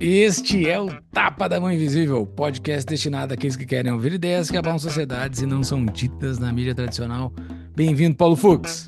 Este 0.00 0.68
é 0.68 0.80
o 0.80 0.88
Tapa 1.12 1.48
da 1.48 1.60
Mão 1.60 1.70
Invisível, 1.70 2.26
podcast 2.26 2.84
destinado 2.84 3.34
àqueles 3.34 3.54
que 3.54 3.64
querem 3.64 3.92
ouvir 3.92 4.12
ideias 4.14 4.50
que 4.50 4.56
abalam 4.56 4.78
sociedades 4.78 5.42
e 5.42 5.46
não 5.46 5.62
são 5.62 5.84
ditas 5.86 6.38
na 6.38 6.52
mídia 6.52 6.74
tradicional. 6.74 7.32
Bem-vindo, 7.74 8.16
Paulo 8.16 8.34
Fux. 8.34 8.86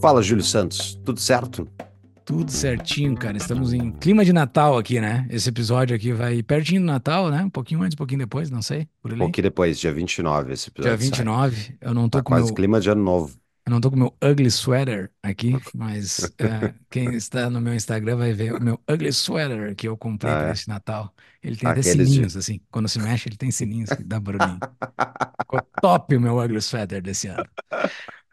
Fala, 0.00 0.22
Júlio 0.22 0.42
Santos. 0.42 0.98
Tudo 1.04 1.20
certo? 1.20 1.68
Tudo 2.24 2.50
certinho, 2.50 3.14
cara. 3.16 3.36
Estamos 3.36 3.72
em 3.72 3.90
clima 3.92 4.24
de 4.24 4.32
Natal 4.32 4.76
aqui, 4.76 5.00
né? 5.00 5.26
Esse 5.30 5.48
episódio 5.48 5.94
aqui 5.94 6.12
vai 6.12 6.42
pertinho 6.42 6.80
do 6.80 6.86
Natal, 6.86 7.30
né? 7.30 7.44
Um 7.44 7.50
pouquinho 7.50 7.82
antes, 7.82 7.94
um 7.94 7.98
pouquinho 7.98 8.20
depois, 8.20 8.50
não 8.50 8.62
sei. 8.62 8.88
Por 9.00 9.12
ali. 9.12 9.20
Um 9.20 9.24
pouquinho 9.26 9.44
depois, 9.44 9.78
dia 9.78 9.92
29, 9.92 10.52
esse 10.52 10.68
episódio. 10.68 10.96
Dia 10.96 11.08
29. 11.08 11.56
Sai. 11.56 11.74
Eu 11.80 11.94
não 11.94 12.08
tô 12.08 12.18
tá 12.18 12.24
com 12.24 12.32
quase 12.32 12.46
meu... 12.46 12.54
clima 12.54 12.80
de 12.80 12.90
ano 12.90 13.02
novo. 13.02 13.36
Eu 13.68 13.70
não 13.70 13.82
tô 13.82 13.90
com 13.90 13.98
meu 13.98 14.16
ugly 14.24 14.50
sweater 14.50 15.10
aqui, 15.22 15.54
mas 15.74 16.20
uh, 16.20 16.74
quem 16.88 17.14
está 17.14 17.50
no 17.50 17.60
meu 17.60 17.74
Instagram 17.74 18.16
vai 18.16 18.32
ver 18.32 18.54
o 18.54 18.62
meu 18.62 18.80
ugly 18.90 19.12
sweater 19.12 19.76
que 19.76 19.86
eu 19.86 19.94
comprei 19.94 20.32
ah, 20.32 20.36
para 20.36 20.48
é? 20.48 20.52
este 20.52 20.68
Natal. 20.70 21.14
Ele 21.42 21.54
tem 21.54 21.68
até 21.68 21.82
sininhos, 21.82 22.32
de... 22.32 22.38
assim. 22.38 22.62
Quando 22.70 22.88
se 22.88 22.98
mexe, 22.98 23.28
ele 23.28 23.36
tem 23.36 23.50
sininhos 23.50 23.90
que 23.90 24.02
dá 24.02 24.18
barulhinho. 24.18 24.58
Ficou 25.42 25.60
top 25.82 26.16
o 26.16 26.20
meu 26.20 26.38
ugly 26.38 26.62
sweater 26.62 27.02
desse 27.02 27.28
ano. 27.28 27.44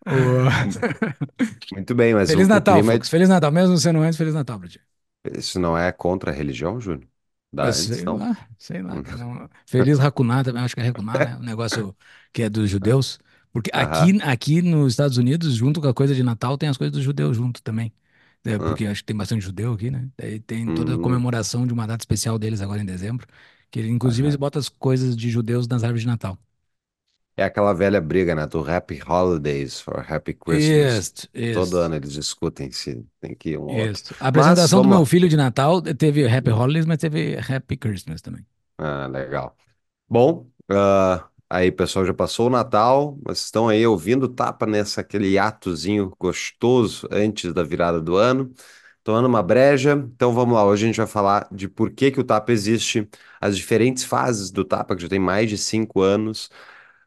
O... 0.08 0.48
Muito 1.76 1.94
bem, 1.94 2.14
mas 2.14 2.30
Feliz 2.30 2.48
Natal, 2.48 2.76
clima... 2.76 2.94
Fux. 2.94 3.10
Feliz 3.10 3.28
Natal. 3.28 3.52
Mesmo 3.52 3.78
sendo 3.78 4.00
antes, 4.00 4.18
Feliz 4.18 4.34
Natal 4.34 4.58
pra 4.58 4.70
ti. 4.70 4.80
Isso 5.38 5.60
não 5.60 5.78
é 5.78 5.92
contra 5.92 6.32
a 6.32 6.34
religião, 6.34 6.80
Júlio? 6.80 7.06
Da 7.52 7.74
sei 7.74 8.04
não? 8.04 8.16
lá, 8.16 8.38
sei 8.58 8.82
lá. 8.82 8.94
Feliz 9.66 10.00
Hakuná 10.00 10.46
também, 10.46 10.64
acho 10.64 10.74
que 10.74 10.82
é 10.82 10.88
Hakuná, 10.88 11.14
né? 11.14 11.38
Um 11.42 11.44
negócio 11.44 11.94
que 12.32 12.42
é 12.42 12.50
dos 12.50 12.70
judeus. 12.70 13.20
Porque 13.56 13.72
aqui, 13.74 14.22
aqui 14.24 14.62
nos 14.62 14.94
Estados 14.94 15.18
Unidos, 15.18 15.56
junto 15.56 15.82
com 15.82 15.88
a 15.90 15.94
coisa 15.96 16.14
de 16.16 16.24
Natal, 16.24 16.58
tem 16.58 16.70
as 16.70 16.78
coisas 16.78 16.94
dos 16.94 17.04
judeus 17.04 17.38
junto 17.38 17.62
também. 17.64 17.94
É, 18.46 18.60
porque 18.60 18.86
acho 18.86 19.02
que 19.02 19.08
tem 19.08 19.16
bastante 19.18 19.44
judeu 19.44 19.74
aqui, 19.74 19.90
né? 19.92 20.10
Daí 20.18 20.40
tem 20.40 20.72
toda 20.72 20.96
a 20.96 21.00
Hum. 21.00 21.00
comemoração 21.00 21.66
de 21.68 21.74
uma 21.74 21.88
data 21.88 22.02
especial 22.04 22.38
deles 22.40 22.62
agora 22.62 22.82
em 22.82 22.86
dezembro. 22.86 23.28
Que 23.72 23.82
inclusive 23.88 24.28
eles 24.28 24.36
botam 24.38 24.60
as 24.60 24.70
coisas 24.70 25.16
de 25.18 25.30
judeus 25.32 25.68
nas 25.68 25.84
árvores 25.84 26.02
de 26.04 26.08
Natal. 26.08 26.38
É 27.38 27.44
aquela 27.44 27.74
velha 27.74 28.00
briga, 28.02 28.34
né? 28.36 28.46
Do 28.48 28.60
Happy 28.70 29.00
Holidays 29.06 29.80
for 29.82 30.00
Happy 30.12 30.34
Christmas. 30.34 31.12
Isso, 31.12 31.28
Todo 31.52 31.78
isso, 31.78 31.78
ano 31.78 31.96
eles 31.96 32.14
discutem 32.14 32.72
se 32.72 33.04
tem 33.20 33.36
que 33.36 33.52
ir 33.52 33.58
um 33.58 33.64
ou 33.64 33.76
outro. 33.78 34.02
isso. 34.02 34.16
A 34.20 34.28
Mas 34.34 34.58
apresentação 34.68 34.82
do 34.82 34.88
meu 34.88 35.06
filho 35.06 35.28
de 35.30 35.38
Natal 35.38 35.82
teve 35.82 36.28
Happy 36.28 36.52
Holidays, 36.52 36.86
mas 36.86 36.98
teve 37.00 37.38
Happy 37.38 37.78
Christmas 37.78 38.22
também. 38.22 38.46
Ah, 38.78 39.08
legal. 39.08 39.56
Bom, 40.10 40.52
ah, 40.70 41.30
aí 41.56 41.72
pessoal 41.72 42.06
já 42.06 42.14
passou 42.14 42.48
o 42.48 42.50
Natal, 42.50 43.18
mas 43.26 43.40
estão 43.44 43.68
aí 43.70 43.86
ouvindo 43.86 44.28
tapa 44.28 44.66
nessa 44.66 45.02
aquele 45.02 45.38
atozinho 45.38 46.12
gostoso 46.20 47.08
antes 47.12 47.54
da 47.54 47.64
virada 47.64 48.02
do 48.02 48.16
ano. 48.16 48.54
Tomando 49.04 49.28
uma 49.28 49.44
breja. 49.44 49.94
Então 50.16 50.34
vamos 50.34 50.56
lá, 50.56 50.66
hoje 50.66 50.86
a 50.86 50.88
gente 50.88 50.98
vai 50.98 51.08
falar 51.08 51.48
de 51.52 51.68
por 51.70 51.92
que 51.92 52.12
que 52.12 52.20
o 52.20 52.24
tapa 52.24 52.52
existe, 52.52 53.08
as 53.40 53.56
diferentes 53.58 54.04
fases 54.04 54.52
do 54.52 54.66
tapa, 54.66 54.96
que 54.96 55.02
já 55.04 55.10
tem 55.10 55.20
mais 55.20 55.50
de 55.50 55.58
cinco 55.58 56.02
anos. 56.02 56.50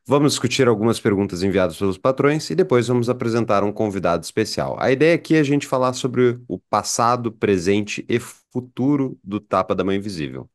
Vamos 0.06 0.32
discutir 0.32 0.66
algumas 0.68 0.98
perguntas 1.00 1.42
enviadas 1.42 1.76
pelos 1.78 1.98
patrões 1.98 2.48
e 2.50 2.54
depois 2.54 2.88
vamos 2.88 3.10
apresentar 3.10 3.62
um 3.64 3.72
convidado 3.72 4.24
especial. 4.24 4.76
A 4.80 4.90
ideia 4.90 5.14
aqui 5.14 5.34
é 5.36 5.40
a 5.40 5.42
gente 5.44 5.66
falar 5.66 5.92
sobre 5.92 6.40
o 6.48 6.58
passado, 6.58 7.30
presente 7.32 8.04
e 8.08 8.18
futuro 8.18 9.18
do 9.22 9.38
Tapa 9.40 9.74
da 9.74 9.84
Mão 9.84 9.94
Invisível. 9.94 10.48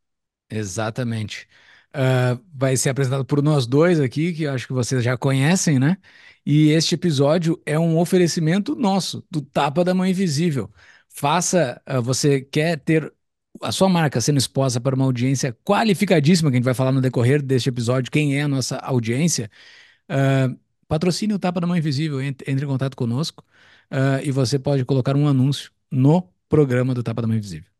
Exatamente. 0.50 1.46
Ah, 1.96 2.38
vai 2.52 2.76
ser 2.76 2.90
apresentado 2.90 3.24
por 3.24 3.40
nós 3.42 3.66
dois 3.66 4.00
aqui, 4.00 4.32
que 4.32 4.46
acho 4.48 4.66
que 4.66 4.72
vocês 4.72 5.02
já 5.04 5.16
conhecem, 5.16 5.78
né? 5.78 5.96
E 6.44 6.70
este 6.70 6.94
episódio 6.96 7.60
é 7.64 7.78
um 7.78 7.98
oferecimento 7.98 8.74
nosso, 8.74 9.24
do 9.30 9.40
Tapa 9.40 9.84
da 9.84 9.94
Mão 9.94 10.04
Invisível. 10.06 10.70
Faça, 11.08 11.80
ah, 11.86 12.00
você 12.00 12.40
quer 12.40 12.78
ter 12.80 13.12
a 13.62 13.70
sua 13.70 13.88
marca 13.88 14.20
sendo 14.20 14.38
exposta 14.38 14.80
para 14.80 14.96
uma 14.96 15.04
audiência 15.04 15.56
qualificadíssima, 15.64 16.50
que 16.50 16.56
a 16.56 16.58
gente 16.58 16.64
vai 16.64 16.74
falar 16.74 16.90
no 16.92 17.00
decorrer 17.00 17.40
deste 17.40 17.68
episódio, 17.68 18.10
quem 18.10 18.36
é 18.36 18.42
a 18.42 18.48
nossa 18.48 18.76
audiência. 18.78 19.48
Ah, 20.08 20.48
patrocine 20.88 21.34
o 21.34 21.38
Tapa 21.38 21.60
da 21.60 21.66
Mão 21.66 21.76
Invisível, 21.76 22.20
entre, 22.22 22.50
entre 22.50 22.64
em 22.64 22.68
contato 22.68 22.96
conosco, 22.96 23.44
e 24.24 24.30
você 24.32 24.58
pode 24.58 24.84
colocar 24.84 25.16
um 25.16 25.28
anúncio 25.28 25.70
no 25.90 26.28
programa 26.48 26.94
do 26.94 27.02
Tapa 27.02 27.22
da 27.22 27.28
Mão 27.28 27.36
Invisível. 27.36 27.73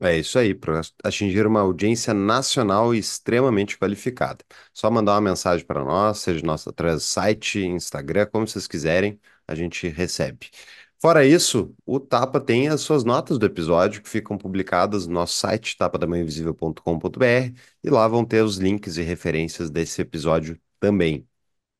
É 0.00 0.16
isso 0.16 0.38
aí, 0.38 0.54
para 0.54 0.80
atingir 1.02 1.44
uma 1.44 1.60
audiência 1.60 2.14
nacional 2.14 2.94
extremamente 2.94 3.76
qualificada. 3.76 4.44
Só 4.72 4.88
mandar 4.90 5.14
uma 5.14 5.20
mensagem 5.20 5.66
para 5.66 5.84
nós, 5.84 6.18
seja 6.18 6.44
nosso 6.46 6.70
através 6.70 6.98
do 6.98 7.02
site, 7.02 7.58
Instagram, 7.60 8.26
como 8.26 8.46
vocês 8.46 8.68
quiserem, 8.68 9.20
a 9.46 9.56
gente 9.56 9.88
recebe. 9.88 10.50
Fora 11.00 11.24
isso, 11.26 11.74
o 11.84 11.98
Tapa 11.98 12.40
tem 12.40 12.68
as 12.68 12.80
suas 12.80 13.02
notas 13.02 13.38
do 13.38 13.46
episódio 13.46 14.00
que 14.00 14.08
ficam 14.08 14.38
publicadas 14.38 15.06
no 15.06 15.14
nosso 15.14 15.34
site, 15.36 15.76
tapadamainvisível.com.br, 15.76 17.52
e 17.82 17.90
lá 17.90 18.06
vão 18.06 18.24
ter 18.24 18.42
os 18.44 18.56
links 18.56 18.96
e 18.98 19.02
referências 19.02 19.68
desse 19.68 20.00
episódio 20.00 20.60
também. 20.78 21.26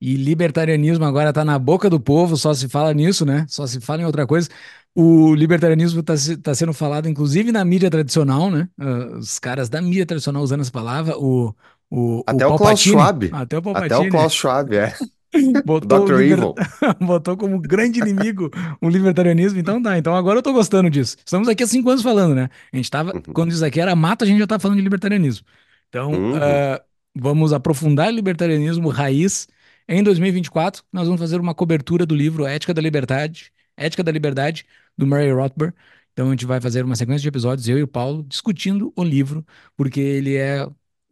E 0.01 0.15
libertarianismo 0.17 1.05
agora 1.05 1.31
está 1.31 1.45
na 1.45 1.59
boca 1.59 1.91
do 1.91 1.99
povo, 1.99 2.37
só 2.37 2.55
se 2.55 2.69
fala 2.69 2.95
nisso, 2.95 3.27
né? 3.27 3.45
Só 3.49 3.67
se 3.67 3.81
fala 3.81 4.03
em 4.03 4.05
outra 4.05 4.27
coisa. 4.27 4.49
O 4.95 5.35
libertarianismo 5.35 6.01
está 6.01 6.55
sendo 6.55 6.73
falado, 6.73 7.09
inclusive, 7.09 7.51
na 7.53 7.65
mídia 7.65 7.91
tradicional, 7.91 8.51
né? 8.51 8.69
Ah, 8.79 9.19
os 9.19 9.39
caras 9.39 9.69
da 9.69 9.81
mídia 9.83 10.07
tradicional 10.07 10.43
usando 10.43 10.61
essa 10.61 10.71
palavra, 10.71 11.17
o, 11.19 11.55
o, 11.91 12.19
o 12.19 12.25
Até 12.27 12.47
o 12.47 12.57
Klaus 12.57 12.61
Palpatine, 12.61 12.93
Schwab, 12.95 13.31
até 13.33 13.59
o 13.59 13.63
até 13.77 13.97
o 13.97 14.09
Klaus 14.09 14.33
Schwab, 14.35 14.77
é. 14.77 14.95
botou, 15.65 16.05
o 16.05 16.05
Dr. 16.07 16.17
liber- 16.21 16.39
Evil. 16.39 16.55
botou 17.01 17.37
como 17.37 17.61
grande 17.61 18.01
inimigo 18.01 18.51
o 18.81 18.89
libertarianismo. 18.89 19.59
Então 19.59 19.83
tá, 19.83 19.99
então 19.99 20.15
agora 20.17 20.39
eu 20.39 20.43
tô 20.43 20.53
gostando 20.53 20.89
disso. 20.91 21.17
Estamos 21.25 21.49
aqui 21.49 21.63
há 21.63 21.67
cinco 21.67 21.91
anos 21.91 22.03
falando, 22.03 22.35
né? 22.35 22.49
A 22.73 22.77
gente 22.77 22.91
tava, 22.91 23.13
Uhum. 23.15 23.23
quando 23.35 23.53
isso 23.53 23.65
aqui 23.65 23.81
era 23.81 23.95
mato, 23.95 24.25
a 24.25 24.27
gente 24.27 24.39
já 24.39 24.47
tá 24.47 24.59
falando 24.59 24.77
de 24.79 24.83
libertarianismo. 24.83 25.45
Então, 25.89 26.13
Uhum. 26.13 26.37
ah, 26.37 26.81
vamos 27.15 27.53
aprofundar 27.53 28.09
o 28.09 28.15
libertarianismo 28.15 28.89
raiz. 28.89 29.49
Em 29.91 30.03
2024, 30.03 30.85
nós 30.93 31.07
vamos 31.07 31.19
fazer 31.19 31.41
uma 31.41 31.55
cobertura 31.55 32.05
do 32.05 32.15
livro 32.15 32.45
Ética 32.45 32.75
da 32.75 32.83
Liberdade, 32.83 33.51
Ética 33.75 34.05
da 34.05 34.13
Liberdade, 34.13 34.67
do 34.99 35.07
Murray 35.07 35.33
Rothbard. 35.33 35.75
Então, 36.13 36.27
a 36.29 36.31
gente 36.33 36.45
vai 36.45 36.61
fazer 36.61 36.85
uma 36.85 36.95
sequência 36.95 37.23
de 37.23 37.29
episódios, 37.29 37.67
eu 37.67 37.79
e 37.79 37.83
o 37.83 37.89
Paulo, 37.89 38.23
discutindo 38.25 38.93
o 38.95 39.03
livro, 39.03 39.47
porque 39.75 39.99
ele 39.99 40.37
é 40.37 40.67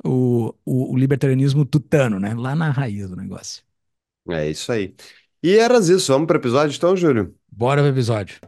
o, 0.05 0.53
o, 0.63 0.93
o 0.93 0.97
libertarianismo 0.99 1.65
tutano, 1.65 2.21
né? 2.21 2.35
Lá 2.35 2.55
na 2.55 2.71
raiz 2.71 3.09
do 3.09 3.17
negócio. 3.17 3.63
É 4.29 4.51
isso 4.51 4.71
aí. 4.71 4.95
E 5.43 5.57
era 5.57 5.79
isso, 5.79 6.13
vamos 6.13 6.27
para 6.27 6.37
o 6.37 6.41
episódio 6.41 6.77
então, 6.77 6.95
Júlio? 6.95 7.35
Bora 7.51 7.81
pro 7.81 7.91
episódio. 7.91 8.39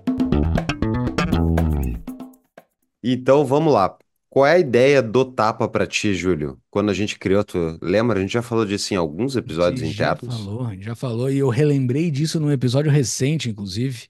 Então 3.02 3.46
vamos 3.46 3.72
lá. 3.72 3.96
Qual 4.38 4.46
é 4.46 4.52
a 4.52 4.58
ideia 4.60 5.02
do 5.02 5.24
tapa 5.24 5.68
para 5.68 5.84
ti, 5.84 6.14
Júlio? 6.14 6.62
Quando 6.70 6.90
a 6.90 6.94
gente 6.94 7.18
criou, 7.18 7.42
tu 7.42 7.76
lembra? 7.82 8.20
A 8.20 8.22
gente 8.22 8.32
já 8.32 8.40
falou 8.40 8.64
disso 8.64 8.94
em 8.94 8.96
alguns 8.96 9.34
episódios 9.34 9.82
A 9.82 9.84
gente 9.84 9.96
já 9.96 10.12
internos. 10.12 10.36
falou, 10.36 10.66
a 10.66 10.74
gente 10.74 10.84
já 10.84 10.94
falou, 10.94 11.28
e 11.28 11.38
eu 11.38 11.48
relembrei 11.48 12.08
disso 12.08 12.38
num 12.38 12.52
episódio 12.52 12.88
recente, 12.88 13.50
inclusive, 13.50 14.06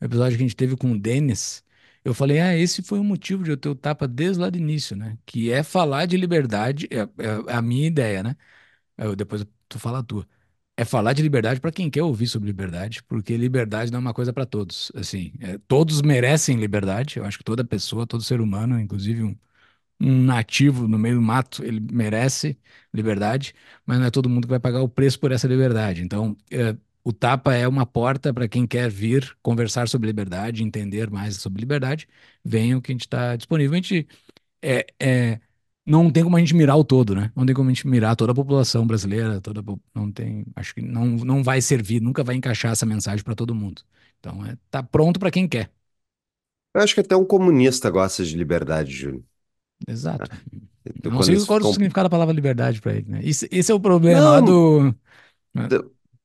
um 0.00 0.06
episódio 0.06 0.36
que 0.36 0.42
a 0.42 0.46
gente 0.48 0.56
teve 0.56 0.76
com 0.76 0.90
o 0.90 0.98
Denis. 0.98 1.62
Eu 2.04 2.12
falei, 2.12 2.40
ah, 2.40 2.56
esse 2.56 2.82
foi 2.82 2.98
o 2.98 3.04
motivo 3.04 3.44
de 3.44 3.50
eu 3.50 3.56
ter 3.56 3.68
o 3.68 3.74
tapa 3.76 4.08
desde 4.08 4.40
lá 4.40 4.50
do 4.50 4.58
início, 4.58 4.96
né? 4.96 5.16
Que 5.24 5.52
é 5.52 5.62
falar 5.62 6.06
de 6.06 6.16
liberdade, 6.16 6.88
é, 6.90 6.98
é 7.48 7.52
a 7.52 7.62
minha 7.62 7.86
ideia, 7.86 8.20
né? 8.24 8.34
Eu, 8.96 9.16
depois 9.16 9.46
tu 9.68 9.78
fala 9.78 10.00
a 10.00 10.02
tua. 10.02 10.26
É 10.76 10.84
falar 10.84 11.12
de 11.12 11.22
liberdade 11.22 11.60
para 11.60 11.72
quem 11.72 11.90
quer 11.90 12.02
ouvir 12.02 12.26
sobre 12.28 12.48
liberdade, 12.48 13.02
porque 13.04 13.36
liberdade 13.36 13.92
não 13.92 13.98
é 13.98 14.00
uma 14.00 14.14
coisa 14.14 14.32
para 14.32 14.46
todos. 14.46 14.92
Assim, 14.94 15.32
é, 15.40 15.58
todos 15.68 16.02
merecem 16.02 16.56
liberdade. 16.58 17.18
Eu 17.18 17.24
acho 17.24 17.38
que 17.38 17.44
toda 17.44 17.64
pessoa, 17.64 18.06
todo 18.06 18.22
ser 18.24 18.40
humano, 18.40 18.80
inclusive 18.80 19.22
um, 19.24 19.36
um 20.00 20.22
nativo 20.22 20.86
no 20.88 20.98
meio 20.98 21.16
do 21.16 21.22
mato, 21.22 21.64
ele 21.64 21.80
merece 21.80 22.58
liberdade, 22.92 23.54
mas 23.84 23.98
não 23.98 24.06
é 24.06 24.10
todo 24.10 24.28
mundo 24.28 24.44
que 24.46 24.50
vai 24.50 24.60
pagar 24.60 24.82
o 24.82 24.88
preço 24.88 25.18
por 25.18 25.32
essa 25.32 25.48
liberdade. 25.48 26.02
Então, 26.02 26.36
é, 26.50 26.76
o 27.04 27.12
Tapa 27.12 27.54
é 27.54 27.66
uma 27.66 27.86
porta 27.86 28.32
para 28.34 28.48
quem 28.48 28.66
quer 28.66 28.90
vir 28.90 29.36
conversar 29.42 29.88
sobre 29.88 30.06
liberdade, 30.08 30.62
entender 30.62 31.10
mais 31.10 31.36
sobre 31.36 31.60
liberdade. 31.60 32.08
Venham 32.44 32.80
que 32.80 32.92
a 32.92 32.94
gente 32.94 33.02
está 33.02 33.36
disponível. 33.36 33.72
A 33.74 33.76
gente 33.76 34.06
é, 34.62 34.86
é, 35.00 35.40
não 35.86 36.10
tem 36.10 36.22
como 36.24 36.36
a 36.36 36.40
gente 36.40 36.54
mirar 36.54 36.76
o 36.76 36.84
todo, 36.84 37.14
né? 37.14 37.32
Não 37.36 37.46
tem 37.46 37.54
como 37.54 37.70
a 37.70 37.72
gente 37.72 37.86
mirar 37.88 38.16
toda 38.16 38.32
a 38.32 38.34
população 38.34 38.86
brasileira, 38.86 39.40
toda 39.40 39.62
não 39.94 40.12
tem, 40.12 40.44
acho 40.56 40.74
que 40.74 40.82
não, 40.82 41.06
não 41.06 41.42
vai 41.42 41.60
servir, 41.62 42.00
nunca 42.00 42.22
vai 42.24 42.36
encaixar 42.36 42.72
essa 42.72 42.86
mensagem 42.86 43.24
para 43.24 43.34
todo 43.34 43.54
mundo. 43.54 43.82
Então, 44.20 44.44
é, 44.46 44.56
tá 44.70 44.82
pronto 44.82 45.18
para 45.20 45.30
quem 45.30 45.48
quer. 45.48 45.70
Eu 46.74 46.80
acho 46.82 46.94
que 46.94 47.00
até 47.00 47.14
um 47.16 47.24
comunista 47.26 47.90
gosta 47.90 48.24
de 48.24 48.36
liberdade, 48.36 48.92
Júlio. 48.92 49.27
Exato. 49.86 50.30
Então, 50.96 51.10
Não 51.10 51.22
quando 51.22 51.32
sei 51.36 51.38
qual 51.40 51.60
é 51.60 51.62
o 51.62 51.66
significado 51.66 52.06
da 52.06 52.10
palavra 52.10 52.34
liberdade 52.34 52.80
para 52.80 52.94
ele, 52.94 53.10
né? 53.10 53.20
Esse, 53.22 53.48
esse 53.52 53.70
é 53.72 53.74
o 53.74 53.80
problema 53.80 54.30
lá 54.30 54.40
Não, 54.40 54.42
do. 54.42 54.94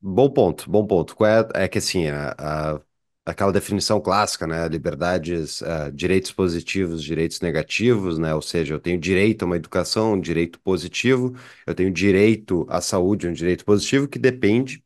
Bom 0.02 0.30
ponto, 0.30 0.70
bom 0.70 0.86
ponto. 0.86 1.16
É, 1.26 1.64
é 1.66 1.68
que 1.68 1.78
assim, 1.78 2.08
a, 2.08 2.36
a- 2.38 2.82
aquela 3.26 3.54
definição 3.54 4.02
clássica, 4.02 4.46
né? 4.46 4.68
Liberdades, 4.68 5.64
ah, 5.64 5.90
direitos 5.90 6.32
positivos, 6.34 7.02
direitos 7.04 7.40
negativos, 7.40 8.18
né? 8.20 8.36
Ou 8.36 8.42
seja, 8.42 8.74
eu 8.74 8.80
tenho 8.82 9.00
direito 9.00 9.44
a 9.44 9.46
uma 9.46 9.56
educação, 9.56 10.14
um 10.14 10.20
direito 10.22 10.60
positivo, 10.60 11.34
eu 11.66 11.74
tenho 11.74 11.90
direito 11.92 12.66
à 12.70 12.82
saúde, 12.82 13.28
um 13.28 13.34
direito 13.34 13.64
positivo 13.66 14.08
que 14.08 14.20
depende 14.20 14.84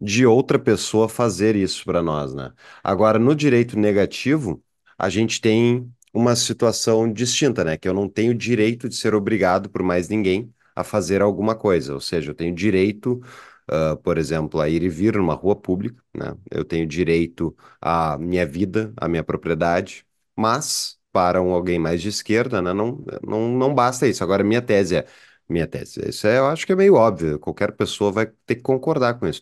de 0.00 0.26
outra 0.26 0.58
pessoa 0.58 1.08
fazer 1.08 1.56
isso 1.56 1.84
para 1.84 2.02
nós, 2.02 2.34
né? 2.34 2.52
Agora, 2.82 3.18
no 3.18 3.34
direito 3.34 3.78
negativo, 3.78 4.62
a 4.98 5.08
gente 5.10 5.40
tem 5.40 5.90
uma 6.14 6.36
situação 6.36 7.12
distinta, 7.12 7.64
né? 7.64 7.76
Que 7.76 7.88
eu 7.88 7.94
não 7.94 8.08
tenho 8.08 8.34
direito 8.34 8.88
de 8.88 8.96
ser 8.96 9.14
obrigado 9.14 9.68
por 9.70 9.82
mais 9.82 10.08
ninguém 10.08 10.52
a 10.76 10.84
fazer 10.84 11.22
alguma 11.22 11.54
coisa. 11.56 11.94
Ou 11.94 12.00
seja, 12.00 12.30
eu 12.30 12.34
tenho 12.34 12.54
direito, 12.54 13.20
ah, 13.68 13.96
por 13.96 14.18
exemplo, 14.18 14.60
a 14.60 14.68
ir 14.68 14.82
e 14.82 14.88
vir 14.88 15.16
numa 15.16 15.34
rua 15.34 15.56
pública, 15.56 16.02
né? 16.14 16.34
Eu 16.50 16.64
tenho 16.64 16.86
direito 16.86 17.56
à 17.80 18.16
minha 18.18 18.46
vida, 18.46 18.92
à 18.96 19.08
minha 19.08 19.24
propriedade, 19.24 20.06
mas 20.36 20.98
para 21.12 21.40
um 21.42 21.52
alguém 21.52 21.78
mais 21.78 22.02
de 22.02 22.08
esquerda, 22.08 22.60
né? 22.62 22.72
Não, 22.72 23.04
não, 23.26 23.48
não 23.48 23.74
basta 23.74 24.06
isso. 24.06 24.22
Agora, 24.24 24.42
minha 24.44 24.62
tese 24.62 24.96
é 24.96 25.06
minha 25.48 25.66
tese. 25.66 26.00
Isso 26.08 26.26
é, 26.26 26.38
eu 26.38 26.46
acho 26.46 26.66
que 26.66 26.72
é 26.72 26.76
meio 26.76 26.94
óbvio, 26.94 27.38
qualquer 27.38 27.72
pessoa 27.72 28.10
vai 28.12 28.26
ter 28.46 28.56
que 28.56 28.62
concordar 28.62 29.14
com 29.18 29.26
isso. 29.26 29.40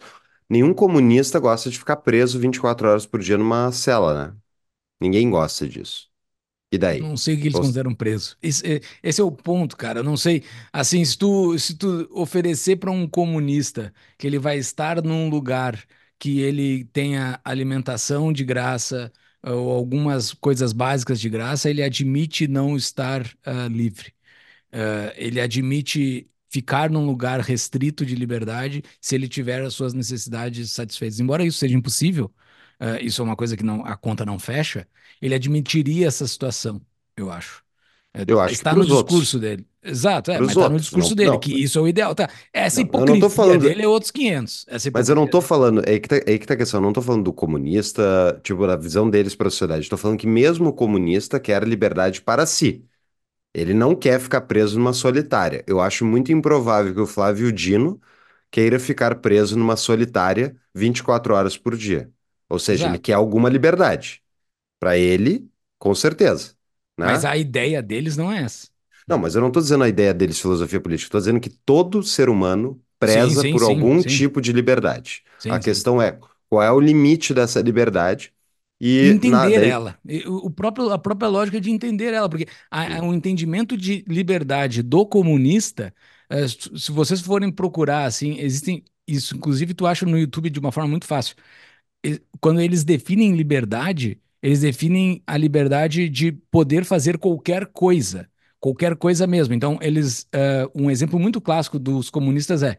Nenhum 0.48 0.74
comunista 0.74 1.38
gosta 1.38 1.70
de 1.70 1.78
ficar 1.78 1.96
preso 1.96 2.38
24 2.38 2.88
horas 2.88 3.06
por 3.06 3.20
dia 3.20 3.38
numa 3.38 3.72
cela, 3.72 4.28
né? 4.28 4.36
Ninguém 5.00 5.30
gosta 5.30 5.68
disso. 5.68 6.11
E 6.72 6.78
daí? 6.78 7.00
Não 7.00 7.16
sei 7.16 7.34
o 7.34 7.38
que 7.38 7.44
eles 7.48 7.54
Ou- 7.54 7.60
consideram 7.62 7.94
preso. 7.94 8.36
Esse, 8.42 8.66
é- 8.76 8.80
esse 9.02 9.20
é 9.20 9.24
o 9.24 9.30
ponto, 9.32 9.76
cara. 9.76 10.00
Eu 10.00 10.04
não 10.04 10.16
sei. 10.16 10.42
Assim, 10.72 11.04
se 11.04 11.16
tu, 11.18 11.58
se 11.58 11.74
tu 11.76 12.08
oferecer 12.12 12.76
para 12.76 12.90
um 12.90 13.06
comunista 13.08 13.92
que 14.18 14.26
ele 14.26 14.38
vai 14.38 14.58
estar 14.58 15.02
num 15.02 15.28
lugar 15.28 15.82
que 16.18 16.40
ele 16.40 16.84
tenha 16.86 17.40
alimentação 17.44 18.32
de 18.32 18.44
graça 18.44 19.12
ou 19.42 19.70
algumas 19.70 20.32
coisas 20.32 20.72
básicas 20.72 21.20
de 21.20 21.28
graça, 21.28 21.68
ele 21.68 21.82
admite 21.82 22.46
não 22.48 22.76
estar 22.76 23.28
ah, 23.44 23.68
livre. 23.68 24.14
Eh, 24.72 25.14
ele 25.16 25.40
admite 25.40 26.28
ficar 26.48 26.90
num 26.90 27.06
lugar 27.06 27.40
restrito 27.40 28.04
de 28.06 28.14
liberdade 28.14 28.82
se 29.00 29.14
ele 29.14 29.28
tiver 29.28 29.62
as 29.62 29.74
suas 29.74 29.94
necessidades 29.94 30.70
satisfeitas. 30.72 31.20
Embora 31.20 31.44
isso 31.44 31.58
seja 31.58 31.76
impossível, 31.76 32.32
eh, 32.82 33.02
isso 33.02 33.22
é 33.22 33.24
uma 33.24 33.36
coisa 33.36 33.56
que 33.56 33.62
não, 33.64 33.84
a 33.86 33.96
conta 33.96 34.24
não 34.26 34.38
fecha, 34.38 34.88
ele 35.20 35.34
admitiria 35.34 36.08
essa 36.08 36.26
situação, 36.26 36.80
eu 37.16 37.30
acho. 37.30 37.64
Eh, 38.14 38.26
Eu 38.26 38.40
acho 38.40 38.60
está 38.60 38.74
no 38.76 38.84
os 38.84 38.90
outros. 38.90 39.22
discurso 39.22 39.38
dele. 39.38 39.66
Exato, 39.82 40.30
é, 40.32 40.40
mas 40.40 40.56
está 40.56 40.68
no 40.68 40.78
discurso 40.80 41.14
Não, 41.14 41.16
dele, 41.16 41.36
não, 41.36 41.38
que 41.38 41.52
isso 41.62 41.78
é 41.78 41.82
o 41.82 41.88
ideal. 41.88 42.14
Tá? 42.14 42.28
Essa 42.52 42.80
não, 42.80 42.90
eu 42.94 43.06
não 43.06 43.18
tô 43.18 43.30
hipocrisia 43.30 43.30
falando. 43.30 43.72
dele 43.72 43.82
é 43.82 43.88
outros 43.88 44.10
500. 44.12 44.66
Essa 44.68 44.88
Mas 44.94 45.08
eu 45.08 45.14
não 45.16 45.26
hipocrisia. 45.26 45.40
falando. 45.40 45.82
É 45.86 45.92
aí 45.92 46.00
que 46.00 46.08
tá, 46.08 46.16
é 46.16 46.38
que 46.38 46.46
tá 46.46 46.54
a 46.54 46.56
questão. 46.56 46.78
Eu 46.80 46.84
não 46.84 46.92
tô 46.92 47.00
falando 47.02 47.24
do 47.24 47.32
comunista, 47.32 48.38
tipo, 48.42 48.66
da 48.66 48.76
visão 48.76 49.08
deles 49.08 49.34
para 49.34 49.48
a 49.48 49.50
sociedade. 49.50 49.88
Tô 49.88 49.96
falando 49.96 50.18
que 50.18 50.26
mesmo 50.26 50.68
o 50.68 50.72
comunista 50.72 51.40
quer 51.40 51.62
liberdade 51.66 52.20
para 52.22 52.44
si. 52.46 52.84
Ele 53.54 53.74
não 53.74 53.96
quer 53.96 54.20
ficar 54.20 54.42
preso 54.42 54.78
numa 54.78 54.92
solitária. 54.94 55.64
Eu 55.66 55.80
acho 55.80 56.04
muito 56.06 56.32
improvável 56.32 56.94
que 56.94 57.00
o 57.00 57.06
Flávio 57.06 57.52
Dino 57.52 58.00
queira 58.50 58.78
ficar 58.80 59.16
preso 59.16 59.58
numa 59.58 59.76
solitária 59.76 60.56
24 60.74 61.34
horas 61.34 61.56
por 61.58 61.76
dia. 61.76 62.10
Ou 62.52 62.58
seja, 62.60 62.88
ele 62.88 62.98
Exato. 62.98 63.00
quer 63.00 63.14
alguma 63.14 63.48
liberdade. 63.50 64.22
Para 64.80 64.98
ele, 64.98 65.50
com 65.78 65.94
certeza, 65.94 66.56
Mas 67.02 67.24
né? 67.24 67.24
a 67.24 67.36
ideia 67.36 67.82
deles 67.82 68.16
não 68.16 68.30
é 68.32 68.42
essa. 68.42 68.68
Não, 69.06 69.18
mas 69.18 69.34
eu 69.34 69.40
não 69.40 69.48
estou 69.48 69.62
dizendo 69.62 69.84
a 69.84 69.88
ideia 69.88 70.14
deles 70.14 70.38
filosofia 70.40 70.80
política. 70.80 71.06
Estou 71.08 71.20
dizendo 71.20 71.40
que 71.40 71.50
todo 71.50 72.02
ser 72.02 72.28
humano 72.28 72.80
Sim, 73.04 73.34
preza 73.38 73.44
sim, 73.44 73.58
por 73.58 73.58
sim, 73.58 73.92
algum 73.92 74.02
sim, 74.02 74.26
tipo 74.26 74.40
de 74.40 74.52
liberdade. 74.52 75.24
A 75.48 75.58
sim, 75.58 75.62
sim. 75.62 75.84
questão 75.84 76.00
é 76.00 76.18
qual 76.48 76.62
é 76.62 76.70
o 76.70 76.80
limite 76.80 77.34
dessa 77.34 77.60
liberdade 77.60 78.32
e 78.80 79.18
entender 79.18 79.62
nada. 79.62 79.62
Ela. 79.62 79.98
O 80.26 80.50
próprio, 80.50 80.90
a 80.90 80.98
própria 80.98 81.28
lógica 81.28 81.60
de 81.60 81.70
entender 81.70 82.12
ela, 82.14 82.28
porque 82.28 82.46
a, 82.70 82.98
a- 82.98 83.02
sim. 83.02 83.04
o 83.04 83.12
entendimento 83.14 83.76
de 83.76 84.04
liberdade 84.08 84.82
do 84.82 85.04
comunista, 85.06 85.94
eh, 86.30 86.46
se 86.48 86.78
se 86.78 86.92
vocês 86.92 87.20
forem 87.20 87.50
procurar, 87.50 88.04
assim, 88.04 88.38
existem 88.38 88.84
isso, 89.06 89.36
inclusive 89.36 89.74
tu 89.74 89.86
acha 89.86 90.06
no 90.06 90.18
YouTube 90.18 90.50
de 90.50 90.58
uma 90.60 90.70
forma 90.72 90.88
muito 90.90 91.06
fácil. 91.06 91.34
Quando 92.40 92.60
eles 92.60 92.84
definem 92.84 93.34
liberdade, 93.34 94.20
eles 94.42 94.60
definem 94.60 95.22
a 95.26 95.36
liberdade 95.36 96.08
de 96.08 96.32
poder 96.32 96.84
fazer 96.84 97.18
qualquer 97.18 97.66
coisa, 97.66 98.28
qualquer 98.60 98.96
coisa 98.96 99.26
mesmo. 99.26 99.54
Então, 99.54 99.78
eles, 99.80 100.26
eh, 100.32 100.66
um 100.74 100.90
exemplo 100.90 101.18
muito 101.20 101.40
clássico 101.40 101.78
dos 101.78 102.10
comunistas 102.10 102.62
é 102.62 102.76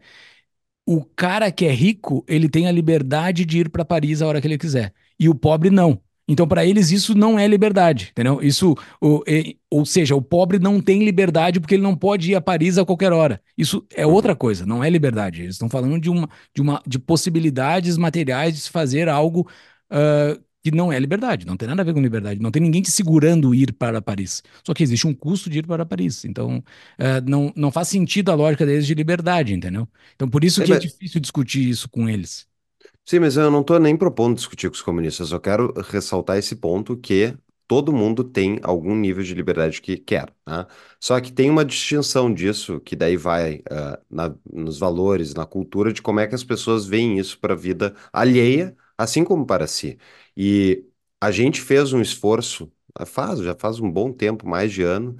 o 0.86 1.04
cara 1.04 1.52
que 1.52 1.66
é 1.66 1.72
rico, 1.72 2.24
ele 2.28 2.48
tem 2.48 2.68
a 2.68 2.72
liberdade 2.72 3.44
de 3.46 3.60
ir 3.60 3.70
para 3.70 3.84
Paris 3.84 4.22
a 4.22 4.28
hora 4.28 4.40
que 4.40 4.48
ele 4.48 4.58
quiser. 4.58 4.94
E 5.20 5.28
o 5.30 5.34
pobre 5.36 5.70
não. 5.70 6.00
Então, 6.26 6.48
para 6.48 6.64
eles, 6.64 6.90
isso 6.90 7.14
não 7.14 7.38
é 7.38 7.46
liberdade, 7.46 8.08
entendeu? 8.12 8.40
Isso, 8.42 8.74
o- 9.00 9.22
e- 9.26 9.58
ou 9.70 9.84
seja, 9.84 10.14
o 10.16 10.22
pobre 10.22 10.58
não 10.58 10.80
tem 10.80 11.04
liberdade 11.04 11.60
porque 11.60 11.74
ele 11.74 11.82
não 11.82 11.94
pode 11.94 12.30
ir 12.32 12.34
a 12.34 12.40
Paris 12.40 12.78
a 12.78 12.84
qualquer 12.84 13.12
hora. 13.12 13.42
Isso 13.58 13.86
é 13.94 14.06
outra 14.06 14.32
Uhum. 14.32 14.36
coisa, 14.36 14.64
não 14.64 14.82
é 14.82 14.88
liberdade. 14.88 15.42
Eles 15.42 15.56
estão 15.56 15.68
falando 15.68 16.00
de 16.00 16.08
uma, 16.08 16.28
de 16.54 16.62
uma, 16.62 16.82
de 16.86 16.98
possibilidades 16.98 17.98
materiais 17.98 18.54
de 18.54 18.60
se 18.62 18.70
fazer 18.70 19.06
algo 19.08 19.46
ah, 19.90 20.38
que 20.62 20.70
não 20.70 20.90
é 20.92 20.98
liberdade. 20.98 21.46
Não 21.46 21.56
tem 21.56 21.68
nada 21.68 21.82
a 21.82 21.84
ver 21.84 21.92
com 21.92 22.00
liberdade. 22.00 22.40
Não 22.40 22.50
tem 22.50 22.62
ninguém 22.62 22.80
te 22.82 22.90
segurando 22.90 23.54
ir 23.54 23.72
para 23.74 24.00
Paris. 24.00 24.42
Só 24.66 24.72
que 24.72 24.82
existe 24.82 25.06
um 25.06 25.14
custo 25.14 25.50
de 25.50 25.58
ir 25.58 25.66
para 25.66 25.84
Paris. 25.84 26.24
Então, 26.24 26.62
ah, 26.98 27.20
não, 27.20 27.52
não 27.56 27.70
faz 27.70 27.88
sentido 27.88 28.30
a 28.30 28.34
lógica 28.34 28.64
deles 28.66 28.86
de 28.86 28.94
liberdade, 28.94 29.52
entendeu? 29.54 29.86
Então, 30.14 30.28
por 30.28 30.42
isso 30.44 30.62
É, 30.62 30.64
que 30.64 30.72
é 30.72 30.76
difícil 30.76 31.20
discutir 31.20 31.68
isso 31.68 31.88
com 31.88 32.08
eles. 32.08 32.46
Sim, 33.06 33.18
mas 33.20 33.36
eu 33.36 33.50
não 33.50 33.60
estou 33.60 33.78
nem 33.78 33.96
propondo 33.96 34.34
discutir 34.36 34.68
com 34.70 34.74
os 34.74 34.82
comunistas, 34.82 35.30
eu 35.30 35.40
quero 35.40 35.72
ressaltar 35.82 36.38
esse 36.38 36.56
ponto 36.56 36.96
que 36.96 37.36
todo 37.66 37.92
mundo 37.92 38.24
tem 38.24 38.58
algum 38.62 38.94
nível 38.96 39.22
de 39.22 39.34
liberdade 39.34 39.80
que 39.82 39.96
quer, 39.98 40.32
né? 40.46 40.66
Só 40.98 41.20
que 41.20 41.30
tem 41.32 41.50
uma 41.50 41.64
distinção 41.64 42.32
disso, 42.32 42.80
que 42.80 42.96
daí 42.96 43.16
vai 43.16 43.62
ah, 43.70 44.00
na- 44.10 44.34
nos 44.50 44.78
valores, 44.78 45.34
na 45.34 45.44
cultura, 45.46 45.92
de 45.92 46.00
como 46.00 46.20
é 46.20 46.26
que 46.26 46.34
as 46.34 46.44
pessoas 46.44 46.86
veem 46.86 47.18
isso 47.18 47.38
para 47.38 47.52
a 47.54 47.56
vida 47.56 47.94
alheia, 48.12 48.74
assim 48.96 49.22
como 49.24 49.44
para 49.46 49.66
si. 49.66 49.98
E 50.36 50.84
a 51.20 51.30
gente 51.30 51.60
fez 51.60 51.92
um 51.92 52.00
esforço, 52.00 52.70
faz, 53.06 53.38
já 53.40 53.54
faz 53.54 53.80
um 53.80 53.90
bom 53.90 54.12
tempo, 54.12 54.46
mais 54.48 54.72
de 54.72 54.82
ano, 54.82 55.16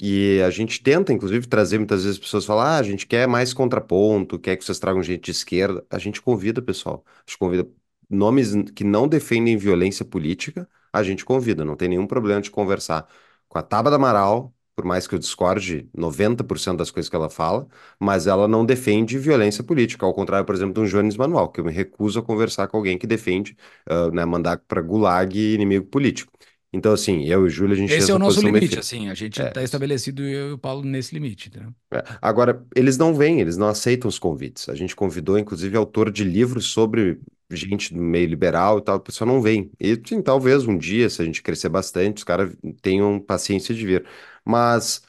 e 0.00 0.40
a 0.42 0.50
gente 0.50 0.82
tenta, 0.82 1.12
inclusive, 1.12 1.46
trazer 1.46 1.78
muitas 1.78 2.02
vezes 2.04 2.18
as 2.18 2.24
pessoas 2.24 2.44
falam, 2.44 2.64
ah, 2.64 2.76
a 2.78 2.82
gente 2.82 3.06
quer 3.06 3.26
mais 3.28 3.52
contraponto, 3.54 4.38
quer 4.38 4.56
que 4.56 4.64
vocês 4.64 4.78
tragam 4.78 5.02
gente 5.02 5.22
de 5.24 5.30
esquerda. 5.30 5.84
A 5.90 5.98
gente 5.98 6.20
convida, 6.20 6.60
pessoal. 6.60 7.04
A 7.06 7.20
gente 7.30 7.38
convida 7.38 7.68
nomes 8.10 8.52
que 8.74 8.84
não 8.84 9.08
defendem 9.08 9.56
violência 9.56 10.04
política, 10.04 10.68
a 10.92 11.02
gente 11.02 11.24
convida. 11.24 11.64
Não 11.64 11.76
tem 11.76 11.88
nenhum 11.88 12.06
problema 12.06 12.40
de 12.40 12.50
conversar 12.50 13.08
com 13.48 13.58
a 13.58 13.62
Tabata 13.62 13.96
Amaral, 13.96 14.52
por 14.74 14.84
mais 14.84 15.06
que 15.06 15.14
eu 15.14 15.18
discorde 15.18 15.88
90% 15.96 16.78
das 16.78 16.90
coisas 16.90 17.08
que 17.08 17.14
ela 17.14 17.30
fala, 17.30 17.66
mas 17.98 18.26
ela 18.26 18.48
não 18.48 18.66
defende 18.66 19.16
violência 19.18 19.62
política. 19.62 20.04
Ao 20.04 20.12
contrário, 20.12 20.44
por 20.44 20.54
exemplo, 20.54 20.74
de 20.74 20.80
um 20.80 20.84
Jones 20.86 21.16
Manuel, 21.16 21.48
que 21.48 21.60
eu 21.60 21.64
me 21.64 21.72
recuso 21.72 22.18
a 22.18 22.22
conversar 22.22 22.66
com 22.68 22.76
alguém 22.76 22.98
que 22.98 23.06
defende, 23.06 23.56
ah, 23.88 24.10
né, 24.10 24.24
mandar 24.24 24.58
para 24.58 24.80
gulag 24.82 25.38
inimigo 25.54 25.86
político. 25.86 26.32
Então, 26.74 26.92
assim, 26.92 27.24
eu 27.24 27.42
e 27.44 27.46
o 27.46 27.50
Júlio, 27.50 27.74
a 27.74 27.78
gente 27.78 27.92
Esse 27.92 28.10
é 28.10 28.14
o 28.14 28.18
nosso 28.18 28.44
limite, 28.44 28.78
assim. 28.78 29.08
A 29.08 29.14
gente 29.14 29.42
É, 29.42 29.44
está 29.44 29.62
estabelecido, 29.62 30.22
eu 30.22 30.50
e 30.50 30.52
o 30.52 30.58
Paulo, 30.58 30.82
nesse 30.84 31.14
limite, 31.14 31.48
entendeu? 31.48 31.74
é. 31.92 32.02
Agora, 32.22 32.64
eles 32.74 32.96
não 32.98 33.14
vêm, 33.14 33.40
eles 33.40 33.56
não 33.56 33.68
aceitam 33.68 34.08
os 34.08 34.18
convites. 34.18 34.68
A 34.68 34.74
gente 34.74 34.96
convidou, 34.96 35.38
inclusive, 35.38 35.76
autor 35.76 36.10
de 36.10 36.24
livros 36.24 36.66
sobre 36.66 37.20
gente 37.50 37.94
do 37.94 38.00
meio 38.00 38.26
liberal 38.26 38.78
e 38.78 38.82
tal, 38.82 38.96
a 38.96 39.00
pessoa 39.00 39.26
não 39.30 39.40
vem. 39.40 39.70
E, 39.78 40.00
sim, 40.06 40.20
talvez 40.22 40.66
um 40.66 40.76
dia, 40.76 41.08
se 41.10 41.22
a 41.22 41.24
gente 41.24 41.42
crescer 41.42 41.68
bastante, 41.68 42.18
os 42.18 42.24
caras 42.24 42.52
tenham 42.82 43.20
paciência 43.20 43.74
de 43.74 43.84
vir. 43.86 44.06
Mas, 44.44 45.02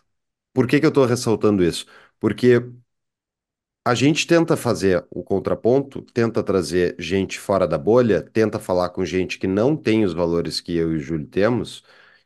por 0.53 0.67
que 0.67 0.79
que 0.79 0.85
eu 0.85 0.89
estou 0.89 1.05
ressaltando 1.05 1.63
isso? 1.63 1.85
Porque 2.19 2.61
a 3.85 3.93
gente 3.93 4.25
tenta 4.27 4.57
fazer 4.57 5.05
o 5.11 5.23
contraponto, 5.23 6.01
tenta 6.13 6.43
trazer 6.43 6.95
gente 6.99 7.39
fora 7.39 7.67
da 7.67 7.77
bolha, 7.77 8.21
tenta 8.21 8.59
falar 8.59 8.89
com 8.89 9.05
gente 9.05 9.37
que 9.37 9.47
não 9.47 9.75
tem 9.77 10.03
os 10.03 10.13
valores 10.13 10.59
que 10.59 10.75
eu 10.75 10.91
e 10.93 10.95
o 10.97 10.99
Júlio 10.99 11.27
temos, 11.27 11.83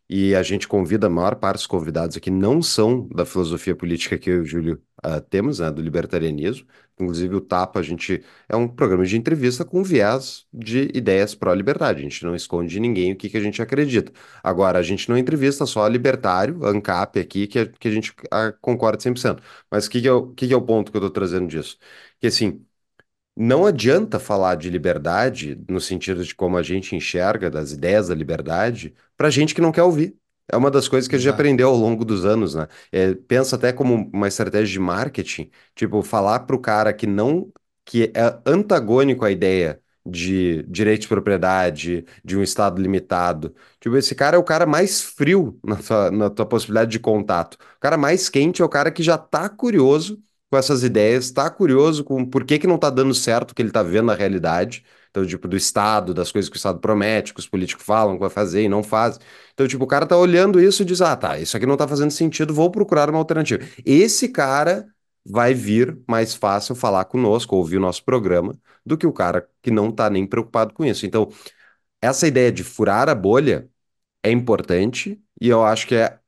e 0.10 0.34
a 0.36 0.42
gente 0.42 0.68
convida, 0.68 1.08
a 1.08 1.10
maior 1.10 1.36
parte 1.36 1.58
dos 1.58 1.68
convidados 1.68 2.18
aqui 2.18 2.32
não 2.32 2.62
são 2.62 3.08
da 3.10 3.26
filosofia 3.26 3.76
política 3.76 4.18
que 4.18 4.30
eu 4.30 4.38
e 4.38 4.40
o 4.42 4.46
Júlio 4.46 4.82
ah, 5.04 5.22
temos, 5.22 5.60
né, 5.60 5.70
do 5.72 5.82
libertarianismo. 5.82 6.66
Inclusive, 7.00 7.36
o 7.36 7.42
Tapa, 7.42 7.80
a 7.80 7.84
gente 7.84 8.24
é 8.50 8.56
um 8.56 8.68
programa 8.68 9.06
de 9.06 9.16
entrevista 9.18 9.64
com 9.64 9.82
viés 9.84 10.46
de 10.54 10.90
ideias 10.94 11.34
pró-liberdade. 11.34 12.00
A 12.02 12.04
gente 12.04 12.26
não 12.26 12.36
esconde 12.36 12.70
de 12.72 12.80
ninguém 12.80 13.14
o 13.14 13.16
que, 13.16 13.30
que 13.30 13.38
a 13.38 13.42
gente 13.42 13.62
acredita. 13.62 14.12
Agora, 14.44 14.80
a 14.80 14.84
gente 14.84 15.08
não 15.10 15.18
entrevista 15.18 15.66
só 15.66 15.88
libertário, 15.88 16.66
ANCAP 16.66 17.20
aqui, 17.20 17.48
que, 17.48 17.60
a- 17.60 17.68
que 17.68 17.88
a 17.88 17.92
gente 17.92 18.14
ah, 18.32 18.52
concorda 18.62 19.02
100%. 19.02 19.42
Mas 19.72 19.86
o 19.88 19.90
que, 19.90 20.02
que 20.02 20.10
é, 20.10 20.12
que, 20.36 20.48
que 20.48 20.54
é 20.54 20.58
o 20.58 20.62
ponto 20.62 20.92
que 20.92 20.98
eu 20.98 21.00
estou 21.00 21.12
trazendo 21.12 21.48
disso? 21.48 21.78
Que 22.20 22.28
assim. 22.28 22.66
Não 23.36 23.66
adianta 23.66 24.20
falar 24.20 24.56
de 24.56 24.70
liberdade 24.70 25.64
no 25.70 25.80
sentido 25.80 26.24
de 26.26 26.36
como 26.36 26.58
a 26.58 26.64
gente 26.64 26.96
enxerga 26.96 27.50
das 27.50 27.72
ideias 27.72 28.10
da 28.10 28.16
liberdade 28.16 28.94
para 29.16 29.30
gente 29.30 29.56
que 29.56 29.62
não 29.62 29.72
quer 29.72 29.84
ouvir. 29.84 30.18
É 30.52 30.58
uma 30.58 30.72
das 30.72 30.88
coisas 30.88 31.08
que 31.08 31.16
a 31.16 31.18
gente 31.20 31.28
Exato. 31.28 31.42
aprendeu 31.42 31.70
ao 31.70 31.76
longo 31.76 32.04
dos 32.06 32.26
anos, 32.26 32.56
né? 32.56 32.68
É, 32.92 33.14
pensa 33.14 33.56
até 33.56 33.72
como 33.74 34.10
uma 34.14 34.28
estratégia 34.28 34.68
de 34.74 34.80
marketing, 34.80 35.50
tipo, 35.76 36.02
falar 36.02 36.40
para 36.42 36.56
o 36.56 36.60
cara 36.60 36.94
que 36.94 37.06
não, 37.08 37.52
que 37.86 38.12
é 38.16 38.40
antagônico 38.46 39.26
à 39.26 39.32
ideia 39.32 39.82
de 40.06 40.64
direito 40.64 41.02
de 41.02 41.08
propriedade, 41.08 42.06
de 42.24 42.38
um 42.38 42.42
estado 42.42 42.82
limitado. 42.82 43.54
Tipo, 43.80 43.96
esse 43.98 44.16
cara 44.16 44.36
é 44.38 44.40
o 44.40 44.44
cara 44.44 44.66
mais 44.66 45.02
frio 45.02 45.60
na 45.64 45.76
tua, 45.78 46.12
na 46.12 46.30
tua 46.30 46.46
possibilidade 46.46 46.92
de 46.92 47.00
contato. 47.00 47.56
O 47.56 47.80
cara 47.80 47.98
mais 47.98 48.28
quente 48.30 48.62
é 48.62 48.66
o 48.66 48.70
cara 48.70 48.92
que 48.92 49.04
já 49.04 49.18
tá 49.18 49.48
curioso 49.50 50.22
com 50.50 50.58
essas 50.58 50.84
ideias, 50.84 51.26
está 51.26 51.48
curioso 51.50 52.04
com 52.04 52.26
por 52.26 52.44
que 52.44 52.58
que 52.58 52.66
não 52.66 52.76
está 52.76 52.90
dando 52.90 53.14
certo 53.14 53.52
o 53.52 53.56
que 53.56 53.62
ele 53.62 53.70
está 53.70 53.84
vendo 53.84 54.06
na 54.08 54.16
realidade. 54.16 54.84
Então, 55.10 55.26
tipo, 55.26 55.48
do 55.48 55.58
Estado, 55.58 56.14
das 56.14 56.32
coisas 56.32 56.50
que 56.50 56.56
o 56.56 56.58
Estado 56.58 56.80
promete, 56.80 57.34
que 57.34 57.40
os 57.40 57.48
políticos 57.48 57.84
falam 57.86 58.14
que 58.16 58.20
vai 58.22 58.30
fazer 58.30 58.64
e 58.64 58.70
não 58.70 58.84
faz. 58.84 59.20
Então, 59.54 59.68
tipo, 59.68 59.84
o 59.84 59.88
cara 59.88 60.06
tá 60.06 60.16
olhando 60.18 60.62
isso 60.62 60.84
e 60.84 60.86
diz: 60.86 61.02
ah, 61.02 61.16
tá, 61.16 61.38
isso 61.40 61.58
aqui 61.58 61.66
não 61.66 61.78
tá 61.78 61.88
fazendo 61.88 62.12
sentido, 62.12 62.54
vou 62.54 62.70
procurar 62.72 63.10
uma 63.10 63.18
alternativa. 63.20 63.64
Esse 63.86 64.30
cara 64.30 64.88
vai 65.26 65.54
vir 65.54 66.00
mais 66.08 66.34
fácil 66.36 66.76
falar 66.76 67.06
conosco, 67.06 67.56
ouvir 67.56 67.78
o 67.78 67.80
nosso 67.80 68.04
programa, 68.04 68.58
do 68.86 68.98
que 68.98 69.06
o 69.08 69.14
cara 69.14 69.48
que 69.62 69.72
não 69.72 69.92
tá 69.92 70.10
nem 70.10 70.26
preocupado 70.26 70.74
com 70.74 70.86
isso. 70.86 71.06
Então, 71.06 71.30
essa 72.02 72.28
ideia 72.28 72.52
de 72.52 72.64
furar 72.64 73.10
a 73.10 73.16
bolha 73.16 73.70
é 74.24 74.32
importante 74.32 75.22
e 75.42 75.50
eu 75.50 75.64
acho 75.64 75.88
que 75.88 75.96
é 75.96 76.20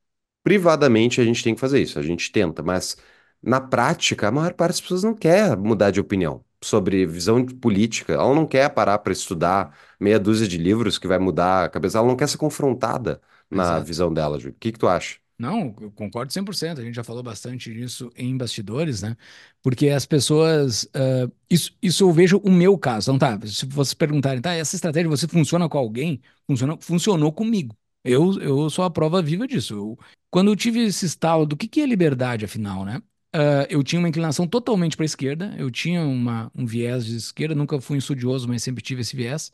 privadamente 0.43 1.21
a 1.21 1.23
gente 1.25 1.43
tem 1.43 1.55
que 1.55 1.61
fazer 1.61 1.81
isso, 1.81 1.99
a 1.99 2.03
gente 2.03 2.31
tenta, 2.31 2.63
mas 2.63 2.97
na 3.41 3.61
prática, 3.61 4.27
a 4.27 4.31
maior 4.31 4.53
parte 4.53 4.73
das 4.73 4.81
pessoas 4.81 5.03
não 5.03 5.15
quer 5.15 5.57
mudar 5.57 5.91
de 5.91 5.99
opinião 5.99 6.43
sobre 6.63 7.05
visão 7.05 7.45
política, 7.45 8.13
ela 8.13 8.33
não 8.35 8.45
quer 8.47 8.69
parar 8.69 8.99
para 8.99 9.13
estudar 9.13 9.75
meia 9.99 10.19
dúzia 10.19 10.47
de 10.47 10.57
livros 10.57 10.97
que 10.97 11.07
vai 11.07 11.19
mudar 11.19 11.65
a 11.65 11.69
cabeça, 11.69 11.97
ela 11.97 12.07
não 12.07 12.15
quer 12.15 12.27
ser 12.29 12.37
confrontada 12.37 13.21
na 13.49 13.79
Exato. 13.79 13.85
visão 13.85 14.13
dela, 14.13 14.39
Júlio. 14.39 14.55
O 14.55 14.59
que 14.59 14.71
que 14.71 14.79
tu 14.79 14.87
acha? 14.87 15.17
Não, 15.37 15.75
eu 15.81 15.91
concordo 15.91 16.31
100%. 16.31 16.79
A 16.79 16.83
gente 16.83 16.93
já 16.95 17.03
falou 17.03 17.23
bastante 17.23 17.73
disso 17.73 18.11
em 18.15 18.37
bastidores, 18.37 19.01
né? 19.01 19.17
Porque 19.61 19.89
as 19.89 20.05
pessoas. 20.05 20.87
ah, 20.93 21.29
isso, 21.49 21.71
isso 21.81 22.03
eu 22.03 22.11
vejo 22.11 22.37
o 22.43 22.51
meu 22.51 22.77
caso. 22.77 23.11
Então, 23.11 23.39
tá, 23.39 23.47
se 23.47 23.65
vocês 23.65 23.93
perguntarem, 23.95 24.39
tá, 24.41 24.53
essa 24.53 24.75
estratégia 24.75 25.09
você 25.09 25.27
funciona 25.27 25.67
com 25.67 25.77
alguém? 25.79 26.21
Funciona, 26.47 26.77
funcionou 26.79 27.33
comigo. 27.33 27.75
Eu, 28.03 28.39
eu 28.39 28.69
sou 28.69 28.85
a 28.85 28.89
prova 28.91 29.21
viva 29.21 29.47
disso. 29.47 29.73
Eu- 29.75 29.97
quando 30.29 30.51
eu 30.51 30.55
tive 30.55 30.79
esse 30.85 31.05
estalo 31.05 31.45
do 31.45 31.57
que, 31.57 31.67
que 31.67 31.81
é 31.81 31.85
liberdade, 31.85 32.45
afinal, 32.45 32.85
né? 32.85 33.01
Ah, 33.33 33.65
eu 33.69 33.83
tinha 33.83 33.99
uma 33.99 34.09
inclinação 34.09 34.45
totalmente 34.47 34.97
para 34.97 35.03
a 35.03 35.07
esquerda, 35.07 35.55
eu 35.57 35.71
tinha 35.71 36.01
uma, 36.03 36.51
um 36.55 36.65
viés 36.65 37.05
de 37.05 37.15
esquerda, 37.15 37.55
nunca 37.55 37.79
fui 37.79 37.97
estudioso, 37.97 38.47
mas 38.47 38.61
sempre 38.63 38.83
tive 38.83 39.01
esse 39.01 39.15
viés. 39.15 39.51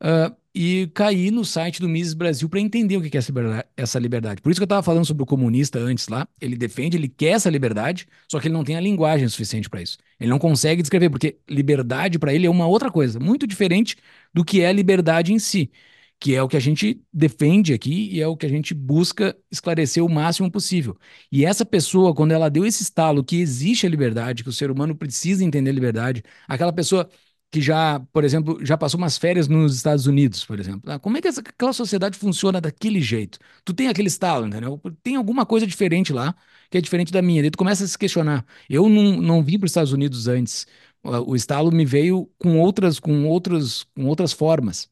Ah, 0.00 0.34
e 0.54 0.88
caí 0.94 1.30
no 1.30 1.44
site 1.44 1.80
do 1.80 1.88
Mises 1.88 2.14
Brasil 2.14 2.48
para 2.48 2.60
entender 2.60 2.96
o 2.96 3.02
que 3.02 3.16
é 3.16 3.20
essa 3.76 3.98
liberdade. 3.98 4.42
Por 4.42 4.50
isso 4.50 4.60
que 4.60 4.62
eu 4.62 4.66
estava 4.66 4.82
falando 4.82 5.04
sobre 5.06 5.22
o 5.22 5.26
comunista 5.26 5.78
antes 5.80 6.08
lá. 6.08 6.28
Ele 6.40 6.56
defende, 6.56 6.96
ele 6.96 7.08
quer 7.08 7.30
essa 7.32 7.50
liberdade, 7.50 8.06
só 8.30 8.40
que 8.40 8.48
ele 8.48 8.54
não 8.54 8.64
tem 8.64 8.76
a 8.76 8.80
linguagem 8.80 9.28
suficiente 9.28 9.68
para 9.70 9.82
isso. 9.82 9.98
Ele 10.20 10.30
não 10.30 10.38
consegue 10.38 10.82
descrever, 10.82 11.10
porque 11.10 11.38
liberdade 11.48 12.18
para 12.18 12.34
ele 12.34 12.46
é 12.46 12.50
uma 12.50 12.66
outra 12.66 12.90
coisa, 12.90 13.20
muito 13.20 13.46
diferente 13.46 13.96
do 14.32 14.44
que 14.44 14.60
é 14.62 14.68
a 14.68 14.72
liberdade 14.72 15.32
em 15.32 15.38
si, 15.38 15.70
que 16.24 16.34
é 16.34 16.42
o 16.42 16.48
que 16.48 16.56
a 16.56 16.60
gente 16.60 17.02
defende 17.12 17.74
aqui 17.74 18.08
e 18.10 18.20
é 18.22 18.26
o 18.26 18.34
que 18.36 18.46
a 18.46 18.48
gente 18.48 18.72
busca 18.72 19.36
esclarecer 19.50 20.02
o 20.02 20.08
máximo 20.08 20.50
possível. 20.50 20.96
E 21.30 21.44
essa 21.44 21.66
pessoa, 21.66 22.14
quando 22.14 22.32
ela 22.32 22.48
deu 22.48 22.64
esse 22.64 22.82
estalo 22.82 23.22
que 23.22 23.36
existe 23.36 23.84
a 23.86 23.90
liberdade, 23.90 24.42
que 24.42 24.48
o 24.48 24.52
ser 24.52 24.70
humano 24.70 24.96
precisa 24.96 25.44
entender 25.44 25.68
a 25.70 25.74
liberdade, 25.74 26.22
aquela 26.48 26.72
pessoa 26.72 27.08
que 27.50 27.60
já, 27.60 28.00
por 28.12 28.24
exemplo, 28.24 28.58
já 28.64 28.76
passou 28.76 28.96
umas 28.98 29.18
férias 29.18 29.46
nos 29.48 29.76
Estados 29.76 30.06
Unidos, 30.06 30.44
por 30.46 30.58
exemplo. 30.58 30.90
Ah, 30.90 30.98
Como 30.98 31.16
é 31.18 31.20
que 31.20 31.28
essa, 31.28 31.40
aquela 31.40 31.72
sociedade 31.74 32.18
funciona 32.18 32.58
daquele 32.60 33.00
jeito? 33.02 33.38
Tu 33.64 33.74
tem 33.74 33.88
aquele 33.88 34.08
estalo, 34.08 34.46
entendeu? 34.46 34.80
Tem 35.02 35.16
alguma 35.16 35.44
coisa 35.46 35.66
diferente 35.66 36.10
lá, 36.12 36.34
que 36.70 36.78
é 36.78 36.80
diferente 36.80 37.12
da 37.12 37.20
minha. 37.22 37.42
Daí 37.42 37.50
tu 37.50 37.58
começa 37.58 37.84
a 37.84 37.86
se 37.86 37.98
questionar. 37.98 38.44
Eu 38.68 38.88
não, 38.88 39.20
não 39.20 39.42
vim 39.44 39.58
para 39.58 39.66
os 39.66 39.70
Estados 39.70 39.92
Unidos 39.92 40.26
antes. 40.26 40.66
O 41.02 41.32
o 41.32 41.36
estalo 41.36 41.70
me 41.70 41.84
veio 41.84 42.30
com 42.38 42.58
outras, 42.58 42.98
com 42.98 43.26
outras, 43.28 43.84
com 43.94 44.06
outras 44.06 44.32
formas. 44.32 44.88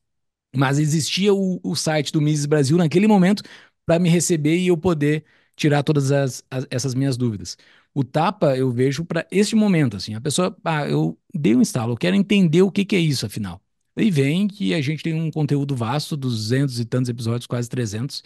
Mas 0.57 0.79
existia 0.79 1.33
o, 1.35 1.61
o 1.63 1.75
site 1.75 2.13
do 2.13 2.21
Mises 2.21 2.47
Brasil 2.47 2.77
naquele 2.77 3.07
momento 3.07 3.43
para 3.87 3.99
me 3.99 4.09
receber 4.09 4.57
e 4.59 4.69
eu 4.69 4.77
poder 4.77 5.25
tirar 5.57 5.83
todas 5.83 6.11
as, 6.13 6.43
as- 6.51 6.67
essas 6.71 6.95
minhas 6.95 7.17
dúvidas. 7.17 7.57
O 7.95 8.03
tapa 8.05 8.57
eu 8.57 8.71
vejo 8.71 9.05
para 9.05 9.27
este 9.31 9.55
momento, 9.55 9.97
assim, 9.97 10.15
a 10.15 10.21
pessoa, 10.21 10.57
ah, 10.65 10.87
eu 10.89 11.19
dei 11.35 11.55
um 11.55 11.61
instalo, 11.61 11.93
eu 11.93 11.97
quero 11.97 12.17
entender 12.17 12.63
o 12.63 12.71
que 12.71 12.85
que 12.85 12.97
é 12.97 12.99
isso, 13.01 13.27
afinal. 13.27 13.61
Aí 13.95 14.11
vem 14.11 14.49
que 14.49 14.73
a 14.73 14.81
gente 14.81 15.03
tem 15.03 15.13
um 15.15 15.31
conteúdo 15.31 15.77
vasto, 15.77 16.17
200 16.17 16.81
e 16.81 16.85
tantos 16.85 17.11
episódios, 17.11 17.47
quase 17.47 17.69
300, 17.69 18.23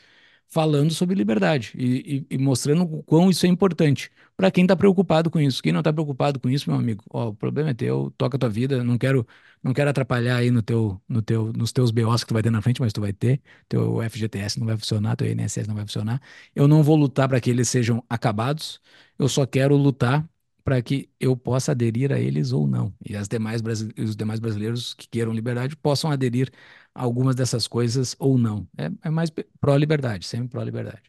falando 0.49 0.93
sobre 0.93 1.15
liberdade 1.15 1.73
e, 1.77 2.27
e- 2.31 2.35
e 2.37 2.39
mostrando 2.39 2.83
o 2.85 3.03
quão 3.03 3.31
isso 3.31 3.45
é 3.47 3.49
importante 3.49 4.11
para 4.37 4.51
quem 4.51 4.65
está 4.65 4.77
preocupado 4.77 5.31
com 5.31 5.41
isso. 5.41 5.63
Quem 5.63 5.73
não 5.73 5.81
está 5.81 5.93
preocupado 5.93 6.39
com 6.41 6.49
isso, 6.49 6.69
meu 6.71 6.79
amigo, 6.79 7.05
ó, 7.11 7.29
o 7.29 7.35
problema 7.35 7.71
é 7.71 7.75
teu, 7.75 8.13
toca 8.19 8.37
a 8.37 8.41
tua 8.41 8.49
vida, 8.51 8.83
não 8.85 8.99
quero 8.99 9.27
não 9.63 9.73
quero 9.73 9.91
atrapalhar 9.91 10.37
aí 10.37 10.51
no 10.51 10.63
teu, 10.63 11.01
no 11.09 11.21
teu, 11.23 11.53
nos 11.53 11.73
teus 11.73 11.91
BOs 11.91 12.23
que 12.23 12.29
tu 12.29 12.35
vai 12.35 12.43
ter 12.43 12.51
na 12.51 12.63
frente, 12.63 12.81
mas 12.81 12.93
tu 12.93 13.01
vai 13.01 13.13
ter. 13.13 13.43
Teu 13.69 14.01
FGTS 14.03 14.59
não 14.61 14.67
vai 14.67 14.77
funcionar, 14.77 15.17
teu 15.17 15.27
INSS 15.31 15.67
não 15.69 15.75
vai 15.75 15.85
funcionar. 15.85 16.21
Eu 16.55 16.69
não 16.69 16.83
vou 16.83 16.97
lutar 16.97 17.29
para 17.29 17.41
que 17.41 17.51
eles 17.51 17.69
sejam 17.69 18.05
acabados. 18.09 18.81
Eu 19.19 19.29
só 19.29 19.45
quero 19.47 19.77
lutar 19.77 20.29
para 20.67 20.83
que 20.83 21.11
eu 21.21 21.37
possa 21.39 21.73
aderir 21.73 22.13
a 22.13 22.21
eles 22.21 22.53
ou 22.53 22.69
não. 22.69 22.95
E 23.09 23.17
as 23.17 23.29
demais, 23.29 23.63
os 23.99 24.17
demais 24.17 24.41
brasileiros 24.41 24.95
que 24.95 25.09
queiram 25.09 25.33
liberdade 25.33 25.77
possam 25.77 26.13
aderir 26.13 26.53
a 26.95 27.05
algumas 27.05 27.37
dessas 27.37 27.69
coisas 27.69 28.17
ou 28.21 28.39
não. 28.39 28.69
É, 28.79 28.91
é 29.09 29.11
mais 29.11 29.31
pró-liberdade, 29.61 30.27
sempre 30.27 30.51
pró-liberdade. 30.51 31.05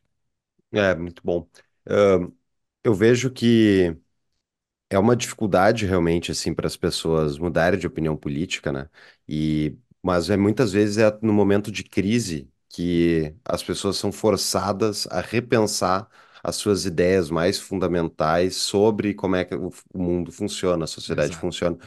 É, 0.71 0.95
muito 0.95 1.21
bom. 1.23 1.47
Ahn, 1.87 2.31
eu 2.83 2.93
vejo 2.93 3.31
que 3.31 3.97
É 4.89 4.97
uma 4.97 5.15
dificuldade 5.15 5.85
realmente 5.85 6.31
assim 6.31 6.53
para 6.53 6.67
as 6.67 6.77
pessoas 6.77 7.37
mudarem 7.37 7.79
de 7.79 7.87
opinião 7.87 8.15
política, 8.15 8.71
né? 8.71 8.89
E 9.27 9.77
mas 10.01 10.29
é 10.29 10.37
muitas 10.37 10.71
vezes 10.71 10.97
é 10.97 11.11
no 11.21 11.33
momento 11.33 11.69
de 11.71 11.83
crise 11.83 12.49
que 12.69 13.35
as 13.43 13.61
pessoas 13.63 13.97
são 13.97 14.11
forçadas 14.11 15.05
a 15.07 15.19
repensar 15.21 16.07
as 16.47 16.55
suas 16.57 16.85
ideias 16.85 17.29
mais 17.29 17.59
fundamentais 17.59 18.55
sobre 18.55 19.13
como 19.13 19.35
é 19.35 19.45
que 19.45 19.55
o 19.55 19.71
mundo 19.95 20.31
funciona, 20.31 20.85
a 20.85 20.87
sociedade 20.87 21.35
Exato. 21.35 21.37
funciona, 21.37 21.77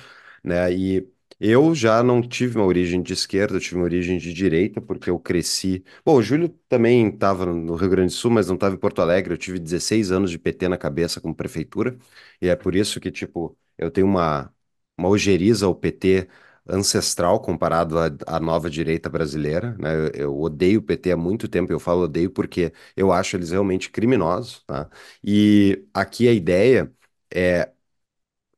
né? 0.44 0.72
E 0.72 1.08
eu 1.38 1.74
já 1.74 2.02
não 2.02 2.20
tive 2.20 2.58
uma 2.58 2.66
origem 2.66 3.02
de 3.02 3.12
esquerda, 3.14 3.56
eu 3.56 3.60
tive 3.60 3.76
uma 3.76 3.84
origem 3.84 4.18
de 4.18 4.32
direita 4.34 4.80
porque 4.80 5.08
eu 5.10 5.18
cresci. 5.18 5.82
Bom, 6.04 6.16
o 6.16 6.22
Júlio 6.22 6.48
também 6.68 7.08
estava 7.08 7.46
no 7.46 7.74
Rio 7.76 7.88
Grande 7.90 8.12
do 8.12 8.16
Sul, 8.16 8.30
mas 8.30 8.48
não 8.48 8.54
estava 8.56 8.74
em 8.74 8.78
Porto 8.78 9.00
Alegre. 9.00 9.32
Eu 9.34 9.38
tive 9.38 9.58
16 9.58 10.10
anos 10.12 10.30
de 10.30 10.38
PT 10.38 10.68
na 10.68 10.76
cabeça 10.78 11.20
como 11.20 11.34
prefeitura. 11.34 11.96
E 12.40 12.48
é 12.48 12.56
por 12.56 12.74
isso 12.74 13.00
que, 13.00 13.10
tipo, 13.10 13.56
eu 13.78 13.90
tenho 13.90 14.06
uma, 14.06 14.52
uma 14.98 15.08
ojeriza 15.08 15.66
ao 15.66 15.74
PT 15.74 16.28
ancestral 16.68 17.40
comparado 17.40 17.98
à, 17.98 18.10
à 18.26 18.40
nova 18.40 18.70
direita 18.70 19.08
brasileira, 19.08 19.76
né? 19.78 19.94
Eu, 19.94 20.08
eu 20.14 20.40
odeio 20.40 20.80
o 20.80 20.82
PT 20.82 21.12
há 21.12 21.16
muito 21.16 21.48
tempo, 21.48 21.72
eu 21.72 21.80
falo 21.80 22.02
odeio 22.04 22.30
porque 22.30 22.72
eu 22.96 23.12
acho 23.12 23.36
eles 23.36 23.50
realmente 23.50 23.90
criminosos, 23.90 24.62
tá? 24.66 24.88
E 25.24 25.84
aqui 25.94 26.28
a 26.28 26.32
ideia 26.32 26.92
é 27.32 27.70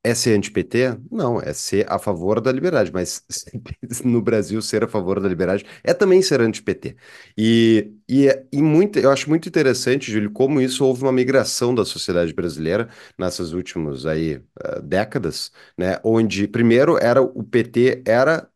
é 0.04 0.14
ser 0.14 0.36
anti-PT? 0.36 0.98
Não, 1.10 1.40
é 1.40 1.52
ser 1.52 1.86
a 1.90 1.98
favor 1.98 2.40
da 2.40 2.50
liberdade, 2.50 2.90
mas 2.92 3.24
no 4.04 4.20
Brasil 4.20 4.60
ser 4.60 4.82
a 4.84 4.88
favor 4.88 5.20
da 5.20 5.28
liberdade 5.28 5.64
é 5.84 5.94
também 5.94 6.20
ser 6.22 6.40
anti-PT. 6.40 6.96
E, 7.38 7.92
e, 8.08 8.26
e 8.52 8.62
muito, 8.62 8.98
eu 8.98 9.10
acho 9.10 9.28
muito 9.28 9.48
interessante, 9.48 10.10
Júlio, 10.10 10.30
como 10.32 10.60
isso 10.60 10.84
houve 10.84 11.02
uma 11.02 11.12
migração 11.12 11.74
da 11.74 11.84
sociedade 11.84 12.32
brasileira 12.34 12.88
nessas 13.18 13.52
últimas 13.52 14.04
aí, 14.06 14.40
eh, 14.64 14.80
décadas, 14.82 15.52
né? 15.78 15.98
Onde 16.04 16.48
primeiro 16.48 16.98
era 16.98 17.22
o 17.22 17.42
PT 17.44 18.02
era 18.06 18.48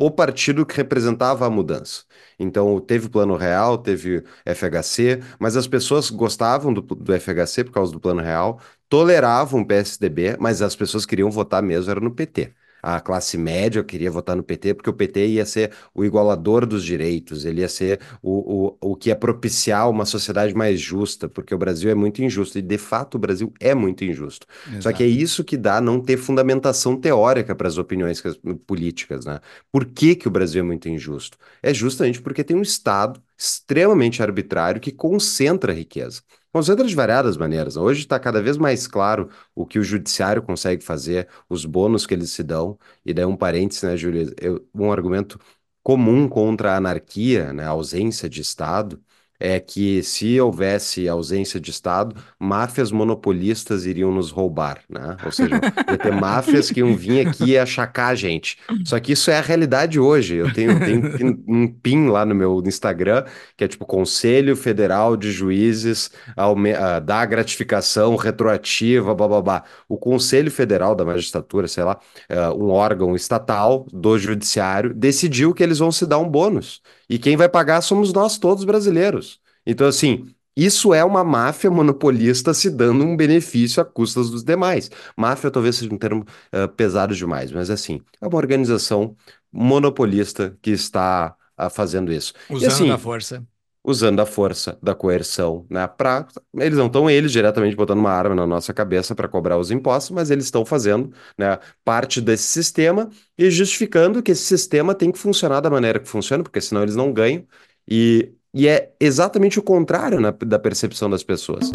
o 0.00 0.10
partido 0.10 0.64
que 0.66 0.76
representava 0.76 1.46
a 1.46 1.50
mudança. 1.50 2.04
Então, 2.38 2.80
teve 2.80 3.08
Plano 3.08 3.36
Real, 3.36 3.78
teve 3.78 4.24
FHC, 4.46 5.20
mas 5.38 5.56
as 5.56 5.66
pessoas 5.68 6.10
gostavam 6.10 6.72
do, 6.72 6.80
do 6.82 7.12
FHC 7.12 7.64
por 7.64 7.72
causa 7.72 7.92
do 7.92 8.00
Plano 8.00 8.22
Real, 8.22 8.60
toleravam 8.88 9.60
o 9.60 9.66
PSDB, 9.66 10.36
mas 10.40 10.62
as 10.62 10.74
pessoas 10.74 11.04
queriam 11.06 11.30
votar 11.30 11.62
mesmo, 11.62 11.90
era 11.90 12.00
no 12.00 12.10
PT. 12.14 12.54
A 12.82 13.00
classe 13.00 13.36
média 13.38 13.82
queria 13.84 14.10
votar 14.10 14.36
no 14.36 14.42
PT 14.42 14.74
porque 14.74 14.90
o 14.90 14.92
PT 14.92 15.26
ia 15.28 15.46
ser 15.46 15.72
o 15.94 16.04
igualador 16.04 16.66
dos 16.66 16.84
direitos, 16.84 17.44
ele 17.44 17.60
ia 17.60 17.68
ser 17.68 18.00
o, 18.22 18.76
o, 18.80 18.92
o 18.92 18.96
que 18.96 19.08
ia 19.10 19.16
propiciar 19.16 19.88
uma 19.90 20.04
sociedade 20.04 20.54
mais 20.54 20.80
justa, 20.80 21.28
porque 21.28 21.54
o 21.54 21.58
Brasil 21.58 21.90
é 21.90 21.94
muito 21.94 22.22
injusto, 22.22 22.58
e 22.58 22.62
de 22.62 22.78
fato 22.78 23.14
o 23.16 23.18
Brasil 23.18 23.52
é 23.60 23.74
muito 23.74 24.04
injusto. 24.04 24.46
Só 24.78 24.92
que 24.92 25.02
é 25.02 25.06
Exato. 25.06 25.06
isso 25.06 25.44
que 25.44 25.56
dá 25.56 25.80
não 25.80 26.00
ter 26.00 26.16
fundamentação 26.16 26.96
teórica 26.98 27.54
para 27.54 27.68
as 27.68 27.78
opiniões 27.78 28.22
políticas, 28.66 29.24
né? 29.26 29.40
Por 29.70 29.84
que 29.86 30.14
que 30.16 30.28
o 30.28 30.30
Brasil 30.30 30.60
é 30.60 30.64
muito 30.66 30.88
injusto? 30.88 31.38
É 31.62 31.72
justamente 31.74 32.20
porque 32.20 32.44
tem 32.44 32.56
um 32.56 32.62
Estado 32.62 33.22
extremamente 33.36 34.22
arbitrário 34.22 34.80
que 34.80 34.92
concentra 34.92 35.72
a 35.72 35.74
riqueza. 35.74 36.22
Concentra 36.52 36.84
de 36.86 36.94
variadas 36.96 37.36
maneiras. 37.36 37.76
Hoje 37.76 38.00
está 38.00 38.18
cada 38.18 38.42
vez 38.42 38.56
mais 38.56 38.86
claro 38.88 39.30
o 39.54 39.64
que 39.64 39.78
o 39.78 39.84
judiciário 39.84 40.42
consegue 40.42 40.82
fazer, 40.82 41.28
os 41.48 41.64
bônus 41.64 42.06
que 42.06 42.14
eles 42.14 42.30
se 42.30 42.42
dão. 42.42 42.76
E 43.04 43.14
daí 43.14 43.24
um 43.24 43.36
parênteses, 43.36 43.82
né, 43.84 43.96
Júlia? 43.96 44.26
Um 44.74 44.90
argumento 44.90 45.38
comum 45.82 46.28
contra 46.28 46.72
a 46.72 46.76
anarquia, 46.76 47.52
né, 47.52 47.64
a 47.64 47.68
ausência 47.70 48.28
de 48.28 48.40
Estado, 48.40 49.00
é 49.40 49.58
que 49.58 50.02
se 50.02 50.38
houvesse 50.38 51.08
ausência 51.08 51.58
de 51.58 51.70
Estado, 51.70 52.14
máfias 52.38 52.92
monopolistas 52.92 53.86
iriam 53.86 54.12
nos 54.12 54.30
roubar, 54.30 54.80
né? 54.88 55.16
Ou 55.24 55.32
seja, 55.32 55.58
ia 55.90 55.98
ter 55.98 56.12
máfias 56.12 56.70
que 56.70 56.80
iam 56.80 56.94
vir 56.94 57.26
aqui 57.26 57.52
e 57.52 57.58
achacar 57.58 58.10
a 58.10 58.14
gente. 58.14 58.58
Só 58.84 59.00
que 59.00 59.12
isso 59.12 59.30
é 59.30 59.38
a 59.38 59.42
realidade 59.42 59.98
hoje. 59.98 60.36
Eu 60.36 60.52
tenho, 60.52 60.78
tenho 60.78 61.42
um 61.48 61.66
pin 61.66 62.08
lá 62.08 62.26
no 62.26 62.34
meu 62.34 62.62
Instagram, 62.66 63.24
que 63.56 63.64
é 63.64 63.68
tipo 63.68 63.86
Conselho 63.86 64.54
Federal 64.54 65.16
de 65.16 65.32
Juízes 65.32 66.10
ah, 66.36 66.98
dá 67.00 67.24
gratificação 67.24 68.16
retroativa, 68.16 69.14
bababá. 69.14 69.64
O 69.88 69.96
Conselho 69.96 70.50
Federal 70.50 70.94
da 70.94 71.04
Magistratura, 71.04 71.66
sei 71.66 71.84
lá, 71.84 71.98
é, 72.28 72.48
um 72.50 72.70
órgão 72.70 73.14
estatal 73.14 73.86
do 73.92 74.18
judiciário, 74.18 74.92
decidiu 74.94 75.54
que 75.54 75.62
eles 75.62 75.78
vão 75.78 75.90
se 75.90 76.06
dar 76.06 76.18
um 76.18 76.28
bônus. 76.28 76.82
E 77.10 77.18
quem 77.18 77.36
vai 77.36 77.48
pagar 77.48 77.80
somos 77.82 78.12
nós 78.12 78.38
todos 78.38 78.62
brasileiros. 78.64 79.40
Então, 79.66 79.88
assim, 79.88 80.32
isso 80.56 80.94
é 80.94 81.04
uma 81.04 81.24
máfia 81.24 81.68
monopolista 81.68 82.54
se 82.54 82.70
dando 82.70 83.04
um 83.04 83.16
benefício 83.16 83.82
a 83.82 83.84
custas 83.84 84.30
dos 84.30 84.44
demais. 84.44 84.90
Máfia 85.16 85.50
talvez 85.50 85.76
seja 85.76 85.92
um 85.92 85.98
termo 85.98 86.24
eh, 86.52 86.68
pesado 86.68 87.14
demais, 87.14 87.50
mas 87.50 87.68
assim, 87.68 88.00
é 88.20 88.26
uma 88.28 88.36
organização 88.36 89.16
monopolista 89.52 90.56
que 90.62 90.70
está 90.70 91.34
ah, 91.56 91.68
fazendo 91.68 92.12
isso. 92.12 92.32
E 92.48 92.54
Usando 92.54 92.86
da 92.86 92.94
assim, 92.94 93.02
força. 93.02 93.44
Usando 93.84 94.20
a 94.20 94.26
força 94.26 94.78
da 94.82 94.94
coerção, 94.94 95.66
né? 95.70 95.86
Pra, 95.86 96.26
eles 96.54 96.76
não 96.76 96.86
estão 96.86 97.08
eles 97.08 97.32
diretamente 97.32 97.74
botando 97.74 97.98
uma 97.98 98.10
arma 98.10 98.34
na 98.34 98.46
nossa 98.46 98.74
cabeça 98.74 99.14
para 99.14 99.28
cobrar 99.28 99.58
os 99.58 99.70
impostos, 99.70 100.10
mas 100.10 100.30
eles 100.30 100.44
estão 100.44 100.64
fazendo, 100.64 101.12
né, 101.38 101.58
parte 101.84 102.20
desse 102.20 102.44
sistema 102.44 103.08
e 103.38 103.50
justificando 103.50 104.22
que 104.22 104.32
esse 104.32 104.44
sistema 104.44 104.94
tem 104.94 105.10
que 105.10 105.18
funcionar 105.18 105.60
da 105.60 105.70
maneira 105.70 105.98
que 105.98 106.08
funciona, 106.08 106.42
porque 106.42 106.60
senão 106.60 106.82
eles 106.82 106.96
não 106.96 107.12
ganham. 107.12 107.46
E, 107.88 108.32
e 108.52 108.68
é 108.68 108.92
exatamente 109.00 109.58
o 109.58 109.62
contrário, 109.62 110.20
né, 110.20 110.32
da 110.46 110.58
percepção 110.58 111.08
das 111.08 111.22
pessoas. 111.22 111.70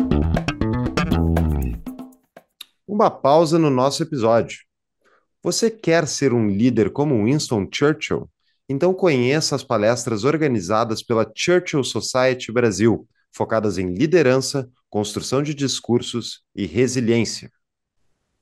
Uma 2.88 3.10
pausa 3.10 3.58
no 3.58 3.72
nosso 3.72 4.04
episódio. 4.04 4.60
Você 5.42 5.70
quer 5.72 6.08
ser 6.08 6.34
um 6.34 6.48
líder 6.48 6.92
como 6.92 7.24
Winston 7.26 7.68
Churchill? 7.72 8.30
Então 8.67 8.93
conheça 8.93 9.55
as 9.55 9.63
palestras 9.63 10.24
organizadas 10.24 11.03
pela 11.03 11.29
Churchill 11.36 11.84
Society 11.84 12.51
Brasil, 12.51 13.07
focadas 13.31 13.77
em 13.77 13.93
liderança, 13.93 14.67
construção 14.89 15.43
de 15.43 15.53
discursos 15.53 16.41
e 16.55 16.65
resiliência. 16.65 17.51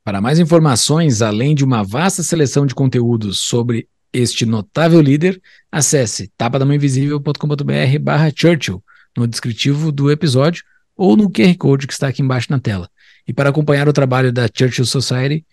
Para 0.03 0.21
mais 0.21 0.39
informações, 0.39 1.21
além 1.21 1.55
de 1.55 1.63
uma 1.63 1.83
vasta 1.83 2.23
seleção 2.23 2.65
de 2.65 2.75
conteúdos 2.75 3.39
sobre 3.39 3.87
este 4.13 4.45
notável 4.45 5.01
líder, 5.01 5.41
acesse 5.71 6.31
tapadamãoinvisível.com.br 6.37 7.99
barra 8.01 8.31
Churchill 8.35 8.83
no 9.17 9.27
descritivo 9.27 9.91
do 9.91 10.11
episódio 10.11 10.63
ou 10.95 11.17
no 11.17 11.29
QR 11.29 11.55
Code 11.57 11.87
que 11.87 11.93
está 11.93 12.07
aqui 12.07 12.21
embaixo 12.21 12.51
na 12.51 12.59
tela. 12.59 12.89
E 13.27 13.33
para 13.33 13.49
acompanhar 13.49 13.87
o 13.87 13.93
trabalho 13.93 14.31
da 14.31 14.47
Churchill 14.47 14.85
Society, 14.85 15.45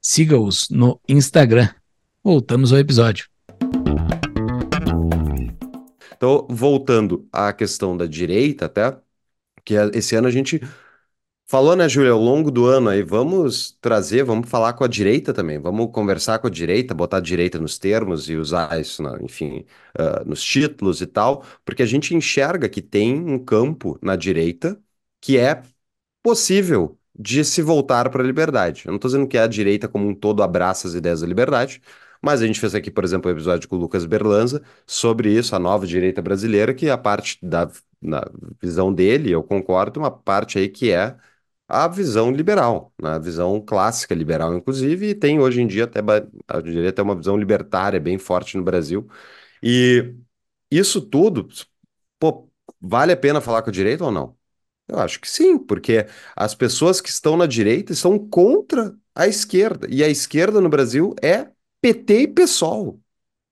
siga-os 0.00 0.68
no 0.70 1.00
Instagram. 1.08 1.68
Voltamos 2.24 2.72
ao 2.72 2.78
episódio. 2.78 3.26
Então, 6.18 6.48
voltando 6.50 7.28
à 7.32 7.52
questão 7.54 7.96
da 7.96 8.06
direita, 8.06 8.66
até, 8.66 8.98
que 9.64 9.76
é- 9.76 9.90
esse 9.94 10.16
ano 10.16 10.28
a 10.28 10.32
gente 10.32 10.60
falou, 11.46 11.76
né, 11.76 11.88
Júlia, 11.88 12.12
ao 12.12 12.20
longo 12.20 12.50
do 12.50 12.66
ano 12.66 12.90
aí, 12.90 13.02
vamos 13.02 13.72
trazer, 13.80 14.24
vamos 14.24 14.48
falar 14.50 14.74
com 14.74 14.84
a 14.84 14.88
direita 14.88 15.32
também, 15.34 15.58
vamos 15.60 15.90
conversar 15.92 16.38
com 16.40 16.46
a 16.48 16.50
direita, 16.50 16.94
botar 16.94 17.18
a 17.18 17.20
direita 17.20 17.58
nos 17.58 17.78
termos 17.78 18.28
e 18.30 18.36
usar 18.36 18.80
isso, 18.80 19.02
na- 19.02 19.18
enfim, 19.22 19.64
ah, 19.98 20.24
nos 20.26 20.42
títulos 20.42 21.00
e 21.02 21.06
tal, 21.06 21.44
porque 21.64 21.82
a 21.82 21.86
gente 21.86 22.14
enxerga 22.14 22.68
que 22.68 22.82
tem 22.82 23.14
um 23.20 23.38
campo 23.44 23.98
na 24.02 24.16
direita 24.16 24.80
que 25.20 25.38
é 25.38 25.62
possível 26.22 26.98
de 27.18 27.44
se 27.44 27.62
voltar 27.62 28.10
para 28.10 28.22
a 28.22 28.26
liberdade. 28.26 28.82
Eu 28.86 28.90
não 28.92 28.96
estou 28.96 29.08
dizendo 29.10 29.26
que 29.28 29.38
a 29.38 29.46
direita 29.46 29.88
como 29.88 30.06
um 30.08 30.14
todo 30.14 30.42
abraça 30.42 30.86
as 30.88 30.94
ideias 30.94 31.20
da 31.20 31.26
liberdade, 31.26 31.82
mas 32.22 32.42
a 32.42 32.46
gente 32.46 32.60
fez 32.60 32.74
aqui, 32.74 32.90
por 32.90 33.04
exemplo, 33.04 33.30
um 33.30 33.34
episódio 33.34 33.68
com 33.68 33.76
o 33.76 33.78
Lucas 33.78 34.04
Berlanza 34.04 34.62
sobre 34.86 35.32
isso, 35.32 35.54
a 35.54 35.58
nova 35.58 35.86
direita 35.86 36.20
brasileira, 36.22 36.74
que 36.74 36.88
a 36.90 36.98
parte 36.98 37.38
da 37.42 37.70
visão 38.60 38.92
dele, 38.92 39.30
eu 39.30 39.42
concordo, 39.42 40.00
uma 40.00 40.10
parte 40.10 40.58
aí 40.58 40.68
que 40.68 40.90
é 40.92 41.16
a 41.68 41.86
visão 41.88 42.30
liberal, 42.30 42.92
né? 43.00 43.10
A 43.10 43.18
visão 43.18 43.60
clássica 43.60 44.14
liberal, 44.14 44.54
inclusive, 44.54 45.10
e 45.10 45.14
tem 45.14 45.38
hoje 45.40 45.60
em 45.60 45.66
dia 45.66 45.84
até, 45.84 46.00
eu 46.00 46.62
diria 46.62 46.88
até 46.90 47.02
uma 47.02 47.14
visão 47.16 47.36
libertária 47.36 48.00
bem 48.00 48.18
forte 48.18 48.56
no 48.56 48.62
Brasil. 48.64 49.08
E 49.62 50.14
isso 50.70 51.00
tudo, 51.02 51.48
pô, 52.18 52.50
vale 52.80 53.12
a 53.12 53.16
pena 53.16 53.40
falar 53.40 53.62
com 53.62 53.70
a 53.70 53.72
direita 53.72 54.04
ou 54.04 54.10
não? 54.12 54.36
Eu 54.88 54.98
acho 54.98 55.20
que 55.20 55.30
sim, 55.30 55.58
porque 55.58 56.06
as 56.36 56.54
pessoas 56.54 57.00
que 57.00 57.10
estão 57.10 57.36
na 57.36 57.46
direita 57.46 57.92
estão 57.92 58.18
contra 58.18 58.96
a 59.14 59.26
esquerda. 59.26 59.86
E 59.90 60.02
a 60.04 60.08
esquerda 60.08 60.60
no 60.60 60.68
Brasil 60.68 61.14
é 61.22 61.48
PT 61.80 62.22
e 62.22 62.28
PSOL. 62.28 63.00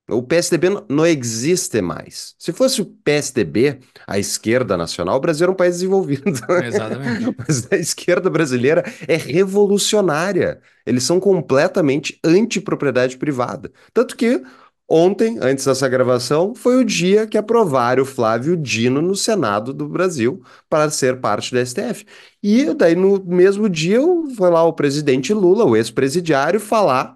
O 0.09 0.23
PSDB 0.23 0.69
não, 0.89 1.05
existe 1.05 1.83
mais. 1.83 2.37
Se 2.39 2.53
fosse 2.53 2.81
o 2.81 2.87
PSDB, 2.87 3.81
a 4.07 4.19
esquerda 4.19 4.77
nacional, 4.77 5.17
o 5.17 5.21
Brasil 5.21 5.45
era 5.45 5.51
um 5.51 5.57
país 5.57 5.75
desenvolvido. 5.75 6.23
Exatamente. 6.65 7.35
Mas 7.37 7.67
a 7.73 7.77
esquerda 7.77 8.31
brasileira 8.31 8.85
é 9.09 9.17
revolucionária. 9.17 10.61
Eles 10.85 11.03
são 11.03 11.19
completamente 11.19 12.21
anti-propriedade 12.23 13.19
privada. 13.19 13.73
Tanto 13.93 14.17
que 14.17 14.41
ontem, 14.89 15.39
antes 15.43 15.65
dessa 15.65 15.89
gravação, 15.89 16.55
foi 16.55 16.77
o 16.77 16.85
dia 16.85 17.27
que 17.27 17.37
aprovaram 17.37 18.05
o 18.05 18.07
Flávio 18.07 18.57
Dino 18.57 19.03
no 19.03 19.17
Senado 19.17 19.75
do 19.75 19.89
Brasil 19.89 20.41
para 20.69 20.89
ser 20.89 21.21
parte 21.21 21.53
da 21.53 21.61
STF. 21.67 22.07
E 22.41 22.73
daí, 22.75 22.95
no 22.95 23.25
mesmo 23.25 23.69
dia, 23.69 23.99
foi 24.37 24.51
lá 24.51 24.63
o 24.63 24.73
presidente 24.73 25.35
Lula, 25.35 25.65
o 25.65 25.77
ex-presidiário, 25.77 26.61
falar 26.61 27.16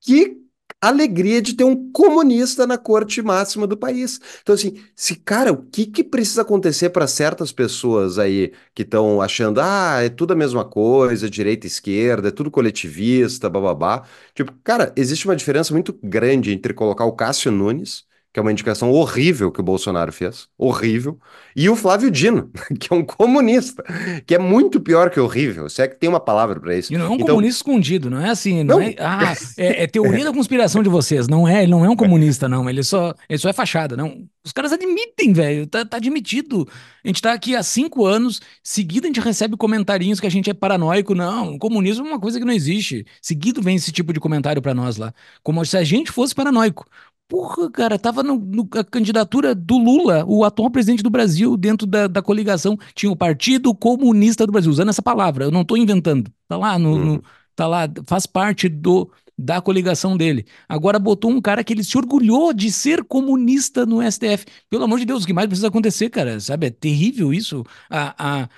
que 0.00 0.38
alegria 0.80 1.42
de 1.42 1.54
ter 1.54 1.64
um 1.64 1.90
comunista 1.92 2.64
na 2.66 2.78
corte 2.78 3.20
máxima 3.20 3.66
do 3.66 3.76
país. 3.76 4.20
Então, 4.42 4.54
assim, 4.54 4.80
se, 4.94 5.16
cara, 5.16 5.52
o 5.52 5.62
que 5.66 5.86
que 5.86 6.04
precisa 6.04 6.42
acontecer 6.42 6.90
para 6.90 7.06
certas 7.08 7.50
pessoas 7.50 8.16
aí 8.18 8.52
que 8.74 8.82
estão 8.82 9.20
achando, 9.20 9.60
ah, 9.60 9.98
é 10.02 10.08
tudo 10.08 10.32
a 10.34 10.36
mesma 10.36 10.64
coisa, 10.64 11.28
direita 11.28 11.66
e 11.66 11.68
esquerda, 11.68 12.28
é 12.28 12.30
tudo 12.30 12.50
coletivista, 12.50 13.50
bababá. 13.50 14.04
Tipo, 14.34 14.52
cara, 14.62 14.92
existe 14.96 15.26
uma 15.26 15.34
diferença 15.36 15.72
muito 15.72 15.98
grande 16.02 16.52
entre 16.52 16.72
colocar 16.74 17.04
o 17.06 17.12
Cássio 17.12 17.50
Nunes, 17.50 18.04
que 18.32 18.38
é 18.38 18.42
uma 18.42 18.52
indicação 18.52 18.90
horrível 18.90 19.50
que 19.50 19.60
o 19.60 19.62
Bolsonaro 19.62 20.12
fez, 20.12 20.48
horrível, 20.56 21.18
e 21.56 21.68
o 21.68 21.74
Flávio 21.74 22.10
Dino, 22.10 22.50
que 22.78 22.92
é 22.92 22.96
um 22.96 23.04
comunista, 23.04 23.82
que 24.26 24.34
é 24.34 24.38
muito 24.38 24.80
pior 24.80 25.10
que 25.10 25.18
horrível, 25.18 25.68
se 25.68 25.82
é 25.82 25.88
que 25.88 25.96
tem 25.96 26.08
uma 26.08 26.20
palavra 26.20 26.60
para 26.60 26.76
isso. 26.76 26.92
E 26.92 26.96
não 26.96 27.06
é 27.06 27.08
um 27.08 27.14
Então, 27.14 27.26
comunista 27.28 27.58
escondido, 27.58 28.10
não 28.10 28.20
é 28.20 28.30
assim, 28.30 28.62
não, 28.62 28.78
não, 28.78 28.82
é, 28.82 28.94
ah, 28.98 29.34
é, 29.56 29.84
é 29.84 29.86
teoria 29.86 30.24
da 30.24 30.32
conspiração 30.32 30.82
de 30.82 30.88
vocês, 30.88 31.26
não 31.26 31.48
é, 31.48 31.62
ele 31.62 31.70
não 31.70 31.84
é 31.84 31.88
um 31.88 31.96
comunista, 31.96 32.48
não, 32.48 32.68
ele 32.68 32.82
só, 32.82 33.14
ele 33.28 33.38
só 33.38 33.48
é 33.48 33.52
fachada, 33.52 33.96
não. 33.96 34.26
Os 34.44 34.52
caras 34.52 34.72
admitem, 34.72 35.32
velho, 35.32 35.66
tá, 35.66 35.84
tá 35.84 35.98
admitido. 35.98 36.66
A 37.04 37.08
gente 37.08 37.20
tá 37.20 37.34
aqui 37.34 37.54
há 37.54 37.62
cinco 37.62 38.06
anos, 38.06 38.40
seguido 38.62 39.06
a 39.06 39.08
gente 39.08 39.20
recebe 39.20 39.56
comentarinhos 39.58 40.20
que 40.20 40.26
a 40.26 40.30
gente 40.30 40.48
é 40.48 40.54
paranoico, 40.54 41.14
não, 41.14 41.54
o 41.54 41.58
comunismo 41.58 42.06
é 42.06 42.08
uma 42.10 42.20
coisa 42.20 42.38
que 42.38 42.44
não 42.46 42.52
existe. 42.52 43.04
Seguido 43.20 43.60
vem 43.60 43.76
esse 43.76 43.92
tipo 43.92 44.12
de 44.12 44.20
comentário 44.20 44.62
pra 44.62 44.72
nós 44.72 44.96
lá, 44.96 45.12
como 45.42 45.64
se 45.66 45.76
a 45.76 45.84
gente 45.84 46.10
fosse 46.10 46.34
paranoico. 46.34 46.86
Porra, 47.28 47.70
cara, 47.70 47.98
tava 47.98 48.22
no, 48.22 48.36
no- 48.38 48.68
a 48.72 48.82
candidatura 48.82 49.54
do 49.54 49.76
Lula, 49.76 50.24
o 50.26 50.44
atual 50.44 50.70
presidente 50.70 51.02
do 51.02 51.10
Brasil, 51.10 51.56
dentro 51.58 51.86
da, 51.86 52.06
da 52.06 52.22
coligação, 52.22 52.78
tinha 52.94 53.12
o 53.12 53.16
Partido 53.16 53.74
Comunista 53.74 54.46
do 54.46 54.52
Brasil, 54.52 54.70
usando 54.70 54.88
essa 54.88 55.02
palavra, 55.02 55.44
eu 55.44 55.50
não 55.50 55.62
tô 55.64 55.76
inventando, 55.76 56.32
tá 56.48 56.56
lá 56.56 56.78
no, 56.78 56.96
no- 56.98 57.12
Uhum. 57.14 57.20
tá 57.54 57.66
lá, 57.66 57.82
faz 58.06 58.26
parte 58.26 58.68
do 58.68 59.10
da 59.40 59.60
coligação 59.60 60.16
dele. 60.16 60.44
Agora 60.68 60.98
botou 60.98 61.30
um 61.30 61.40
cara 61.40 61.62
que 61.62 61.72
ele 61.72 61.84
se 61.84 61.96
orgulhou 61.96 62.52
de 62.52 62.72
ser 62.72 63.04
comunista 63.04 63.86
no 63.86 64.02
STF. 64.02 64.46
Pelo 64.68 64.82
amor 64.82 64.98
de 64.98 65.04
Deus, 65.04 65.22
o 65.22 65.26
que 65.28 65.32
mais 65.32 65.46
precisa 65.46 65.68
acontecer, 65.68 66.10
cara? 66.10 66.40
Sabe? 66.40 66.66
É 66.66 66.70
terrível 66.70 67.32
isso. 67.32 67.62
A, 67.88 68.42
a, 68.42 68.48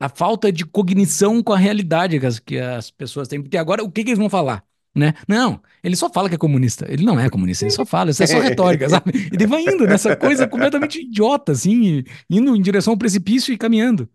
a 0.00 0.08
falta 0.08 0.52
de 0.52 0.64
cognição 0.66 1.42
com 1.42 1.52
a 1.52 1.58
realidade 1.58 2.18
que 2.20 2.26
as, 2.26 2.38
que 2.38 2.58
as 2.58 2.90
pessoas 2.90 3.28
têm. 3.28 3.42
Porque 3.42 3.58
agora, 3.58 3.84
o 3.84 3.90
que, 3.92 4.04
que 4.04 4.10
eles 4.10 4.18
vão 4.18 4.30
falar? 4.30 4.64
Né? 4.94 5.14
Não, 5.26 5.60
ele 5.82 5.96
só 5.96 6.08
fala 6.08 6.28
que 6.28 6.36
é 6.36 6.38
comunista. 6.38 6.86
Ele 6.88 7.04
não 7.04 7.18
é 7.18 7.28
comunista, 7.28 7.64
ele 7.64 7.72
só 7.72 7.84
fala, 7.84 8.10
isso 8.10 8.22
é 8.22 8.26
só 8.26 8.38
retórica, 8.40 8.88
sabe? 8.88 9.12
E 9.32 9.34
ele 9.34 9.46
vai 9.46 9.62
indo 9.62 9.86
nessa 9.86 10.14
coisa 10.16 10.46
completamente 10.46 11.00
idiota, 11.00 11.52
assim, 11.52 12.04
indo 12.30 12.54
em 12.54 12.62
direção 12.62 12.92
ao 12.92 12.98
precipício 12.98 13.52
e 13.52 13.58
caminhando. 13.58 14.08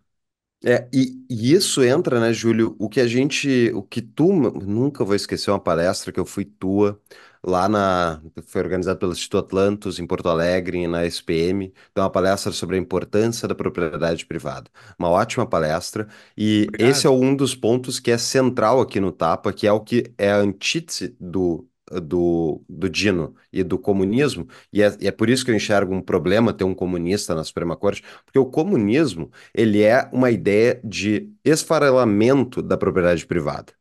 É, 0.62 0.86
e, 0.92 1.24
e 1.30 1.52
isso 1.54 1.82
entra, 1.82 2.20
né, 2.20 2.32
Júlio? 2.34 2.76
O 2.78 2.88
que 2.88 3.00
a 3.00 3.06
gente, 3.06 3.70
o 3.74 3.82
que 3.82 4.02
tu, 4.02 4.30
nunca 4.32 5.04
vou 5.04 5.14
esquecer 5.14 5.50
uma 5.50 5.58
palestra 5.60 6.12
que 6.12 6.20
eu 6.20 6.26
fui 6.26 6.44
tua 6.44 7.00
lá 7.44 7.68
na, 7.68 8.20
foi 8.46 8.60
organizada 8.62 8.98
pelo 8.98 9.12
Instituto 9.12 9.38
Atlantos 9.38 9.98
em 9.98 10.06
Porto 10.06 10.28
Alegre, 10.28 10.86
na 10.86 11.04
SPM, 11.06 11.72
então 11.90 12.04
uma 12.04 12.10
palestra 12.10 12.52
sobre 12.52 12.76
a 12.76 12.78
importância 12.78 13.48
da 13.48 13.54
propriedade 13.54 14.26
privada. 14.26 14.70
Uma 14.98 15.08
ótima 15.10 15.46
palestra 15.46 16.08
e 16.36 16.74
esse 16.78 17.06
é 17.06 17.10
Obrigado. 17.10 17.22
um 17.22 17.34
dos 17.34 17.54
pontos 17.54 17.98
que 18.00 18.10
é 18.10 18.18
central 18.18 18.80
aqui 18.80 19.00
no 19.00 19.12
Tapa, 19.12 19.52
que 19.52 19.66
é 19.66 19.72
o 19.72 19.80
que 19.80 20.12
é 20.18 20.30
a 20.30 20.38
antítese 20.38 21.16
do 21.20 21.66
do, 22.02 22.62
do 22.68 22.88
Dino 22.88 23.34
e 23.52 23.64
do 23.64 23.76
comunismo, 23.78 24.46
e 24.72 24.80
é, 24.82 24.96
e 25.00 25.08
é 25.08 25.10
por 25.10 25.28
isso 25.28 25.44
que 25.44 25.50
eu 25.50 25.56
enxergo 25.56 25.92
um 25.92 26.00
problema 26.00 26.52
ter 26.52 26.62
um 26.64 26.74
comunista 26.74 27.34
na 27.34 27.42
Suprema 27.42 27.76
Corte, 27.76 28.02
porque 28.24 28.38
o 28.38 28.46
comunismo 28.46 29.30
ele 29.52 29.82
é 29.82 30.08
uma 30.12 30.30
ideia 30.30 30.80
de 30.84 31.32
esfarelamento 31.44 32.62
da 32.62 32.76
propriedade 32.76 33.26
privada. 33.26 33.72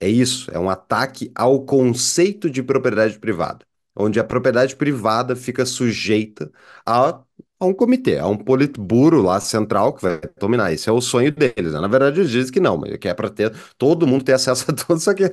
É 0.00 0.08
isso, 0.08 0.50
é 0.52 0.58
um 0.58 0.68
ataque 0.68 1.30
ao 1.34 1.64
conceito 1.64 2.50
de 2.50 2.62
propriedade 2.62 3.18
privada, 3.18 3.64
onde 3.96 4.20
a 4.20 4.24
propriedade 4.24 4.76
privada 4.76 5.34
fica 5.34 5.64
sujeita 5.64 6.50
a 6.84 7.22
a 7.58 7.64
um 7.64 7.72
comitê, 7.72 8.18
a 8.18 8.26
um 8.26 8.36
politburo 8.36 9.22
lá 9.22 9.40
central 9.40 9.94
que 9.94 10.02
vai 10.02 10.20
dominar. 10.38 10.72
Esse 10.74 10.90
é 10.90 10.92
o 10.92 11.00
sonho 11.00 11.32
deles. 11.32 11.72
Né? 11.72 11.80
Na 11.80 11.88
verdade, 11.88 12.20
eles 12.20 12.30
dizem 12.30 12.52
que 12.52 12.60
não, 12.60 12.76
mas 12.76 12.94
que 12.98 13.08
é 13.08 13.14
para 13.14 13.30
ter 13.30 13.50
todo 13.78 14.06
mundo 14.06 14.22
ter 14.24 14.34
acesso 14.34 14.70
a 14.70 14.74
tudo, 14.74 15.00
só 15.00 15.14
que 15.14 15.24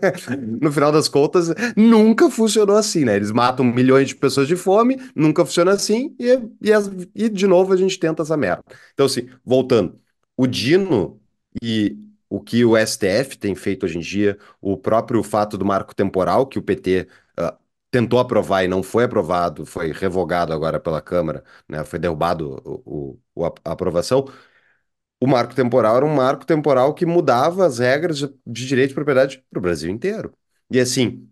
no 0.61 0.71
final 0.71 0.89
das 0.89 1.09
contas 1.09 1.49
nunca 1.75 2.29
funcionou 2.29 2.77
assim, 2.77 3.03
né? 3.03 3.17
Eles 3.17 3.29
matam 3.31 3.65
milhões 3.65 4.07
de 4.07 4.15
pessoas 4.15 4.47
de 4.47 4.55
fome, 4.55 4.97
nunca 5.13 5.43
funciona 5.45 5.71
assim, 5.73 6.15
e, 6.17 6.29
e, 6.61 7.25
e 7.25 7.29
de 7.29 7.45
novo 7.45 7.73
a 7.73 7.77
gente 7.77 7.99
tenta 7.99 8.23
essa 8.23 8.37
merda. 8.37 8.63
Então, 8.93 9.05
assim, 9.05 9.27
voltando, 9.43 9.99
o 10.37 10.47
Dino 10.47 11.19
e 11.61 11.97
o 12.33 12.41
que 12.41 12.65
o 12.65 12.75
STF 12.75 13.37
tem 13.37 13.53
feito 13.53 13.85
hoje 13.85 13.99
em 13.99 14.01
dia, 14.01 14.39
o 14.59 14.75
próprio 14.75 15.21
fato 15.21 15.55
do 15.55 15.63
marco 15.63 15.93
temporal 15.93 16.47
que 16.47 16.57
o 16.57 16.63
PT 16.63 17.07
uh, 17.39 17.55
tentou 17.91 18.19
aprovar 18.19 18.63
e 18.63 18.67
não 18.67 18.81
foi 18.81 19.03
aprovado, 19.03 19.67
foi 19.67 19.91
revogado 19.91 20.51
agora 20.51 20.79
pela 20.79 20.99
Câmara, 20.99 21.43
né? 21.69 21.83
Foi 21.83 21.99
derrubado 21.99 22.59
o, 22.65 23.19
o, 23.35 23.45
a, 23.45 23.53
aprovação. 23.71 24.25
O 25.21 25.27
marco 25.27 25.55
temporal 25.55 25.97
era 25.97 26.05
um 26.05 26.15
marco 26.15 26.45
temporal 26.45 26.93
que 26.95 27.05
mudava 27.05 27.65
as 27.65 27.79
regras 27.79 28.17
de, 28.17 28.27
de 28.45 28.67
direito 28.67 28.89
de 28.89 28.95
propriedade 28.95 29.45
para 29.51 29.59
o 29.59 29.61
Brasil 29.61 29.91
inteiro. 29.91 30.33
E 30.71 30.79
assim, 30.79 31.29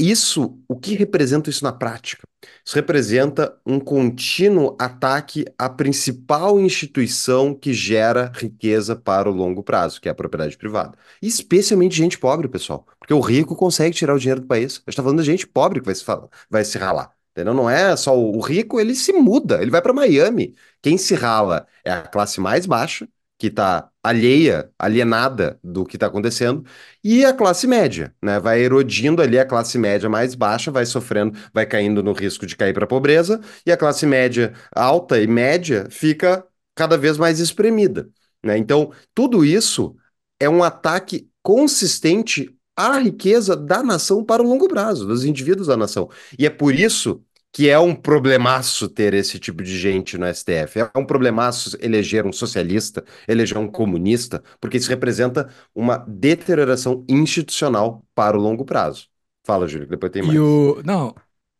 isso, 0.00 0.58
o 0.68 0.76
que 0.78 0.94
representa 0.94 1.50
isso 1.50 1.62
na 1.64 1.72
prática? 1.72 2.22
Isso 2.64 2.74
representa 2.74 3.54
um 3.66 3.78
contínuo 3.78 4.76
ataque 4.80 5.44
à 5.58 5.68
principal 5.68 6.58
instituição 6.58 7.54
que 7.54 7.72
gera 7.74 8.32
riqueza 8.34 8.96
para 8.96 9.28
o 9.30 9.32
longo 9.32 9.62
prazo, 9.62 10.00
que 10.00 10.08
é 10.08 10.12
a 10.12 10.14
propriedade 10.14 10.56
privada. 10.56 10.96
Especialmente 11.20 11.96
gente 11.96 12.18
pobre, 12.18 12.48
pessoal. 12.48 12.86
Porque 12.98 13.12
o 13.12 13.20
rico 13.20 13.54
consegue 13.54 13.94
tirar 13.94 14.14
o 14.14 14.18
dinheiro 14.18 14.40
do 14.40 14.46
país. 14.46 14.76
A 14.76 14.78
gente 14.78 14.88
está 14.88 15.02
falando 15.02 15.20
de 15.20 15.26
gente 15.26 15.46
pobre 15.46 15.80
que 15.80 15.86
vai 15.86 15.94
se, 15.94 16.04
vai 16.48 16.64
se 16.64 16.78
ralar. 16.78 17.14
Entendeu? 17.32 17.54
Não 17.54 17.68
é 17.70 17.94
só 17.96 18.18
o 18.18 18.40
rico, 18.40 18.80
ele 18.80 18.94
se 18.94 19.12
muda, 19.12 19.62
ele 19.62 19.70
vai 19.70 19.82
para 19.82 19.92
Miami. 19.92 20.54
Quem 20.82 20.98
se 20.98 21.14
rala 21.14 21.66
é 21.84 21.92
a 21.92 22.02
classe 22.02 22.40
mais 22.40 22.66
baixa, 22.66 23.08
que 23.38 23.46
está 23.48 23.89
alheia, 24.02 24.70
alienada 24.78 25.58
do 25.62 25.84
que 25.84 25.96
está 25.96 26.06
acontecendo, 26.06 26.64
e 27.04 27.24
a 27.24 27.32
classe 27.32 27.66
média, 27.66 28.14
né? 28.22 28.40
Vai 28.40 28.60
erodindo 28.62 29.20
ali 29.20 29.38
a 29.38 29.44
classe 29.44 29.76
média 29.78 30.08
mais 30.08 30.34
baixa, 30.34 30.70
vai 30.70 30.86
sofrendo, 30.86 31.38
vai 31.52 31.66
caindo 31.66 32.02
no 32.02 32.12
risco 32.12 32.46
de 32.46 32.56
cair 32.56 32.72
para 32.72 32.84
a 32.84 32.88
pobreza, 32.88 33.40
e 33.66 33.72
a 33.72 33.76
classe 33.76 34.06
média 34.06 34.54
alta 34.74 35.20
e 35.20 35.26
média 35.26 35.86
fica 35.90 36.44
cada 36.74 36.96
vez 36.96 37.18
mais 37.18 37.40
espremida, 37.40 38.08
né? 38.42 38.56
Então, 38.56 38.92
tudo 39.14 39.44
isso 39.44 39.96
é 40.38 40.48
um 40.48 40.62
ataque 40.62 41.28
consistente 41.42 42.54
à 42.76 42.98
riqueza 42.98 43.54
da 43.56 43.82
nação 43.82 44.24
para 44.24 44.42
o 44.42 44.46
longo 44.46 44.68
prazo, 44.68 45.06
dos 45.06 45.24
indivíduos 45.24 45.68
da 45.68 45.76
nação. 45.76 46.08
E 46.38 46.46
é 46.46 46.50
por 46.50 46.74
isso 46.74 47.22
que 47.52 47.68
é 47.68 47.78
um 47.78 47.94
problemaço 47.94 48.88
ter 48.88 49.12
esse 49.14 49.38
tipo 49.38 49.62
de 49.62 49.76
gente 49.76 50.16
no 50.16 50.26
STF. 50.32 50.80
É 50.80 50.98
um 50.98 51.04
problemaço 51.04 51.76
eleger 51.80 52.26
um 52.26 52.32
socialista, 52.32 53.04
eleger 53.26 53.58
um 53.58 53.66
comunista, 53.66 54.42
porque 54.60 54.76
isso 54.76 54.88
representa 54.88 55.48
uma 55.74 55.98
deterioração 55.98 57.04
institucional 57.08 58.04
para 58.14 58.38
o 58.38 58.40
longo 58.40 58.64
prazo. 58.64 59.08
Fala, 59.44 59.66
Júlio, 59.66 59.86
que 59.86 59.90
depois 59.90 60.12
tem 60.12 60.22
mais. 60.22 60.34
E 60.34 60.38
o... 60.38 60.80
Não, 60.84 61.14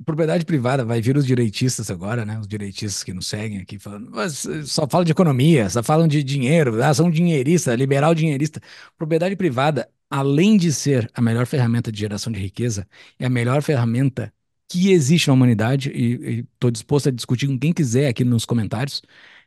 propriedade 0.04 0.44
privada, 0.44 0.84
vai 0.84 1.00
vir 1.00 1.16
os 1.16 1.26
direitistas 1.26 1.90
agora, 1.90 2.24
né? 2.24 2.38
Os 2.38 2.46
direitistas 2.46 3.02
que 3.02 3.12
nos 3.12 3.26
seguem 3.26 3.58
aqui 3.58 3.78
falando, 3.78 4.10
mas 4.10 4.46
eh, 4.46 4.62
só 4.64 4.86
falam 4.88 5.04
de 5.04 5.12
economia, 5.12 5.68
só 5.68 5.82
falam 5.82 6.06
de 6.06 6.22
dinheiro, 6.22 6.82
ah, 6.82 6.92
são 6.94 7.10
dinheiristas, 7.10 7.76
liberal 7.76 8.14
dinheirista. 8.14 8.60
Propriedade 8.96 9.36
privada, 9.36 9.88
além 10.08 10.56
de 10.56 10.72
ser 10.72 11.10
a 11.14 11.20
melhor 11.20 11.46
ferramenta 11.46 11.90
de 11.90 11.98
geração 11.98 12.32
de 12.32 12.38
riqueza, 12.38 12.86
é 13.18 13.26
a 13.26 13.30
melhor 13.30 13.62
ferramenta 13.62 14.32
que 14.70 14.92
existe 14.92 15.26
na 15.26 15.34
humanidade, 15.34 15.90
e 15.90 16.46
estou 16.54 16.70
disposto 16.70 17.08
a 17.08 17.12
discutir 17.12 17.48
com 17.48 17.58
quem 17.58 17.72
quiser 17.72 18.06
aqui 18.06 18.24
nos 18.24 18.44
comentários, 18.44 19.02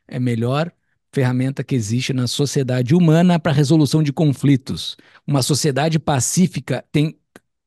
é 0.06 0.18
a 0.18 0.20
melhor 0.20 0.70
ferramenta 1.14 1.64
que 1.64 1.74
existe 1.74 2.12
na 2.12 2.28
sociedade 2.28 2.94
humana 2.94 3.40
para 3.40 3.54
resolução 3.54 4.04
de 4.04 4.12
conflitos. 4.12 4.98
Uma 5.26 5.42
sociedade 5.42 5.98
pacífica 5.98 6.84
tem 6.92 7.16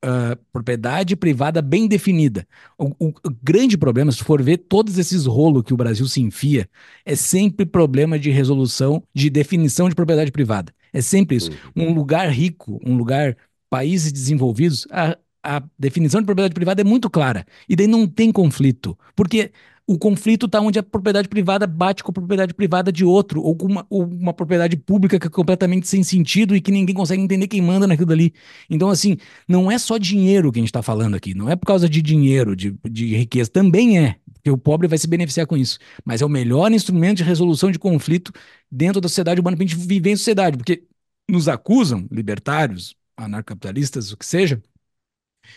uh, 0.05 0.37
propriedade 0.53 1.15
privada 1.15 1.59
bem 1.59 1.87
definida. 1.87 2.47
O, 2.77 2.89
o, 2.99 3.07
o, 3.07 3.31
grande 3.41 3.75
problema, 3.75 4.11
se 4.11 4.23
for 4.23 4.39
ver 4.43 4.57
todos 4.57 4.99
esses 4.99 5.25
rolos 5.25 5.63
que 5.63 5.73
o 5.73 5.77
Brasil 5.77 6.05
se 6.07 6.21
enfia, 6.21 6.69
é 7.03 7.15
sempre 7.15 7.65
problema 7.65 8.19
de 8.19 8.29
resolução, 8.29 9.01
de 9.15 9.31
definição 9.31 9.89
de 9.89 9.95
propriedade 9.95 10.31
privada. 10.31 10.71
É 10.93 11.01
sempre 11.01 11.37
isso. 11.37 11.49
Uhum. 11.75 11.87
Um 11.89 11.93
lugar 11.93 12.29
rico, 12.29 12.79
um 12.85 12.95
lugar, 12.95 13.35
países 13.67 14.11
desenvolvidos, 14.11 14.85
a, 14.91 15.17
a 15.47 15.63
definição 15.79 16.19
de 16.19 16.25
propriedade 16.25 16.53
privada 16.53 16.81
é 16.81 16.83
muito 16.83 17.09
clara. 17.09 17.45
E 17.69 17.75
daí 17.75 17.87
não 17.87 18.05
tem 18.05 18.33
conflito. 18.33 18.97
Porque 19.15 19.51
o 19.87 19.97
conflito 19.97 20.45
está 20.45 20.59
onde 20.59 20.77
a 20.77 20.83
propriedade 20.83 21.29
privada 21.29 21.65
bate 21.65 22.03
com 22.03 22.11
a 22.11 22.13
propriedade 22.13 22.53
privada 22.53 22.91
de 22.91 23.05
outro, 23.05 23.41
ou 23.41 23.55
com 23.55 23.67
uma, 23.67 23.87
ou 23.89 24.03
uma, 24.03 24.33
propriedade 24.33 24.75
pública 24.75 25.17
que 25.17 25.27
é 25.27 25.29
completamente 25.29 25.87
sem 25.87 26.03
sentido 26.03 26.53
e 26.53 26.59
que 26.59 26.69
ninguém 26.69 26.93
consegue 26.93 27.21
entender 27.21 27.47
quem 27.47 27.61
manda 27.61 27.87
naquilo 27.87 28.09
dali. 28.09 28.33
Então, 28.69 28.89
assim, 28.89 29.15
não 29.47 29.71
é 29.71 29.79
só 29.79 29.97
dinheiro 29.97 30.51
que 30.51 30.59
a 30.59 30.61
gente 30.61 30.67
está 30.67 30.81
falando 30.81 31.15
aqui, 31.15 31.33
não 31.33 31.49
é 31.49 31.55
por 31.55 31.65
causa 31.65 31.87
de 31.87 32.01
dinheiro, 32.01 32.53
de, 32.53 32.77
de 32.83 33.15
riqueza, 33.15 33.49
também 33.49 33.97
é, 33.97 34.17
porque 34.33 34.51
o 34.51 34.57
pobre 34.57 34.89
vai 34.89 34.97
se 34.97 35.07
beneficiar 35.07 35.47
com 35.47 35.55
isso, 35.55 35.79
mas 36.03 36.21
é 36.21 36.25
o 36.25 36.29
melhor 36.29 36.69
instrumento 36.73 37.19
de 37.19 37.23
resolução 37.23 37.71
de 37.71 37.79
conflito 37.79 38.33
dentro 38.69 38.99
da 38.99 39.07
sociedade 39.07 39.39
humana 39.39 39.55
para 39.55 39.63
a 39.63 39.67
gente 39.67 39.79
viver 39.79 40.11
em 40.11 40.17
sociedade, 40.17 40.57
porque 40.57 40.83
nos 41.29 41.47
acusam, 41.47 42.05
libertários, 42.11 42.93
anarcapitalistas, 43.15 44.11
o 44.11 44.17
que 44.17 44.25
seja, 44.25 44.61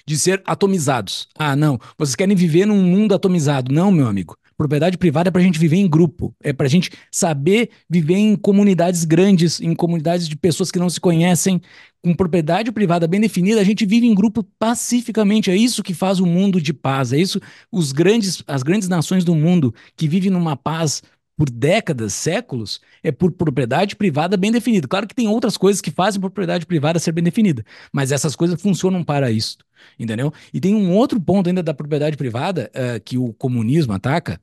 de 0.07 0.18
ser 0.18 0.42
atomizados. 0.46 1.29
Ah, 1.38 1.55
não, 1.55 1.79
vocês 1.98 2.16
querem 2.16 2.37
viver 2.37 2.66
num 2.66 2.83
mundo 2.83 3.14
atomizado. 3.14 3.72
Não, 3.72 3.90
meu 3.90 4.07
amigo. 4.07 4.37
Propriedade 4.61 4.98
privada 4.98 5.29
é 5.29 5.31
para 5.31 5.40
a 5.40 5.44
gente 5.44 5.59
viver 5.59 5.76
em 5.76 5.88
grupo, 5.88 6.35
é 6.42 6.53
para 6.53 6.66
a 6.66 6.68
gente 6.68 6.90
saber 7.11 7.70
viver 7.88 8.16
em 8.16 8.37
comunidades 8.37 9.07
grandes, 9.07 9.59
em 9.59 9.74
comunidades 9.74 10.29
de 10.29 10.37
pessoas 10.37 10.70
que 10.70 10.79
não 10.79 10.90
se 10.90 11.00
conhecem. 11.00 11.62
Com 12.05 12.14
propriedade 12.14 12.70
privada 12.70 13.09
bem 13.09 13.22
definida, 13.22 13.59
a 13.59 13.64
gente 13.64 13.87
vive 13.87 14.07
em 14.07 14.14
grupo 14.14 14.42
pacificamente. 14.59 15.50
É 15.50 15.57
isso 15.57 15.83
que 15.83 15.94
faz 15.94 16.20
o 16.20 16.26
mundo 16.26 16.61
de 16.61 16.74
paz. 16.74 17.11
É 17.11 17.18
isso 17.18 17.40
os 17.72 17.90
grandes, 17.90 18.42
as 18.46 18.62
grandes 18.62 18.87
nações 18.87 19.24
do 19.24 19.35
mundo 19.35 19.74
que 19.96 20.07
vivem 20.07 20.31
numa 20.31 20.57
paz 20.57 21.03
por 21.40 21.48
décadas, 21.48 22.12
séculos, 22.12 22.83
é 23.03 23.11
por 23.11 23.33
propriedade 23.33 23.96
privada 23.96 24.37
bem 24.37 24.53
definida. 24.53 24.87
Claro 24.87 25.09
que 25.09 25.14
tem 25.14 25.26
outras 25.26 25.57
coisas 25.57 25.81
que 25.81 25.90
fazem 25.90 26.20
propriedade 26.20 26.66
privada 26.66 26.98
ser 26.98 27.12
bem 27.12 27.24
definida, 27.24 27.64
mas 27.90 28.12
essas 28.12 28.37
coisas 28.37 28.61
funcionam 28.61 29.03
para 29.03 29.31
isso, 29.31 29.57
entendeu? 29.98 30.31
E 30.53 30.61
tem 30.61 30.74
um 30.74 30.94
outro 30.94 31.18
ponto 31.18 31.48
ainda 31.48 31.62
da 31.62 31.72
propriedade 31.72 32.14
privada 32.14 32.70
uh, 32.74 33.00
que 33.03 33.16
o 33.16 33.33
comunismo 33.33 33.94
ataca, 33.94 34.38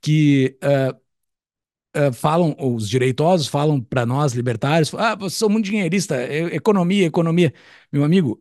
que 0.00 0.56
uh, 0.62 0.96
uh, 2.00 2.12
falam, 2.12 2.54
os 2.60 2.88
direitosos 2.88 3.48
falam 3.48 3.80
para 3.80 4.06
nós, 4.06 4.32
libertários, 4.32 4.94
ah, 4.94 5.16
vocês 5.16 5.34
são 5.34 5.48
muito 5.48 5.64
dinheirista, 5.64 6.16
economia, 6.54 7.06
economia. 7.06 7.52
Meu 7.92 8.04
amigo, 8.04 8.40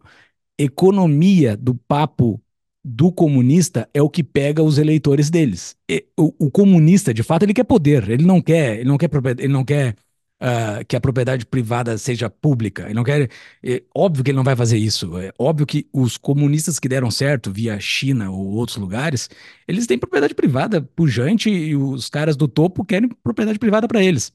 economia 0.59 1.57
do 1.57 1.73
papo 1.73 2.39
do 2.87 3.11
comunista 3.11 3.89
é 3.95 4.01
o 4.01 4.09
que 4.09 4.23
pega 4.23 4.61
os 4.61 4.77
eleitores 4.77 5.31
deles. 5.31 5.75
E, 5.89 6.05
o, 6.15 6.31
o, 6.37 6.51
comunista, 6.51 7.11
de 7.11 7.23
fato, 7.23 7.41
ele 7.41 7.53
quer 7.53 7.63
poder. 7.63 8.07
Ele 8.07 8.23
não 8.23 8.39
quer, 8.39 8.79
ele 8.79 8.87
não 8.87 8.95
quer, 8.95 9.09
ele 9.39 9.47
não 9.47 9.65
quer 9.65 9.95
uh, 10.39 10.85
que 10.87 10.95
a 10.95 11.01
propriedade 11.01 11.47
privada 11.47 11.97
seja 11.97 12.29
pública. 12.29 12.83
Ele 12.83 12.93
não 12.93 13.03
quer. 13.03 13.27
É, 13.63 13.81
óbvio 13.95 14.23
que 14.23 14.29
ele 14.29 14.35
não 14.37 14.43
vai 14.43 14.55
fazer 14.55 14.77
isso. 14.77 15.17
É 15.17 15.31
óbvio 15.39 15.65
que 15.65 15.87
os 15.91 16.15
comunistas 16.15 16.77
que 16.79 16.87
deram 16.87 17.09
certo 17.09 17.51
via 17.51 17.79
China 17.79 18.29
ou 18.29 18.51
outros 18.51 18.77
lugares, 18.77 19.31
eles 19.67 19.87
têm 19.87 19.97
propriedade 19.97 20.35
privada 20.35 20.79
pujante 20.79 21.49
e 21.49 21.75
os 21.75 22.07
caras 22.07 22.35
do 22.37 22.47
topo 22.47 22.85
querem 22.85 23.09
propriedade 23.23 23.57
privada 23.57 23.87
para 23.87 24.03
eles. 24.03 24.31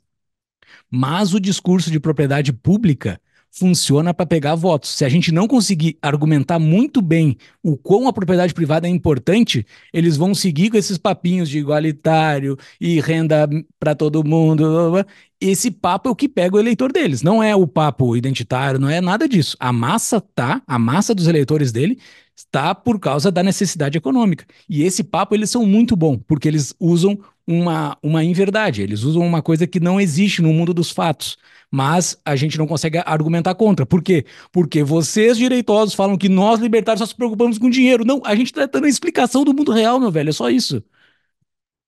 Mas 0.91 1.35
o 1.35 1.41
discurso 1.41 1.89
de 1.91 2.01
propriedade 2.01 2.53
pública 2.53 3.21
funciona 3.51 4.15
para 4.15 4.27
pegar 4.27 4.55
votos. 4.55 4.91
Se 4.91 5.05
a 5.05 5.09
gente 5.09 5.33
não 5.33 5.49
conseguir 5.49 5.99
argumentar 6.01 6.59
muito 6.59 7.03
bem 7.03 7.37
o 7.63 7.77
quão 7.77 8.07
a 8.09 8.13
propriedade 8.13 8.55
privada 8.55 8.87
é 8.87 8.91
importante, 8.91 9.67
eles 9.93 10.17
vão 10.17 10.35
seguir 10.35 10.71
com 10.71 10.77
esses 10.77 10.97
papinhos 10.97 11.49
de 11.49 11.59
igualitário 11.59 12.57
e 12.81 13.01
renda 13.01 13.49
para 13.79 13.95
todo 13.95 14.25
mundo. 14.25 14.65
Blá, 14.71 14.91
blá. 14.91 15.07
Esse 15.41 15.71
papo 15.71 16.09
é 16.09 16.13
o 16.13 16.17
que 16.17 16.29
pega 16.29 16.57
o 16.57 16.61
eleitor 16.61 16.93
deles, 16.93 17.23
não 17.23 17.43
é 17.43 17.57
o 17.57 17.67
papo 17.67 18.15
identitário, 18.15 18.79
não 18.79 18.91
é 18.91 19.01
nada 19.01 19.27
disso. 19.27 19.57
A 19.59 19.73
massa 19.73 20.21
tá, 20.21 20.63
a 20.67 20.79
massa 20.79 21.15
dos 21.15 21.27
eleitores 21.27 21.73
dele 21.73 21.99
Está 22.41 22.75
por 22.75 22.99
causa 22.99 23.31
da 23.31 23.43
necessidade 23.43 23.99
econômica. 23.99 24.47
E 24.67 24.83
esse 24.83 25.05
papo, 25.05 25.35
eles 25.35 25.51
são 25.51 25.67
muito 25.67 25.95
bons, 25.95 26.21
porque 26.27 26.49
eles 26.49 26.75
usam 26.81 27.19
uma, 27.47 27.99
uma 28.03 28.25
inverdade, 28.25 28.81
eles 28.81 29.03
usam 29.03 29.23
uma 29.27 29.43
coisa 29.43 29.67
que 29.67 29.79
não 29.79 30.01
existe 30.01 30.41
no 30.41 30.51
mundo 30.51 30.73
dos 30.73 30.91
fatos, 30.91 31.37
mas 31.71 32.21
a 32.25 32.35
gente 32.35 32.59
não 32.59 32.67
consegue 32.67 33.01
argumentar 33.07 33.55
contra. 33.55 33.87
Por 33.87 34.03
quê? 34.03 34.25
Porque 34.51 34.83
vocês, 34.83 35.37
direitosos, 35.39 35.95
falam 35.95 36.19
que 36.19 36.29
nós, 36.29 36.59
libertários, 36.61 37.01
só 37.01 37.07
se 37.07 37.15
preocupamos 37.15 37.59
com 37.59 37.71
dinheiro. 37.71 38.05
Não, 38.05 38.21
a 38.25 38.35
gente 38.35 38.47
está 38.49 38.67
dando 38.67 38.87
a 38.87 38.89
explicação 38.89 39.45
do 39.45 39.55
mundo 39.55 39.73
real, 39.73 40.01
meu 40.01 40.11
velho, 40.11 40.31
é 40.31 40.33
só 40.33 40.51
isso. 40.51 40.83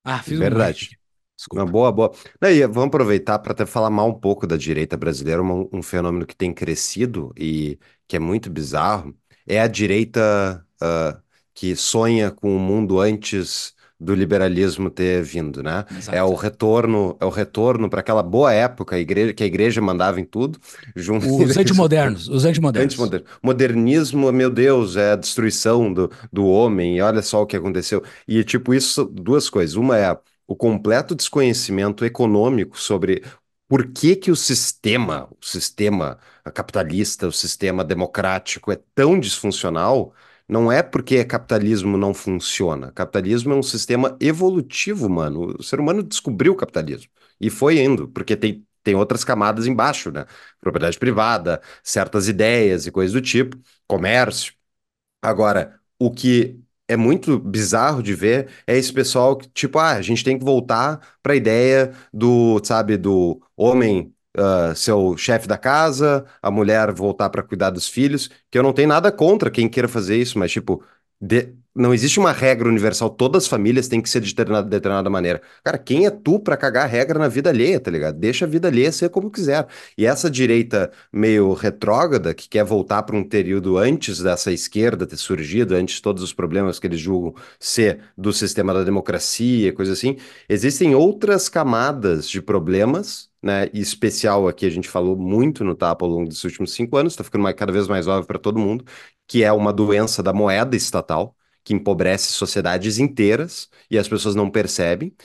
Ah, 0.03 0.19
fiz 0.21 0.37
Verdade. 0.39 0.97
Um 1.51 1.57
Uma 1.57 1.65
boa, 1.65 1.91
boa. 1.91 2.13
Daí, 2.39 2.61
vamos 2.65 2.85
aproveitar 2.87 3.39
para 3.39 3.51
até 3.51 3.65
falar 3.65 3.89
mal 3.89 4.09
um 4.09 4.19
pouco 4.19 4.47
da 4.47 4.55
direita 4.55 4.95
brasileira, 4.95 5.41
um, 5.41 5.69
um 5.73 5.81
fenômeno 5.81 6.25
que 6.25 6.35
tem 6.35 6.53
crescido 6.53 7.33
e 7.37 7.77
que 8.07 8.15
é 8.15 8.19
muito 8.19 8.49
bizarro, 8.49 9.15
é 9.45 9.59
a 9.59 9.67
direita 9.67 10.65
uh, 10.81 11.21
que 11.53 11.75
sonha 11.75 12.31
com 12.31 12.55
o 12.55 12.59
mundo 12.59 12.99
antes 12.99 13.73
do 14.03 14.13
liberalismo 14.13 14.89
ter 14.89 15.23
vindo, 15.23 15.63
né? 15.63 15.85
Exato. 15.89 16.17
É 16.17 16.23
o 16.23 16.33
retorno, 16.33 17.15
é 17.19 17.25
o 17.25 17.29
retorno 17.29 17.89
para 17.89 18.01
aquela 18.01 18.21
boa 18.21 18.51
época, 18.51 18.95
a 18.95 18.99
igreja, 18.99 19.33
que 19.33 19.43
a 19.43 19.45
igreja 19.45 19.81
mandava 19.81 20.19
em 20.19 20.25
tudo. 20.25 20.59
Junto... 20.95 21.25
Os 21.43 21.55
antimodernos, 21.57 22.27
os 22.27 22.45
antimodernos. 22.45 22.93
Antimoderno. 22.93 23.25
Modernismo, 23.41 24.31
meu 24.31 24.49
Deus, 24.49 24.95
é 24.95 25.13
a 25.13 25.15
destruição 25.15 25.93
do, 25.93 26.11
do 26.31 26.45
homem, 26.45 26.97
e 26.97 27.01
olha 27.01 27.21
só 27.21 27.41
o 27.41 27.45
que 27.45 27.55
aconteceu. 27.55 28.03
E 28.27 28.43
tipo, 28.43 28.73
isso, 28.73 29.05
duas 29.05 29.49
coisas. 29.49 29.75
Uma 29.75 29.97
é 29.97 30.17
o 30.47 30.55
completo 30.55 31.15
desconhecimento 31.15 32.05
econômico 32.05 32.79
sobre 32.79 33.23
por 33.67 33.91
que, 33.91 34.15
que 34.15 34.29
o 34.29 34.35
sistema, 34.35 35.27
o 35.31 35.45
sistema 35.45 36.19
capitalista, 36.53 37.27
o 37.27 37.31
sistema 37.31 37.83
democrático 37.83 38.71
é 38.71 38.79
tão 38.93 39.19
disfuncional, 39.19 40.13
não 40.53 40.71
é 40.71 40.83
porque 40.83 41.23
capitalismo 41.25 41.97
não 41.97 42.13
funciona. 42.13 42.91
Capitalismo 42.91 43.53
é 43.53 43.55
um 43.55 43.63
sistema 43.63 44.15
evolutivo, 44.19 45.09
mano. 45.09 45.55
O 45.59 45.63
ser 45.63 45.79
humano 45.79 46.03
descobriu 46.03 46.53
o 46.53 46.55
capitalismo 46.55 47.09
e 47.41 47.49
foi 47.49 47.79
indo, 47.79 48.07
porque 48.09 48.35
tem, 48.37 48.65
tem 48.83 48.95
outras 48.95 49.23
camadas 49.23 49.65
embaixo, 49.67 50.11
né? 50.11 50.25
Propriedade 50.61 50.99
privada, 50.99 51.61
certas 51.83 52.27
ideias 52.27 52.85
e 52.85 52.91
coisas 52.91 53.13
do 53.13 53.21
tipo, 53.21 53.57
comércio. 53.87 54.53
Agora, 55.21 55.79
o 55.99 56.11
que 56.11 56.59
é 56.87 56.95
muito 56.97 57.39
bizarro 57.39 58.03
de 58.03 58.13
ver 58.13 58.49
é 58.67 58.77
esse 58.77 58.91
pessoal 58.93 59.37
que, 59.37 59.47
tipo, 59.49 59.79
ah, 59.79 59.93
a 59.93 60.01
gente 60.01 60.23
tem 60.23 60.37
que 60.37 60.45
voltar 60.45 60.99
para 61.23 61.33
a 61.33 61.35
ideia 61.35 61.93
do, 62.13 62.61
sabe, 62.63 62.97
do 62.97 63.41
homem 63.55 64.12
uh, 64.37 64.75
ser 64.75 64.93
o 64.93 65.17
chefe 65.17 65.47
da 65.47 65.57
casa, 65.57 66.25
a 66.41 66.51
mulher 66.51 66.91
voltar 66.91 67.29
para 67.29 67.43
cuidar 67.43 67.69
dos 67.69 67.87
filhos, 67.87 68.29
que 68.49 68.57
eu 68.57 68.63
não 68.63 68.73
tenho 68.73 68.87
nada 68.87 69.11
contra 69.11 69.51
quem 69.51 69.69
queira 69.69 69.87
fazer 69.87 70.17
isso, 70.17 70.37
mas, 70.39 70.51
tipo, 70.51 70.83
de, 71.19 71.53
não 71.75 71.93
existe 71.93 72.19
uma 72.19 72.31
regra 72.31 72.67
universal, 72.69 73.09
todas 73.09 73.43
as 73.43 73.49
famílias 73.49 73.87
têm 73.87 74.01
que 74.01 74.09
ser 74.09 74.21
de 74.21 74.27
determinada, 74.29 74.67
determinada 74.69 75.09
maneira. 75.09 75.41
Cara, 75.63 75.77
quem 75.77 76.05
é 76.05 76.11
tu 76.11 76.39
para 76.39 76.55
cagar 76.55 76.83
a 76.83 76.87
regra 76.87 77.17
na 77.17 77.27
vida 77.27 77.49
alheia, 77.49 77.79
tá 77.79 77.89
ligado? 77.89 78.17
Deixa 78.19 78.45
a 78.45 78.47
vida 78.47 78.67
alheia 78.67 78.91
ser 78.91 79.09
como 79.09 79.31
quiser. 79.31 79.67
E 79.97 80.05
essa 80.05 80.29
direita 80.29 80.91
meio 81.11 81.53
retrógrada, 81.53 82.33
que 82.33 82.47
quer 82.47 82.63
voltar 82.63 83.03
para 83.03 83.15
um 83.15 83.23
período 83.23 83.77
antes 83.77 84.19
dessa 84.19 84.51
esquerda 84.51 85.07
ter 85.07 85.17
surgido, 85.17 85.75
antes 85.75 85.95
de 85.95 86.01
todos 86.01 86.21
os 86.21 86.33
problemas 86.33 86.77
que 86.79 86.87
eles 86.87 86.99
julgam 86.99 87.33
ser 87.59 88.01
do 88.17 88.31
sistema 88.33 88.73
da 88.73 88.83
democracia, 88.83 89.73
coisa 89.73 89.93
assim, 89.93 90.17
existem 90.47 90.93
outras 90.93 91.49
camadas 91.49 92.29
de 92.29 92.41
problemas 92.41 93.32
né, 93.43 93.69
especial 93.73 94.47
aqui, 94.47 94.65
a 94.65 94.69
gente 94.69 94.87
falou 94.89 95.17
muito 95.17 95.63
no 95.63 95.75
TAP 95.75 96.01
ao 96.03 96.09
longo 96.09 96.29
dos 96.29 96.43
últimos 96.43 96.73
cinco 96.73 96.97
anos, 96.97 97.13
está 97.13 97.23
ficando 97.23 97.53
cada 97.55 97.71
vez 97.71 97.87
mais 97.87 98.07
óbvio 98.07 98.27
para 98.27 98.39
todo 98.39 98.59
mundo, 98.59 98.85
que 99.27 99.43
é 99.43 99.51
uma 99.51 99.73
doença 99.73 100.23
da 100.23 100.33
moeda 100.33 100.75
estatal, 100.75 101.35
que 101.63 101.73
empobrece 101.73 102.31
sociedades 102.31 102.97
inteiras 102.99 103.69
e 103.89 103.97
as 103.97 104.07
pessoas 104.07 104.35
não 104.35 104.49
percebem, 104.49 105.15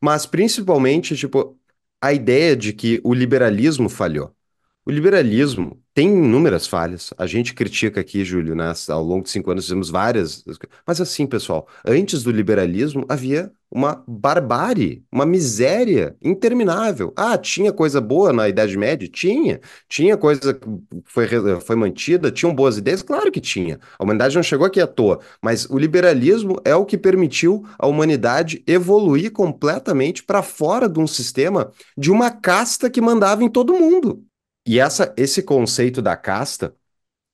mas 0.00 0.26
principalmente, 0.26 1.16
tipo, 1.16 1.58
a 2.00 2.12
ideia 2.12 2.56
de 2.56 2.72
que 2.72 3.00
o 3.04 3.14
liberalismo 3.14 3.88
falhou. 3.88 4.34
O 4.84 4.90
liberalismo 4.90 5.80
tem 5.94 6.08
inúmeras 6.08 6.66
falhas. 6.66 7.14
A 7.16 7.24
gente 7.24 7.54
critica 7.54 8.00
aqui, 8.00 8.24
Júlio, 8.24 8.56
né? 8.56 8.72
Ao 8.88 9.02
longo 9.02 9.22
de 9.22 9.30
cinco 9.30 9.50
anos 9.52 9.64
fizemos 9.64 9.90
várias. 9.90 10.44
Mas 10.84 11.00
assim, 11.00 11.24
pessoal, 11.24 11.68
antes 11.86 12.24
do 12.24 12.32
liberalismo 12.32 13.04
havia 13.08 13.52
uma 13.70 14.02
barbárie, 14.08 15.04
uma 15.12 15.24
miséria 15.24 16.16
interminável. 16.20 17.12
Ah, 17.16 17.38
tinha 17.38 17.72
coisa 17.72 18.00
boa 18.00 18.32
na 18.32 18.48
Idade 18.48 18.76
Média? 18.76 19.08
Tinha. 19.08 19.60
Tinha 19.88 20.16
coisa 20.16 20.52
que 20.52 20.68
foi, 21.04 21.28
foi 21.60 21.76
mantida? 21.76 22.32
Tinham 22.32 22.52
boas 22.52 22.76
ideias? 22.76 23.02
Claro 23.02 23.30
que 23.30 23.40
tinha. 23.40 23.78
A 23.96 24.02
humanidade 24.02 24.34
não 24.34 24.42
chegou 24.42 24.66
aqui 24.66 24.80
à 24.80 24.86
toa. 24.86 25.20
Mas 25.40 25.64
o 25.70 25.78
liberalismo 25.78 26.60
é 26.64 26.74
o 26.74 26.84
que 26.84 26.98
permitiu 26.98 27.64
a 27.78 27.86
humanidade 27.86 28.64
evoluir 28.66 29.30
completamente 29.30 30.24
para 30.24 30.42
fora 30.42 30.88
de 30.88 30.98
um 30.98 31.06
sistema 31.06 31.70
de 31.96 32.10
uma 32.10 32.32
casta 32.32 32.90
que 32.90 33.00
mandava 33.00 33.44
em 33.44 33.48
todo 33.48 33.74
mundo. 33.74 34.24
E 34.66 34.78
essa, 34.78 35.12
esse 35.16 35.42
conceito 35.42 36.00
da 36.00 36.16
casta, 36.16 36.74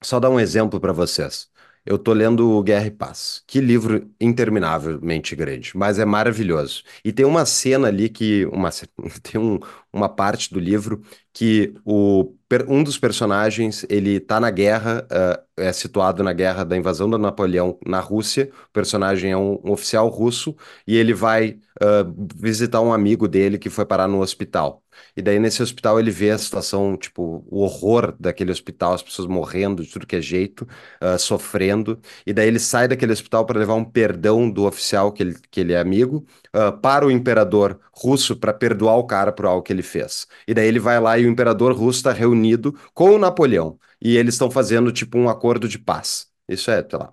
só 0.04 0.20
dar 0.20 0.30
um 0.30 0.40
exemplo 0.40 0.80
para 0.80 0.92
vocês. 0.92 1.50
Eu 1.86 1.98
tô 1.98 2.12
lendo 2.14 2.62
Guerra 2.64 2.86
e 2.88 2.90
Paz. 2.92 3.42
Que 3.46 3.60
livro 3.60 4.10
interminavelmente 4.20 5.36
grande, 5.36 5.76
mas 5.76 5.98
é 5.98 6.04
maravilhoso. 6.04 6.84
E 7.04 7.12
tem 7.12 7.26
uma 7.26 7.46
cena 7.46 7.88
ali 7.88 8.08
que 8.10 8.46
uma 8.46 8.70
tem 9.22 9.40
um, 9.40 9.58
uma 9.92 10.08
parte 10.08 10.52
do 10.52 10.60
livro 10.60 11.02
que 11.32 11.74
o, 11.84 12.34
um 12.68 12.82
dos 12.84 12.98
personagens 12.98 13.86
ele 13.90 14.20
tá 14.20 14.40
na 14.40 14.50
guerra, 14.50 15.06
uh, 15.12 15.44
é 15.62 15.72
situado 15.72 16.22
na 16.22 16.32
guerra 16.32 16.64
da 16.64 16.76
invasão 16.76 17.08
do 17.10 17.18
Napoleão 17.18 17.78
na 17.86 18.00
Rússia. 18.00 18.50
O 18.68 18.72
personagem 18.72 19.32
é 19.32 19.36
um, 19.36 19.60
um 19.64 19.72
oficial 19.72 20.08
russo 20.08 20.56
e 20.86 20.96
ele 20.96 21.14
vai 21.14 21.60
uh, 21.82 22.28
visitar 22.36 22.80
um 22.82 22.92
amigo 22.92 23.28
dele 23.28 23.58
que 23.58 23.70
foi 23.70 23.86
parar 23.86 24.08
no 24.08 24.20
hospital. 24.20 24.82
E 25.16 25.22
daí 25.22 25.38
nesse 25.38 25.62
hospital 25.62 25.98
ele 25.98 26.10
vê 26.10 26.30
a 26.30 26.38
situação, 26.38 26.96
tipo, 26.96 27.44
o 27.48 27.60
horror 27.62 28.14
daquele 28.18 28.50
hospital, 28.50 28.94
as 28.94 29.02
pessoas 29.02 29.28
morrendo 29.28 29.82
de 29.84 29.90
tudo 29.90 30.06
que 30.06 30.16
é 30.16 30.20
jeito, 30.20 30.66
uh, 31.02 31.18
sofrendo. 31.18 32.00
E 32.26 32.32
daí 32.32 32.48
ele 32.48 32.58
sai 32.58 32.88
daquele 32.88 33.12
hospital 33.12 33.44
para 33.46 33.58
levar 33.58 33.74
um 33.74 33.84
perdão 33.84 34.50
do 34.50 34.64
oficial 34.66 35.12
que 35.12 35.22
ele, 35.22 35.36
que 35.50 35.60
ele 35.60 35.72
é 35.72 35.80
amigo 35.80 36.24
uh, 36.54 36.76
para 36.80 37.06
o 37.06 37.10
imperador 37.10 37.78
russo 37.92 38.36
para 38.36 38.52
perdoar 38.52 38.96
o 38.96 39.04
cara 39.06 39.32
por 39.32 39.46
algo 39.46 39.62
que 39.62 39.72
ele 39.72 39.82
fez. 39.82 40.26
E 40.46 40.54
daí 40.54 40.66
ele 40.68 40.78
vai 40.80 41.00
lá 41.00 41.18
e 41.18 41.24
o 41.26 41.28
imperador 41.28 41.72
russo 41.72 41.98
está 41.98 42.12
reunido 42.12 42.72
com 42.94 43.10
o 43.10 43.18
Napoleão. 43.18 43.78
E 44.00 44.16
eles 44.16 44.34
estão 44.34 44.50
fazendo, 44.50 44.92
tipo, 44.92 45.18
um 45.18 45.28
acordo 45.28 45.68
de 45.68 45.78
paz. 45.78 46.28
Isso 46.48 46.70
é, 46.70 46.82
sei 46.88 46.98
lá, 46.98 47.12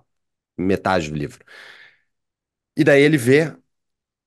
metade 0.58 1.10
do 1.10 1.16
livro. 1.16 1.44
E 2.76 2.84
daí 2.84 3.02
ele 3.02 3.16
vê 3.18 3.54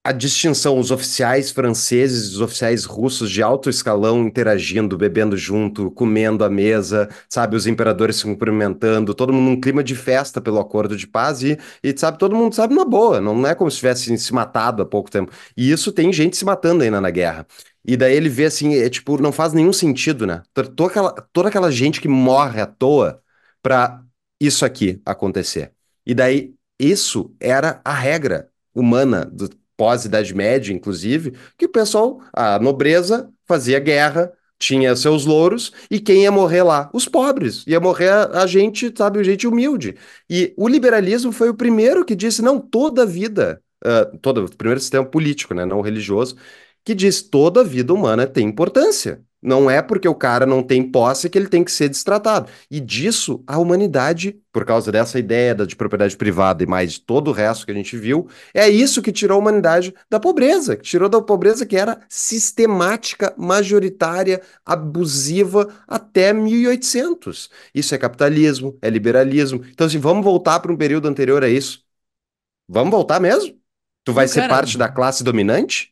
a 0.02 0.12
distinção, 0.12 0.78
os 0.78 0.90
oficiais 0.90 1.50
franceses 1.50 2.30
os 2.34 2.40
oficiais 2.40 2.84
russos 2.86 3.30
de 3.30 3.42
alto 3.42 3.68
escalão 3.68 4.22
interagindo, 4.26 4.96
bebendo 4.96 5.36
junto, 5.36 5.90
comendo 5.90 6.42
à 6.42 6.48
mesa, 6.48 7.08
sabe, 7.28 7.54
os 7.54 7.66
imperadores 7.66 8.16
se 8.16 8.24
cumprimentando, 8.24 9.14
todo 9.14 9.32
mundo 9.32 9.50
num 9.50 9.60
clima 9.60 9.84
de 9.84 9.94
festa 9.94 10.40
pelo 10.40 10.58
acordo 10.58 10.96
de 10.96 11.06
paz 11.06 11.42
e, 11.42 11.58
e 11.82 11.96
sabe, 11.98 12.18
todo 12.18 12.34
mundo 12.34 12.54
sabe 12.54 12.74
na 12.74 12.84
boa, 12.84 13.20
não 13.20 13.46
é 13.46 13.54
como 13.54 13.70
se 13.70 13.76
tivesse 13.76 14.16
se 14.16 14.32
matado 14.32 14.82
há 14.82 14.86
pouco 14.86 15.10
tempo. 15.10 15.32
E 15.56 15.70
isso 15.70 15.92
tem 15.92 16.12
gente 16.12 16.36
se 16.36 16.44
matando 16.46 16.82
ainda 16.82 17.00
na 17.00 17.10
guerra. 17.10 17.46
E 17.84 17.96
daí 17.96 18.14
ele 18.14 18.28
vê 18.28 18.46
assim, 18.46 18.74
é 18.76 18.88
tipo, 18.88 19.20
não 19.20 19.32
faz 19.32 19.52
nenhum 19.52 19.72
sentido, 19.72 20.26
né? 20.26 20.42
Toda 20.54 20.86
aquela, 20.86 21.12
toda 21.32 21.48
aquela 21.48 21.70
gente 21.70 22.00
que 22.00 22.08
morre 22.08 22.60
à 22.60 22.66
toa 22.66 23.22
pra 23.62 24.02
isso 24.40 24.64
aqui 24.64 25.00
acontecer. 25.04 25.72
E 26.06 26.14
daí, 26.14 26.54
isso 26.78 27.34
era 27.40 27.80
a 27.84 27.92
regra 27.92 28.50
humana 28.74 29.24
do, 29.26 29.48
pós-Idade 29.80 30.34
Média, 30.34 30.74
inclusive, 30.74 31.32
que 31.56 31.64
o 31.64 31.68
pessoal, 31.70 32.20
a 32.34 32.58
nobreza, 32.58 33.30
fazia 33.48 33.78
guerra, 33.80 34.30
tinha 34.58 34.94
seus 34.94 35.24
louros, 35.24 35.72
e 35.90 35.98
quem 35.98 36.24
ia 36.24 36.30
morrer 36.30 36.62
lá? 36.62 36.90
Os 36.92 37.08
pobres. 37.08 37.64
Ia 37.66 37.80
morrer 37.80 38.10
a, 38.10 38.42
a 38.42 38.46
gente, 38.46 38.92
sabe, 38.94 39.24
gente 39.24 39.46
humilde. 39.46 39.96
E 40.28 40.52
o 40.58 40.68
liberalismo 40.68 41.32
foi 41.32 41.48
o 41.48 41.54
primeiro 41.54 42.04
que 42.04 42.14
disse, 42.14 42.42
não, 42.42 42.60
toda 42.60 43.04
a 43.04 43.06
vida, 43.06 43.62
uh, 43.82 44.18
todo, 44.18 44.44
o 44.44 44.54
primeiro 44.54 44.80
sistema 44.80 45.06
político, 45.06 45.54
né, 45.54 45.64
não 45.64 45.80
religioso, 45.80 46.36
que 46.84 46.94
diz 46.94 47.22
toda 47.22 47.62
a 47.62 47.64
vida 47.64 47.94
humana 47.94 48.26
tem 48.26 48.46
importância. 48.46 49.24
Não 49.42 49.70
é 49.70 49.80
porque 49.80 50.06
o 50.06 50.14
cara 50.14 50.44
não 50.44 50.62
tem 50.62 50.82
posse 50.82 51.30
que 51.30 51.38
ele 51.38 51.48
tem 51.48 51.64
que 51.64 51.72
ser 51.72 51.88
destratado. 51.88 52.50
E 52.70 52.78
disso, 52.78 53.42
a 53.46 53.58
humanidade, 53.58 54.38
por 54.52 54.66
causa 54.66 54.92
dessa 54.92 55.18
ideia 55.18 55.54
de 55.54 55.74
propriedade 55.74 56.16
privada 56.16 56.62
e 56.62 56.66
mais 56.66 56.98
todo 56.98 57.28
o 57.28 57.32
resto 57.32 57.64
que 57.64 57.72
a 57.72 57.74
gente 57.74 57.96
viu, 57.96 58.28
é 58.52 58.68
isso 58.68 59.00
que 59.00 59.10
tirou 59.10 59.36
a 59.36 59.38
humanidade 59.38 59.94
da 60.10 60.20
pobreza, 60.20 60.76
que 60.76 60.82
tirou 60.82 61.08
da 61.08 61.22
pobreza 61.22 61.64
que 61.64 61.76
era 61.76 62.00
sistemática, 62.08 63.34
majoritária, 63.36 64.42
abusiva 64.64 65.68
até 65.88 66.32
1800. 66.32 67.50
Isso 67.74 67.94
é 67.94 67.98
capitalismo, 67.98 68.76
é 68.82 68.90
liberalismo. 68.90 69.64
Então, 69.70 69.86
assim, 69.86 69.98
vamos 69.98 70.22
voltar 70.22 70.60
para 70.60 70.72
um 70.72 70.76
período 70.76 71.08
anterior 71.08 71.42
a 71.42 71.48
isso. 71.48 71.82
Vamos 72.68 72.90
voltar 72.90 73.20
mesmo? 73.20 73.58
Tu 74.04 74.12
vai 74.12 74.28
ser 74.28 74.48
parte 74.48 74.76
da 74.76 74.88
classe 74.88 75.24
dominante? 75.24 75.89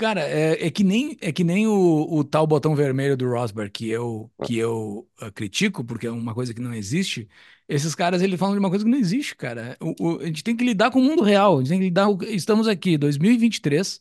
Cara, 0.00 0.22
é, 0.22 0.66
é 0.66 0.70
que 0.70 0.82
nem, 0.82 1.14
é 1.20 1.30
que 1.30 1.44
nem 1.44 1.66
o, 1.66 2.06
o 2.10 2.24
tal 2.24 2.46
botão 2.46 2.74
vermelho 2.74 3.18
do 3.18 3.28
Rosberg 3.28 3.70
que 3.70 3.86
eu, 3.90 4.30
que 4.40 4.56
eu 4.56 5.06
uh, 5.20 5.30
critico, 5.30 5.84
porque 5.84 6.06
é 6.06 6.10
uma 6.10 6.32
coisa 6.34 6.54
que 6.54 6.60
não 6.60 6.72
existe. 6.72 7.28
Esses 7.68 7.94
caras, 7.94 8.22
eles 8.22 8.40
falam 8.40 8.54
de 8.54 8.60
uma 8.60 8.70
coisa 8.70 8.82
que 8.84 8.90
não 8.90 8.96
existe, 8.98 9.36
cara. 9.36 9.76
O, 9.78 10.14
o- 10.16 10.20
a 10.20 10.26
gente 10.26 10.42
tem 10.42 10.56
que 10.56 10.64
lidar 10.64 10.90
com 10.90 11.00
o 11.00 11.02
mundo 11.04 11.22
real. 11.22 11.56
A 11.56 11.60
gente 11.60 11.68
tem 11.68 11.78
que 11.80 11.84
lidar. 11.84 12.08
Estamos 12.28 12.66
aqui, 12.66 12.96
2023 12.96 14.00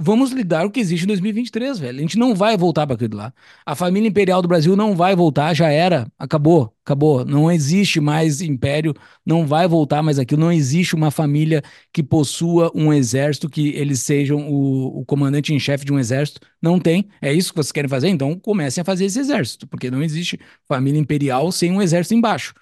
vamos 0.00 0.32
lidar 0.32 0.64
o 0.64 0.70
que 0.70 0.80
existe 0.80 1.04
em 1.04 1.06
2023, 1.08 1.78
velho. 1.78 1.98
A 1.98 2.00
gente 2.00 2.18
não 2.18 2.34
vai 2.34 2.56
voltar 2.56 2.86
para 2.86 2.94
aquilo 2.94 3.18
lá. 3.18 3.34
A 3.66 3.74
família 3.74 4.08
imperial 4.08 4.40
do 4.40 4.48
Brasil 4.48 4.74
não 4.74 4.96
vai 4.96 5.14
voltar, 5.14 5.52
já 5.52 5.68
era, 5.68 6.10
acabou, 6.18 6.74
acabou. 6.82 7.22
Não 7.24 7.52
existe 7.52 8.00
mais 8.00 8.40
império, 8.40 8.94
não 9.24 9.46
vai 9.46 9.68
voltar 9.68 10.02
mais 10.02 10.18
aquilo. 10.18 10.40
Não 10.40 10.50
existe 10.50 10.94
uma 10.94 11.10
família 11.10 11.62
que 11.92 12.02
possua 12.02 12.72
um 12.74 12.90
exército, 12.92 13.50
que 13.50 13.68
eles 13.70 14.00
sejam 14.00 14.48
o, 14.50 15.00
o 15.00 15.04
comandante 15.04 15.52
em 15.52 15.58
chefe 15.60 15.84
de 15.84 15.92
um 15.92 15.98
exército. 15.98 16.40
Não 16.62 16.80
tem. 16.80 17.08
É 17.20 17.32
isso 17.32 17.50
que 17.52 17.56
vocês 17.56 17.72
querem 17.72 17.88
fazer? 17.88 18.08
Então 18.08 18.38
comecem 18.38 18.80
a 18.80 18.84
fazer 18.84 19.04
esse 19.04 19.20
exército, 19.20 19.66
porque 19.66 19.90
não 19.90 20.02
existe 20.02 20.40
família 20.66 20.98
imperial 20.98 21.52
sem 21.52 21.70
um 21.70 21.82
exército 21.82 22.14
embaixo. 22.14 22.54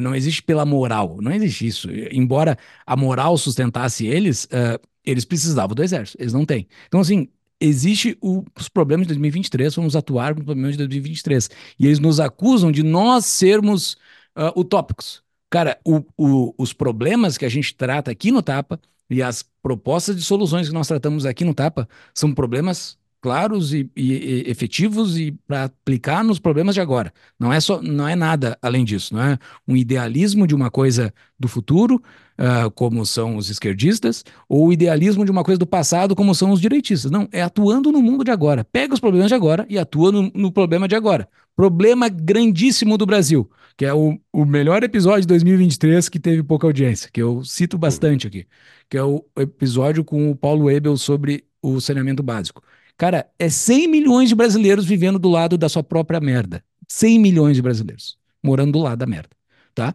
Não 0.00 0.14
existe 0.14 0.42
pela 0.42 0.64
moral, 0.64 1.18
não 1.20 1.32
existe 1.32 1.66
isso. 1.66 1.88
Embora 2.10 2.56
a 2.86 2.96
moral 2.96 3.36
sustentasse 3.36 4.06
eles, 4.06 4.44
uh, 4.44 4.80
eles 5.04 5.24
precisavam 5.24 5.74
do 5.74 5.82
exército, 5.82 6.20
eles 6.20 6.32
não 6.32 6.44
têm. 6.44 6.66
Então, 6.86 7.00
assim, 7.00 7.28
existe 7.60 8.16
o, 8.20 8.44
os 8.58 8.68
problemas 8.68 9.06
de 9.06 9.14
2023, 9.14 9.74
vamos 9.74 9.96
atuar 9.96 10.34
com 10.34 10.40
os 10.40 10.46
problemas 10.46 10.72
de 10.72 10.78
2023. 10.78 11.50
E 11.78 11.86
eles 11.86 11.98
nos 11.98 12.20
acusam 12.20 12.72
de 12.72 12.82
nós 12.82 13.24
sermos 13.24 13.94
uh, 14.36 14.58
utópicos. 14.58 15.22
Cara, 15.48 15.78
o, 15.84 16.02
o, 16.16 16.54
os 16.58 16.72
problemas 16.72 17.36
que 17.36 17.44
a 17.44 17.48
gente 17.48 17.74
trata 17.74 18.10
aqui 18.10 18.32
no 18.32 18.42
Tapa 18.42 18.80
e 19.08 19.22
as 19.22 19.44
propostas 19.62 20.16
de 20.16 20.22
soluções 20.22 20.68
que 20.68 20.74
nós 20.74 20.88
tratamos 20.88 21.26
aqui 21.26 21.44
no 21.44 21.54
Tapa 21.54 21.88
são 22.14 22.32
problemas 22.32 22.98
claros 23.22 23.72
e, 23.72 23.88
e, 23.96 24.12
e 24.12 24.50
efetivos 24.50 25.16
e 25.16 25.30
para 25.46 25.64
aplicar 25.64 26.24
nos 26.24 26.40
problemas 26.40 26.74
de 26.74 26.80
agora. 26.80 27.12
Não 27.38 27.52
é 27.52 27.60
só, 27.60 27.80
não 27.80 28.06
é 28.06 28.16
nada 28.16 28.58
além 28.60 28.84
disso. 28.84 29.14
Não 29.14 29.22
é 29.22 29.38
um 29.66 29.76
idealismo 29.76 30.44
de 30.44 30.54
uma 30.54 30.70
coisa 30.70 31.14
do 31.38 31.46
futuro, 31.46 32.02
uh, 32.38 32.68
como 32.72 33.06
são 33.06 33.36
os 33.36 33.48
esquerdistas, 33.48 34.24
ou 34.48 34.66
o 34.66 34.72
idealismo 34.72 35.24
de 35.24 35.30
uma 35.30 35.44
coisa 35.44 35.58
do 35.58 35.66
passado, 35.66 36.16
como 36.16 36.34
são 36.34 36.50
os 36.50 36.60
direitistas. 36.60 37.12
Não, 37.12 37.28
é 37.30 37.40
atuando 37.40 37.92
no 37.92 38.02
mundo 38.02 38.24
de 38.24 38.32
agora. 38.32 38.64
Pega 38.64 38.92
os 38.92 39.00
problemas 39.00 39.28
de 39.28 39.34
agora 39.34 39.64
e 39.68 39.78
atua 39.78 40.10
no, 40.10 40.30
no 40.34 40.50
problema 40.50 40.88
de 40.88 40.96
agora. 40.96 41.28
Problema 41.54 42.08
grandíssimo 42.08 42.98
do 42.98 43.06
Brasil, 43.06 43.48
que 43.76 43.84
é 43.84 43.94
o, 43.94 44.18
o 44.32 44.44
melhor 44.44 44.82
episódio 44.82 45.20
de 45.20 45.28
2023 45.28 46.08
que 46.08 46.18
teve 46.18 46.42
pouca 46.42 46.66
audiência, 46.66 47.08
que 47.12 47.22
eu 47.22 47.44
cito 47.44 47.78
bastante 47.78 48.26
aqui, 48.26 48.46
que 48.90 48.96
é 48.96 49.02
o 49.04 49.24
episódio 49.38 50.02
com 50.02 50.30
o 50.30 50.36
Paulo 50.36 50.68
Ebel 50.68 50.96
sobre 50.96 51.44
o 51.62 51.80
saneamento 51.80 52.22
básico. 52.22 52.62
Cara, 52.96 53.26
é 53.38 53.48
100 53.48 53.88
milhões 53.88 54.28
de 54.28 54.34
brasileiros 54.34 54.84
vivendo 54.84 55.18
do 55.18 55.28
lado 55.28 55.58
da 55.58 55.68
sua 55.68 55.82
própria 55.82 56.20
merda. 56.20 56.62
100 56.88 57.18
milhões 57.18 57.56
de 57.56 57.62
brasileiros 57.62 58.16
morando 58.42 58.72
do 58.72 58.78
lado 58.80 58.98
da 58.98 59.06
merda, 59.06 59.30
tá? 59.74 59.94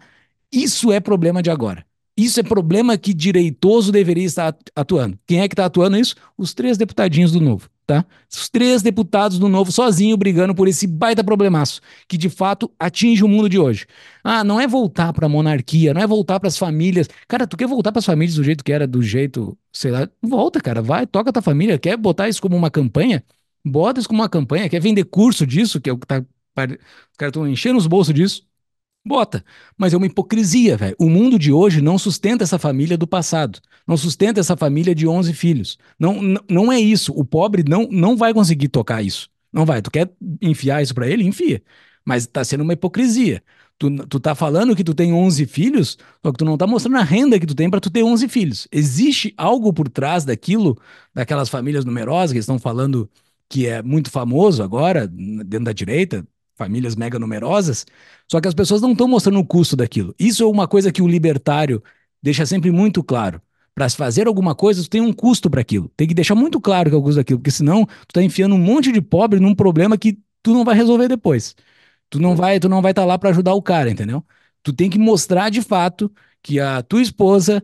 Isso 0.51 0.91
é 0.91 0.99
problema 0.99 1.43
de 1.43 1.51
agora. 1.51 1.85
Isso 2.15 2.39
é 2.39 2.43
problema 2.43 2.97
que 2.97 3.13
direitoso 3.13 3.91
deveria 3.91 4.25
estar 4.25 4.55
atuando. 4.75 5.19
Quem 5.27 5.41
é 5.41 5.47
que 5.47 5.53
está 5.53 5.65
atuando 5.65 5.97
isso? 5.97 6.15
Os 6.37 6.53
três 6.53 6.77
deputadinhos 6.77 7.31
do 7.31 7.41
Novo, 7.41 7.69
tá? 7.87 8.05
Os 8.29 8.49
três 8.49 8.81
deputados 8.81 9.39
do 9.39 9.47
Novo 9.47 9.71
sozinho 9.71 10.17
brigando 10.17 10.53
por 10.53 10.67
esse 10.67 10.85
baita 10.85 11.23
problemaço 11.23 11.79
que 12.07 12.17
de 12.17 12.29
fato 12.29 12.69
atinge 12.77 13.23
o 13.23 13.27
mundo 13.27 13.47
de 13.47 13.57
hoje. 13.57 13.87
Ah, 14.23 14.43
não 14.43 14.59
é 14.59 14.67
voltar 14.67 15.13
para 15.13 15.25
a 15.25 15.29
monarquia, 15.29 15.93
não 15.93 16.01
é 16.01 16.05
voltar 16.05 16.39
para 16.39 16.49
as 16.49 16.57
famílias. 16.57 17.07
Cara, 17.27 17.47
tu 17.47 17.55
quer 17.55 17.65
voltar 17.67 17.93
para 17.93 17.99
as 17.99 18.05
famílias 18.05 18.35
do 18.35 18.43
jeito 18.43 18.63
que 18.63 18.73
era, 18.73 18.85
do 18.85 19.01
jeito, 19.01 19.57
sei 19.71 19.91
lá, 19.91 20.07
volta, 20.21 20.59
cara, 20.59 20.81
vai, 20.81 21.07
toca 21.07 21.31
tua 21.31 21.41
família. 21.41 21.79
Quer 21.79 21.95
botar 21.97 22.27
isso 22.27 22.41
como 22.41 22.57
uma 22.57 22.69
campanha? 22.69 23.23
Bota 23.65 23.99
isso 23.99 24.09
como 24.09 24.21
uma 24.21 24.29
campanha. 24.29 24.69
Quer 24.69 24.81
vender 24.81 25.05
curso 25.05 25.47
disso, 25.47 25.79
que 25.79 25.89
é 25.89 25.93
o 25.93 25.97
que 25.97 26.05
tá. 26.07 26.19
Os 26.19 27.17
caras 27.17 27.31
estão 27.31 27.47
enchendo 27.47 27.77
os 27.77 27.87
bolsos 27.87 28.13
disso. 28.13 28.45
Bota. 29.05 29.43
Mas 29.77 29.93
é 29.93 29.97
uma 29.97 30.05
hipocrisia, 30.05 30.75
velho. 30.75 30.95
O 30.99 31.09
mundo 31.09 31.39
de 31.39 31.51
hoje 31.51 31.81
não 31.81 31.97
sustenta 31.97 32.43
essa 32.43 32.59
família 32.59 32.97
do 32.97 33.07
passado. 33.07 33.59
Não 33.87 33.95
sustenta 33.95 34.39
essa 34.39 34.57
família 34.57 34.93
de 34.93 35.07
11 35.07 35.33
filhos. 35.33 35.77
Não, 35.97 36.21
não, 36.49 36.71
é 36.71 36.79
isso. 36.79 37.13
O 37.13 37.23
pobre 37.23 37.63
não, 37.67 37.87
não 37.89 38.17
vai 38.17 38.33
conseguir 38.33 38.67
tocar 38.67 39.01
isso. 39.01 39.29
Não 39.51 39.65
vai. 39.65 39.81
Tu 39.81 39.89
quer 39.89 40.11
enfiar 40.41 40.81
isso 40.81 40.93
para 40.93 41.07
ele? 41.07 41.23
Enfia. 41.23 41.63
Mas 42.05 42.27
tá 42.27 42.43
sendo 42.43 42.61
uma 42.61 42.73
hipocrisia. 42.73 43.41
Tu, 43.79 43.89
tu 44.07 44.19
tá 44.19 44.33
falando 44.33 44.75
que 44.75 44.83
tu 44.83 44.93
tem 44.93 45.13
11 45.13 45.45
filhos, 45.45 45.97
só 46.23 46.31
que 46.31 46.37
tu 46.39 46.45
não 46.45 46.57
tá 46.57 46.65
mostrando 46.65 46.97
a 46.97 47.03
renda 47.03 47.39
que 47.39 47.45
tu 47.45 47.53
tem 47.53 47.69
para 47.69 47.79
tu 47.79 47.89
ter 47.91 48.03
11 48.03 48.27
filhos. 48.27 48.67
Existe 48.71 49.33
algo 49.37 49.71
por 49.71 49.87
trás 49.87 50.25
daquilo, 50.25 50.77
daquelas 51.13 51.47
famílias 51.47 51.85
numerosas 51.85 52.33
que 52.33 52.39
estão 52.39 52.57
falando 52.57 53.09
que 53.47 53.67
é 53.67 53.81
muito 53.81 54.09
famoso 54.09 54.63
agora, 54.63 55.07
dentro 55.07 55.65
da 55.65 55.73
direita, 55.73 56.27
famílias 56.57 56.95
mega 56.95 57.19
numerosas, 57.19 57.85
só 58.29 58.41
que 58.41 58.47
as 58.47 58.53
pessoas 58.53 58.81
não 58.81 58.91
estão 58.91 59.07
mostrando 59.07 59.39
o 59.39 59.45
custo 59.45 59.75
daquilo. 59.75 60.13
Isso 60.19 60.43
é 60.43 60.47
uma 60.47 60.67
coisa 60.67 60.91
que 60.91 61.01
o 61.01 61.07
libertário 61.07 61.81
deixa 62.21 62.45
sempre 62.45 62.71
muito 62.71 63.03
claro. 63.03 63.41
Para 63.75 63.87
se 63.87 63.95
fazer 63.95 64.27
alguma 64.27 64.55
coisa, 64.55 64.81
tu 64.81 64.89
tem 64.89 65.01
um 65.01 65.13
custo 65.13 65.49
para 65.49 65.61
aquilo. 65.61 65.89
Tem 65.95 66.07
que 66.07 66.13
deixar 66.15 66.33
muito 66.33 66.59
claro 66.59 66.89
que 66.89 66.95
é 66.95 66.99
o 66.99 67.01
custo 67.01 67.17
daquilo, 67.17 67.39
porque 67.39 67.51
senão 67.51 67.85
tu 67.85 68.13
tá 68.13 68.23
enfiando 68.23 68.55
um 68.55 68.59
monte 68.59 68.91
de 68.91 69.01
pobre 69.01 69.39
num 69.39 69.53
problema 69.53 69.97
que 69.97 70.17
tu 70.41 70.53
não 70.53 70.65
vai 70.65 70.75
resolver 70.75 71.07
depois. 71.07 71.55
Tu 72.09 72.19
não 72.19 72.35
vai, 72.35 72.59
tu 72.59 72.67
não 72.67 72.81
vai 72.81 72.91
estar 72.91 73.03
tá 73.03 73.05
lá 73.05 73.17
para 73.19 73.29
ajudar 73.29 73.53
o 73.53 73.61
cara, 73.61 73.89
entendeu? 73.91 74.25
Tu 74.63 74.73
tem 74.73 74.89
que 74.89 74.97
mostrar 74.97 75.49
de 75.49 75.61
fato 75.61 76.11
que 76.41 76.59
a 76.59 76.81
tua 76.81 77.01
esposa 77.01 77.63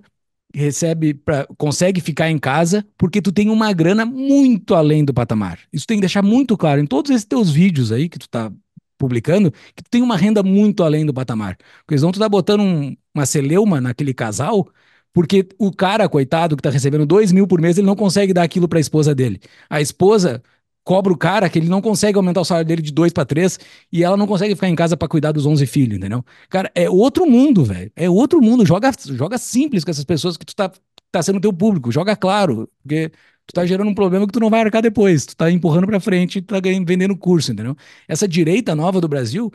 recebe 0.54 1.14
pra, 1.14 1.48
consegue 1.58 2.00
ficar 2.00 2.30
em 2.30 2.38
casa 2.38 2.86
porque 2.98 3.22
tu 3.22 3.32
tem 3.32 3.50
uma 3.50 3.74
grana 3.74 4.06
muito 4.06 4.76
além 4.76 5.04
do 5.04 5.14
patamar. 5.14 5.60
Isso 5.72 5.88
tem 5.88 5.98
que 5.98 6.02
deixar 6.02 6.22
muito 6.22 6.56
claro 6.56 6.80
em 6.80 6.86
todos 6.86 7.10
esses 7.12 7.26
teus 7.26 7.50
vídeos 7.50 7.92
aí 7.92 8.08
que 8.08 8.20
tu 8.20 8.30
tá 8.30 8.52
publicando, 8.98 9.52
que 9.76 9.84
tu 9.84 9.90
tem 9.90 10.02
uma 10.02 10.18
renda 10.18 10.44
muito 10.44 10.84
além 10.84 11.06
do 11.06 11.14
patamar. 11.14 11.58
Porque 11.86 11.98
senão 11.98 12.12
tu 12.12 12.20
tá 12.20 12.30
botando 12.30 12.62
um, 12.62 12.96
uma 13.14 13.26
celeuma 13.26 13.82
naquele 13.82 14.14
casal, 14.14 14.68
porque 15.14 15.48
o 15.60 15.72
cara, 15.72 16.10
coitado, 16.10 16.56
que 16.56 16.62
tá 16.62 16.70
recebendo 16.70 17.06
dois 17.06 17.32
mil 17.32 17.48
por 17.48 17.62
mês, 17.62 17.78
ele 17.78 17.88
não 17.88 17.96
consegue 17.96 18.34
dar 18.34 18.44
aquilo 18.44 18.68
para 18.68 18.80
a 18.80 18.82
esposa 18.82 19.14
dele. 19.14 19.40
A 19.70 19.82
esposa 19.82 20.42
cobra 20.84 21.14
o 21.14 21.18
cara 21.18 21.50
que 21.50 21.60
ele 21.60 21.70
não 21.70 21.82
consegue 21.82 22.18
aumentar 22.18 22.42
o 22.42 22.46
salário 22.46 22.68
dele 22.68 22.82
de 22.82 22.92
dois 22.92 23.14
para 23.14 23.26
três 23.26 23.60
e 23.92 24.04
ela 24.04 24.18
não 24.18 24.28
consegue 24.28 24.56
ficar 24.56 24.68
em 24.68 24.76
casa 24.76 24.98
para 24.98 25.08
cuidar 25.08 25.32
dos 25.32 25.46
11 25.46 25.66
filhos, 25.66 25.98
entendeu? 25.98 26.24
Cara, 26.50 26.72
é 26.76 26.90
outro 26.90 27.26
mundo, 27.26 27.64
velho. 27.64 27.92
É 27.96 28.10
outro 28.10 28.42
mundo. 28.42 28.66
Joga, 28.66 28.92
joga 29.12 29.38
simples 29.38 29.84
com 29.84 29.92
essas 29.92 30.04
pessoas 30.04 30.36
que 30.38 30.46
tu 30.46 30.56
tá, 30.56 30.72
tá 31.12 31.22
sendo 31.24 31.40
teu 31.40 31.54
público. 31.54 31.92
Joga 31.92 32.16
claro, 32.16 32.70
porque 32.82 33.12
tu 33.46 33.54
tá 33.54 33.66
gerando 33.66 33.90
um 33.90 33.96
problema 33.96 34.26
que 34.26 34.34
tu 34.34 34.40
não 34.40 34.50
vai 34.50 34.62
arcar 34.62 34.82
depois. 34.82 35.26
Tu 35.26 35.36
tá 35.36 35.52
empurrando 35.52 35.88
para 35.88 36.00
frente 36.00 36.40
e 36.40 36.42
tá 36.42 36.60
ganhando, 36.60 36.88
vendendo 36.88 37.16
curso, 37.18 37.52
entendeu? 37.52 37.76
Essa 38.08 38.28
direita 38.28 38.76
nova 38.76 39.02
do 39.02 39.08
Brasil 39.08 39.52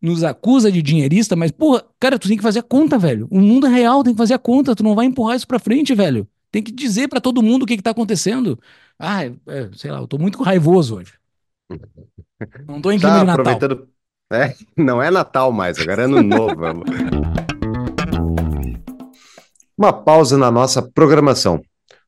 nos 0.00 0.22
acusa 0.22 0.70
de 0.70 0.82
dinheirista, 0.82 1.34
mas, 1.34 1.50
porra, 1.50 1.84
cara, 1.98 2.18
tu 2.18 2.28
tem 2.28 2.36
que 2.36 2.42
fazer 2.42 2.60
a 2.60 2.62
conta, 2.62 2.98
velho. 2.98 3.26
O 3.30 3.40
mundo 3.40 3.66
é 3.66 3.70
real, 3.70 4.04
tem 4.04 4.12
que 4.12 4.18
fazer 4.18 4.34
a 4.34 4.38
conta. 4.38 4.74
Tu 4.74 4.82
não 4.82 4.94
vai 4.94 5.06
empurrar 5.06 5.36
isso 5.36 5.46
pra 5.46 5.58
frente, 5.58 5.94
velho. 5.94 6.26
Tem 6.50 6.62
que 6.62 6.72
dizer 6.72 7.08
para 7.08 7.20
todo 7.20 7.42
mundo 7.42 7.64
o 7.64 7.66
que, 7.66 7.76
que 7.76 7.82
tá 7.82 7.90
acontecendo. 7.90 8.58
Ah, 8.98 9.24
é, 9.24 9.32
é, 9.46 9.68
sei 9.74 9.90
lá, 9.90 9.98
eu 9.98 10.06
tô 10.06 10.18
muito 10.18 10.42
raivoso 10.42 10.96
hoje. 10.96 11.12
Não 12.68 12.80
tô 12.80 12.90
em 12.90 12.98
clima 12.98 13.14
Tá 13.14 13.20
de 13.20 13.26
Natal. 13.26 13.40
aproveitando. 13.42 13.88
É, 14.32 14.54
não 14.76 15.02
é 15.02 15.10
Natal 15.10 15.52
mais, 15.52 15.78
agora 15.78 16.02
é 16.02 16.04
Ano 16.04 16.22
Novo. 16.22 16.54
Uma 19.76 19.92
pausa 19.92 20.38
na 20.38 20.50
nossa 20.50 20.80
programação. 20.80 21.60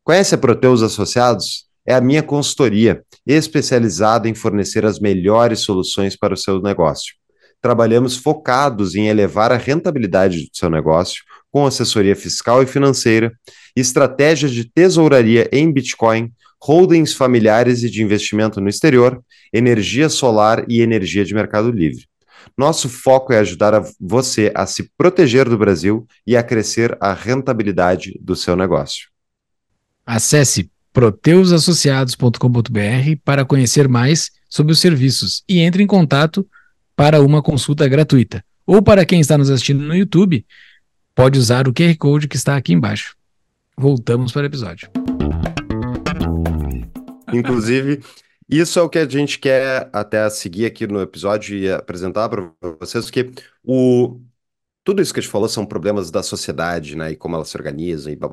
Conhece 0.08 0.34
a 0.34 0.38
Proteus 0.38 0.82
Associados? 0.82 1.66
É 1.86 1.94
a 1.94 2.00
minha 2.00 2.22
consultoria, 2.22 3.02
especializada 3.26 4.26
em 4.26 4.34
fornecer 4.34 4.86
as 4.86 4.98
melhores 4.98 5.60
soluções 5.60 6.16
para 6.16 6.32
o 6.32 6.36
seu 6.36 6.62
negócio. 6.62 7.14
Trabalhamos 7.60 8.16
focados 8.16 8.94
em 8.94 9.08
elevar 9.08 9.52
a 9.52 9.58
rentabilidade 9.58 10.44
do 10.44 10.48
seu 10.50 10.70
negócio, 10.70 11.22
com 11.52 11.66
assessoria 11.66 12.16
fiscal 12.16 12.62
e 12.62 12.66
financeira, 12.66 13.30
estratégias 13.76 14.52
de 14.52 14.64
tesouraria 14.64 15.46
em 15.52 15.70
Bitcoin, 15.70 16.32
holdings 16.58 17.12
familiares 17.12 17.82
e 17.82 17.90
de 17.90 18.02
investimento 18.02 18.62
no 18.62 18.70
exterior, 18.70 19.22
energia 19.52 20.08
solar 20.08 20.64
e 20.70 20.80
energia 20.80 21.22
de 21.22 21.34
mercado 21.34 21.70
livre. 21.70 22.06
Nosso 22.56 22.88
foco 22.88 23.30
é 23.34 23.40
ajudar 23.40 23.74
a 23.74 23.84
você 24.00 24.50
a 24.54 24.64
se 24.64 24.90
proteger 24.96 25.46
do 25.46 25.58
Brasil 25.58 26.06
e 26.26 26.34
a 26.34 26.42
crescer 26.42 26.96
a 26.98 27.12
rentabilidade 27.12 28.18
do 28.22 28.34
seu 28.34 28.56
negócio. 28.56 29.17
Acesse 30.10 30.70
proteusassociados.com.br 30.90 32.40
para 33.22 33.44
conhecer 33.44 33.86
mais 33.86 34.30
sobre 34.48 34.72
os 34.72 34.78
serviços 34.78 35.44
e 35.46 35.58
entre 35.58 35.82
em 35.82 35.86
contato 35.86 36.48
para 36.96 37.20
uma 37.20 37.42
consulta 37.42 37.86
gratuita. 37.86 38.42
Ou 38.66 38.80
para 38.80 39.04
quem 39.04 39.20
está 39.20 39.36
nos 39.36 39.50
assistindo 39.50 39.84
no 39.84 39.94
YouTube, 39.94 40.46
pode 41.14 41.38
usar 41.38 41.68
o 41.68 41.74
QR 41.74 41.94
Code 41.98 42.26
que 42.26 42.36
está 42.36 42.56
aqui 42.56 42.72
embaixo. 42.72 43.14
Voltamos 43.76 44.32
para 44.32 44.44
o 44.44 44.46
episódio. 44.46 44.88
Inclusive, 47.30 48.00
isso 48.48 48.78
é 48.78 48.82
o 48.82 48.88
que 48.88 49.00
a 49.00 49.06
gente 49.06 49.38
quer 49.38 49.90
até 49.92 50.30
seguir 50.30 50.64
aqui 50.64 50.86
no 50.86 51.02
episódio 51.02 51.54
e 51.54 51.70
apresentar 51.70 52.30
para 52.30 52.50
vocês, 52.80 53.10
que 53.10 53.30
o 53.62 54.18
tudo 54.82 55.02
isso 55.02 55.12
que 55.12 55.20
a 55.20 55.22
gente 55.22 55.30
falou 55.30 55.50
são 55.50 55.66
problemas 55.66 56.10
da 56.10 56.22
sociedade, 56.22 56.96
né, 56.96 57.12
e 57.12 57.16
como 57.16 57.36
ela 57.36 57.44
se 57.44 57.54
organiza 57.54 58.10
e 58.10 58.16
blá. 58.16 58.30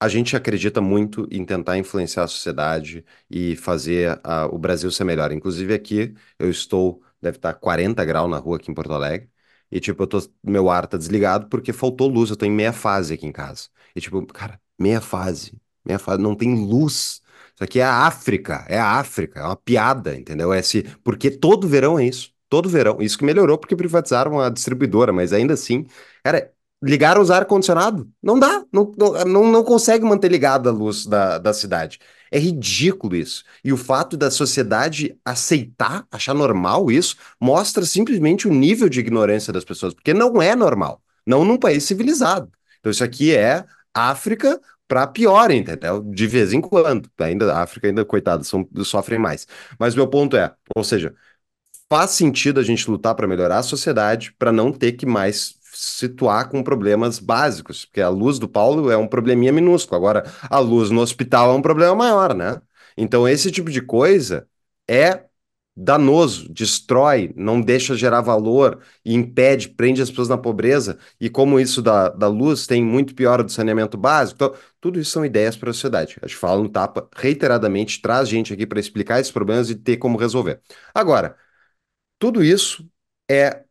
A 0.00 0.08
gente 0.08 0.36
acredita 0.36 0.80
muito 0.80 1.26
em 1.30 1.44
tentar 1.44 1.78
influenciar 1.78 2.24
a 2.24 2.28
sociedade 2.28 3.04
e 3.30 3.56
fazer 3.56 4.20
a- 4.24 4.46
o 4.46 4.58
Brasil 4.58 4.90
ser 4.90 5.04
melhor. 5.04 5.32
Inclusive 5.32 5.72
aqui, 5.74 6.14
eu 6.38 6.50
estou, 6.50 7.02
deve 7.20 7.38
estar 7.38 7.54
40 7.54 8.04
graus 8.04 8.30
na 8.30 8.38
rua 8.38 8.56
aqui 8.56 8.70
em 8.70 8.74
Porto 8.74 8.92
Alegre, 8.92 9.30
e 9.70 9.80
tipo, 9.80 10.02
eu 10.02 10.06
tô, 10.06 10.18
meu 10.42 10.70
ar 10.70 10.86
tá 10.86 10.96
desligado 10.96 11.48
porque 11.48 11.72
faltou 11.72 12.08
luz, 12.08 12.30
eu 12.30 12.36
tô 12.36 12.44
em 12.46 12.50
meia 12.52 12.72
fase 12.72 13.14
aqui 13.14 13.26
em 13.26 13.32
casa. 13.32 13.68
E 13.94 14.00
tipo, 14.00 14.24
cara, 14.26 14.60
meia 14.78 15.00
fase, 15.00 15.52
meia 15.84 15.98
fase, 15.98 16.22
não 16.22 16.34
tem 16.36 16.54
luz. 16.66 17.20
Isso 17.54 17.64
aqui 17.64 17.80
é 17.80 17.84
a 17.84 18.06
África, 18.06 18.64
é 18.68 18.78
a 18.78 18.92
África, 18.98 19.40
é 19.40 19.44
uma 19.44 19.56
piada, 19.56 20.14
entendeu? 20.16 20.52
É 20.52 20.60
porque 21.02 21.30
todo 21.30 21.66
verão 21.68 21.98
é 21.98 22.04
isso. 22.06 22.32
Todo 22.48 22.68
verão. 22.68 22.98
Isso 23.00 23.18
que 23.18 23.24
melhorou 23.24 23.58
porque 23.58 23.74
privatizaram 23.74 24.38
a 24.40 24.48
distribuidora, 24.50 25.12
mas 25.12 25.32
ainda 25.32 25.54
assim, 25.54 25.86
cara, 26.22 26.52
ligaram 26.82 27.20
os 27.20 27.30
ar-condicionado. 27.30 28.08
Não 28.22 28.38
dá, 28.38 28.64
não, 28.72 28.92
não, 29.26 29.50
não, 29.50 29.64
consegue 29.64 30.04
manter 30.04 30.30
ligada 30.30 30.70
a 30.70 30.72
luz 30.72 31.06
da, 31.06 31.38
da 31.38 31.52
cidade. 31.52 31.98
É 32.30 32.38
ridículo 32.38 33.16
isso. 33.16 33.44
E 33.64 33.72
o 33.72 33.76
fato 33.76 34.16
da 34.16 34.30
sociedade 34.30 35.18
aceitar, 35.24 36.06
achar 36.10 36.34
normal 36.34 36.90
isso, 36.90 37.16
mostra 37.40 37.84
simplesmente 37.84 38.48
o 38.48 38.52
nível 38.52 38.88
de 38.88 39.00
ignorância 39.00 39.52
das 39.52 39.64
pessoas, 39.64 39.94
porque 39.94 40.12
não 40.12 40.40
é 40.42 40.54
normal. 40.54 41.00
Não 41.26 41.44
num 41.44 41.56
país 41.56 41.84
civilizado. 41.84 42.50
Então, 42.78 42.90
isso 42.90 43.02
aqui 43.04 43.34
é 43.34 43.64
África 43.94 44.60
para 44.86 45.06
pior, 45.06 45.50
entendeu? 45.50 46.02
De 46.02 46.26
vez 46.26 46.52
em 46.52 46.60
quando. 46.60 47.10
Ainda, 47.18 47.52
a 47.52 47.62
África 47.62 47.88
ainda, 47.88 48.04
coitada, 48.04 48.42
sofrem 48.84 49.18
mais. 49.18 49.46
Mas 49.78 49.94
meu 49.94 50.08
ponto 50.08 50.36
é, 50.36 50.54
ou 50.74 50.84
seja, 50.84 51.14
faz 51.90 52.12
sentido 52.12 52.60
a 52.60 52.62
gente 52.62 52.88
lutar 52.90 53.14
para 53.14 53.26
melhorar 53.26 53.58
a 53.58 53.62
sociedade, 53.62 54.32
para 54.38 54.52
não 54.52 54.72
ter 54.72 54.92
que 54.92 55.06
mais 55.06 55.55
situar 55.76 56.48
com 56.48 56.62
problemas 56.62 57.18
básicos, 57.18 57.84
porque 57.84 58.00
a 58.00 58.08
luz 58.08 58.38
do 58.38 58.48
Paulo 58.48 58.90
é 58.90 58.96
um 58.96 59.06
probleminha 59.08 59.52
minúsculo, 59.52 59.96
agora 59.96 60.24
a 60.50 60.58
luz 60.58 60.90
no 60.90 61.00
hospital 61.00 61.52
é 61.52 61.54
um 61.54 61.62
problema 61.62 61.94
maior, 61.94 62.34
né? 62.34 62.60
Então 62.96 63.28
esse 63.28 63.50
tipo 63.50 63.70
de 63.70 63.82
coisa 63.82 64.48
é 64.88 65.24
danoso, 65.78 66.50
destrói, 66.52 67.32
não 67.36 67.60
deixa 67.60 67.94
gerar 67.94 68.22
valor 68.22 68.80
e 69.04 69.14
impede, 69.14 69.68
prende 69.68 70.00
as 70.00 70.08
pessoas 70.08 70.28
na 70.28 70.38
pobreza, 70.38 70.98
e 71.20 71.28
como 71.28 71.60
isso 71.60 71.82
da, 71.82 72.08
da 72.08 72.28
luz 72.28 72.66
tem 72.66 72.82
muito 72.82 73.14
pior 73.14 73.42
do 73.42 73.52
saneamento 73.52 73.98
básico, 73.98 74.36
então 74.36 74.54
tudo 74.80 74.98
isso 74.98 75.10
são 75.10 75.24
ideias 75.24 75.54
para 75.56 75.70
a 75.70 75.74
sociedade. 75.74 76.16
A 76.22 76.26
gente 76.26 76.36
fala 76.38 76.62
no 76.62 76.68
Tapa 76.70 77.06
reiteradamente, 77.14 78.00
traz 78.00 78.28
gente 78.28 78.54
aqui 78.54 78.66
para 78.66 78.80
explicar 78.80 79.20
esses 79.20 79.32
problemas 79.32 79.68
e 79.68 79.74
ter 79.74 79.98
como 79.98 80.16
resolver. 80.18 80.60
Agora, 80.94 81.36
tudo 82.18 82.42
isso 82.44 82.88
é 83.30 83.64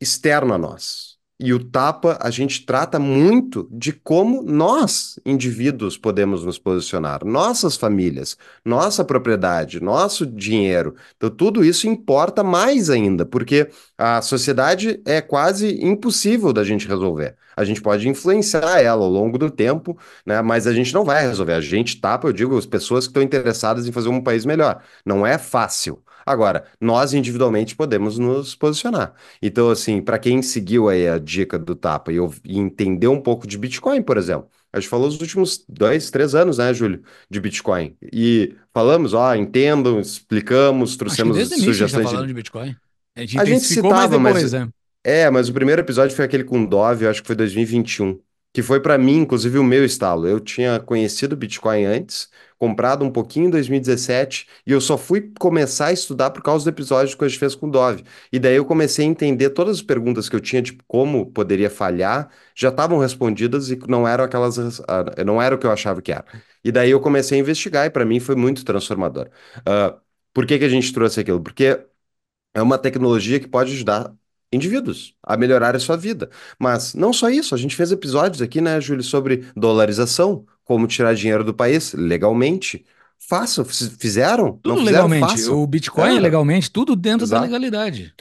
externo 0.00 0.54
a 0.54 0.58
nós. 0.58 1.07
E 1.40 1.52
o 1.52 1.62
tapa, 1.62 2.18
a 2.20 2.30
gente 2.30 2.66
trata 2.66 2.98
muito 2.98 3.68
de 3.70 3.92
como 3.92 4.42
nós, 4.42 5.20
indivíduos, 5.24 5.96
podemos 5.96 6.44
nos 6.44 6.58
posicionar, 6.58 7.24
nossas 7.24 7.76
famílias, 7.76 8.36
nossa 8.64 9.04
propriedade, 9.04 9.80
nosso 9.80 10.26
dinheiro. 10.26 10.96
Então, 11.16 11.30
tudo 11.30 11.64
isso 11.64 11.86
importa 11.86 12.42
mais 12.42 12.90
ainda, 12.90 13.24
porque 13.24 13.70
a 13.96 14.20
sociedade 14.20 15.00
é 15.06 15.20
quase 15.20 15.80
impossível 15.80 16.52
da 16.52 16.64
gente 16.64 16.88
resolver. 16.88 17.36
A 17.56 17.64
gente 17.64 17.80
pode 17.80 18.08
influenciar 18.08 18.80
ela 18.80 19.04
ao 19.04 19.10
longo 19.10 19.38
do 19.38 19.48
tempo, 19.50 19.96
né? 20.26 20.42
Mas 20.42 20.66
a 20.66 20.72
gente 20.72 20.92
não 20.92 21.04
vai 21.04 21.22
resolver. 21.22 21.52
A 21.52 21.60
gente 21.60 22.00
tapa, 22.00 22.26
eu 22.28 22.32
digo, 22.32 22.56
as 22.58 22.66
pessoas 22.66 23.04
que 23.04 23.10
estão 23.10 23.22
interessadas 23.22 23.86
em 23.86 23.92
fazer 23.92 24.08
um 24.08 24.22
país 24.22 24.44
melhor. 24.44 24.82
Não 25.04 25.24
é 25.26 25.38
fácil. 25.38 26.02
Agora, 26.28 26.64
nós 26.80 27.14
individualmente 27.14 27.74
podemos 27.74 28.18
nos 28.18 28.54
posicionar. 28.54 29.14
Então, 29.40 29.70
assim, 29.70 30.02
para 30.02 30.18
quem 30.18 30.42
seguiu 30.42 30.88
aí 30.88 31.08
a 31.08 31.18
dica 31.18 31.58
do 31.58 31.74
Tapa 31.74 32.12
e, 32.12 32.16
e 32.44 32.58
entendeu 32.58 33.12
um 33.12 33.20
pouco 33.20 33.46
de 33.46 33.56
Bitcoin, 33.56 34.02
por 34.02 34.16
exemplo, 34.16 34.48
a 34.72 34.78
gente 34.78 34.88
falou 34.88 35.08
os 35.08 35.20
últimos 35.20 35.64
dois, 35.68 36.10
três 36.10 36.34
anos, 36.34 36.58
né, 36.58 36.74
Júlio, 36.74 37.02
de 37.30 37.40
Bitcoin. 37.40 37.96
E 38.12 38.54
falamos, 38.72 39.14
ó, 39.14 39.34
entendam, 39.34 39.98
explicamos, 39.98 40.90
Acho 40.90 40.98
que 40.98 41.04
desde 41.04 41.24
trouxemos 41.24 41.36
início 41.36 41.54
a 41.54 41.56
gente 41.56 41.66
tá 41.66 41.72
sugestões 41.72 42.04
falando 42.04 42.22
de. 42.22 42.28
de 42.28 42.34
Bitcoin. 42.34 42.76
A 43.16 43.20
gente 43.20 43.38
A 43.38 43.44
gente 43.44 43.56
intensificou 43.56 43.90
mais 43.90 44.02
citava, 44.04 44.22
mas 44.22 44.34
depois, 44.34 44.52
né? 44.52 44.68
é, 45.02 45.30
mas 45.30 45.48
o 45.48 45.52
primeiro 45.52 45.80
episódio 45.80 46.14
foi 46.14 46.24
aquele 46.24 46.44
com 46.44 46.64
Dove, 46.64 47.04
eu 47.04 47.10
acho 47.10 47.22
que 47.22 47.26
foi 47.26 47.34
2021, 47.36 48.20
que 48.52 48.62
foi 48.62 48.80
para 48.80 48.98
mim, 48.98 49.18
inclusive, 49.18 49.58
o 49.58 49.64
meu 49.64 49.84
estalo. 49.84 50.26
Eu 50.28 50.38
tinha 50.38 50.78
conhecido 50.78 51.36
Bitcoin 51.36 51.84
antes, 51.84 52.28
comprado 52.58 53.04
um 53.04 53.10
pouquinho 53.10 53.46
em 53.46 53.50
2017, 53.50 54.46
e 54.66 54.72
eu 54.72 54.80
só 54.80 54.98
fui 54.98 55.32
começar 55.38 55.86
a 55.86 55.92
estudar 55.92 56.30
por 56.30 56.42
causa 56.42 56.64
do 56.64 56.68
episódio 56.74 57.16
que 57.16 57.24
a 57.24 57.28
gente 57.28 57.38
fez 57.38 57.54
com 57.54 57.66
o 57.68 57.70
Dove. 57.70 58.04
E 58.32 58.38
daí 58.38 58.56
eu 58.56 58.64
comecei 58.64 59.04
a 59.06 59.08
entender 59.08 59.50
todas 59.50 59.76
as 59.76 59.82
perguntas 59.82 60.28
que 60.28 60.36
eu 60.36 60.40
tinha, 60.40 60.62
tipo, 60.62 60.82
como 60.86 61.26
poderia 61.30 61.70
falhar, 61.70 62.30
já 62.54 62.68
estavam 62.70 62.98
respondidas 62.98 63.70
e 63.70 63.78
não 63.88 64.06
eram 64.06 64.24
aquelas, 64.24 64.58
ah, 64.88 65.04
não 65.24 65.40
era 65.40 65.54
o 65.54 65.58
que 65.58 65.66
eu 65.66 65.72
achava 65.72 66.02
que 66.02 66.12
era. 66.12 66.24
E 66.64 66.72
daí 66.72 66.90
eu 66.90 67.00
comecei 67.00 67.38
a 67.38 67.40
investigar, 67.40 67.86
e 67.86 67.90
para 67.90 68.04
mim 68.04 68.20
foi 68.20 68.34
muito 68.34 68.64
transformador. 68.64 69.28
Ah, 69.66 69.98
por 70.32 70.46
que 70.46 70.58
que 70.58 70.64
a 70.64 70.68
gente 70.68 70.92
trouxe 70.92 71.20
aquilo? 71.20 71.42
Porque 71.42 71.80
é 72.54 72.62
uma 72.62 72.78
tecnologia 72.78 73.40
que 73.40 73.48
pode 73.48 73.72
ajudar 73.72 74.12
indivíduos 74.52 75.14
a 75.22 75.36
melhorar 75.36 75.76
a 75.76 75.78
sua 75.80 75.96
vida. 75.96 76.30
Mas 76.58 76.94
não 76.94 77.12
só 77.12 77.28
isso, 77.28 77.54
a 77.54 77.58
gente 77.58 77.76
fez 77.76 77.92
episódios 77.92 78.40
aqui, 78.42 78.60
né, 78.60 78.80
Júlio, 78.80 79.02
sobre 79.02 79.44
dolarização, 79.56 80.46
como 80.68 80.86
tirar 80.86 81.14
dinheiro 81.14 81.44
do 81.44 81.54
país 81.54 81.94
legalmente. 81.94 82.86
Façam, 83.18 83.64
fiz- 83.64 83.96
fizeram? 83.98 84.60
Não 84.64 84.76
Tudo 84.76 84.84
fizeram? 84.84 85.08
legalmente. 85.08 85.18
Façam. 85.18 85.58
O 85.62 85.66
Bitcoin 85.66 86.16
é 86.16 86.20
legalmente, 86.20 86.70
tudo 86.70 86.94
dentro 86.96 87.26
da 87.26 87.36
exato. 87.36 87.42
legalidade. 87.42 88.14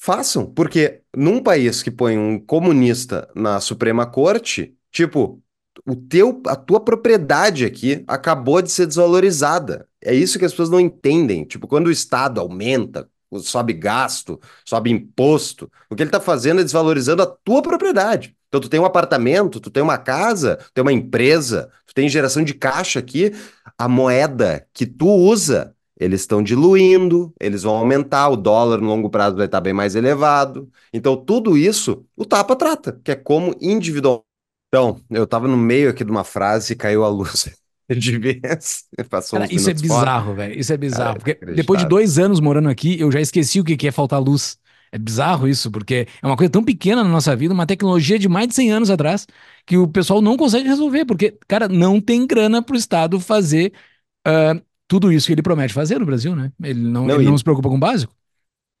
Façam, 0.00 0.46
porque 0.46 1.02
num 1.16 1.42
país 1.42 1.82
que 1.82 1.90
põe 1.90 2.16
um 2.16 2.38
comunista 2.38 3.28
na 3.34 3.60
Suprema 3.60 4.06
Corte, 4.06 4.76
tipo, 4.92 5.42
o 5.84 5.96
teu, 5.96 6.40
a 6.46 6.54
tua 6.56 6.80
propriedade 6.80 7.64
aqui 7.64 8.04
acabou 8.06 8.62
de 8.62 8.70
ser 8.70 8.86
desvalorizada. 8.86 9.88
É 10.00 10.14
isso 10.14 10.38
que 10.38 10.44
as 10.44 10.52
pessoas 10.52 10.70
não 10.70 10.78
entendem. 10.80 11.44
Tipo, 11.44 11.66
quando 11.66 11.88
o 11.88 11.90
Estado 11.92 12.40
aumenta, 12.40 13.10
sobe 13.42 13.72
gasto, 13.72 14.40
sobe 14.64 14.90
imposto, 14.90 15.70
o 15.90 15.96
que 15.96 16.02
ele 16.02 16.08
está 16.08 16.20
fazendo 16.20 16.60
é 16.60 16.64
desvalorizando 16.64 17.22
a 17.22 17.26
tua 17.26 17.60
propriedade. 17.62 18.36
Então, 18.48 18.60
tu 18.60 18.68
tem 18.68 18.80
um 18.80 18.84
apartamento, 18.84 19.60
tu 19.60 19.70
tem 19.70 19.82
uma 19.82 19.98
casa, 19.98 20.56
tu 20.56 20.72
tem 20.72 20.82
uma 20.82 20.92
empresa, 20.92 21.70
tu 21.86 21.94
tem 21.94 22.08
geração 22.08 22.42
de 22.42 22.54
caixa 22.54 22.98
aqui, 22.98 23.32
a 23.76 23.88
moeda 23.88 24.66
que 24.72 24.86
tu 24.86 25.06
usa 25.06 25.74
eles 25.98 26.20
estão 26.20 26.42
diluindo, 26.42 27.32
eles 27.40 27.64
vão 27.64 27.74
aumentar, 27.74 28.28
o 28.28 28.36
dólar 28.36 28.80
no 28.80 28.86
longo 28.86 29.10
prazo 29.10 29.36
vai 29.36 29.46
estar 29.46 29.60
bem 29.60 29.72
mais 29.72 29.96
elevado. 29.96 30.70
Então, 30.92 31.16
tudo 31.16 31.58
isso 31.58 32.04
o 32.16 32.24
Tapa 32.24 32.54
trata, 32.54 33.00
que 33.02 33.10
é 33.10 33.16
como 33.16 33.54
individual. 33.60 34.24
Então, 34.68 35.00
eu 35.10 35.24
estava 35.24 35.48
no 35.48 35.56
meio 35.56 35.90
aqui 35.90 36.04
de 36.04 36.10
uma 36.10 36.24
frase 36.24 36.72
e 36.72 36.76
caiu 36.76 37.04
a 37.04 37.08
luz 37.08 37.50
de 37.90 38.18
vez, 38.18 38.84
passou 39.08 39.40
Cara, 39.40 39.52
isso 39.52 39.70
é 39.70 39.74
bizarro, 39.74 40.34
velho. 40.34 40.58
Isso 40.58 40.72
é 40.72 40.76
bizarro. 40.76 41.18
Cara, 41.18 41.36
Porque 41.36 41.54
depois 41.54 41.80
de 41.80 41.88
dois 41.88 42.18
anos 42.18 42.38
morando 42.38 42.68
aqui, 42.68 43.00
eu 43.00 43.10
já 43.10 43.20
esqueci 43.20 43.60
o 43.60 43.64
que 43.64 43.88
é 43.88 43.90
faltar 43.90 44.22
luz. 44.22 44.58
É 44.92 44.98
bizarro 44.98 45.46
isso, 45.48 45.70
porque 45.70 46.06
é 46.22 46.26
uma 46.26 46.36
coisa 46.36 46.50
tão 46.50 46.64
pequena 46.64 47.02
na 47.04 47.10
nossa 47.10 47.34
vida, 47.36 47.52
uma 47.54 47.66
tecnologia 47.66 48.18
de 48.18 48.28
mais 48.28 48.48
de 48.48 48.54
100 48.54 48.70
anos 48.72 48.90
atrás, 48.90 49.26
que 49.66 49.76
o 49.76 49.86
pessoal 49.88 50.20
não 50.22 50.36
consegue 50.36 50.68
resolver, 50.68 51.04
porque, 51.04 51.38
cara, 51.46 51.68
não 51.68 52.00
tem 52.00 52.26
grana 52.26 52.62
pro 52.62 52.76
Estado 52.76 53.20
fazer 53.20 53.72
ah, 54.26 54.60
tudo 54.88 55.12
isso 55.12 55.26
que 55.28 55.34
ele 55.34 55.42
promete 55.42 55.74
fazer 55.74 55.98
no 56.00 56.06
Brasil, 56.06 56.36
né? 56.36 56.52
Ele 56.62 56.80
não, 56.80 57.10
Não, 57.10 57.20
ele 57.20 57.22
não 57.24 57.36
e- 57.36 57.38
se 57.38 57.44
preocupa 57.44 57.68
com 57.70 57.76
o 57.76 57.80
básico. 57.80 58.14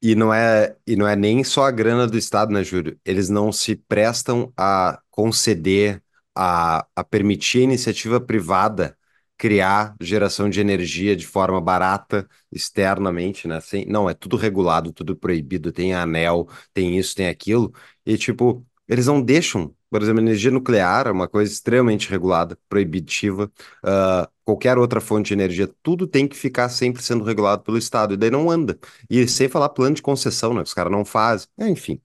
E 0.00 0.14
não 0.14 0.32
é, 0.32 0.76
e 0.86 0.94
não 0.96 1.08
é 1.08 1.16
nem 1.16 1.42
só 1.42 1.64
a 1.64 1.70
grana 1.72 2.06
do 2.06 2.16
Estado, 2.16 2.52
né, 2.52 2.62
Júlio? 2.62 2.98
Eles 3.04 3.28
não 3.28 3.50
se 3.50 3.74
prestam 3.76 4.52
a 4.56 5.00
conceder, 5.10 6.02
a, 6.36 6.86
a 6.94 7.02
permitir 7.04 7.58
a 7.60 7.62
iniciativa 7.62 8.20
privada 8.20 8.96
criar 9.38 9.94
geração 10.00 10.50
de 10.50 10.60
energia 10.60 11.16
de 11.16 11.26
forma 11.26 11.60
barata 11.60 12.28
externamente, 12.52 13.48
né? 13.48 13.60
Sem, 13.60 13.86
não, 13.86 14.10
é 14.10 14.14
tudo 14.14 14.36
regulado, 14.36 14.92
tudo 14.92 15.16
proibido, 15.16 15.72
tem 15.72 15.94
anel, 15.94 16.48
tem 16.74 16.98
isso, 16.98 17.14
tem 17.14 17.28
aquilo. 17.28 17.72
E, 18.04 18.18
tipo, 18.18 18.66
eles 18.88 19.06
não 19.06 19.22
deixam, 19.22 19.74
por 19.90 20.02
exemplo, 20.02 20.20
energia 20.20 20.50
nuclear 20.50 21.06
é 21.06 21.10
uma 21.12 21.28
coisa 21.28 21.52
extremamente 21.52 22.08
regulada, 22.10 22.58
proibitiva. 22.68 23.50
Ah, 23.82 24.28
qualquer 24.44 24.78
outra 24.78 25.00
fonte 25.00 25.28
de 25.28 25.34
energia, 25.34 25.68
tudo 25.82 26.06
tem 26.06 26.26
que 26.28 26.36
ficar 26.36 26.68
sempre 26.68 27.02
sendo 27.02 27.24
regulado 27.24 27.62
pelo 27.62 27.78
Estado, 27.78 28.14
e 28.14 28.16
daí 28.16 28.30
não 28.30 28.50
anda. 28.50 28.78
E 29.08 29.26
sem 29.28 29.48
falar 29.48 29.68
plano 29.70 29.94
de 29.96 30.02
concessão, 30.02 30.54
né? 30.54 30.62
Os 30.62 30.74
caras 30.74 30.92
não 30.92 31.04
fazem. 31.04 31.48
É, 31.58 31.68
enfim. 31.68 32.00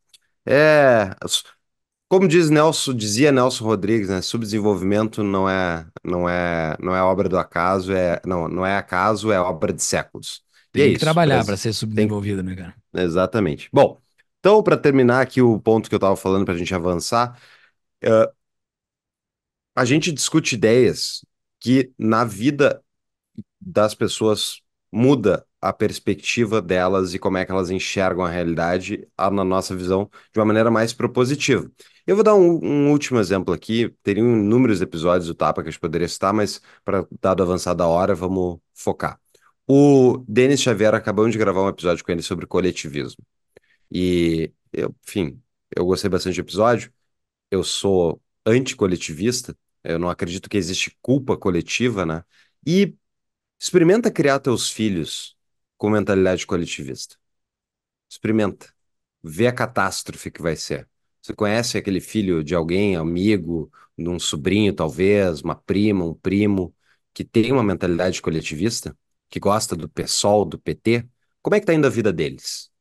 É. 0.46 1.16
Como 2.14 2.28
diz 2.28 2.51
Nelson, 2.51 2.93
dizia 2.93 3.32
Nelson 3.32 3.66
Rodrigues, 3.66 4.07
né? 4.07 4.22
Subdesenvolvimento 4.22 5.24
não 5.24 5.49
é, 5.49 5.84
não 6.03 6.30
é, 6.30 6.78
não 6.80 6.95
é 6.95 7.01
obra 7.01 7.28
do 7.28 7.39
acaso, 7.39 7.91
é, 7.91 8.22
não, 8.24 8.47
não 8.47 8.64
é 8.64 8.78
acaso, 8.78 9.32
é 9.32 9.39
obra 9.39 9.74
de 9.74 9.82
séculos. 9.82 10.43
E 10.76 10.80
é 10.80 10.84
Tem 10.84 10.89
que 10.89 10.97
isso. 10.97 11.05
trabalhar 11.05 11.43
para 11.43 11.57
ser 11.57 11.74
subdesenvolvido, 11.74 12.43
né, 12.43 12.55
cara? 12.55 12.76
Exatamente. 12.93 13.68
Bom, 13.74 13.97
então, 14.38 14.61
para 14.61 14.78
terminar 14.78 15.22
aqui 15.22 15.41
o 15.41 15.59
ponto 15.59 15.89
que 15.89 15.95
eu 15.95 15.97
estava 15.97 16.16
falando 16.16 16.45
para 16.45 16.53
a 16.53 16.57
gente 16.57 16.76
avançar, 16.76 17.36
eh, 18.03 18.32
a 19.76 19.84
gente 19.84 20.11
discute 20.11 20.53
ideias 20.53 21.26
que 21.59 21.91
na 21.97 22.24
vida 22.24 22.80
das 23.59 23.95
pessoas 23.95 24.61
muda 24.91 25.43
a 25.59 25.74
perspectiva 25.74 26.61
delas 26.61 27.16
e 27.16 27.18
como 27.18 27.39
é 27.39 27.45
que 27.45 27.51
elas 27.51 27.72
enxergam 27.72 28.24
a 28.24 28.30
realidade, 28.30 29.07
a, 29.18 29.32
na 29.32 29.43
nossa 29.43 29.76
visão, 29.76 30.07
de 30.32 30.39
uma 30.39 30.45
maneira 30.45 30.70
mais 30.70 30.93
propositiva. 30.93 31.72
Eu 32.06 32.16
vou 32.16 32.24
dar 32.24 32.36
um, 32.36 32.60
um 32.64 32.91
último 32.91 33.20
exemplo 33.20 33.54
aqui. 33.54 33.89
Teriam 34.04 34.26
inúmeros 34.28 34.82
episódios 34.82 35.28
do 35.28 35.36
Tapa 35.36 35.62
que 35.64 35.70
a 35.70 35.72
gente 35.72 35.80
poderia 35.80 36.08
citar, 36.08 36.34
mas 36.34 36.62
para 36.84 37.08
dado 37.22 37.43
avançar 37.43 37.74
da 37.74 37.88
hora, 37.88 38.14
vamos 38.16 38.60
focar. 38.74 39.20
O 39.68 40.24
Denis 40.28 40.62
Xavier 40.62 40.93
acabou 40.93 41.30
de 41.30 41.38
gravar 41.38 41.64
um 41.64 41.70
episódio 41.70 42.04
com 42.04 42.12
ele 42.12 42.22
sobre 42.22 42.45
coletivismo. 42.45 43.24
E, 43.91 44.51
eu, 44.74 44.95
enfim, 45.08 45.41
eu 45.76 45.86
gostei 45.86 46.10
bastante 46.10 46.36
do 46.36 46.41
episódio. 46.41 46.93
Eu 47.51 47.64
sou 47.64 48.22
anticoletivista, 48.45 49.58
eu 49.84 49.99
não 49.99 50.10
acredito 50.10 50.49
que 50.49 50.58
existe 50.58 50.97
culpa 51.01 51.38
coletiva, 51.38 52.06
né? 52.06 52.24
E 52.68 52.95
experimenta 53.60 54.12
criar 54.12 54.39
teus 54.39 54.72
filhos 54.72 55.38
com 55.78 55.89
mentalidade 55.89 56.45
coletivista. 56.47 57.18
Experimenta. 58.10 58.74
Vê 59.24 59.47
a 59.47 59.54
catástrofe 59.54 60.32
que 60.32 60.41
vai 60.41 60.56
ser. 60.56 60.89
Você 61.24 61.36
conhece 61.36 61.78
aquele 61.80 62.02
filho 62.02 62.44
de 62.44 62.56
alguém, 62.56 62.98
amigo, 62.98 63.72
de 63.98 64.10
um 64.10 64.20
sobrinho, 64.20 64.74
talvez, 64.76 65.42
uma 65.42 65.56
prima, 65.56 66.06
um 66.06 66.16
primo, 66.16 66.76
que 67.14 67.26
tem 67.26 67.52
uma 67.54 67.64
mentalidade 67.64 68.22
coletivista, 68.22 68.98
que 69.30 69.40
gosta 69.40 69.76
do 69.78 69.90
PSOL, 69.90 70.46
do 70.46 70.60
PT? 70.60 71.08
Como 71.44 71.56
é 71.56 71.62
que 71.62 71.68
tá 71.68 71.74
indo 71.76 71.88
a 71.88 71.92
vida 71.92 72.14
deles? 72.14 72.72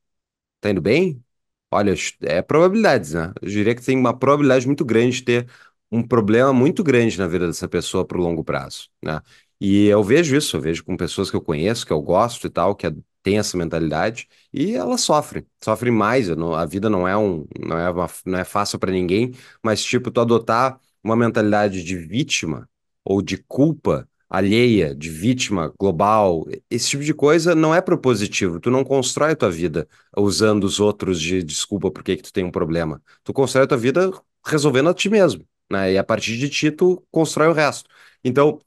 Tá 0.61 0.69
indo 0.71 0.81
bem? 0.81 1.23
Olha, 1.71 1.93
é 2.21 2.41
probabilidades, 2.41 3.13
né? 3.13 3.33
Eu 3.41 3.49
diria 3.49 3.75
que 3.75 3.83
tem 3.83 3.97
uma 3.97 4.17
probabilidade 4.17 4.65
muito 4.67 4.85
grande 4.85 5.17
de 5.17 5.23
ter 5.23 5.49
um 5.91 6.03
problema 6.07 6.53
muito 6.53 6.83
grande 6.83 7.17
na 7.17 7.27
vida 7.27 7.47
dessa 7.47 7.67
pessoa 7.67 8.05
para 8.05 8.17
o 8.17 8.21
longo 8.21 8.43
prazo, 8.43 8.89
né? 9.03 9.21
E 9.59 9.85
eu 9.87 10.03
vejo 10.03 10.35
isso, 10.35 10.57
eu 10.57 10.61
vejo 10.61 10.83
com 10.83 10.97
pessoas 10.97 11.29
que 11.31 11.35
eu 11.37 11.41
conheço, 11.41 11.85
que 11.85 11.93
eu 11.93 12.01
gosto 12.01 12.47
e 12.47 12.49
tal, 12.49 12.75
que 12.75 12.85
têm 13.23 13.39
essa 13.39 13.57
mentalidade, 13.57 14.27
e 14.53 14.75
elas 14.75 15.01
sofrem, 15.01 15.45
sofrem 15.63 15.91
mais. 15.93 16.27
Não, 16.29 16.53
a 16.53 16.65
vida 16.65 16.89
não 16.89 17.07
é 17.07 17.17
um, 17.17 17.45
não 17.59 17.77
é 17.79 17.89
uma, 17.89 18.07
não 18.25 18.39
é 18.39 18.43
fácil 18.43 18.77
para 18.79 18.91
ninguém, 18.91 19.33
mas 19.63 19.83
tipo, 19.83 20.11
tu 20.11 20.21
adotar 20.21 20.79
uma 21.03 21.15
mentalidade 21.15 21.83
de 21.83 21.97
vítima 21.97 22.69
ou 23.03 23.21
de 23.21 23.37
culpa 23.37 24.07
alheia, 24.29 24.95
de 24.95 25.09
vítima 25.09 25.71
global, 25.79 26.45
esse 26.69 26.89
tipo 26.89 27.03
de 27.03 27.13
coisa 27.13 27.53
não 27.53 27.73
é 27.75 27.81
propositivo. 27.81 28.59
Tu 28.59 28.71
não 28.71 28.83
constrói 28.83 29.31
a 29.33 29.35
tua 29.35 29.51
vida 29.51 29.87
usando 30.17 30.63
os 30.63 30.79
outros 30.79 31.21
de 31.21 31.43
desculpa 31.43 31.91
por 31.91 32.03
que 32.03 32.17
tu 32.17 32.33
tem 32.33 32.43
um 32.43 32.51
problema. 32.51 33.01
Tu 33.23 33.31
constrói 33.33 33.65
a 33.65 33.67
tua 33.67 33.77
vida 33.77 34.11
resolvendo 34.45 34.89
a 34.89 34.93
ti 34.93 35.09
mesmo, 35.09 35.45
né? 35.71 35.93
E 35.93 35.97
a 35.97 36.03
partir 36.03 36.37
de 36.37 36.49
ti 36.49 36.71
tu 36.71 37.03
constrói 37.11 37.47
o 37.47 37.53
resto. 37.53 37.89
Então, 38.23 38.59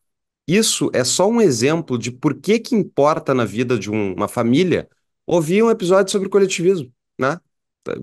isso 0.47 0.90
é 0.94 1.05
só 1.05 1.28
um 1.28 1.40
exemplo 1.40 1.99
de 1.99 2.11
por 2.12 2.34
que 2.40 2.59
que 2.59 2.74
importa 2.74 3.34
na 3.34 3.44
vida 3.44 3.78
de 3.78 3.90
um- 3.90 4.14
uma 4.14 4.28
família 4.28 4.88
ouvir 5.26 5.62
um 5.62 5.70
episódio 5.70 6.12
sobre 6.12 6.28
coletivismo, 6.28 6.92
né? 7.20 7.40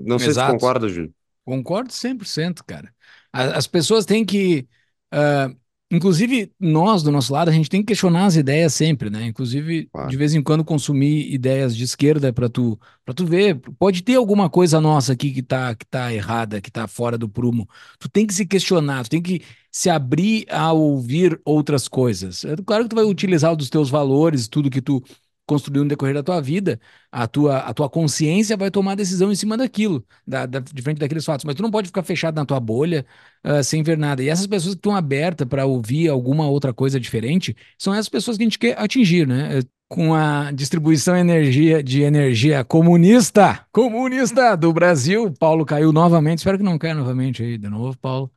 Não 0.06 0.20
sei 0.20 0.34
se 0.34 0.44
Exato. 0.44 0.44
concorda, 0.44 0.88
Júlio. 0.89 1.14
Concordo 1.46 1.91
100%, 1.94 2.64
cara. 2.66 2.94
As 3.34 3.68
pessoas 3.68 4.06
têm 4.06 4.26
que, 4.26 4.68
ah, 5.12 5.50
inclusive 5.94 6.52
nós 6.60 7.04
do 7.04 7.12
nosso 7.12 7.32
lado, 7.32 7.50
a 7.50 7.52
gente 7.54 7.70
tem 7.70 7.82
que 7.82 7.88
questionar 7.88 8.26
as 8.26 8.36
ideias 8.36 8.74
sempre, 8.74 9.10
né? 9.10 9.26
Inclusive, 9.28 9.84
de 9.84 9.89
Claro. 9.91 10.18
vez 10.18 10.34
em 10.34 10.41
quando 10.44 10.64
consumir 10.64 11.32
ideias 11.34 11.76
de 11.76 11.84
esquerda 11.84 12.34
para 12.34 12.50
tu, 12.50 12.80
para 13.06 13.14
tu 13.14 13.26
ver, 13.26 13.60
pode 13.78 14.02
ter 14.04 14.16
alguma 14.16 14.50
coisa 14.50 14.82
nossa 14.82 15.14
aqui 15.14 15.32
que 15.32 15.41
tá, 15.44 15.76
que 15.76 15.86
tá 15.86 16.14
errada, 16.14 16.60
que 16.60 16.72
tá 16.72 16.88
fora 16.88 17.18
do 17.18 17.30
prumo. 17.30 17.68
Tu 18.00 18.10
tem 18.10 18.26
que 18.28 18.34
se 18.34 18.46
questionar, 18.46 19.04
tu 19.04 19.10
tem 19.12 19.22
que 19.22 19.41
se 19.72 19.89
abrir 19.89 20.46
a 20.50 20.72
ouvir 20.72 21.39
outras 21.44 21.88
coisas. 21.88 22.46
É 22.46 22.56
claro 22.66 22.84
que 22.84 22.89
tu 22.91 22.96
vai 22.96 23.06
utilizar 23.06 23.56
dos 23.56 23.70
teus 23.70 23.89
valores, 23.89 24.48
tudo 24.48 24.70
que 24.70 24.82
tu 24.82 25.04
construiu 25.46 25.84
no 25.84 25.89
decorrer 25.89 26.14
da 26.16 26.24
tua 26.24 26.41
vida, 26.41 26.80
a 27.12 27.28
tua, 27.28 27.58
a 27.60 27.74
tua 27.74 27.89
consciência 27.89 28.56
vai 28.58 28.72
tomar 28.72 28.96
decisão 28.96 29.32
em 29.32 29.36
cima 29.36 29.58
daquilo 29.58 30.06
da, 30.26 30.46
da, 30.46 30.60
de 30.60 30.82
frente 30.82 31.00
daqueles 31.00 31.26
fatos, 31.26 31.46
mas 31.46 31.56
tu 31.56 31.64
não 31.64 31.72
pode 31.72 31.88
ficar 31.88 32.04
fechado 32.04 32.36
na 32.36 32.46
tua 32.46 32.60
bolha 32.60 33.06
ah, 33.44 33.62
sem 33.64 33.84
ver 33.84 33.98
nada. 33.98 34.24
E 34.24 34.30
essas 34.30 34.48
pessoas 34.48 34.74
que 34.76 34.80
estão 34.80 34.96
abertas 34.96 35.48
para 35.48 35.66
ouvir 35.66 36.10
alguma 36.10 36.48
outra 36.48 36.74
coisa 36.74 37.00
diferente 37.00 37.56
são 37.78 37.94
essas 37.94 38.10
pessoas 38.10 38.38
que 38.38 38.44
a 38.44 38.46
gente 38.46 38.60
quer 38.60 38.80
atingir, 38.80 39.28
né? 39.28 39.60
Eh, 39.60 39.64
Com 39.89 40.14
a 40.16 40.52
distribuição 40.52 41.16
energia, 41.16 41.84
de 41.84 42.02
energia 42.02 42.64
comunista, 42.64 43.66
comunista 43.72 44.56
do 44.58 44.74
Brasil, 44.74 45.32
Paulo 45.39 45.66
caiu 45.66 45.91
novamente. 45.94 46.39
Espero 46.39 46.58
que 46.58 46.64
não 46.64 46.78
caia 46.80 46.96
novamente 46.96 47.44
aí 47.44 47.58
de 47.58 47.70
novo, 47.70 47.98
Paulo. 48.00 48.32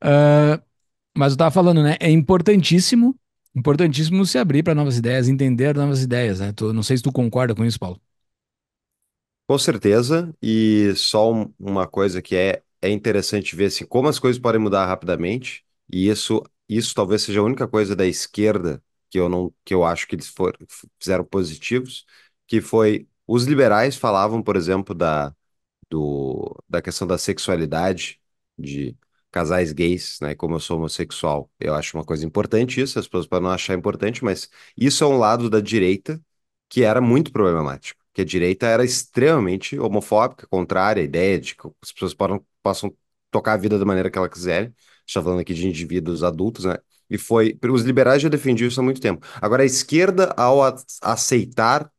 Ah, 0.00 0.60
mas 1.16 1.32
eu 1.32 1.38
tava 1.38 1.50
falando, 1.50 1.82
né? 1.82 1.96
É 2.00 2.10
importantíssimo, 2.10 3.16
importantíssimo 3.54 4.24
se 4.26 4.38
abrir 4.38 4.62
para 4.62 4.74
novas 4.74 4.96
ideias, 4.98 5.28
entender 5.28 5.74
novas 5.76 6.02
ideias, 6.02 6.40
né? 6.40 6.52
Tu- 6.52 6.72
não 6.72 6.82
sei 6.82 6.96
se 6.96 7.02
tu 7.02 7.12
concorda 7.12 7.54
com 7.54 7.64
isso, 7.64 7.78
Paulo. 7.78 8.00
Com 9.46 9.58
certeza, 9.58 10.34
e 10.40 10.94
só 10.96 11.32
um- 11.32 11.52
uma 11.58 11.86
coisa 11.86 12.22
que 12.22 12.34
é, 12.36 12.62
é 12.80 12.88
interessante 12.90 13.54
ver 13.54 13.66
assim, 13.66 13.84
como 13.86 14.08
as 14.08 14.18
coisas 14.18 14.40
podem 14.40 14.60
mudar 14.60 14.86
rapidamente, 14.86 15.64
e 15.92 16.08
isso, 16.08 16.42
isso 16.68 16.94
talvez 16.94 17.22
seja 17.22 17.40
a 17.40 17.42
única 17.42 17.68
coisa 17.68 17.94
da 17.94 18.06
esquerda 18.06 18.82
que 19.10 19.18
eu 19.18 19.28
não, 19.28 19.52
que 19.64 19.74
eu 19.74 19.84
acho 19.84 20.06
que 20.06 20.14
eles 20.14 20.28
for, 20.28 20.56
fizeram 20.98 21.24
positivos, 21.24 22.06
que 22.46 22.60
foi 22.60 23.06
os 23.26 23.44
liberais 23.44 23.96
falavam, 23.96 24.42
por 24.42 24.56
exemplo, 24.56 24.94
da, 24.94 25.34
do, 25.90 26.56
da 26.68 26.82
questão 26.82 27.06
da 27.08 27.18
sexualidade 27.18 28.20
de 28.58 28.96
casais 29.32 29.72
gays, 29.72 30.18
né? 30.22 30.34
Como 30.36 30.56
eu 30.56 30.60
sou 30.60 30.78
homossexual, 30.78 31.50
eu 31.60 31.74
acho 31.74 31.96
uma 31.96 32.04
coisa 32.04 32.26
importante 32.26 32.80
isso, 32.80 32.98
as 32.98 33.06
pessoas 33.08 33.26
podem 33.26 33.44
não 33.48 33.52
achar 33.54 33.74
importante, 33.76 34.24
mas 34.24 34.50
isso 34.76 35.04
é 35.04 35.06
um 35.08 35.18
lado 35.18 35.50
da 35.50 35.60
direita 35.60 36.20
que 36.68 36.82
era 36.84 37.00
muito 37.00 37.32
problemático, 37.32 38.00
que 38.14 38.22
a 38.22 38.24
direita 38.24 38.66
era 38.66 38.84
extremamente 38.84 39.78
homofóbica, 39.78 40.46
contrária 40.48 41.02
à 41.02 41.04
ideia 41.04 41.38
de 41.40 41.54
que 41.54 41.68
as 41.82 41.92
pessoas 41.92 42.14
possam, 42.14 42.46
possam 42.62 42.96
tocar 43.30 43.54
a 43.54 43.56
vida 43.56 43.78
da 43.78 43.84
maneira 43.84 44.10
que 44.10 44.18
elas 44.18 44.30
quiserem. 44.30 44.74
Está 45.06 45.22
falando 45.22 45.40
aqui 45.40 45.54
de 45.54 45.66
indivíduos 45.68 46.22
adultos, 46.22 46.64
né? 46.64 46.76
E 47.10 47.18
foi, 47.18 47.58
os 47.70 47.82
liberais 47.82 48.22
já 48.22 48.28
defendiam 48.28 48.68
isso 48.68 48.80
há 48.80 48.82
muito 48.84 49.00
tempo. 49.00 49.26
Agora, 49.40 49.62
a 49.62 49.66
esquerda, 49.66 50.32
ao 50.36 50.62
a- 50.62 50.76
aceitar 51.02 51.90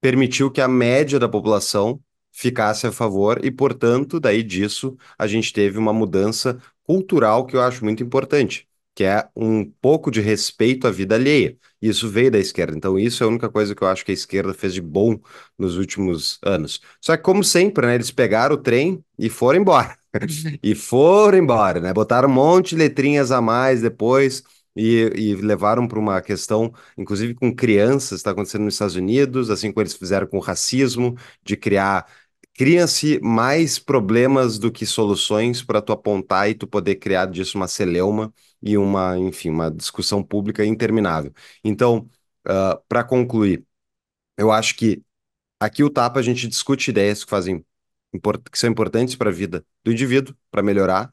permitiu 0.00 0.50
que 0.50 0.60
a 0.60 0.68
média 0.68 1.18
da 1.18 1.28
população 1.28 2.00
ficasse 2.32 2.86
a 2.86 2.92
favor 2.92 3.44
e, 3.44 3.50
portanto, 3.50 4.18
daí 4.20 4.42
disso 4.42 4.96
a 5.18 5.26
gente 5.26 5.52
teve 5.52 5.78
uma 5.78 5.92
mudança 5.92 6.60
cultural 6.86 7.46
que 7.46 7.56
eu 7.56 7.62
acho 7.62 7.84
muito 7.84 8.02
importante, 8.02 8.68
que 8.94 9.04
é 9.04 9.28
um 9.34 9.64
pouco 9.80 10.10
de 10.10 10.20
respeito 10.20 10.86
à 10.86 10.90
vida 10.90 11.14
alheia. 11.16 11.56
Isso 11.80 12.08
veio 12.08 12.30
da 12.30 12.38
esquerda. 12.38 12.76
Então, 12.76 12.98
isso 12.98 13.22
é 13.22 13.26
a 13.26 13.28
única 13.30 13.48
coisa 13.50 13.74
que 13.74 13.82
eu 13.82 13.88
acho 13.88 14.04
que 14.04 14.10
a 14.10 14.14
esquerda 14.14 14.54
fez 14.54 14.72
de 14.74 14.80
bom 14.80 15.18
nos 15.58 15.76
últimos 15.76 16.38
anos. 16.42 16.80
Só 17.00 17.16
que, 17.16 17.22
como 17.22 17.42
sempre, 17.44 17.86
né, 17.86 17.94
eles 17.94 18.10
pegaram 18.10 18.54
o 18.54 18.58
trem 18.58 19.04
e 19.18 19.28
foram 19.28 19.60
embora. 19.60 19.96
E 20.62 20.74
foram 20.76 21.38
embora, 21.38 21.80
né? 21.80 21.92
Botaram 21.92 22.28
um 22.28 22.32
monte 22.32 22.70
de 22.70 22.76
letrinhas 22.76 23.32
a 23.32 23.40
mais 23.40 23.80
depois 23.82 24.44
e, 24.76 25.10
e 25.14 25.34
levaram 25.36 25.86
para 25.86 25.98
uma 25.98 26.20
questão 26.20 26.72
inclusive 26.96 27.34
com 27.34 27.54
crianças, 27.54 28.18
está 28.20 28.30
acontecendo 28.30 28.62
nos 28.64 28.74
Estados 28.74 28.96
Unidos, 28.96 29.50
assim 29.50 29.72
como 29.72 29.82
eles 29.82 29.94
fizeram 29.94 30.26
com 30.26 30.36
o 30.38 30.40
racismo, 30.40 31.16
de 31.42 31.56
criar. 31.56 32.06
Cria-se 32.56 33.18
mais 33.20 33.78
problemas 33.78 34.58
do 34.58 34.70
que 34.70 34.86
soluções 34.86 35.62
para 35.62 35.82
tu 35.82 35.92
apontar 35.92 36.48
e 36.48 36.54
tu 36.54 36.66
poder 36.66 36.94
criar 36.96 37.26
disso 37.26 37.58
uma 37.58 37.66
celeuma 37.66 38.32
e 38.62 38.78
uma, 38.78 39.18
enfim, 39.18 39.50
uma 39.50 39.70
discussão 39.70 40.22
pública 40.22 40.64
interminável. 40.64 41.32
Então, 41.64 42.08
para 42.88 43.02
concluir, 43.02 43.64
eu 44.38 44.52
acho 44.52 44.76
que 44.76 45.02
aqui 45.60 45.82
o 45.84 45.90
Tapa 45.90 46.20
a 46.20 46.22
gente 46.22 46.48
discute 46.48 46.90
ideias 46.90 47.24
que 47.24 47.30
fazem 47.30 47.64
que 48.52 48.58
são 48.58 48.70
importantes 48.70 49.16
para 49.16 49.30
a 49.30 49.32
vida 49.32 49.66
do 49.82 49.90
indivíduo, 49.90 50.36
para 50.50 50.62
melhorar, 50.62 51.12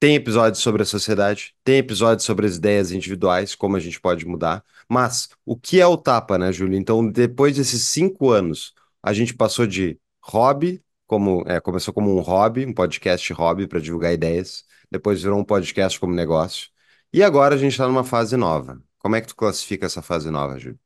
tem 0.00 0.14
episódios 0.16 0.62
sobre 0.62 0.82
a 0.82 0.84
sociedade, 0.84 1.54
tem 1.64 1.78
episódios 1.78 2.24
sobre 2.24 2.46
as 2.46 2.56
ideias 2.56 2.92
individuais, 2.92 3.54
como 3.54 3.76
a 3.76 3.80
gente 3.80 4.00
pode 4.00 4.26
mudar. 4.26 4.64
Mas 4.88 5.28
o 5.44 5.56
que 5.56 5.80
é 5.80 5.86
o 5.86 5.96
tapa, 5.96 6.36
né, 6.36 6.52
Júlio? 6.52 6.76
Então, 6.76 7.08
depois 7.08 7.56
desses 7.56 7.84
cinco 7.84 8.30
anos, 8.30 8.74
a 9.02 9.12
gente 9.12 9.32
passou 9.32 9.66
de 9.66 9.98
hobby, 10.26 10.82
como 11.06 11.42
é, 11.46 11.60
começou 11.60 11.94
como 11.94 12.16
um 12.16 12.20
hobby, 12.20 12.66
um 12.66 12.72
podcast 12.74 13.32
hobby 13.32 13.66
para 13.66 13.80
divulgar 13.80 14.12
ideias, 14.12 14.64
depois 14.90 15.22
virou 15.22 15.38
um 15.38 15.44
podcast 15.44 15.98
como 16.00 16.14
negócio, 16.14 16.68
e 17.12 17.22
agora 17.22 17.54
a 17.54 17.58
gente 17.58 17.72
está 17.72 17.86
numa 17.86 18.04
fase 18.04 18.36
nova. 18.36 18.82
Como 18.98 19.16
é 19.16 19.20
que 19.20 19.28
tu 19.28 19.36
classifica 19.36 19.86
essa 19.86 20.02
fase 20.02 20.30
nova, 20.30 20.58
Júlio? 20.58 20.78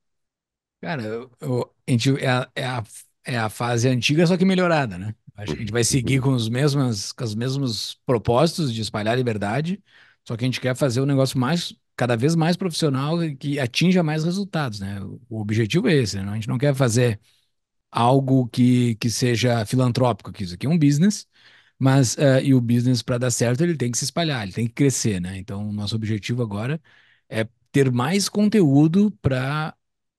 Cara, 0.81 1.03
eu- 1.03 1.31
eu- 1.41 1.75
a 1.87 1.91
gente, 1.91 2.11
é, 2.19 2.29
a, 2.31 2.51
é, 2.55 2.65
a, 2.67 2.83
é 3.25 3.39
a 3.39 3.49
fase 3.51 3.89
antiga, 3.89 4.27
só 4.27 4.37
que 4.37 4.45
melhorada, 4.45 4.97
né? 4.99 5.15
Acho 5.37 5.55
que 5.55 5.63
a 5.63 5.65
gente 5.65 5.73
vai 5.73 5.85
seguir 5.85 6.21
Uhum. 6.21 6.23
com 6.23 6.31
os 6.33 6.49
mesmos, 6.49 7.13
com 7.13 7.25
os 7.25 7.35
mesmos 7.35 7.99
propósitos 8.07 8.73
de 8.73 8.81
espalhar 8.81 9.17
liberdade, 9.17 9.83
só 10.27 10.37
que 10.37 10.45
a 10.45 10.47
gente 10.47 10.61
quer 10.61 10.75
fazer 10.77 11.01
um 11.01 11.07
negócio 11.07 11.39
mais, 11.39 11.75
cada 11.97 12.17
vez 12.17 12.35
mais 12.35 12.57
profissional 12.57 13.23
e 13.23 13.37
que 13.37 13.59
atinja 13.59 14.03
mais 14.03 14.25
resultados, 14.25 14.81
né? 14.81 15.01
O, 15.03 15.21
o 15.29 15.41
objetivo 15.41 15.89
é 15.89 15.95
esse, 15.95 16.17
né? 16.19 16.31
A 16.31 16.35
gente 16.35 16.49
não 16.49 16.59
quer 16.59 16.75
fazer 16.75 17.21
algo 17.91 18.49
que, 18.49 18.95
que 18.97 19.11
seja 19.11 19.65
filantrópico, 19.67 20.33
que 20.33 20.45
isso 20.45 20.55
aqui 20.55 20.67
é 20.67 20.71
um 20.71 20.79
business, 20.79 21.27
mas 21.79 22.17
eh, 22.19 22.45
e 22.45 22.55
o 22.55 22.61
business 22.61 23.03
para 23.03 23.19
dar 23.19 23.31
certo 23.31 23.63
ele 23.63 23.77
tem 23.77 23.91
que 23.91 23.99
se 23.99 24.05
espalhar, 24.05 24.43
ele 24.45 24.53
tem 24.53 24.67
que 24.67 24.75
crescer, 24.75 25.21
né? 25.21 25.39
Então, 25.39 25.73
nosso 25.73 25.97
objetivo 25.97 26.43
agora 26.43 26.81
é 27.29 27.49
ter 27.73 27.91
mais 27.93 28.29
conteúdo 28.29 29.11
para 29.23 29.75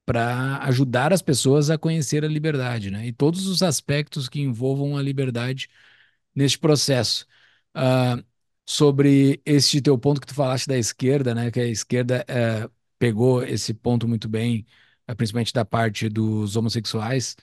para 0.06 0.58
ajudar 0.66 1.14
as 1.14 1.22
pessoas 1.22 1.70
a 1.70 1.78
conhecer 1.78 2.26
a 2.26 2.28
liberdade, 2.28 2.92
né? 2.92 3.08
E 3.08 3.14
todos 3.14 3.48
os 3.48 3.64
aspectos 3.64 4.28
que 4.28 4.42
envolvam 4.42 4.98
a 4.98 5.02
liberdade 5.02 5.70
neste 6.36 6.58
processo. 6.60 7.26
Uh, 7.76 8.24
sobre 8.66 9.42
esse 9.46 9.82
teu 9.82 9.98
ponto 9.98 10.22
que 10.22 10.28
tu 10.28 10.34
falaste 10.36 10.68
da 10.68 10.78
esquerda, 10.78 11.36
né? 11.36 11.52
Que 11.52 11.60
a 11.60 11.68
esquerda 11.68 12.26
uh, 12.30 12.72
pegou 13.00 13.44
esse 13.44 13.74
ponto 13.74 14.08
muito 14.08 14.30
bem, 14.30 14.66
uh, 15.10 15.16
principalmente 15.16 15.54
da 15.54 15.66
parte 15.66 16.10
dos 16.10 16.56
homossexuais. 16.56 17.36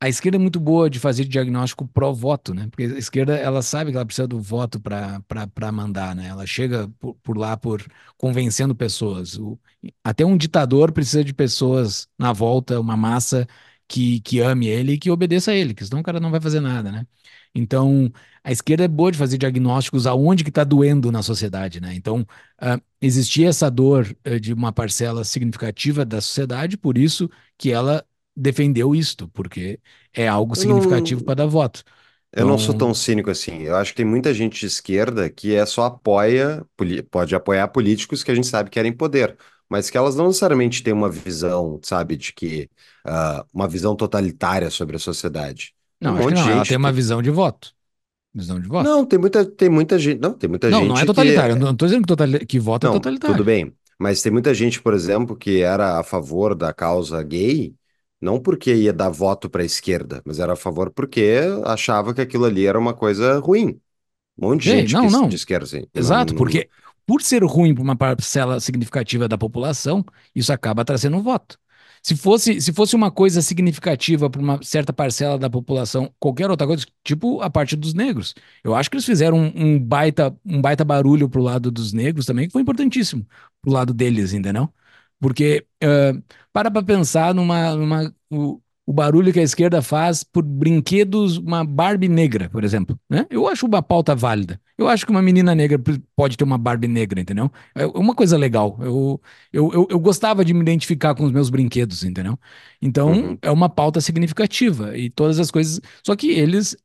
A 0.00 0.08
esquerda 0.08 0.36
é 0.36 0.40
muito 0.40 0.60
boa 0.60 0.90
de 0.90 0.98
fazer 1.00 1.24
diagnóstico 1.24 1.88
pró-voto, 1.88 2.52
né? 2.52 2.68
Porque 2.70 2.84
a 2.84 2.98
esquerda, 2.98 3.36
ela 3.36 3.62
sabe 3.62 3.90
que 3.90 3.96
ela 3.96 4.04
precisa 4.04 4.28
do 4.28 4.40
voto 4.40 4.78
para 4.80 5.72
mandar, 5.72 6.14
né? 6.14 6.26
Ela 6.28 6.46
chega 6.46 6.88
por, 6.98 7.14
por, 7.22 7.38
lá 7.38 7.56
por 7.56 7.82
convencendo 8.18 8.74
pessoas. 8.74 9.38
O, 9.38 9.58
até 10.02 10.24
um 10.24 10.36
ditador 10.36 10.92
precisa 10.92 11.24
de 11.24 11.32
pessoas 11.32 12.06
na 12.18 12.32
volta, 12.32 12.78
uma 12.80 12.96
massa 12.96 13.46
que, 13.88 14.20
que 14.20 14.40
ame 14.40 14.66
ele 14.66 14.92
e 14.92 14.98
que 14.98 15.10
obedeça 15.10 15.52
a 15.52 15.54
ele, 15.54 15.74
que 15.74 15.84
senão 15.84 16.00
o 16.00 16.04
cara 16.04 16.20
não 16.20 16.30
vai 16.30 16.40
fazer 16.40 16.60
nada, 16.60 16.90
né? 16.92 17.06
Então, 17.54 18.12
a 18.42 18.50
esquerda 18.52 18.84
é 18.84 18.88
boa 18.88 19.12
de 19.12 19.18
fazer 19.18 19.38
diagnósticos 19.38 20.06
aonde 20.06 20.42
que 20.44 20.50
está 20.50 20.64
doendo 20.64 21.12
na 21.12 21.22
sociedade, 21.22 21.80
né? 21.80 21.94
Então, 21.94 22.22
uh, 22.60 22.80
existia 23.00 23.48
essa 23.48 23.70
dor 23.70 24.14
uh, 24.26 24.40
de 24.40 24.52
uma 24.52 24.72
parcela 24.72 25.24
significativa 25.24 26.04
da 26.04 26.20
sociedade, 26.20 26.76
por 26.76 26.98
isso 26.98 27.30
que 27.56 27.70
ela 27.70 28.04
defendeu 28.36 28.94
isto, 28.94 29.28
porque 29.28 29.78
é 30.12 30.26
algo 30.26 30.54
significativo 30.54 31.24
para 31.24 31.34
dar 31.34 31.46
voto. 31.46 31.82
Eu 32.32 32.46
não 32.46 32.58
sou 32.58 32.74
tão 32.74 32.88
então 32.88 32.94
cínico 32.94 33.30
assim. 33.30 33.62
Eu 33.62 33.76
acho 33.76 33.92
que 33.92 33.98
tem 33.98 34.04
muita 34.04 34.34
gente 34.34 34.58
de 34.58 34.66
esquerda 34.66 35.30
que 35.30 35.54
é 35.54 35.64
só 35.64 35.84
apoia, 35.84 36.66
pode 37.10 37.34
apoiar 37.34 37.68
políticos 37.68 38.24
que 38.24 38.30
a 38.30 38.34
gente 38.34 38.48
sabe 38.48 38.70
que 38.70 38.74
querem 38.74 38.92
poder, 38.92 39.36
mas 39.68 39.88
que 39.88 39.96
elas 39.96 40.16
não 40.16 40.26
necessariamente 40.26 40.82
têm 40.82 40.92
uma 40.92 41.08
visão, 41.08 41.78
sabe, 41.82 42.16
de 42.16 42.32
que 42.32 42.68
uh, 43.06 43.44
uma 43.52 43.68
visão 43.68 43.94
totalitária 43.94 44.68
sobre 44.68 44.96
a 44.96 44.98
sociedade. 44.98 45.74
Não, 46.00 46.14
um 46.14 46.18
acho 46.18 46.28
que 46.28 46.34
não. 46.34 46.50
Ela 46.50 46.64
tem 46.64 46.76
uma 46.76 46.92
visão 46.92 47.22
de 47.22 47.30
voto. 47.30 47.72
Visão 48.34 48.60
de 48.60 48.66
voto. 48.66 48.84
Não, 48.84 49.06
tem 49.06 49.18
muita, 49.18 49.44
tem 49.44 49.68
muita 49.68 49.96
gente. 49.96 50.20
Não, 50.20 50.32
tem 50.32 50.50
muita 50.50 50.68
não, 50.68 50.78
gente. 50.78 50.88
Não, 50.88 50.94
não 50.96 51.02
é 51.02 51.06
totalitário. 51.06 51.54
Que... 51.54 51.62
Não 51.62 51.70
estou 51.70 51.86
dizendo 51.86 52.02
que, 52.02 52.08
total... 52.08 52.28
que 52.48 52.58
voto 52.58 52.86
é 52.86 52.88
não, 52.88 52.96
é 52.96 52.98
totalitário. 52.98 53.36
Tudo 53.36 53.44
bem. 53.44 53.72
Mas 53.96 54.20
tem 54.20 54.32
muita 54.32 54.52
gente, 54.52 54.82
por 54.82 54.92
exemplo, 54.92 55.36
que 55.36 55.62
era 55.62 56.00
a 56.00 56.02
favor 56.02 56.54
da 56.56 56.72
causa 56.72 57.22
gay, 57.22 57.72
não 58.24 58.40
porque 58.40 58.74
ia 58.74 58.92
dar 58.92 59.10
voto 59.10 59.48
para 59.50 59.62
a 59.62 59.64
esquerda, 59.66 60.22
mas 60.24 60.38
era 60.38 60.54
a 60.54 60.56
favor 60.56 60.90
porque 60.90 61.40
achava 61.64 62.14
que 62.14 62.20
aquilo 62.20 62.44
ali 62.46 62.66
era 62.66 62.78
uma 62.78 62.94
coisa 62.94 63.38
ruim. 63.38 63.80
Um 64.38 64.48
monte 64.48 64.62
de 64.64 64.70
Ei, 64.70 64.80
gente 64.80 64.94
não, 64.94 65.06
que 65.06 65.12
não. 65.12 65.28
diz 65.28 65.44
que 65.44 65.54
era 65.54 65.64
assim. 65.64 65.84
Exato, 65.94 66.32
não, 66.32 66.38
porque 66.38 66.68
por 67.06 67.22
ser 67.22 67.44
ruim 67.44 67.74
para 67.74 67.82
uma 67.82 67.96
parcela 67.96 68.58
significativa 68.60 69.28
da 69.28 69.38
população, 69.38 70.04
isso 70.34 70.52
acaba 70.52 70.84
trazendo 70.84 71.16
um 71.16 71.22
voto. 71.22 71.58
Se 72.02 72.14
fosse, 72.16 72.60
se 72.60 72.72
fosse 72.72 72.94
uma 72.94 73.10
coisa 73.10 73.40
significativa 73.40 74.28
para 74.28 74.40
uma 74.40 74.60
certa 74.62 74.92
parcela 74.92 75.38
da 75.38 75.48
população, 75.48 76.12
qualquer 76.20 76.50
outra 76.50 76.66
coisa, 76.66 76.84
tipo 77.02 77.40
a 77.40 77.48
parte 77.48 77.76
dos 77.76 77.94
negros. 77.94 78.34
Eu 78.62 78.74
acho 78.74 78.90
que 78.90 78.96
eles 78.96 79.06
fizeram 79.06 79.38
um, 79.38 79.52
um 79.76 79.78
baita, 79.80 80.36
um 80.44 80.60
baita 80.60 80.84
barulho 80.84 81.28
pro 81.30 81.42
lado 81.42 81.70
dos 81.70 81.92
negros 81.94 82.26
também, 82.26 82.46
que 82.46 82.52
foi 82.52 82.60
importantíssimo 82.62 83.26
pro 83.62 83.72
lado 83.72 83.94
deles, 83.94 84.34
entendeu? 84.34 84.68
Porque 85.20 85.66
uh, 85.82 86.22
para 86.52 86.70
para 86.70 86.82
pensar 86.82 87.34
numa, 87.34 87.74
numa 87.74 88.14
o, 88.30 88.60
o 88.86 88.92
barulho 88.92 89.32
que 89.32 89.40
a 89.40 89.42
esquerda 89.42 89.80
faz 89.80 90.22
por 90.22 90.42
brinquedos, 90.44 91.38
uma 91.38 91.64
Barbie 91.64 92.08
negra, 92.08 92.50
por 92.50 92.62
exemplo. 92.64 92.98
Né? 93.08 93.26
Eu 93.30 93.48
acho 93.48 93.66
uma 93.66 93.82
pauta 93.82 94.14
válida. 94.14 94.60
Eu 94.76 94.88
acho 94.88 95.06
que 95.06 95.10
uma 95.10 95.22
menina 95.22 95.54
negra 95.54 95.80
pode 96.14 96.36
ter 96.36 96.44
uma 96.44 96.58
Barbie 96.58 96.88
negra, 96.88 97.20
entendeu? 97.20 97.50
É 97.74 97.86
uma 97.86 98.14
coisa 98.14 98.36
legal. 98.36 98.76
Eu, 98.80 99.20
eu, 99.52 99.72
eu, 99.72 99.86
eu 99.90 100.00
gostava 100.00 100.44
de 100.44 100.52
me 100.52 100.60
identificar 100.60 101.14
com 101.14 101.24
os 101.24 101.32
meus 101.32 101.48
brinquedos, 101.48 102.04
entendeu? 102.04 102.38
Então, 102.82 103.12
uhum. 103.12 103.38
é 103.40 103.50
uma 103.50 103.68
pauta 103.68 104.00
significativa. 104.00 104.96
E 104.98 105.08
todas 105.08 105.38
as 105.38 105.50
coisas. 105.50 105.80
Só 106.04 106.14
que 106.16 106.30
eles. 106.30 106.76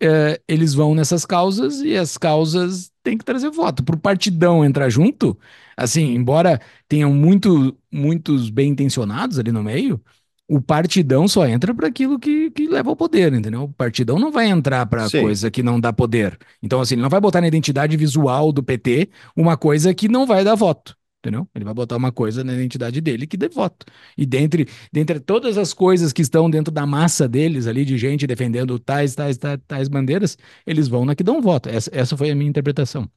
É, 0.00 0.40
eles 0.46 0.74
vão 0.74 0.94
nessas 0.94 1.24
causas 1.24 1.80
e 1.80 1.96
as 1.96 2.18
causas 2.18 2.92
têm 3.02 3.16
que 3.16 3.24
trazer 3.24 3.50
voto. 3.50 3.82
Para 3.82 3.96
o 3.96 3.98
partidão 3.98 4.64
entrar 4.64 4.90
junto, 4.90 5.38
assim, 5.76 6.14
embora 6.14 6.60
tenham 6.88 7.12
muito, 7.14 7.76
muitos 7.90 8.50
bem 8.50 8.70
intencionados 8.70 9.38
ali 9.38 9.50
no 9.50 9.62
meio, 9.62 10.02
o 10.48 10.60
partidão 10.60 11.26
só 11.26 11.46
entra 11.46 11.74
para 11.74 11.88
aquilo 11.88 12.18
que, 12.18 12.50
que 12.50 12.68
leva 12.68 12.90
ao 12.90 12.96
poder, 12.96 13.32
entendeu? 13.32 13.64
O 13.64 13.72
partidão 13.72 14.18
não 14.18 14.30
vai 14.30 14.46
entrar 14.48 14.86
para 14.86 15.10
coisa 15.10 15.50
que 15.50 15.62
não 15.62 15.80
dá 15.80 15.92
poder. 15.92 16.38
Então, 16.62 16.80
assim, 16.80 16.94
ele 16.94 17.02
não 17.02 17.10
vai 17.10 17.20
botar 17.20 17.40
na 17.40 17.48
identidade 17.48 17.96
visual 17.96 18.52
do 18.52 18.62
PT 18.62 19.10
uma 19.36 19.56
coisa 19.56 19.92
que 19.94 20.08
não 20.08 20.26
vai 20.26 20.44
dar 20.44 20.54
voto. 20.54 20.95
Entendeu? 21.26 21.48
Ele 21.56 21.64
vai 21.64 21.74
botar 21.74 21.96
uma 21.96 22.12
coisa 22.12 22.44
na 22.44 22.54
identidade 22.54 23.00
dele 23.00 23.26
que 23.26 23.36
dê 23.36 23.48
voto. 23.48 23.84
E 24.16 24.24
dentre, 24.24 24.68
dentre 24.92 25.18
todas 25.18 25.58
as 25.58 25.74
coisas 25.74 26.12
que 26.12 26.22
estão 26.22 26.48
dentro 26.48 26.72
da 26.72 26.86
massa 26.86 27.26
deles 27.26 27.66
ali, 27.66 27.84
de 27.84 27.98
gente 27.98 28.28
defendendo 28.28 28.78
tais, 28.78 29.16
tais, 29.16 29.36
tais, 29.36 29.58
tais 29.66 29.88
bandeiras, 29.88 30.38
eles 30.64 30.86
vão 30.86 31.04
na 31.04 31.16
que 31.16 31.24
dão 31.24 31.42
voto. 31.42 31.68
Essa, 31.68 31.90
essa 31.92 32.16
foi 32.16 32.30
a 32.30 32.34
minha 32.36 32.48
interpretação. 32.48 33.10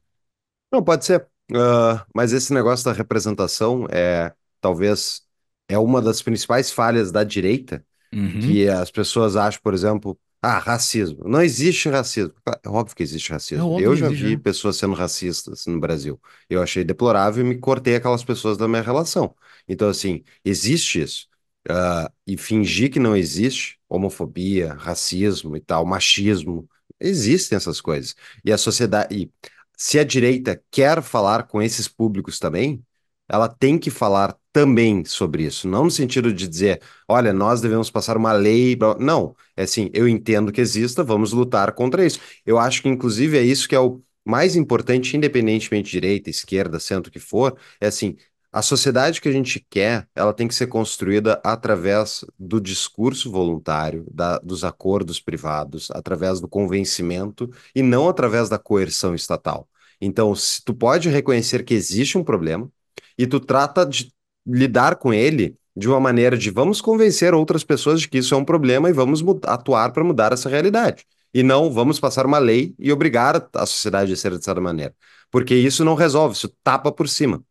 Não, 0.72 0.82
pode 0.82 1.04
ser. 1.04 1.24
Uh, 1.52 2.02
mas 2.12 2.32
esse 2.32 2.52
negócio 2.52 2.84
da 2.84 2.92
representação 2.92 3.86
é 3.88 4.32
talvez 4.60 5.22
é 5.68 5.78
uma 5.78 6.02
das 6.02 6.20
principais 6.20 6.72
falhas 6.72 7.12
da 7.12 7.22
direita, 7.22 7.84
uhum. 8.12 8.40
que 8.40 8.68
as 8.68 8.90
pessoas 8.90 9.36
acham, 9.36 9.60
por 9.62 9.72
exemplo, 9.72 10.18
ah, 10.42 10.58
racismo. 10.58 11.28
Não 11.28 11.42
existe 11.42 11.88
racismo. 11.90 12.32
É 12.64 12.68
óbvio 12.68 12.96
que 12.96 13.02
existe 13.02 13.30
racismo. 13.30 13.78
É 13.78 13.82
eu 13.82 13.94
já 13.94 14.08
vi 14.08 14.36
né? 14.36 14.42
pessoas 14.42 14.76
sendo 14.76 14.94
racistas 14.94 15.66
no 15.66 15.78
Brasil. 15.78 16.18
Eu 16.48 16.62
achei 16.62 16.82
deplorável 16.82 17.44
e 17.44 17.48
me 17.48 17.58
cortei 17.58 17.96
aquelas 17.96 18.24
pessoas 18.24 18.56
da 18.56 18.66
minha 18.66 18.80
relação. 18.80 19.34
Então, 19.68 19.88
assim, 19.88 20.24
existe 20.42 21.02
isso. 21.02 21.28
Uh, 21.68 22.10
e 22.26 22.38
fingir 22.38 22.90
que 22.90 22.98
não 22.98 23.14
existe 23.14 23.78
homofobia, 23.86 24.72
racismo 24.72 25.54
e 25.56 25.60
tal, 25.60 25.84
machismo, 25.84 26.66
existem 26.98 27.56
essas 27.56 27.78
coisas. 27.80 28.14
E 28.42 28.50
a 28.50 28.56
sociedade. 28.56 29.14
E 29.14 29.30
se 29.76 29.98
a 29.98 30.04
direita 30.04 30.62
quer 30.70 31.02
falar 31.02 31.44
com 31.48 31.60
esses 31.60 31.86
públicos 31.86 32.38
também, 32.38 32.82
ela 33.28 33.48
tem 33.48 33.78
que 33.78 33.90
falar 33.90 34.36
também 34.52 35.04
sobre 35.04 35.44
isso, 35.44 35.68
não 35.68 35.84
no 35.84 35.90
sentido 35.90 36.32
de 36.32 36.48
dizer, 36.48 36.82
olha, 37.08 37.32
nós 37.32 37.60
devemos 37.60 37.90
passar 37.90 38.16
uma 38.16 38.32
lei, 38.32 38.76
não, 38.98 39.34
é 39.56 39.62
assim, 39.62 39.90
eu 39.92 40.08
entendo 40.08 40.52
que 40.52 40.60
exista, 40.60 41.04
vamos 41.04 41.32
lutar 41.32 41.72
contra 41.72 42.04
isso. 42.04 42.20
Eu 42.44 42.58
acho 42.58 42.82
que 42.82 42.88
inclusive 42.88 43.38
é 43.38 43.42
isso 43.42 43.68
que 43.68 43.74
é 43.74 43.80
o 43.80 44.02
mais 44.24 44.56
importante, 44.56 45.16
independentemente 45.16 45.86
de 45.86 45.92
direita, 45.92 46.30
esquerda, 46.30 46.80
centro 46.80 47.10
que 47.12 47.20
for, 47.20 47.56
é 47.80 47.86
assim, 47.86 48.16
a 48.52 48.62
sociedade 48.62 49.20
que 49.20 49.28
a 49.28 49.32
gente 49.32 49.64
quer, 49.70 50.08
ela 50.14 50.32
tem 50.34 50.48
que 50.48 50.54
ser 50.54 50.66
construída 50.66 51.40
através 51.44 52.24
do 52.38 52.60
discurso 52.60 53.30
voluntário, 53.30 54.04
da, 54.12 54.38
dos 54.38 54.64
acordos 54.64 55.20
privados, 55.20 55.88
através 55.92 56.40
do 56.40 56.48
convencimento 56.48 57.48
e 57.74 57.82
não 57.82 58.08
através 58.08 58.48
da 58.48 58.58
coerção 58.58 59.14
estatal. 59.14 59.68
Então, 60.00 60.34
se 60.34 60.62
tu 60.64 60.74
pode 60.74 61.08
reconhecer 61.08 61.64
que 61.64 61.74
existe 61.74 62.18
um 62.18 62.24
problema, 62.24 62.70
e 63.16 63.26
tu 63.26 63.38
trata 63.38 63.84
de 63.86 64.12
lidar 64.46 64.96
com 64.96 65.12
ele 65.12 65.56
de 65.76 65.88
uma 65.88 66.00
maneira 66.00 66.36
de 66.36 66.50
vamos 66.50 66.80
convencer 66.80 67.32
outras 67.34 67.64
pessoas 67.64 68.00
de 68.00 68.08
que 68.08 68.18
isso 68.18 68.34
é 68.34 68.36
um 68.36 68.44
problema 68.44 68.90
e 68.90 68.92
vamos 68.92 69.22
atuar 69.44 69.92
para 69.92 70.04
mudar 70.04 70.32
essa 70.32 70.48
realidade. 70.48 71.06
E 71.32 71.42
não 71.42 71.70
vamos 71.70 72.00
passar 72.00 72.26
uma 72.26 72.38
lei 72.38 72.74
e 72.78 72.92
obrigar 72.92 73.48
a 73.54 73.66
sociedade 73.66 74.12
a 74.12 74.16
ser 74.16 74.36
de 74.36 74.44
certa 74.44 74.60
maneira. 74.60 74.94
Porque 75.30 75.54
isso 75.54 75.84
não 75.84 75.94
resolve, 75.94 76.34
isso 76.34 76.52
tapa 76.62 76.90
por 76.90 77.08
cima. 77.08 77.42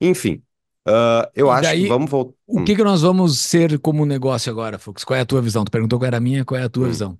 Enfim, 0.00 0.42
uh, 0.86 1.28
eu 1.34 1.48
e 1.48 1.50
acho 1.50 1.62
daí, 1.62 1.82
que 1.82 1.88
vamos 1.88 2.08
voltar. 2.08 2.34
O 2.46 2.64
que, 2.64 2.76
que 2.76 2.84
nós 2.84 3.02
vamos 3.02 3.40
ser 3.40 3.78
como 3.80 4.06
negócio 4.06 4.50
agora, 4.50 4.78
Fux? 4.78 5.02
Qual 5.02 5.16
é 5.16 5.22
a 5.22 5.26
tua 5.26 5.42
visão? 5.42 5.64
Tu 5.64 5.72
perguntou 5.72 5.98
qual 5.98 6.06
era 6.06 6.18
a 6.18 6.20
minha, 6.20 6.44
qual 6.44 6.60
é 6.60 6.64
a 6.64 6.68
tua 6.68 6.86
hum. 6.86 6.90
visão? 6.90 7.18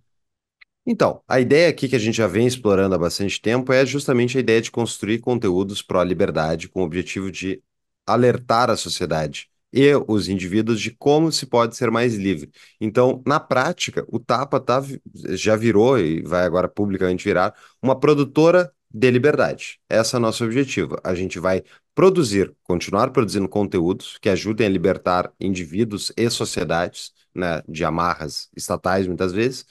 Então, 0.89 1.21
a 1.27 1.41
ideia 1.41 1.69
aqui 1.69 1.89
que 1.89 1.97
a 1.97 1.99
gente 1.99 2.17
já 2.17 2.29
vem 2.29 2.47
explorando 2.47 2.95
há 2.95 2.99
bastante 2.99 3.43
tempo 3.43 3.73
é 3.73 3.85
justamente 3.85 4.39
a 4.39 4.41
ideia 4.41 4.63
de 4.63 4.71
construir 4.71 5.19
conteúdos 5.19 5.83
pró-liberdade 5.83 6.69
com 6.69 6.81
o 6.81 6.85
objetivo 6.85 7.33
de 7.33 7.61
alertar 8.07 8.71
a 8.71 8.77
sociedade 8.77 9.49
e 9.73 9.93
os 10.09 10.29
indivíduos 10.29 10.81
de 10.81 10.91
como 10.93 11.31
se 11.31 11.47
pode 11.47 11.77
ser 11.77 11.91
mais 11.91 12.15
livre. 12.15 12.51
Então, 12.81 13.23
na 13.27 13.39
prática, 13.39 14.07
o 14.09 14.19
Tapa 14.19 14.59
tá, 14.61 14.83
já 15.31 15.57
virou 15.57 15.99
e 15.99 16.23
vai 16.23 16.45
agora 16.45 16.69
publicamente 16.69 17.25
virar 17.25 17.55
uma 17.83 17.99
produtora 17.99 18.73
de 18.91 19.11
liberdade. 19.11 19.79
Esse 19.91 20.15
é 20.15 20.19
o 20.19 20.21
nosso 20.21 20.45
objetivo. 20.45 20.97
A 21.05 21.15
gente 21.15 21.39
vai 21.39 21.63
produzir, 21.95 22.55
continuar 22.63 23.11
produzindo 23.11 23.49
conteúdos 23.49 24.19
que 24.21 24.29
ajudem 24.31 24.67
a 24.67 24.71
libertar 24.71 25.33
indivíduos 25.39 26.13
e 26.17 26.31
sociedades, 26.31 27.13
né, 27.35 27.63
de 27.69 27.85
amarras 27.85 28.49
estatais 28.57 29.07
muitas 29.07 29.33
vezes, 29.33 29.67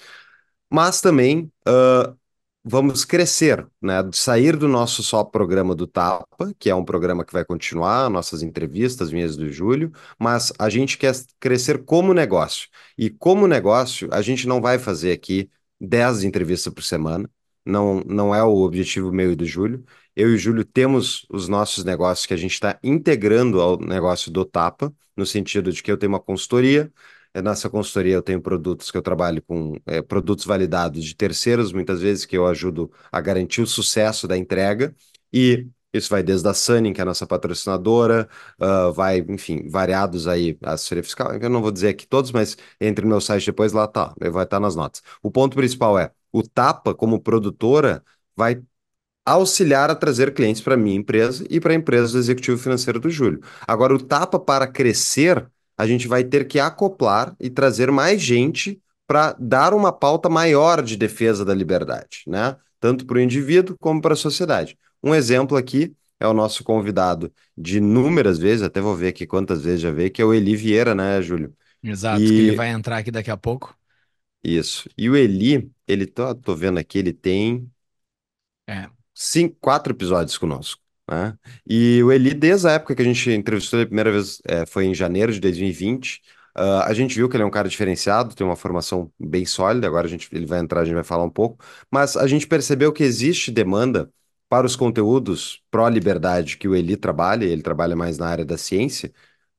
mas 0.70 1.02
também 1.02 1.52
uh, 1.68 2.16
vamos 2.66 3.06
crescer, 3.06 3.68
né? 3.82 3.96
Sair 4.14 4.58
do 4.58 4.68
nosso 4.68 5.04
só 5.04 5.24
programa 5.24 5.76
do 5.76 5.86
Tapa, 5.86 6.54
que 6.58 6.70
é 6.70 6.76
um 6.76 6.84
programa 6.84 7.24
que 7.24 7.32
vai 7.34 7.46
continuar, 7.46 8.10
nossas 8.10 8.42
entrevistas, 8.42 9.12
minhas 9.12 9.38
do 9.38 9.52
Júlio, 9.52 9.92
mas 10.20 10.52
a 10.58 10.70
gente 10.70 10.98
quer 10.98 11.14
crescer 11.40 11.86
como 11.86 12.14
negócio. 12.14 12.68
E 12.98 13.10
como 13.10 13.48
negócio, 13.48 14.10
a 14.12 14.22
gente 14.22 14.48
não 14.48 14.62
vai 14.62 14.80
fazer 14.80 15.12
aqui 15.12 15.50
10 15.80 16.24
entrevistas 16.24 16.74
por 16.74 16.84
semana, 16.84 17.30
não, 17.66 18.02
não 18.02 18.34
é 18.34 18.44
o 18.44 18.58
objetivo 18.64 19.12
meu 19.12 19.36
do 19.36 19.46
Júlio. 19.46 19.84
Eu 20.16 20.32
e 20.32 20.36
o 20.36 20.38
Júlio 20.38 20.64
temos 20.66 21.26
os 21.30 21.48
nossos 21.48 21.84
negócios 21.84 22.26
que 22.26 22.34
a 22.34 22.38
gente 22.38 22.54
está 22.54 22.80
integrando 22.84 23.62
ao 23.62 23.78
negócio 23.80 24.32
do 24.32 24.46
Tapa, 24.46 24.94
no 25.16 25.26
sentido 25.26 25.72
de 25.72 25.82
que 25.84 25.92
eu 25.92 25.98
tenho 25.98 26.12
uma 26.12 26.20
consultoria, 26.20 26.92
nessa 27.42 27.70
consultoria 27.70 28.14
eu 28.14 28.22
tenho 28.22 28.42
produtos 28.42 28.92
que 28.92 28.98
eu 28.98 29.02
trabalho 29.02 29.42
com 29.42 29.78
é, 29.86 30.02
produtos 30.02 30.46
validados 30.46 31.04
de 31.04 31.16
terceiros, 31.16 31.74
muitas 31.74 32.02
vezes 32.02 32.26
que 32.26 32.38
eu 32.38 32.48
ajudo 32.48 32.92
a 33.12 33.20
garantir 33.22 33.62
o 33.62 33.68
sucesso 33.68 34.28
da 34.28 34.38
entrega, 34.38 34.96
e 35.34 35.68
isso 35.94 36.10
vai 36.10 36.22
desde 36.22 36.48
a 36.48 36.54
Sunning, 36.54 36.94
que 36.94 37.00
é 37.00 37.04
a 37.04 37.06
nossa 37.06 37.26
patrocinadora, 37.26 38.28
uh, 38.60 38.92
vai, 38.94 39.20
enfim, 39.30 39.68
variados 39.70 40.28
aí, 40.28 40.58
a 40.62 40.74
assessoria 40.74 41.04
fiscal, 41.04 41.34
eu 41.34 41.50
não 41.50 41.62
vou 41.62 41.72
dizer 41.72 41.90
aqui 41.90 42.06
todos, 42.06 42.32
mas 42.32 42.58
entre 42.82 43.04
no 43.06 43.10
meu 43.12 43.22
site 43.22 43.46
depois, 43.46 43.72
lá 43.72 43.88
tá, 43.88 44.14
vai 44.20 44.44
estar 44.44 44.60
nas 44.60 44.76
notas. 44.76 45.02
O 45.24 45.32
ponto 45.32 45.56
principal 45.56 45.98
é, 45.98 46.12
o 46.32 46.44
Tapa, 46.44 46.94
como 46.94 47.20
produtora, 47.22 48.04
vai 48.36 48.62
auxiliar 49.26 49.90
a 49.90 49.96
trazer 49.96 50.34
clientes 50.34 50.62
para 50.62 50.76
a 50.76 50.78
minha 50.78 50.96
empresa 50.96 51.46
e 51.50 51.60
para 51.60 51.74
a 51.74 51.76
empresa 51.76 52.14
do 52.14 52.20
executivo 52.20 52.58
financeiro 52.58 53.00
do 53.00 53.10
Júlio. 53.10 53.42
Agora, 53.68 53.96
o 53.96 54.04
Tapa, 54.04 54.40
para 54.40 54.68
crescer, 54.68 55.50
a 55.78 55.88
gente 55.88 56.08
vai 56.08 56.24
ter 56.24 56.48
que 56.48 56.60
acoplar 56.60 57.36
e 57.40 57.50
trazer 57.50 57.92
mais 57.92 58.22
gente 58.22 58.82
para 59.08 59.34
dar 59.40 59.74
uma 59.74 59.92
pauta 59.92 60.30
maior 60.30 60.82
de 60.82 60.98
defesa 60.98 61.46
da 61.46 61.54
liberdade, 61.54 62.24
né? 62.28 62.58
Tanto 62.80 63.06
para 63.06 63.18
o 63.18 63.22
indivíduo 63.22 63.76
como 63.80 64.02
para 64.02 64.14
a 64.14 64.18
sociedade. 64.18 64.78
Um 65.04 65.14
exemplo 65.14 65.58
aqui 65.58 65.96
é 66.20 66.28
o 66.28 66.34
nosso 66.34 66.64
convidado 66.64 67.32
de 67.58 67.78
inúmeras 67.78 68.38
vezes, 68.40 68.64
até 68.64 68.82
vou 68.82 68.96
ver 68.96 69.10
aqui 69.10 69.26
quantas 69.28 69.64
vezes 69.64 69.82
já 69.82 69.92
veio, 69.92 70.12
que 70.12 70.22
é 70.22 70.26
o 70.26 70.34
Eli 70.34 70.56
Vieira, 70.56 70.96
né, 70.96 71.22
Júlio? 71.22 71.54
Exato, 71.82 72.34
que 72.34 72.42
ele 72.42 72.52
E 72.52 72.62
vai 72.62 72.68
entrar 72.70 72.98
aqui 72.98 73.12
daqui 73.12 73.32
a 73.32 73.38
pouco. 73.38 73.78
isso. 74.44 74.90
E 74.98 75.10
o 75.10 75.16
Eli, 75.16 75.72
ele 75.88 76.06
tô, 76.08 76.34
tô 76.36 76.56
vendo 76.56 76.80
aqui, 76.80 76.98
ele 77.00 77.14
tem 77.14 77.70
É, 78.68 78.90
cinco, 79.14 79.58
quatro 79.60 79.94
episódios 79.94 80.38
conosco, 80.38 80.82
né? 81.10 81.38
E 81.68 82.02
o 82.04 82.12
Eli, 82.12 82.34
desde 82.34 82.68
a 82.68 82.72
época 82.72 82.96
que 82.96 83.02
a 83.02 83.06
gente 83.06 83.30
entrevistou 83.32 83.80
ele 83.80 83.86
a 83.86 83.88
primeira 83.88 84.12
vez, 84.12 84.42
é, 84.46 84.66
foi 84.66 84.86
em 84.86 84.94
janeiro 84.94 85.32
de 85.32 85.40
2020, 85.40 86.22
ah, 86.56 86.86
a 86.88 86.94
gente 86.94 87.16
viu 87.16 87.28
que 87.30 87.36
ele 87.36 87.44
é 87.44 87.46
um 87.46 87.52
cara 87.52 87.68
diferenciado, 87.68 88.34
tem 88.34 88.46
uma 88.46 88.56
formação 88.56 89.12
bem 89.20 89.46
sólida, 89.46 89.88
agora 89.88 90.08
a 90.08 90.10
gente, 90.10 90.30
ele 90.32 90.46
vai 90.46 90.60
entrar, 90.60 90.82
a 90.82 90.86
gente 90.86 90.96
vai 90.96 91.04
falar 91.04 91.24
um 91.24 91.30
pouco, 91.30 91.64
mas 91.92 92.16
a 92.16 92.26
gente 92.28 92.48
percebeu 92.48 92.94
que 92.94 93.04
existe 93.04 93.52
demanda 93.52 94.10
para 94.48 94.66
os 94.66 94.76
conteúdos 94.76 95.62
pró-liberdade 95.70 96.58
que 96.58 96.68
o 96.68 96.76
Eli 96.76 96.96
trabalha, 96.96 97.46
ele 97.46 97.62
trabalha 97.62 97.96
mais 97.96 98.18
na 98.18 98.28
área 98.28 98.46
da 98.46 98.58
ciência, 98.58 99.12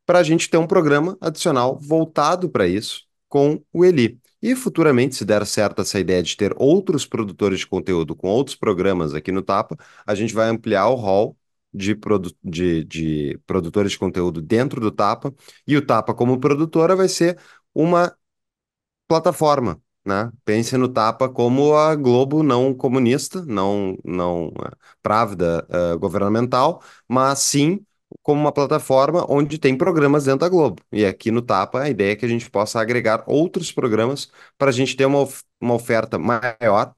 para 0.06 0.20
a 0.20 0.22
gente 0.22 0.48
ter 0.48 0.56
um 0.58 0.66
programa 0.66 1.18
adicional 1.20 1.78
voltado 1.78 2.48
para 2.48 2.66
isso 2.66 3.04
com 3.28 3.62
o 3.72 3.84
Eli. 3.84 4.20
E 4.46 4.54
futuramente, 4.54 5.16
se 5.16 5.24
der 5.24 5.44
certo 5.44 5.82
essa 5.82 5.98
ideia 5.98 6.22
de 6.22 6.36
ter 6.36 6.54
outros 6.56 7.04
produtores 7.04 7.58
de 7.60 7.66
conteúdo 7.66 8.14
com 8.14 8.28
outros 8.28 8.54
programas 8.54 9.12
aqui 9.12 9.32
no 9.32 9.42
Tapa, 9.42 9.76
a 10.06 10.14
gente 10.14 10.32
vai 10.32 10.48
ampliar 10.48 10.88
o 10.88 10.94
hall 10.94 11.36
de, 11.74 11.96
produ 11.96 12.30
de, 12.44 12.84
de 12.84 13.40
produtores 13.44 13.90
de 13.92 13.98
conteúdo 13.98 14.40
dentro 14.40 14.80
do 14.80 14.92
Tapa, 14.92 15.34
e 15.66 15.76
o 15.76 15.84
Tapa, 15.84 16.14
como 16.14 16.38
produtora, 16.38 16.94
vai 16.94 17.08
ser 17.08 17.36
uma 17.74 18.16
plataforma, 19.08 19.80
né? 20.04 20.30
Pense 20.44 20.76
no 20.76 20.88
Tapa 20.88 21.28
como 21.28 21.74
a 21.76 21.94
Globo 21.96 22.42
não 22.42 22.74
comunista, 22.74 23.44
não, 23.44 23.98
não 24.04 24.48
eh, 24.48 24.70
právida, 25.02 25.66
eh, 25.70 25.96
governamental, 25.96 26.82
mas 27.08 27.40
sim 27.40 27.84
como 28.22 28.40
uma 28.40 28.52
plataforma 28.52 29.24
onde 29.28 29.58
tem 29.58 29.76
programas 29.76 30.24
dentro 30.24 30.40
da 30.40 30.48
Globo. 30.48 30.82
E 30.92 31.04
aqui 31.04 31.30
no 31.30 31.42
Tapa 31.42 31.82
a 31.82 31.90
ideia 31.90 32.12
é 32.12 32.16
que 32.16 32.24
a 32.26 32.28
gente 32.28 32.50
possa 32.50 32.80
agregar 32.80 33.24
outros 33.26 33.72
programas 33.72 34.30
para 34.58 34.70
a 34.70 34.72
gente 34.72 34.96
ter 34.96 35.06
uma, 35.06 35.20
of- 35.20 35.42
uma 35.60 35.74
oferta 35.74 36.18
maior 36.18 36.94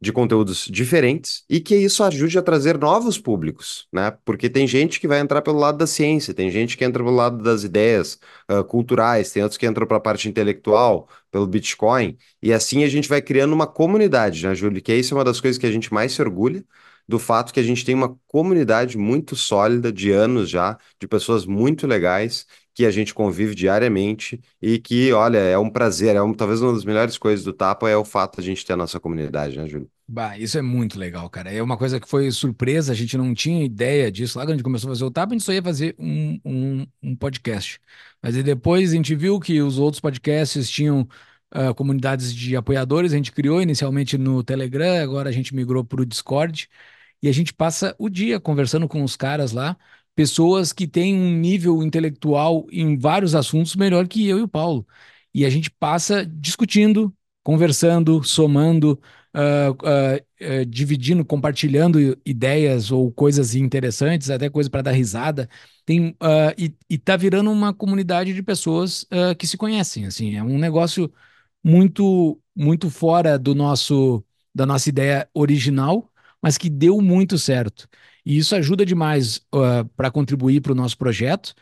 de 0.00 0.12
conteúdos 0.12 0.66
diferentes 0.68 1.44
e 1.48 1.60
que 1.60 1.76
isso 1.76 2.02
ajude 2.02 2.36
a 2.36 2.42
trazer 2.42 2.76
novos 2.76 3.18
públicos, 3.18 3.86
né? 3.92 4.10
Porque 4.24 4.50
tem 4.50 4.66
gente 4.66 4.98
que 4.98 5.06
vai 5.06 5.20
entrar 5.20 5.42
pelo 5.42 5.58
lado 5.58 5.78
da 5.78 5.86
ciência, 5.86 6.34
tem 6.34 6.50
gente 6.50 6.76
que 6.76 6.84
entra 6.84 7.04
pelo 7.04 7.14
lado 7.14 7.40
das 7.42 7.62
ideias 7.62 8.18
ah, 8.48 8.64
culturais, 8.64 9.30
tem 9.30 9.42
outros 9.44 9.56
que 9.58 9.66
entram 9.66 9.86
para 9.86 9.98
a 9.98 10.00
parte 10.00 10.28
intelectual, 10.28 11.08
pelo 11.30 11.46
Bitcoin, 11.46 12.18
e 12.42 12.52
assim 12.52 12.82
a 12.82 12.88
gente 12.88 13.08
vai 13.08 13.22
criando 13.22 13.52
uma 13.52 13.66
comunidade, 13.66 14.44
né, 14.46 14.54
Júlio? 14.56 14.82
Que 14.82 14.92
isso 14.94 15.14
é 15.14 15.18
uma 15.18 15.24
das 15.24 15.40
coisas 15.40 15.56
que 15.58 15.66
a 15.66 15.70
gente 15.72 15.94
mais 15.94 16.12
se 16.12 16.20
orgulha, 16.20 16.64
do 17.08 17.18
fato 17.18 17.52
que 17.52 17.60
a 17.60 17.62
gente 17.62 17.84
tem 17.84 17.94
uma 17.94 18.16
comunidade 18.26 18.96
muito 18.98 19.36
sólida 19.36 19.92
de 19.92 20.10
anos 20.10 20.48
já, 20.50 20.78
de 21.00 21.06
pessoas 21.08 21.44
muito 21.46 21.86
legais. 21.86 22.46
Que 22.74 22.86
a 22.86 22.90
gente 22.90 23.12
convive 23.12 23.54
diariamente 23.54 24.40
e 24.60 24.78
que, 24.78 25.12
olha, 25.12 25.36
é 25.36 25.58
um 25.58 25.68
prazer, 25.68 26.16
é 26.16 26.22
um, 26.22 26.32
talvez 26.32 26.62
uma 26.62 26.72
das 26.72 26.86
melhores 26.86 27.18
coisas 27.18 27.44
do 27.44 27.52
Tapa 27.52 27.90
é 27.90 27.96
o 27.96 28.04
fato 28.04 28.36
de 28.36 28.40
a 28.40 28.44
gente 28.44 28.64
ter 28.64 28.72
a 28.72 28.76
nossa 28.76 28.98
comunidade, 28.98 29.58
né, 29.58 29.66
Júlio? 29.68 29.90
bah, 30.06 30.36
isso 30.38 30.58
é 30.58 30.62
muito 30.62 30.98
legal, 30.98 31.28
cara. 31.30 31.50
É 31.52 31.62
uma 31.62 31.76
coisa 31.76 31.98
que 32.00 32.08
foi 32.08 32.30
surpresa, 32.30 32.92
a 32.92 32.94
gente 32.94 33.16
não 33.16 33.34
tinha 33.34 33.64
ideia 33.64 34.10
disso. 34.10 34.38
Lá 34.38 34.44
quando 34.44 34.50
a 34.50 34.56
gente 34.56 34.64
começou 34.64 34.88
a 34.90 34.92
fazer 34.94 35.04
o 35.04 35.10
Tapa, 35.10 35.32
a 35.32 35.34
gente 35.34 35.44
só 35.44 35.52
ia 35.52 35.62
fazer 35.62 35.94
um, 35.98 36.38
um, 36.44 36.86
um 37.02 37.16
podcast. 37.16 37.80
Mas 38.22 38.34
depois 38.42 38.92
a 38.92 38.96
gente 38.96 39.14
viu 39.14 39.40
que 39.40 39.60
os 39.62 39.78
outros 39.78 40.00
podcasts 40.00 40.68
tinham 40.70 41.08
ah, 41.52 41.74
comunidades 41.74 42.34
de 42.34 42.56
apoiadores, 42.56 43.12
a 43.12 43.16
gente 43.16 43.30
criou 43.32 43.60
inicialmente 43.60 44.16
no 44.16 44.42
Telegram, 44.42 45.02
agora 45.02 45.28
a 45.28 45.32
gente 45.32 45.54
migrou 45.54 45.84
para 45.84 46.00
o 46.00 46.06
Discord. 46.06 46.68
E 47.22 47.28
a 47.28 47.32
gente 47.32 47.52
passa 47.54 47.94
o 47.98 48.08
dia 48.08 48.40
conversando 48.40 48.88
com 48.88 49.04
os 49.04 49.16
caras 49.16 49.52
lá, 49.52 49.76
pessoas 50.14 50.72
que 50.72 50.86
têm 50.86 51.14
um 51.14 51.32
nível 51.38 51.82
intelectual 51.82 52.66
em 52.70 52.98
vários 52.98 53.34
assuntos 53.34 53.76
melhor 53.76 54.08
que 54.08 54.26
eu 54.28 54.38
e 54.38 54.42
o 54.42 54.48
Paulo. 54.48 54.86
E 55.34 55.44
a 55.44 55.50
gente 55.50 55.70
passa 55.70 56.26
discutindo, 56.26 57.14
conversando, 57.42 58.22
somando, 58.24 59.00
ah, 59.34 59.74
ah, 59.84 60.22
eh, 60.40 60.64
dividindo, 60.64 61.24
compartilhando 61.24 61.98
ideias 62.24 62.90
ou 62.90 63.12
coisas 63.12 63.54
interessantes, 63.54 64.30
até 64.30 64.50
coisa 64.50 64.68
para 64.70 64.82
dar 64.82 64.92
risada. 64.92 65.48
Tem, 65.84 66.16
e, 66.58 66.74
e 66.88 66.98
tá 66.98 67.16
virando 67.16 67.50
uma 67.50 67.72
comunidade 67.74 68.34
de 68.34 68.42
pessoas 68.42 69.06
que 69.38 69.46
se 69.46 69.56
conhecem, 69.56 70.06
assim, 70.06 70.36
é 70.36 70.42
um 70.42 70.58
negócio 70.58 71.12
muito 71.62 72.40
muito 72.54 72.90
fora 72.90 73.38
do 73.38 73.54
nosso 73.54 74.24
da 74.54 74.66
nossa 74.66 74.88
ideia 74.88 75.28
original, 75.34 76.10
mas 76.42 76.58
que 76.58 76.68
deu 76.68 77.00
muito 77.00 77.38
certo. 77.38 77.88
E 78.24 78.36
isso 78.38 78.54
ajuda 78.54 78.84
demais 78.86 79.40
para 79.96 80.10
contribuir 80.10 80.60
para 80.60 80.72
o 80.72 80.74
nosso 80.74 80.96
projeto, 80.98 81.54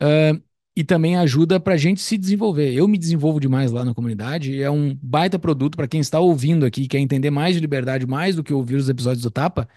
ah, 0.00 0.32
e 0.76 0.84
também 0.84 1.16
ajuda 1.16 1.60
para 1.60 1.74
a 1.74 1.76
gente 1.76 2.00
se 2.00 2.16
desenvolver. 2.18 2.72
Eu 2.74 2.88
me 2.88 2.98
desenvolvo 2.98 3.40
demais 3.40 3.70
lá 3.72 3.84
na 3.84 3.94
comunidade, 3.94 4.52
e 4.52 4.62
é 4.62 4.70
um 4.70 4.94
baita 5.02 5.38
produto 5.38 5.76
para 5.76 5.88
quem 5.88 6.00
está 6.00 6.18
ouvindo 6.20 6.64
aqui, 6.66 6.88
quer 6.88 6.98
entender 6.98 7.30
mais 7.30 7.54
de 7.54 7.60
liberdade, 7.60 8.06
mais 8.06 8.36
do 8.36 8.44
que 8.44 8.52
ouvir 8.54 8.76
os 8.76 8.88
episódios 8.88 9.22
do 9.22 9.30
Tapa. 9.30 9.68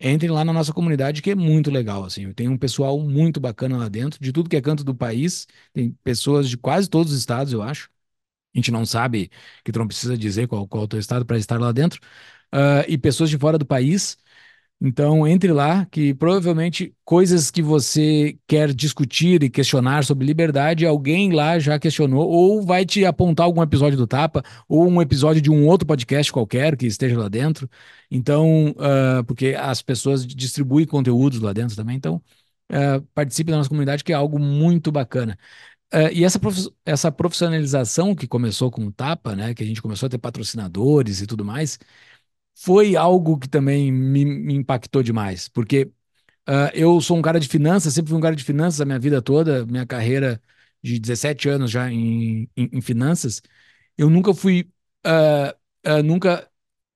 Entrem 0.00 0.30
lá 0.30 0.44
na 0.44 0.52
nossa 0.52 0.72
comunidade, 0.72 1.22
que 1.22 1.30
é 1.30 1.34
muito 1.34 1.70
legal, 1.70 2.04
assim. 2.04 2.32
Tem 2.32 2.48
um 2.48 2.56
pessoal 2.58 3.00
muito 3.00 3.40
bacana 3.40 3.76
lá 3.78 3.88
dentro, 3.88 4.20
de 4.22 4.32
tudo 4.32 4.48
que 4.50 4.56
é 4.56 4.60
canto 4.60 4.84
do 4.84 4.94
país. 4.94 5.46
Tem 5.72 5.92
pessoas 6.04 6.48
de 6.48 6.56
quase 6.56 6.88
todos 6.88 7.12
os 7.12 7.18
estados, 7.18 7.52
eu 7.52 7.62
acho. 7.62 7.90
A 8.54 8.58
gente 8.58 8.70
não 8.70 8.84
sabe, 8.86 9.30
que 9.64 9.70
tu 9.72 9.78
não 9.78 9.86
precisa 9.86 10.16
dizer 10.16 10.46
qual, 10.48 10.66
qual 10.66 10.82
é 10.82 10.84
o 10.86 10.88
teu 10.88 10.98
estado 10.98 11.24
para 11.24 11.38
estar 11.38 11.60
lá 11.60 11.72
dentro. 11.72 12.00
Ah, 12.52 12.84
e 12.88 12.98
pessoas 12.98 13.30
de 13.30 13.38
fora 13.38 13.58
do 13.58 13.66
país. 13.66 14.16
Então, 14.80 15.26
entre 15.26 15.52
lá, 15.52 15.86
que 15.86 16.14
provavelmente 16.14 16.94
coisas 17.04 17.50
que 17.50 17.60
você 17.60 18.38
quer 18.46 18.72
discutir 18.72 19.42
e 19.42 19.50
questionar 19.50 20.04
sobre 20.04 20.24
liberdade, 20.24 20.86
alguém 20.86 21.32
lá 21.32 21.58
já 21.58 21.80
questionou, 21.80 22.28
ou 22.28 22.62
vai 22.64 22.86
te 22.86 23.04
apontar 23.04 23.46
algum 23.46 23.60
episódio 23.62 23.98
do 23.98 24.06
Tapa, 24.06 24.42
ou 24.68 24.88
um 24.88 25.02
episódio 25.02 25.42
de 25.42 25.50
um 25.50 25.66
outro 25.66 25.86
podcast 25.86 26.32
qualquer 26.32 26.76
que 26.76 26.86
esteja 26.86 27.18
lá 27.18 27.28
dentro. 27.28 27.68
Então, 28.10 28.74
ah, 28.78 29.24
porque 29.26 29.56
as 29.58 29.82
pessoas 29.82 30.24
distribuem 30.26 30.86
conteúdos 30.86 31.40
lá 31.40 31.52
dentro 31.52 31.74
também. 31.74 31.96
Então, 31.96 32.22
ah, 32.70 33.02
participe 33.14 33.50
da 33.50 33.56
nossa 33.58 33.68
comunidade, 33.68 34.04
que 34.04 34.12
é 34.12 34.14
algo 34.16 34.38
muito 34.38 34.92
bacana. 34.92 35.36
Ah, 35.90 36.10
e 36.12 36.22
essa, 36.24 36.38
prof- 36.38 36.68
essa 36.84 37.10
profissionalização 37.10 38.14
que 38.14 38.26
começou 38.28 38.70
com 38.70 38.84
o 38.86 38.92
Tapa, 38.92 39.34
né, 39.34 39.54
que 39.54 39.62
a 39.62 39.66
gente 39.66 39.80
começou 39.80 40.06
a 40.06 40.10
ter 40.10 40.18
patrocinadores 40.18 41.20
e 41.22 41.26
tudo 41.26 41.44
mais 41.44 41.78
foi 42.56 42.96
algo 42.96 43.38
que 43.38 43.48
também 43.48 43.92
me, 43.92 44.24
me 44.24 44.54
impactou 44.54 45.02
demais, 45.02 45.48
porque 45.48 45.90
ah, 46.46 46.70
eu 46.74 47.00
sou 47.00 47.16
um 47.18 47.22
cara 47.22 47.40
de 47.40 47.48
finanças, 47.48 47.94
sempre 47.94 48.10
fui 48.10 48.18
um 48.18 48.22
cara 48.22 48.36
de 48.36 48.44
finanças 48.44 48.80
a 48.80 48.84
minha 48.86 48.98
vida 49.00 49.22
toda, 49.22 49.66
minha 49.66 49.86
carreira 49.86 50.40
de 50.82 50.98
17 51.00 51.48
anos 51.48 51.70
já 51.70 51.90
em, 51.92 52.50
em, 52.56 52.70
em 52.74 52.80
finanças, 52.82 53.42
eu 53.98 54.10
nunca 54.10 54.34
fui, 54.34 54.70
ah, 55.84 56.02
nunca 56.04 56.48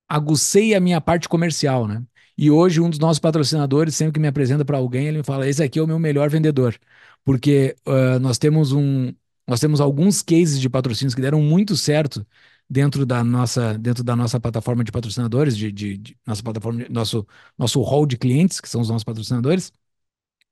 agucei 0.08 0.74
a 0.74 0.80
minha 0.80 1.00
parte 1.00 1.28
comercial, 1.28 1.86
né? 1.88 2.02
E 2.38 2.50
hoje 2.50 2.80
um 2.80 2.90
dos 2.90 2.98
nossos 2.98 3.18
patrocinadores, 3.20 3.94
sempre 3.94 4.14
que 4.14 4.20
me 4.20 4.28
apresenta 4.28 4.64
para 4.64 4.78
alguém, 4.78 5.08
ele 5.08 5.18
me 5.18 5.24
fala: 5.24 5.48
esse 5.48 5.62
aqui 5.62 5.78
é 5.78 5.82
o 5.82 5.86
meu 5.86 5.98
melhor 5.98 6.30
vendedor, 6.30 6.78
porque 7.24 7.76
ah, 7.86 8.18
nós 8.18 8.38
temos 8.38 8.72
um, 8.72 9.12
nós 9.46 9.60
temos 9.60 9.80
alguns 9.80 10.22
cases 10.22 10.60
de 10.60 10.68
patrocínios 10.70 11.14
que 11.14 11.20
deram 11.20 11.40
muito 11.42 11.76
certo 11.76 12.26
dentro 12.68 13.04
da 13.04 13.22
nossa, 13.24 13.76
dentro 13.78 14.02
da 14.04 14.16
nossa 14.16 14.40
plataforma 14.40 14.82
de 14.84 14.92
patrocinadores, 14.92 15.56
de, 15.56 15.70
de- 15.72 15.98
de- 15.98 16.18
nossa 16.26 16.42
plataforma, 16.42 16.84
de- 16.84 16.90
nosso, 16.92 17.26
nosso 17.58 17.80
hall 17.82 18.06
de 18.06 18.16
clientes, 18.16 18.60
que 18.60 18.68
são 18.68 18.80
os 18.80 18.88
nossos 18.88 19.04
patrocinadores, 19.04 19.72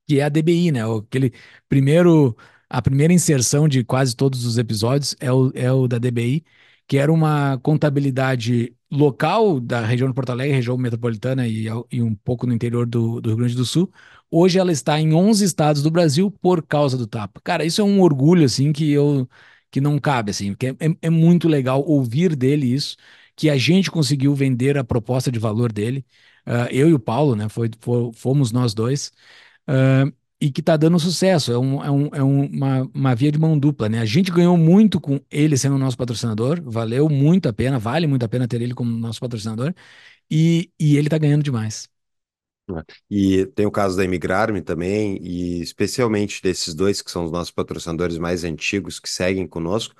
que 0.06 0.18
é 0.20 0.24
a 0.24 0.28
DBI, 0.28 0.72
né? 0.72 0.80
Aquele 0.84 1.32
primeiro, 1.68 2.36
a 2.68 2.82
primeira 2.82 3.12
inserção 3.12 3.68
de 3.68 3.84
quase 3.84 4.14
todos 4.16 4.44
os 4.44 4.58
episódios 4.58 5.14
é 5.20 5.32
o, 5.32 5.50
é 5.54 5.70
o 5.72 5.86
da 5.88 5.98
DBI, 5.98 6.44
que 6.86 6.96
era 6.98 7.12
uma 7.12 7.58
contabilidade 7.58 8.74
local 8.90 9.60
da 9.60 9.84
região 9.86 10.08
de 10.08 10.14
Porto 10.14 10.30
Alegre, 10.30 10.54
região 10.56 10.76
metropolitana 10.76 11.46
e, 11.46 11.66
e 11.92 12.02
um 12.02 12.14
pouco 12.14 12.46
no 12.46 12.52
interior 12.52 12.86
do, 12.86 13.20
do 13.20 13.28
Rio 13.30 13.38
Grande 13.38 13.54
do 13.56 13.64
Sul. 13.64 13.92
Hoje 14.30 14.58
ela 14.58 14.72
está 14.72 15.00
em 15.00 15.12
11 15.12 15.44
estados 15.44 15.82
do 15.82 15.90
Brasil 15.90 16.30
por 16.30 16.62
causa 16.64 16.96
do 16.96 17.06
Tapa. 17.06 17.40
Cara, 17.42 17.64
isso 17.64 17.80
é 17.80 17.84
um 17.84 18.00
orgulho, 18.00 18.44
assim, 18.44 18.72
que 18.72 18.90
eu 18.90 19.28
que 19.70 19.80
não 19.80 19.98
cabe, 19.98 20.30
assim, 20.32 20.52
porque 20.52 20.68
é, 20.68 20.76
é 21.02 21.10
muito 21.10 21.48
legal 21.48 21.82
ouvir 21.86 22.34
dele 22.36 22.66
isso, 22.72 22.96
que 23.36 23.48
a 23.48 23.56
gente 23.56 23.90
conseguiu 23.90 24.34
vender 24.34 24.76
a 24.76 24.84
proposta 24.84 25.30
de 25.30 25.38
valor 25.38 25.72
dele. 25.72 26.04
Uh, 26.46 26.66
eu 26.70 26.88
e 26.88 26.94
o 26.94 26.98
Paulo, 26.98 27.36
né? 27.36 27.48
Foi, 27.48 27.70
fomos 28.14 28.50
nós 28.52 28.74
dois. 28.74 29.12
Uh, 29.68 30.12
e 30.40 30.50
que 30.50 30.60
está 30.60 30.76
dando 30.76 30.98
sucesso. 30.98 31.52
É, 31.52 31.58
um, 31.58 31.84
é, 31.84 31.90
um, 31.90 32.06
é 32.14 32.22
uma, 32.22 32.90
uma 32.94 33.14
via 33.14 33.30
de 33.30 33.38
mão 33.38 33.58
dupla, 33.58 33.88
né? 33.88 34.00
A 34.00 34.04
gente 34.04 34.30
ganhou 34.30 34.56
muito 34.56 35.00
com 35.00 35.20
ele 35.30 35.56
sendo 35.56 35.78
nosso 35.78 35.96
patrocinador, 35.96 36.60
valeu 36.64 37.08
muito 37.08 37.48
a 37.48 37.52
pena, 37.52 37.78
vale 37.78 38.06
muito 38.06 38.24
a 38.24 38.28
pena 38.28 38.48
ter 38.48 38.62
ele 38.62 38.74
como 38.74 38.90
nosso 38.90 39.20
patrocinador, 39.20 39.74
e, 40.30 40.70
e 40.80 40.96
ele 40.96 41.08
está 41.08 41.18
ganhando 41.18 41.42
demais. 41.42 41.88
E 43.10 43.46
tem 43.46 43.66
o 43.66 43.70
caso 43.70 43.96
da 43.96 44.04
Imigrarme 44.04 44.62
também, 44.62 45.18
e 45.22 45.60
especialmente 45.60 46.42
desses 46.42 46.74
dois 46.74 47.02
que 47.02 47.10
são 47.10 47.24
os 47.24 47.32
nossos 47.32 47.50
patrocinadores 47.50 48.18
mais 48.18 48.44
antigos 48.44 48.98
que 49.00 49.08
seguem 49.10 49.46
conosco, 49.46 49.94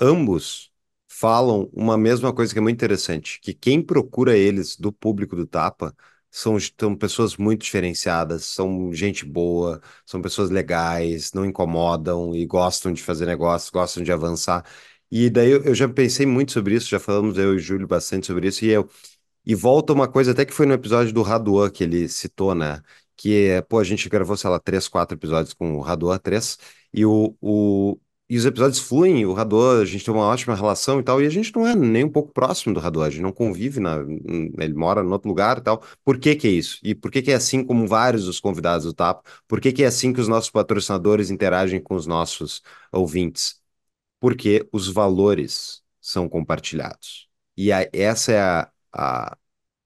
ambos 0.00 0.70
falam 1.08 1.68
uma 1.72 1.96
mesma 1.98 2.32
coisa 2.32 2.52
que 2.52 2.58
é 2.58 2.62
muito 2.62 2.76
interessante, 2.76 3.38
que 3.40 3.52
quem 3.54 3.82
procura 3.82 4.36
eles 4.36 4.76
do 4.76 4.92
público 4.92 5.36
do 5.36 5.46
Tapa 5.46 5.94
são, 6.30 6.56
são 6.80 6.96
pessoas 6.96 7.36
muito 7.36 7.62
diferenciadas, 7.64 8.44
são 8.46 8.92
gente 8.92 9.24
boa, 9.24 9.80
são 10.06 10.22
pessoas 10.22 10.50
legais, 10.50 11.32
não 11.32 11.44
incomodam 11.44 12.34
e 12.34 12.46
gostam 12.46 12.92
de 12.92 13.02
fazer 13.02 13.26
negócios, 13.26 13.70
gostam 13.70 14.02
de 14.02 14.10
avançar. 14.12 14.64
E 15.10 15.28
daí 15.28 15.50
eu 15.50 15.74
já 15.74 15.86
pensei 15.88 16.24
muito 16.24 16.52
sobre 16.52 16.74
isso, 16.74 16.88
já 16.88 16.98
falamos 16.98 17.36
eu 17.36 17.52
e 17.52 17.56
o 17.56 17.58
Júlio 17.58 17.86
bastante 17.86 18.26
sobre 18.26 18.48
isso, 18.48 18.64
e 18.64 18.68
eu 18.70 18.88
e 19.44 19.54
volta 19.54 19.92
uma 19.92 20.08
coisa 20.08 20.32
até 20.32 20.44
que 20.44 20.52
foi 20.52 20.66
no 20.66 20.74
episódio 20.74 21.12
do 21.12 21.22
Raduan 21.22 21.70
que 21.70 21.84
ele 21.84 22.08
citou, 22.08 22.54
né? 22.54 22.82
Que 23.16 23.46
é, 23.48 23.62
pô, 23.62 23.78
a 23.78 23.84
gente 23.84 24.08
gravou, 24.08 24.36
sei 24.36 24.50
lá, 24.50 24.58
três, 24.58 24.88
quatro 24.88 25.16
episódios 25.16 25.54
com 25.54 25.76
o 25.76 25.80
Raduan, 25.80 26.18
três, 26.18 26.58
e 26.92 27.04
o, 27.04 27.36
o, 27.40 27.98
e 28.32 28.38
os 28.38 28.46
episódios 28.46 28.78
fluem, 28.80 29.26
o 29.26 29.34
Rador, 29.34 29.82
a 29.82 29.84
gente 29.84 30.04
tem 30.04 30.14
uma 30.14 30.24
ótima 30.24 30.54
relação 30.54 30.98
e 30.98 31.02
tal, 31.02 31.20
e 31.20 31.26
a 31.26 31.30
gente 31.30 31.54
não 31.54 31.66
é 31.66 31.74
nem 31.74 32.04
um 32.04 32.08
pouco 32.10 32.32
próximo 32.32 32.72
do 32.72 32.80
Rador, 32.80 33.04
a 33.04 33.10
gente 33.10 33.20
não 33.20 33.32
convive, 33.32 33.78
na, 33.78 33.98
ele 34.58 34.72
mora 34.74 35.02
em 35.02 35.06
outro 35.06 35.28
lugar 35.28 35.58
e 35.58 35.60
tal. 35.60 35.82
Por 36.04 36.18
que 36.18 36.34
que 36.34 36.48
é 36.48 36.50
isso? 36.50 36.78
E 36.82 36.94
por 36.94 37.10
que 37.10 37.20
que 37.20 37.30
é 37.30 37.34
assim 37.34 37.62
como 37.64 37.86
vários 37.86 38.24
dos 38.24 38.40
convidados 38.40 38.86
do 38.86 38.94
TAP? 38.94 39.26
Por 39.46 39.60
que 39.60 39.70
que 39.72 39.82
é 39.84 39.86
assim 39.86 40.12
que 40.12 40.20
os 40.20 40.28
nossos 40.28 40.50
patrocinadores 40.50 41.30
interagem 41.30 41.80
com 41.80 41.94
os 41.94 42.06
nossos 42.06 42.62
ouvintes? 42.90 43.60
Porque 44.20 44.66
os 44.72 44.88
valores 44.88 45.82
são 46.00 46.28
compartilhados. 46.28 47.28
E 47.56 47.72
a, 47.72 47.88
essa 47.92 48.32
é 48.32 48.40
a, 48.40 48.70
a, 48.92 49.36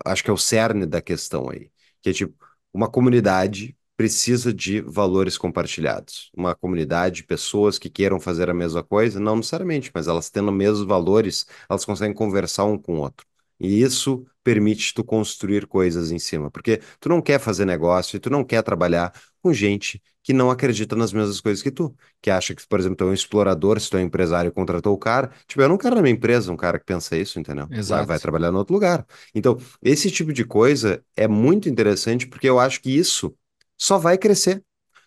acho 0.04 0.24
que 0.24 0.30
é 0.30 0.32
o 0.32 0.36
cerne 0.38 0.86
da 0.86 1.00
questão 1.02 1.50
aí, 1.50 1.70
que 2.02 2.10
é 2.10 2.12
tipo, 2.12 2.36
uma 2.72 2.90
comunidade 2.90 3.76
precisa 3.96 4.52
de 4.52 4.80
valores 4.82 5.38
compartilhados. 5.38 6.30
Uma 6.36 6.54
comunidade, 6.54 7.24
pessoas 7.24 7.78
que 7.78 7.88
queiram 7.90 8.20
fazer 8.20 8.50
a 8.50 8.54
mesma 8.54 8.84
coisa, 8.84 9.18
não 9.18 9.36
necessariamente, 9.36 9.90
mas 9.94 10.06
elas 10.06 10.28
tendo 10.30 10.50
os 10.50 10.56
mesmos 10.56 10.86
valores, 10.86 11.46
elas 11.68 11.84
conseguem 11.84 12.14
conversar 12.14 12.64
um 12.66 12.78
com 12.78 12.96
o 12.96 13.00
outro. 13.00 13.26
E 13.58 13.80
isso 13.82 14.26
permite 14.46 14.94
tu 14.94 15.02
construir 15.02 15.66
coisas 15.66 16.12
em 16.12 16.20
cima, 16.20 16.48
porque 16.52 16.80
tu 17.00 17.08
não 17.08 17.20
quer 17.20 17.40
fazer 17.40 17.64
negócio 17.64 18.16
e 18.16 18.20
tu 18.20 18.30
não 18.30 18.44
quer 18.44 18.62
trabalhar 18.62 19.12
com 19.42 19.52
gente 19.52 20.00
que 20.22 20.32
não 20.32 20.52
acredita 20.52 20.94
nas 20.94 21.12
mesmas 21.12 21.40
coisas 21.40 21.60
que 21.60 21.70
tu, 21.72 21.92
que 22.22 22.30
acha 22.30 22.54
que, 22.54 22.64
por 22.64 22.78
exemplo, 22.78 22.96
tu 22.96 23.02
é 23.02 23.06
um 23.08 23.12
explorador, 23.12 23.80
se 23.80 23.90
tu 23.90 23.96
é 23.96 24.00
um 24.00 24.04
empresário 24.04 24.48
e 24.48 24.52
contratou 24.52 24.94
o 24.94 24.98
cara, 24.98 25.32
tipo, 25.48 25.60
eu 25.60 25.68
não 25.68 25.76
quero 25.76 25.96
na 25.96 26.02
minha 26.02 26.14
empresa 26.14 26.52
um 26.52 26.56
cara 26.56 26.78
que 26.78 26.84
pensa 26.84 27.16
isso, 27.16 27.40
entendeu? 27.40 27.66
Exato. 27.72 28.06
Vai, 28.06 28.06
vai 28.06 28.18
trabalhar 28.20 28.52
em 28.52 28.54
outro 28.54 28.72
lugar. 28.72 29.04
Então, 29.34 29.58
esse 29.82 30.12
tipo 30.12 30.32
de 30.32 30.44
coisa 30.44 31.02
é 31.16 31.26
muito 31.26 31.68
interessante 31.68 32.24
porque 32.28 32.48
eu 32.48 32.60
acho 32.60 32.80
que 32.80 32.96
isso 32.96 33.34
só 33.76 33.98
vai 33.98 34.16
crescer. 34.16 34.62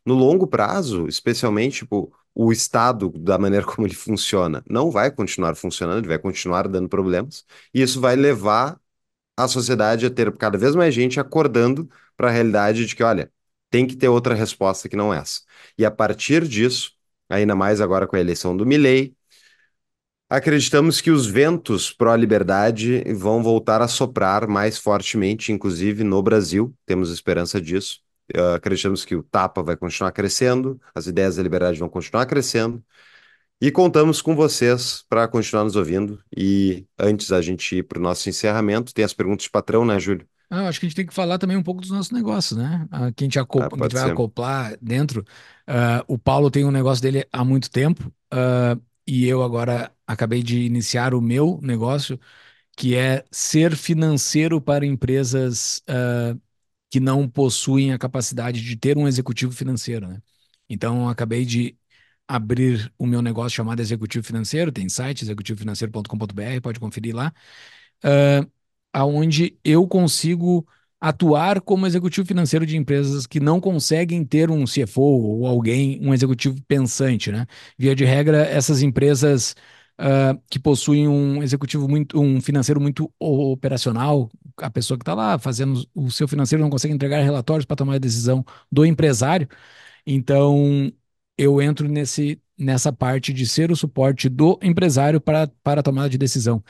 No 0.05 0.15
longo 0.15 0.47
prazo, 0.47 1.07
especialmente, 1.07 1.79
tipo, 1.79 2.11
o 2.35 2.51
Estado, 2.51 3.09
da 3.09 3.37
maneira 3.37 3.65
como 3.65 3.87
ele 3.87 3.95
funciona, 3.95 4.63
não 4.69 4.91
vai 4.91 5.11
continuar 5.11 5.55
funcionando, 5.55 5.99
ele 5.99 6.07
vai 6.07 6.19
continuar 6.19 6.67
dando 6.67 6.89
problemas, 6.89 7.45
e 7.73 7.81
isso 7.81 8.01
vai 8.01 8.15
levar 8.17 8.78
a 9.43 9.47
sociedade 9.47 10.05
a 10.05 10.09
ter 10.09 10.31
cada 10.37 10.57
vez 10.57 10.75
mais 10.75 10.93
gente 10.93 11.19
acordando 11.19 11.89
para 12.17 12.29
a 12.29 12.31
realidade 12.31 12.85
de 12.85 12.95
que, 12.95 13.03
olha, 13.03 13.31
tem 13.69 13.87
que 13.87 13.95
ter 13.95 14.09
outra 14.09 14.35
resposta 14.35 14.89
que 14.89 14.95
não 14.95 15.13
essa. 15.13 15.41
E 15.77 15.85
a 15.85 15.91
partir 15.91 16.47
disso, 16.47 16.91
ainda 17.29 17.55
mais 17.55 17.81
agora 17.81 18.07
com 18.07 18.15
a 18.15 18.19
eleição 18.19 18.55
do 18.57 18.65
Milley, 18.65 19.15
acreditamos 20.29 21.01
que 21.01 21.11
os 21.11 21.25
ventos 21.25 21.91
pró-liberdade 21.91 23.03
vão 23.13 23.41
voltar 23.41 23.81
a 23.81 23.87
soprar 23.87 24.47
mais 24.47 24.77
fortemente, 24.77 25.51
inclusive 25.51 26.03
no 26.03 26.21
Brasil, 26.21 26.73
temos 26.85 27.11
esperança 27.11 27.61
disso. 27.61 28.01
Uh, 28.35 28.53
acreditamos 28.55 29.03
que 29.05 29.15
o 29.15 29.23
Tapa 29.23 29.63
vai 29.63 29.75
continuar 29.75 30.11
crescendo, 30.11 30.79
as 30.93 31.07
ideias 31.07 31.37
da 31.37 31.43
liberdade 31.43 31.79
vão 31.79 31.89
continuar 31.89 32.25
crescendo. 32.27 32.83
E 33.61 33.71
contamos 33.71 34.21
com 34.21 34.35
vocês 34.35 35.03
para 35.09 35.27
continuar 35.27 35.65
nos 35.65 35.75
ouvindo. 35.75 36.23
E 36.35 36.85
antes 36.97 37.27
da 37.27 37.41
gente 37.41 37.75
ir 37.75 37.83
para 37.83 37.99
o 37.99 38.01
nosso 38.01 38.29
encerramento, 38.29 38.93
tem 38.93 39.03
as 39.03 39.13
perguntas 39.13 39.43
de 39.43 39.49
patrão, 39.49 39.85
né, 39.85 39.99
Júlio? 39.99 40.25
Ah, 40.49 40.67
acho 40.67 40.79
que 40.79 40.85
a 40.85 40.89
gente 40.89 40.95
tem 40.95 41.05
que 41.05 41.13
falar 41.13 41.37
também 41.37 41.57
um 41.57 41.63
pouco 41.63 41.81
dos 41.81 41.91
nossos 41.91 42.11
negócios, 42.11 42.57
né? 42.57 42.87
Ah, 42.89 43.11
que 43.11 43.23
a 43.23 43.25
gente, 43.25 43.37
acopla, 43.37 43.67
ah, 43.71 43.79
a 43.81 43.83
gente 43.83 43.93
vai 43.93 44.05
ser. 44.05 44.11
acoplar 44.11 44.77
dentro. 44.81 45.21
Uh, 45.67 46.03
o 46.07 46.17
Paulo 46.17 46.49
tem 46.49 46.63
um 46.63 46.71
negócio 46.71 47.03
dele 47.03 47.27
há 47.31 47.43
muito 47.43 47.69
tempo 47.69 48.11
uh, 48.33 48.81
e 49.05 49.27
eu 49.27 49.43
agora 49.43 49.91
acabei 50.07 50.41
de 50.41 50.61
iniciar 50.61 51.13
o 51.13 51.21
meu 51.21 51.59
negócio, 51.61 52.19
que 52.75 52.95
é 52.95 53.25
ser 53.29 53.75
financeiro 53.75 54.61
para 54.61 54.85
empresas 54.85 55.83
uh, 55.89 56.39
que 56.89 56.99
não 56.99 57.27
possuem 57.27 57.93
a 57.93 57.99
capacidade 57.99 58.61
de 58.61 58.75
ter 58.75 58.97
um 58.97 59.07
executivo 59.07 59.51
financeiro, 59.51 60.07
né? 60.07 60.19
Então, 60.69 61.09
acabei 61.09 61.45
de 61.45 61.75
abrir 62.29 62.93
o 62.99 63.07
meu 63.07 63.23
negócio 63.23 63.55
chamado 63.57 63.81
Executivo 63.81 64.23
Financeiro, 64.25 64.71
tem 64.71 64.87
site 64.87 65.23
executivofinanceiro.com.br, 65.23 66.61
pode 66.61 66.79
conferir 66.79 67.15
lá, 67.15 67.33
uh, 68.05 68.49
aonde 68.93 69.57
eu 69.63 69.87
consigo 69.87 70.67
atuar 71.01 71.61
como 71.61 71.87
executivo 71.87 72.27
financeiro 72.27 72.65
de 72.65 72.77
empresas 72.77 73.25
que 73.25 73.39
não 73.39 73.59
conseguem 73.59 74.23
ter 74.25 74.51
um 74.51 74.65
CFO 74.67 75.01
ou 75.01 75.47
alguém, 75.47 75.99
um 76.01 76.13
executivo 76.13 76.61
pensante, 76.67 77.31
né? 77.31 77.47
Via 77.77 77.95
de 77.95 78.05
regra, 78.05 78.45
essas 78.45 78.81
empresas 78.83 79.55
uh, 79.99 80.39
que 80.51 80.59
possuem 80.59 81.07
um 81.07 81.41
executivo 81.41 81.87
muito, 81.87 82.19
um 82.21 82.41
financeiro 82.41 82.79
muito 82.81 83.11
operacional, 83.19 84.29
a 84.57 84.69
pessoa 84.69 84.97
que 84.97 85.03
está 85.03 85.13
lá 85.15 85.39
fazendo 85.39 85.83
o 85.95 86.11
seu 86.11 86.27
financeiro 86.27 86.61
não 86.61 86.69
consegue 86.69 86.93
entregar 86.93 87.21
relatórios 87.23 87.65
para 87.65 87.77
tomar 87.77 87.95
a 87.95 87.99
decisão 87.99 88.45
do 88.71 88.85
empresário. 88.85 89.47
Então, 90.05 90.91
eu 91.39 91.61
entro 91.61 91.87
nesse, 91.87 92.41
nessa 92.57 92.91
parte 92.91 93.31
de 93.33 93.47
ser 93.47 93.71
o 93.71 93.75
suporte 93.75 94.27
do 94.27 94.59
empresário 94.61 95.21
para, 95.21 95.47
para 95.63 95.79
a 95.79 95.83
tomada 95.83 96.09
de 96.09 96.17
decisão. 96.17 96.61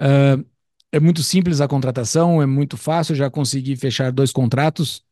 Uh, 0.00 0.42
é 0.90 0.98
muito 0.98 1.22
simples 1.22 1.60
a 1.60 1.68
contratação, 1.68 2.40
é 2.40 2.46
muito 2.46 2.76
fácil, 2.78 3.14
já 3.14 3.30
consegui 3.30 3.76
fechar 3.76 4.10
dois 4.10 4.32
contratos, 4.32 5.04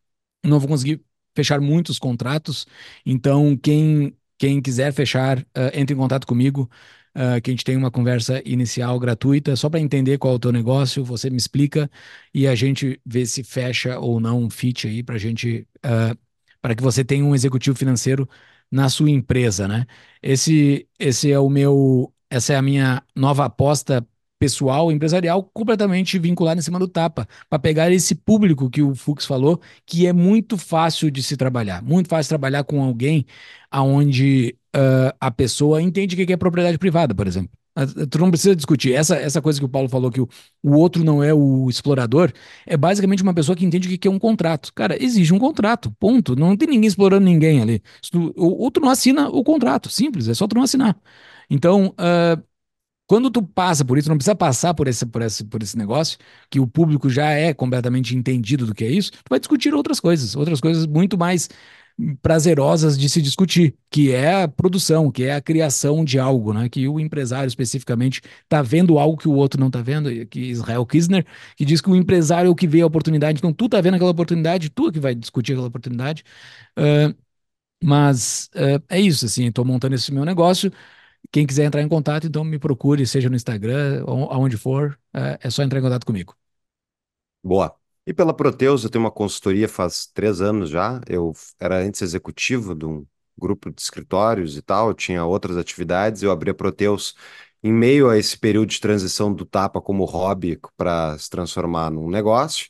não 0.45 0.59
vou 0.59 0.69
conseguir 0.69 1.05
fechar 1.37 1.61
muitos 1.61 1.99
contratos, 1.99 2.67
então 3.05 3.57
quem, 3.57 4.17
quem 4.39 4.63
quiser 4.63 4.93
fechar, 4.95 5.41
uh, 5.41 5.71
entre 5.75 5.95
em 5.95 5.99
contato 5.99 6.27
comigo, 6.27 6.71
uh, 7.15 7.41
que 7.43 7.51
a 7.51 7.53
gente 7.53 7.65
tem 7.65 7.77
uma 7.77 7.91
conversa 7.91 8.41
inicial 8.47 8.99
gratuita, 8.99 9.57
só 9.57 9.69
para 9.69 9.81
entender 9.81 10.17
qual 10.19 10.35
é 10.35 10.37
o 10.37 10.39
teu 10.39 10.53
negócio, 10.53 11.05
você 11.05 11.29
me 11.29 11.37
explica 11.37 11.91
e 12.33 12.47
a 12.47 12.55
gente 12.55 12.99
vê 13.05 13.27
se 13.27 13.45
fecha 13.45 13.99
ou 13.99 14.21
não 14.21 14.43
um 14.43 14.49
fit 14.51 14.87
aí 14.87 15.03
para 15.03 15.19
gente, 15.19 15.67
uh, 15.85 16.17
para 16.63 16.75
que 16.75 16.83
você 16.83 17.05
tenha 17.05 17.25
um 17.25 17.35
executivo 17.35 17.77
financeiro 17.77 18.27
na 18.73 18.89
sua 18.89 19.11
empresa, 19.11 19.69
né? 19.69 19.87
Esse, 20.23 20.89
esse 20.99 21.31
é 21.31 21.39
o 21.39 21.51
meu, 21.51 22.13
essa 22.31 22.55
é 22.55 22.57
a 22.57 22.63
minha 22.63 23.03
nova 23.15 23.45
aposta 23.45 24.07
pessoal, 24.39 24.91
empresarial, 24.91 25.45
completamente 25.55 26.19
vinculado 26.19 26.59
em 26.59 26.63
cima 26.63 26.79
do 26.79 26.89
tapa, 26.89 27.29
para 27.49 27.61
pegar 27.61 27.93
esse 27.93 28.15
público 28.15 28.69
que 28.69 28.83
o 28.83 28.95
Fux 28.95 29.25
falou, 29.25 29.61
que 29.87 30.07
é 30.07 30.13
muito 30.13 30.59
fácil 30.59 31.13
de 31.13 31.23
se 31.23 31.37
trabalhar, 31.37 31.81
muito 31.83 32.09
fácil 32.09 32.31
trabalhar 32.31 32.65
com 32.65 32.83
alguém 32.83 33.25
aonde 33.71 34.57
uh, 34.75 35.15
a 35.21 35.31
pessoa 35.31 35.81
entende 35.81 36.21
o 36.21 36.27
que 36.27 36.33
é 36.33 36.37
propriedade 36.37 36.79
privada, 36.79 37.15
por 37.15 37.29
exemplo. 37.29 37.62
Ah, 37.75 37.87
tu 37.87 38.19
não 38.19 38.31
precisa 38.31 38.55
discutir. 38.55 38.93
Essa, 38.93 39.17
essa 39.17 39.41
coisa 39.41 39.59
que 39.59 39.65
o 39.65 39.69
Paulo 39.69 39.89
falou, 39.89 40.11
que 40.11 40.21
o, 40.21 40.29
o 40.63 40.73
outro 40.73 41.03
não 41.03 41.23
é 41.23 41.33
o 41.33 41.69
explorador, 41.71 42.31
é 42.67 42.77
basicamente 42.77 43.23
uma 43.23 43.33
pessoa 43.35 43.57
que 43.57 43.65
entende 43.65 43.89
o 43.89 43.99
que 43.99 44.09
é 44.09 44.11
um 44.11 44.19
contrato. 44.19 44.73
Cara, 44.75 45.03
exige 45.03 45.33
um 45.33 45.39
contrato, 45.39 45.91
ponto. 45.99 46.37
Não 46.37 46.57
tem 46.57 46.69
ninguém 46.69 46.89
explorando 46.89 47.25
ninguém 47.25 47.63
ali. 47.63 47.83
Tu, 48.11 48.33
o 48.37 48.63
outro 48.63 48.83
não 48.85 48.91
assina 48.91 49.29
o 49.29 49.43
contrato, 49.43 49.89
simples, 49.89 50.29
é 50.29 50.35
só 50.35 50.47
tu 50.47 50.55
não 50.55 50.63
assinar. 50.63 50.99
Então, 51.49 51.89
uh, 51.99 52.43
quando 53.07 53.31
tu 53.31 53.43
passa 53.43 53.85
por 53.85 53.99
isso, 53.99 54.09
não 54.09 54.17
precisa 54.17 54.35
passar 54.35 54.75
por 54.75 54.89
esse, 54.89 55.05
por, 55.05 55.23
esse, 55.23 55.45
por 55.45 55.63
esse 55.63 55.77
negócio, 55.77 56.19
que 56.51 56.59
o 56.61 56.67
público 56.67 57.11
já 57.11 57.31
é 57.31 57.53
completamente 57.53 58.17
entendido 58.17 58.67
do 58.67 58.75
que 58.75 58.85
é 58.85 58.91
isso, 58.91 59.13
tu 59.13 59.29
vai 59.29 59.39
discutir 59.39 59.75
outras 59.75 60.01
coisas, 60.01 60.35
outras 60.35 60.61
coisas 60.61 60.87
muito 60.87 61.19
mais 61.19 61.49
prazerosas 62.23 62.99
de 62.99 63.09
se 63.09 63.23
discutir, 63.23 63.77
que 63.91 64.13
é 64.13 64.43
a 64.43 64.49
produção, 64.49 65.11
que 65.11 65.25
é 65.25 65.35
a 65.35 65.41
criação 65.41 66.05
de 66.05 66.19
algo, 66.19 66.53
né? 66.53 66.69
Que 66.69 66.89
o 66.89 66.99
empresário 66.99 67.49
especificamente 67.49 68.23
está 68.43 68.63
vendo 68.63 68.99
algo 68.99 69.17
que 69.17 69.29
o 69.29 69.33
outro 69.35 69.61
não 69.61 69.69
está 69.69 69.83
vendo, 69.83 70.11
que 70.27 70.41
Israel 70.41 70.85
Kisner, 70.87 71.27
que 71.57 71.65
diz 71.65 71.81
que 71.81 71.91
o 71.91 71.97
empresário 71.97 72.49
é 72.49 72.51
o 72.51 72.55
que 72.55 72.67
vê 72.67 72.81
a 72.81 72.87
oportunidade, 72.87 73.39
então 73.39 73.53
tu 73.53 73.69
tá 73.69 73.81
vendo 73.81 73.95
aquela 73.95 74.11
oportunidade, 74.11 74.71
tu 74.71 74.89
é 74.89 74.93
que 74.93 75.01
vai 75.01 75.15
discutir 75.15 75.53
aquela 75.53 75.69
oportunidade. 75.69 76.25
Uh, 76.79 77.15
mas 77.85 78.49
uh, 78.55 78.83
é 78.89 79.01
isso, 79.01 79.27
assim, 79.27 79.47
estou 79.47 79.65
montando 79.65 79.95
esse 79.95 80.13
meu 80.13 80.25
negócio. 80.25 80.73
Quem 81.33 81.47
quiser 81.47 81.65
entrar 81.67 81.83
em 81.83 81.89
contato, 81.89 82.27
então 82.27 82.45
me 82.45 82.59
procure, 82.59 83.07
seja 83.07 83.29
no 83.31 83.37
Instagram, 83.37 84.05
aonde 84.07 84.57
for, 84.57 84.99
uh, 85.15 85.39
é 85.41 85.51
só 85.51 85.63
entrar 85.63 85.79
em 85.81 85.83
contato 85.83 86.07
comigo. 86.07 86.37
Boa. 87.43 87.82
E 88.07 88.13
pela 88.13 88.35
Proteus, 88.35 88.83
eu 88.83 88.91
tenho 88.91 89.05
uma 89.05 89.11
consultoria 89.11 89.69
faz 89.69 90.07
três 90.07 90.41
anos 90.41 90.71
já. 90.71 91.01
Eu 91.09 91.33
era 91.61 91.79
antes 91.79 92.03
executivo 92.03 92.75
de 92.75 92.85
um 92.85 93.07
grupo 93.39 93.71
de 93.71 93.81
escritórios 93.81 94.57
e 94.57 94.63
tal, 94.63 94.89
eu 94.89 94.95
tinha 94.95 95.25
outras 95.25 95.57
atividades. 95.57 96.23
Eu 96.23 96.31
abri 96.33 96.51
a 96.51 96.55
Proteus 96.55 97.15
em 97.63 97.73
meio 97.73 98.11
a 98.11 98.19
esse 98.19 98.37
período 98.37 98.69
de 98.71 98.81
transição 98.81 99.33
do 99.33 99.45
Tapa 99.47 99.81
como 99.81 100.05
hobby 100.05 100.59
para 100.77 101.17
se 101.19 101.31
transformar 101.31 101.91
num 101.91 102.11
negócio. 102.11 102.67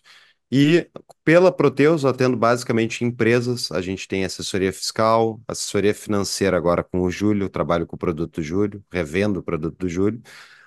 E 0.51 0.87
pela 1.24 1.51
Proteus, 1.51 2.05
atendo 2.05 2.37
basicamente 2.37 3.03
empresas. 3.05 3.72
A 3.72 3.80
gente 3.80 4.07
tem 4.07 4.24
assessoria 4.24 4.70
fiscal, 4.72 5.41
assessoria 5.49 5.95
financeira 5.95 6.57
agora 6.59 6.85
com 6.85 7.01
o 7.01 7.11
Júlio, 7.11 7.49
trabalho 7.49 7.87
com 7.87 7.97
o 7.97 7.99
produto 7.99 8.35
do 8.37 8.43
Júlio, 8.43 8.85
revendo 8.93 9.41
o 9.41 9.43
produto 9.43 9.78
do 9.78 9.89
Júlio 9.89 10.20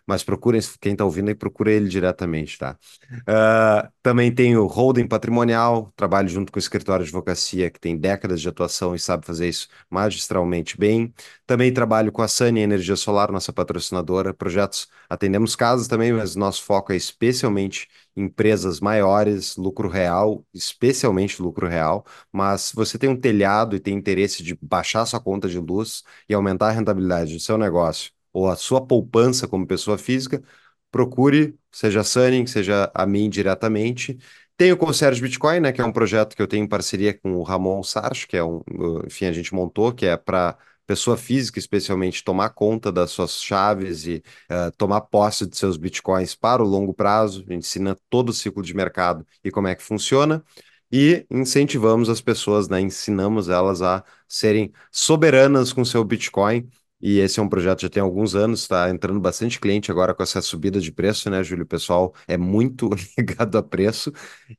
mas 0.07 0.23
procurem, 0.23 0.61
quem 0.79 0.93
está 0.93 1.03
ouvindo 1.05 1.29
aí, 1.29 1.35
procura 1.35 1.71
ele 1.71 1.89
diretamente, 1.89 2.57
tá? 2.57 2.77
Uh, 3.11 3.89
também 4.01 4.33
tenho 4.33 4.65
holding 4.67 5.07
patrimonial, 5.07 5.91
trabalho 5.95 6.27
junto 6.29 6.51
com 6.51 6.57
o 6.57 6.59
escritório 6.59 7.03
de 7.03 7.09
advocacia, 7.09 7.69
que 7.71 7.79
tem 7.79 7.97
décadas 7.97 8.41
de 8.41 8.49
atuação 8.49 8.95
e 8.95 8.99
sabe 8.99 9.25
fazer 9.25 9.47
isso 9.49 9.67
magistralmente 9.89 10.77
bem. 10.77 11.13
Também 11.45 11.73
trabalho 11.73 12.11
com 12.11 12.21
a 12.21 12.27
Sunny 12.27 12.61
Energia 12.61 12.95
Solar, 12.95 13.31
nossa 13.31 13.51
patrocinadora, 13.53 14.33
projetos, 14.33 14.87
atendemos 15.09 15.55
casas 15.55 15.87
também, 15.87 16.13
mas 16.13 16.35
nosso 16.35 16.63
foco 16.63 16.91
é 16.93 16.95
especialmente 16.95 17.87
empresas 18.15 18.79
maiores, 18.79 19.57
lucro 19.57 19.89
real, 19.89 20.45
especialmente 20.53 21.41
lucro 21.41 21.67
real, 21.67 22.05
mas 22.31 22.61
se 22.61 22.75
você 22.75 22.97
tem 22.97 23.09
um 23.09 23.19
telhado 23.19 23.75
e 23.75 23.79
tem 23.79 23.93
interesse 23.95 24.41
de 24.43 24.57
baixar 24.61 25.05
sua 25.05 25.19
conta 25.19 25.49
de 25.49 25.59
luz 25.59 26.03
e 26.29 26.33
aumentar 26.33 26.69
a 26.69 26.71
rentabilidade 26.71 27.33
do 27.33 27.39
seu 27.39 27.57
negócio, 27.57 28.11
ou 28.35 28.49
a 28.49 28.55
sua 28.57 28.85
poupança 28.85 29.47
como 29.47 29.65
pessoa 29.65 29.97
física, 29.97 30.43
procure, 30.91 31.57
seja 31.71 32.01
a 32.01 32.03
Sunning, 32.03 32.45
seja 32.45 32.91
a 32.93 33.05
mim 33.05 33.29
diretamente. 33.29 34.17
Tem 34.57 34.71
o 34.73 34.77
Concierge 34.77 35.21
Bitcoin, 35.21 35.61
né, 35.61 35.71
que 35.71 35.79
é 35.81 35.85
um 35.85 35.91
projeto 35.91 36.35
que 36.35 36.41
eu 36.41 36.47
tenho 36.47 36.65
em 36.65 36.67
parceria 36.67 37.13
com 37.17 37.35
o 37.35 37.43
Ramon 37.43 37.81
Sarch, 37.81 38.27
que 38.27 38.35
é 38.35 38.43
um, 38.43 38.61
enfim, 39.05 39.25
a 39.25 39.31
gente 39.31 39.53
montou, 39.55 39.93
que 39.93 40.05
é 40.05 40.17
para 40.17 40.57
pessoa 40.85 41.15
física, 41.17 41.57
especialmente, 41.59 42.23
tomar 42.23 42.49
conta 42.49 42.91
das 42.91 43.11
suas 43.11 43.41
chaves 43.41 44.05
e 44.05 44.21
uh, 44.51 44.71
tomar 44.77 45.01
posse 45.01 45.45
de 45.47 45.57
seus 45.57 45.77
bitcoins 45.77 46.35
para 46.35 46.61
o 46.63 46.67
longo 46.67 46.93
prazo. 46.93 47.39
A 47.47 47.53
gente 47.53 47.65
ensina 47.65 47.97
todo 48.09 48.29
o 48.29 48.33
ciclo 48.33 48.61
de 48.61 48.73
mercado 48.73 49.25
e 49.43 49.49
como 49.51 49.67
é 49.67 49.75
que 49.75 49.83
funciona. 49.83 50.43
E 50.91 51.25
incentivamos 51.31 52.09
as 52.09 52.21
pessoas, 52.21 52.67
né, 52.69 52.81
ensinamos 52.81 53.49
elas 53.49 53.81
a 53.81 54.03
serem 54.27 54.71
soberanas 54.91 55.73
com 55.73 55.83
seu 55.85 56.03
Bitcoin 56.03 56.69
e 57.07 57.19
esse 57.19 57.39
é 57.39 57.43
um 57.43 57.49
projeto 57.49 57.81
já 57.81 57.89
tem 57.89 58.01
alguns 58.01 58.33
anos, 58.35 58.61
está 58.61 58.89
entrando 58.89 59.19
bastante 59.19 59.59
cliente 59.59 59.91
agora 59.91 60.13
com 60.15 60.23
essa 60.23 60.41
subida 60.41 60.79
de 60.81 60.91
preço, 60.91 61.29
né, 61.29 61.43
Júlio? 61.43 61.63
O 61.63 61.67
pessoal 61.67 62.13
é 62.27 62.37
muito 62.37 62.89
ligado 63.17 63.57
a 63.57 63.63
preço 63.63 64.11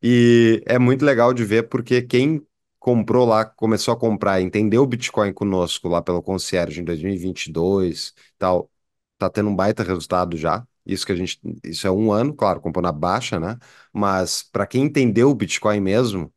e 0.03 0.63
é 0.67 0.79
muito 0.79 1.05
legal 1.05 1.33
de 1.35 1.45
ver 1.45 1.65
porque 1.69 2.03
quem 2.03 2.47
comprou 2.79 3.27
lá, 3.27 3.45
começou 3.45 3.93
a 3.95 3.97
comprar, 3.99 4.41
entendeu 4.41 4.83
o 4.83 4.87
Bitcoin 4.87 5.33
conosco 5.33 5.89
lá 5.89 6.01
pelo 6.01 6.23
concierge 6.23 6.81
em 6.81 6.85
2022 6.85 8.15
tal, 8.39 8.71
tá 9.19 9.29
tendo 9.29 9.51
um 9.51 9.57
baita 9.57 9.83
resultado 9.83 10.37
já. 10.37 10.65
Isso 10.85 11.05
que 11.05 11.11
a 11.13 11.17
gente, 11.17 11.41
isso 11.65 11.85
é 11.87 11.91
um 11.91 12.13
ano, 12.13 12.33
claro, 12.35 12.61
comprou 12.61 12.83
na 12.83 12.93
baixa, 12.93 13.41
né? 13.41 13.59
Mas 13.93 14.43
para 14.45 14.67
quem 14.67 14.85
entendeu 14.85 15.31
o 15.31 15.35
Bitcoin 15.35 15.81
mesmo, 15.81 16.33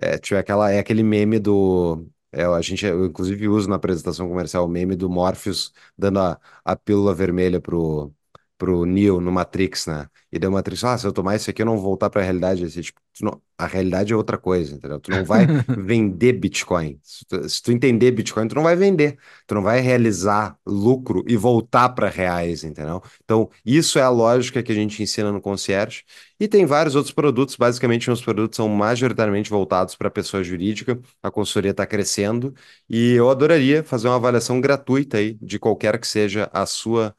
é, 0.00 0.18
tiver 0.18 0.40
aquela, 0.40 0.70
é 0.70 0.78
aquele 0.78 1.02
meme 1.02 1.38
do 1.38 2.06
é, 2.32 2.44
a 2.44 2.60
gente, 2.60 2.84
eu 2.86 3.06
inclusive 3.06 3.48
uso 3.48 3.68
na 3.68 3.76
apresentação 3.76 4.28
comercial 4.28 4.64
o 4.64 4.68
meme 4.68 4.96
do 4.96 5.08
Morpheus 5.08 5.72
dando 5.96 6.20
a, 6.20 6.40
a 6.64 6.76
pílula 6.76 7.14
vermelha 7.14 7.60
pro, 7.60 8.12
pro 8.58 8.84
Neo 8.84 9.20
no 9.20 9.30
Matrix, 9.32 9.86
né? 9.86 10.08
E 10.30 10.38
deu 10.38 10.50
Matrix, 10.50 10.84
ah, 10.84 10.98
se 10.98 11.06
eu 11.06 11.12
tomar 11.12 11.36
isso 11.36 11.48
aqui 11.48 11.62
eu 11.62 11.66
não 11.66 11.76
vou 11.76 11.84
voltar 11.84 12.10
para 12.10 12.20
a 12.20 12.24
realidade. 12.24 12.64
Assim, 12.64 12.82
tipo, 12.82 13.00
não, 13.22 13.40
a 13.56 13.66
realidade 13.66 14.12
é 14.12 14.16
outra 14.16 14.36
coisa, 14.36 14.74
entendeu? 14.74 15.00
Tu 15.00 15.10
não 15.10 15.24
vai 15.24 15.46
vender 15.78 16.34
Bitcoin. 16.34 16.98
Se 17.02 17.24
tu, 17.24 17.48
se 17.48 17.62
tu, 17.62 17.72
entender 17.72 18.10
Bitcoin, 18.10 18.46
tu 18.46 18.54
não 18.54 18.62
vai 18.62 18.76
vender. 18.76 19.18
Tu 19.46 19.54
não 19.54 19.62
vai 19.62 19.80
realizar 19.80 20.58
lucro 20.66 21.24
e 21.26 21.36
voltar 21.36 21.88
para 21.90 22.08
reais, 22.08 22.62
entendeu? 22.62 23.02
Então, 23.24 23.48
isso 23.64 23.98
é 23.98 24.02
a 24.02 24.10
lógica 24.10 24.62
que 24.62 24.70
a 24.72 24.74
gente 24.74 25.02
ensina 25.02 25.32
no 25.32 25.40
concierge. 25.40 26.04
E 26.38 26.46
tem 26.46 26.66
vários 26.66 26.94
outros 26.94 27.14
produtos. 27.14 27.56
Basicamente, 27.56 28.08
meus 28.08 28.20
produtos 28.22 28.56
são 28.56 28.68
majoritariamente 28.68 29.48
voltados 29.50 29.94
para 29.96 30.10
pessoa 30.10 30.44
jurídica. 30.44 31.00
A 31.22 31.30
consultoria 31.30 31.70
está 31.70 31.86
crescendo 31.86 32.54
e 32.88 33.12
eu 33.14 33.30
adoraria 33.30 33.82
fazer 33.82 34.08
uma 34.08 34.16
avaliação 34.16 34.60
gratuita 34.60 35.16
aí 35.18 35.38
de 35.40 35.58
qualquer 35.58 35.98
que 35.98 36.06
seja 36.06 36.50
a 36.52 36.66
sua 36.66 37.14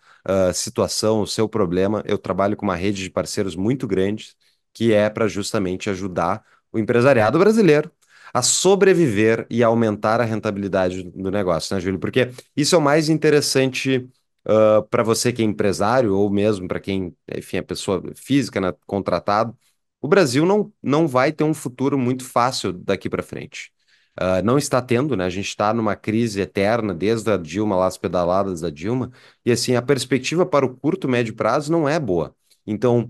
situação, 0.54 1.22
o 1.22 1.28
seu 1.28 1.48
problema. 1.50 2.04
Eu 2.06 2.18
trabalho 2.18 2.56
com 2.58 2.66
uma 2.66 2.76
rede 2.76 3.04
de 3.04 3.10
parceiros 3.10 3.56
muito 3.56 3.88
grande, 3.88 4.36
que 4.74 4.94
é 4.94 5.10
para 5.10 5.28
justamente 5.28 5.90
ajudar 5.90 6.44
o 6.72 6.80
empresariado 6.80 7.40
brasileiro 7.40 7.92
a 8.34 8.42
sobreviver 8.42 9.48
e 9.50 9.64
aumentar 9.64 10.22
a 10.22 10.24
rentabilidade 10.24 11.04
do 11.04 11.32
negócio, 11.32 11.74
né, 11.76 11.82
Júlio? 11.82 12.00
Porque 12.00 12.30
isso 12.56 12.76
é 12.76 12.78
o 12.78 12.82
mais 12.82 13.10
interessante 13.10 14.08
uh, 14.48 14.84
para 14.90 15.02
você 15.04 15.34
que 15.34 15.42
é 15.42 15.46
empresário, 15.46 16.16
ou 16.16 16.30
mesmo 16.30 16.68
para 16.68 16.80
quem, 16.80 17.16
enfim, 17.36 17.58
é 17.58 17.62
pessoa 17.62 18.04
física, 18.16 18.62
né, 18.62 18.74
contratado. 18.86 19.58
O 20.02 20.08
Brasil 20.08 20.46
não, 20.46 20.72
não 20.82 21.08
vai 21.08 21.32
ter 21.32 21.44
um 21.44 21.54
futuro 21.54 21.98
muito 21.98 22.24
fácil 22.24 22.72
daqui 22.72 23.10
para 23.10 23.24
frente. 23.24 23.72
Uh, 24.20 24.44
não 24.44 24.58
está 24.58 24.82
tendo, 24.82 25.16
né? 25.16 25.26
A 25.26 25.30
gente 25.30 25.48
está 25.48 25.74
numa 25.74 25.96
crise 25.96 26.42
eterna 26.42 26.94
desde 26.94 27.32
a 27.32 27.38
Dilma, 27.38 27.76
lá 27.78 27.88
as 27.88 27.98
pedaladas 27.98 28.62
da 28.62 28.70
Dilma, 28.70 29.12
e 29.46 29.52
assim, 29.52 29.76
a 29.76 29.82
perspectiva 29.82 30.46
para 30.46 30.66
o 30.66 30.76
curto, 30.76 31.08
médio 31.08 31.34
prazo 31.36 31.72
não 31.72 31.88
é 31.88 31.98
boa. 31.98 32.36
Então, 32.68 33.10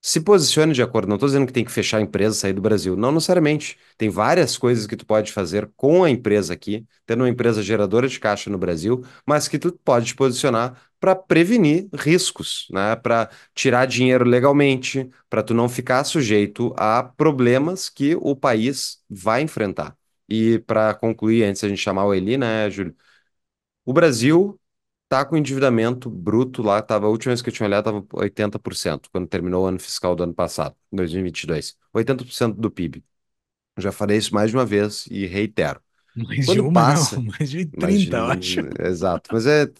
se 0.00 0.20
posicione 0.20 0.72
de 0.72 0.82
acordo. 0.82 1.08
Não 1.08 1.16
estou 1.16 1.28
dizendo 1.28 1.46
que 1.46 1.52
tem 1.52 1.64
que 1.64 1.70
fechar 1.72 1.98
a 1.98 2.00
empresa, 2.00 2.36
sair 2.36 2.52
do 2.52 2.60
Brasil. 2.60 2.96
Não 2.96 3.10
necessariamente. 3.12 3.76
Tem 3.98 4.08
várias 4.08 4.56
coisas 4.56 4.86
que 4.86 4.96
tu 4.96 5.04
pode 5.04 5.32
fazer 5.32 5.68
com 5.76 6.04
a 6.04 6.10
empresa 6.10 6.54
aqui, 6.54 6.86
tendo 7.04 7.22
uma 7.24 7.28
empresa 7.28 7.62
geradora 7.62 8.06
de 8.08 8.20
caixa 8.20 8.48
no 8.48 8.56
Brasil, 8.58 9.04
mas 9.26 9.48
que 9.48 9.58
tu 9.58 9.72
pode 9.84 10.06
te 10.06 10.14
posicionar 10.14 10.80
para 11.00 11.16
prevenir 11.16 11.88
riscos, 11.92 12.68
né? 12.70 12.94
Para 12.96 13.28
tirar 13.54 13.86
dinheiro 13.86 14.24
legalmente, 14.24 15.10
para 15.28 15.42
tu 15.42 15.52
não 15.54 15.68
ficar 15.68 16.04
sujeito 16.04 16.72
a 16.76 17.02
problemas 17.02 17.88
que 17.88 18.16
o 18.20 18.36
país 18.36 19.00
vai 19.10 19.42
enfrentar. 19.42 19.96
E 20.28 20.58
para 20.60 20.94
concluir, 20.94 21.44
antes 21.44 21.62
a 21.64 21.68
gente 21.68 21.78
chamar 21.78 22.04
o 22.06 22.14
Eli, 22.14 22.36
né, 22.36 22.68
Júlio? 22.70 22.96
O 23.84 23.92
Brasil 23.92 24.60
tá 25.08 25.24
com 25.24 25.36
endividamento 25.36 26.10
bruto 26.10 26.62
lá, 26.62 26.82
tava, 26.82 27.06
a 27.06 27.10
última 27.10 27.30
vez 27.30 27.42
que 27.42 27.48
eu 27.48 27.52
tinha 27.54 27.66
olhado 27.66 27.88
estava 27.90 28.06
80%, 28.24 29.08
quando 29.12 29.28
terminou 29.28 29.64
o 29.64 29.66
ano 29.68 29.78
fiscal 29.78 30.16
do 30.16 30.24
ano 30.24 30.34
passado, 30.34 30.76
2022. 30.92 31.76
80% 31.92 32.56
do 32.56 32.70
PIB. 32.70 33.04
Já 33.78 33.92
falei 33.92 34.18
isso 34.18 34.34
mais 34.34 34.50
de 34.50 34.56
uma 34.56 34.66
vez 34.66 35.06
e 35.10 35.26
reitero. 35.26 35.80
Mais 36.16 36.46
quando 36.46 36.58
de 36.58 36.60
uma, 36.60 36.72
passa, 36.72 37.16
não, 37.16 37.24
mais 37.24 37.50
de 37.50 37.66
30, 37.66 38.26
mais 38.26 38.44
de, 38.44 38.58
eu 38.60 38.66
acho. 38.70 38.82
Exato, 38.82 39.30
mas 39.32 39.46
é 39.46 39.64
o 39.64 39.72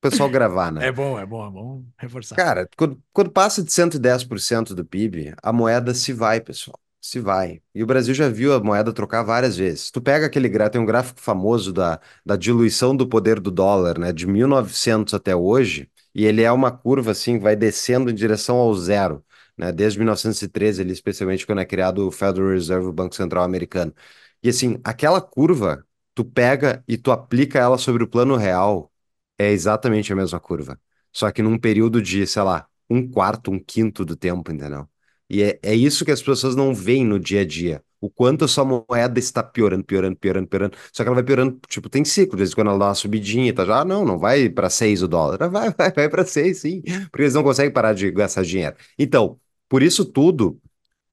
pessoal 0.00 0.28
gravar, 0.28 0.72
né? 0.72 0.88
É 0.88 0.92
bom, 0.92 1.18
é 1.18 1.24
bom, 1.24 1.46
é 1.46 1.50
bom 1.50 1.84
reforçar. 1.98 2.36
Cara, 2.36 2.68
quando, 2.76 3.02
quando 3.12 3.30
passa 3.30 3.62
de 3.62 3.72
110% 3.72 4.74
do 4.74 4.84
PIB, 4.84 5.34
a 5.42 5.52
moeda 5.52 5.94
se 5.94 6.12
vai, 6.12 6.40
pessoal 6.40 6.78
se 7.04 7.20
vai. 7.20 7.60
E 7.74 7.82
o 7.82 7.86
Brasil 7.86 8.14
já 8.14 8.30
viu 8.30 8.54
a 8.54 8.60
moeda 8.60 8.90
trocar 8.90 9.22
várias 9.22 9.56
vezes. 9.58 9.90
Tu 9.90 10.00
pega 10.00 10.24
aquele 10.24 10.48
gráfico, 10.48 10.72
tem 10.72 10.80
um 10.80 10.86
gráfico 10.86 11.20
famoso 11.20 11.70
da, 11.70 12.00
da 12.24 12.34
diluição 12.34 12.96
do 12.96 13.06
poder 13.06 13.38
do 13.40 13.50
dólar, 13.50 13.98
né, 13.98 14.10
de 14.10 14.26
1900 14.26 15.12
até 15.12 15.36
hoje, 15.36 15.90
e 16.14 16.24
ele 16.24 16.40
é 16.42 16.50
uma 16.50 16.70
curva 16.70 17.10
assim, 17.10 17.38
vai 17.38 17.54
descendo 17.56 18.10
em 18.10 18.14
direção 18.14 18.56
ao 18.56 18.74
zero, 18.74 19.22
né, 19.56 19.70
desde 19.70 19.98
1913, 19.98 20.80
ali, 20.80 20.92
especialmente 20.92 21.44
quando 21.46 21.60
é 21.60 21.66
criado 21.66 22.08
o 22.08 22.10
Federal 22.10 22.50
Reserve, 22.50 22.86
o 22.86 22.92
Banco 22.92 23.14
Central 23.14 23.44
Americano. 23.44 23.94
E 24.42 24.48
assim, 24.48 24.80
aquela 24.82 25.20
curva, 25.20 25.86
tu 26.14 26.24
pega 26.24 26.82
e 26.88 26.96
tu 26.96 27.10
aplica 27.12 27.58
ela 27.58 27.76
sobre 27.76 28.02
o 28.02 28.08
plano 28.08 28.34
real, 28.36 28.90
é 29.38 29.50
exatamente 29.50 30.10
a 30.12 30.16
mesma 30.16 30.40
curva. 30.40 30.80
Só 31.12 31.30
que 31.30 31.42
num 31.42 31.58
período 31.58 32.00
de, 32.00 32.26
sei 32.26 32.42
lá, 32.42 32.66
um 32.88 33.06
quarto, 33.10 33.50
um 33.50 33.58
quinto 33.58 34.04
do 34.06 34.16
tempo, 34.16 34.50
entendeu? 34.50 34.88
E 35.28 35.42
é, 35.42 35.58
é 35.62 35.74
isso 35.74 36.04
que 36.04 36.10
as 36.10 36.22
pessoas 36.22 36.54
não 36.54 36.74
veem 36.74 37.04
no 37.04 37.18
dia 37.18 37.40
a 37.42 37.44
dia. 37.46 37.82
O 38.00 38.10
quanto 38.10 38.44
a 38.44 38.48
sua 38.48 38.64
moeda 38.64 39.18
está 39.18 39.42
piorando, 39.42 39.82
piorando, 39.84 40.16
piorando, 40.16 40.46
piorando. 40.46 40.76
Só 40.92 41.02
que 41.02 41.08
ela 41.08 41.14
vai 41.14 41.24
piorando, 41.24 41.58
tipo, 41.68 41.88
tem 41.88 42.04
ciclo. 42.04 42.32
De 42.36 42.38
vez 42.42 42.52
em 42.52 42.54
quando 42.54 42.68
ela 42.68 42.78
dá 42.78 42.86
uma 42.88 42.94
subidinha 42.94 43.48
e 43.48 43.52
tá 43.52 43.64
já, 43.64 43.80
ah, 43.80 43.84
não, 43.84 44.04
não 44.04 44.18
vai 44.18 44.48
para 44.50 44.68
seis 44.68 45.02
o 45.02 45.08
dólar. 45.08 45.38
Vai, 45.50 45.70
vai, 45.72 45.90
vai 45.92 46.08
para 46.08 46.24
seis, 46.26 46.58
sim. 46.60 46.82
Porque 47.10 47.22
eles 47.22 47.34
não 47.34 47.42
conseguem 47.42 47.72
parar 47.72 47.94
de 47.94 48.10
gastar 48.10 48.42
dinheiro. 48.42 48.76
Então, 48.98 49.38
por 49.68 49.82
isso 49.82 50.04
tudo, 50.04 50.60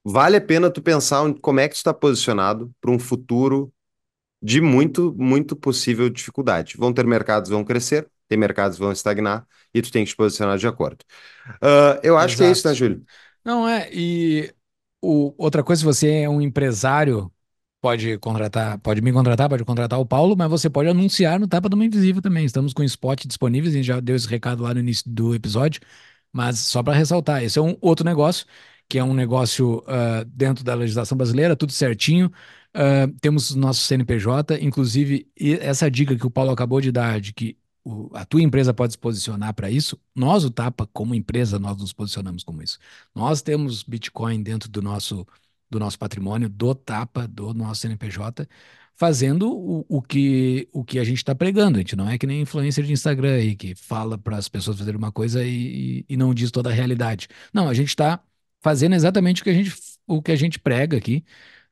vale 0.03 0.37
a 0.37 0.41
pena 0.41 0.69
tu 0.71 0.81
pensar 0.81 1.21
como 1.41 1.59
é 1.59 1.67
que 1.67 1.75
tu 1.75 1.77
está 1.77 1.93
posicionado 1.93 2.71
para 2.81 2.91
um 2.91 2.99
futuro 2.99 3.73
de 4.41 4.61
muito, 4.61 5.13
muito 5.17 5.55
possível 5.55 6.09
dificuldade. 6.09 6.75
Vão 6.77 6.93
ter 6.93 7.05
mercados 7.05 7.49
que 7.49 7.53
vão 7.55 7.63
crescer, 7.63 8.09
tem 8.27 8.37
mercados 8.37 8.77
que 8.77 8.83
vão 8.83 8.91
estagnar, 8.91 9.45
e 9.73 9.81
tu 9.81 9.91
tem 9.91 10.03
que 10.03 10.11
te 10.11 10.15
posicionar 10.15 10.57
de 10.57 10.67
acordo. 10.67 11.05
Ah, 11.61 11.99
eu 12.03 12.17
acho 12.17 12.37
que 12.37 12.43
é 12.43 12.49
isso, 12.51 12.67
né, 12.67 12.73
Exato. 12.73 12.75
Júlio? 12.75 13.03
Não 13.43 13.67
é, 13.67 13.89
e 13.93 14.53
o, 15.01 15.33
outra 15.37 15.63
coisa, 15.63 15.79
se 15.79 15.85
você 15.85 16.21
é 16.21 16.29
um 16.29 16.41
empresário, 16.41 17.31
pode 17.81 18.17
contratar, 18.19 18.77
pode 18.79 19.01
me 19.01 19.11
contratar, 19.11 19.49
pode 19.49 19.65
contratar 19.65 19.99
o 19.99 20.05
Paulo, 20.05 20.35
mas 20.37 20.49
você 20.49 20.69
pode 20.69 20.89
anunciar 20.89 21.39
no 21.39 21.47
Tapa 21.47 21.67
do 21.69 21.75
Uma 21.75 21.85
Invisível 21.85 22.21
também. 22.21 22.45
Estamos 22.45 22.73
com 22.73 22.83
spot 22.83 23.25
disponíveis, 23.25 23.73
a 23.73 23.77
gente 23.77 23.85
já 23.87 23.99
deu 23.99 24.15
esse 24.15 24.27
recado 24.27 24.63
lá 24.63 24.73
no 24.73 24.79
início 24.79 25.03
do 25.11 25.33
episódio, 25.33 25.81
mas 26.31 26.59
só 26.59 26.83
para 26.83 26.93
ressaltar, 26.93 27.43
esse 27.43 27.57
é 27.59 27.61
um 27.61 27.75
outro 27.81 28.05
negócio, 28.05 28.45
que 28.87 28.99
é 28.99 29.03
um 29.03 29.13
negócio 29.13 29.83
ah, 29.87 30.23
dentro 30.27 30.63
da 30.63 30.75
legislação 30.75 31.17
brasileira, 31.17 31.55
tudo 31.55 31.71
certinho. 31.71 32.31
Ah, 32.73 33.07
temos 33.21 33.55
nosso 33.55 33.81
CNPJ, 33.83 34.59
inclusive, 34.63 35.27
e 35.39 35.53
essa 35.55 35.89
dica 35.89 36.15
que 36.15 36.25
o 36.27 36.31
Paulo 36.31 36.51
acabou 36.51 36.79
de 36.81 36.91
dar, 36.91 37.19
de 37.19 37.33
que 37.33 37.57
o- 37.83 38.09
a 38.15 38.25
tua 38.25 38.41
empresa 38.41 38.73
pode 38.73 38.93
se 38.93 38.99
posicionar 38.99 39.53
para 39.53 39.69
isso, 39.71 39.99
nós, 40.15 40.43
o 40.45 40.51
Tapa, 40.51 40.87
como 40.93 41.15
empresa, 41.15 41.59
nós 41.59 41.77
nos 41.77 41.93
posicionamos 41.93 42.43
como 42.43 42.61
isso. 42.61 42.79
Nós 43.15 43.41
temos 43.41 43.83
Bitcoin 43.83 44.41
dentro 44.43 44.69
do 44.69 44.81
nosso, 44.81 45.25
do 45.69 45.79
nosso 45.79 45.97
patrimônio, 45.99 46.49
do 46.49 46.75
Tapa, 46.75 47.27
do 47.27 47.53
nosso 47.53 47.81
CNPJ, 47.81 48.47
fazendo 48.95 49.49
o, 49.51 49.85
o 49.89 50.01
que, 50.01 50.67
o 50.71 50.83
que 50.83 50.99
a 50.99 51.03
gente 51.03 51.17
está 51.17 51.33
pregando. 51.33 51.77
A 51.77 51.81
gente 51.81 51.95
não 51.95 52.07
é 52.09 52.17
que 52.17 52.27
nem 52.27 52.41
influencer 52.41 52.83
de 52.85 52.93
Instagram 52.93 53.35
aí, 53.35 53.55
que 53.55 53.73
fala 53.75 54.17
para 54.17 54.37
as 54.37 54.47
pessoas 54.49 54.77
fazerem 54.77 54.97
uma 54.97 55.11
coisa 55.11 55.43
e, 55.43 56.05
e 56.07 56.17
não 56.17 56.33
diz 56.33 56.51
toda 56.51 56.69
a 56.69 56.73
realidade. 56.73 57.27
Não, 57.53 57.67
a 57.67 57.73
gente 57.73 57.89
está 57.89 58.21
fazendo 58.61 58.93
exatamente 58.95 59.41
o 59.41 59.43
que 59.43 59.49
a 59.49 59.53
gente, 59.53 59.73
o 60.07 60.21
que 60.21 60.31
a 60.31 60.35
gente 60.35 60.59
prega 60.59 60.97
aqui. 60.97 61.23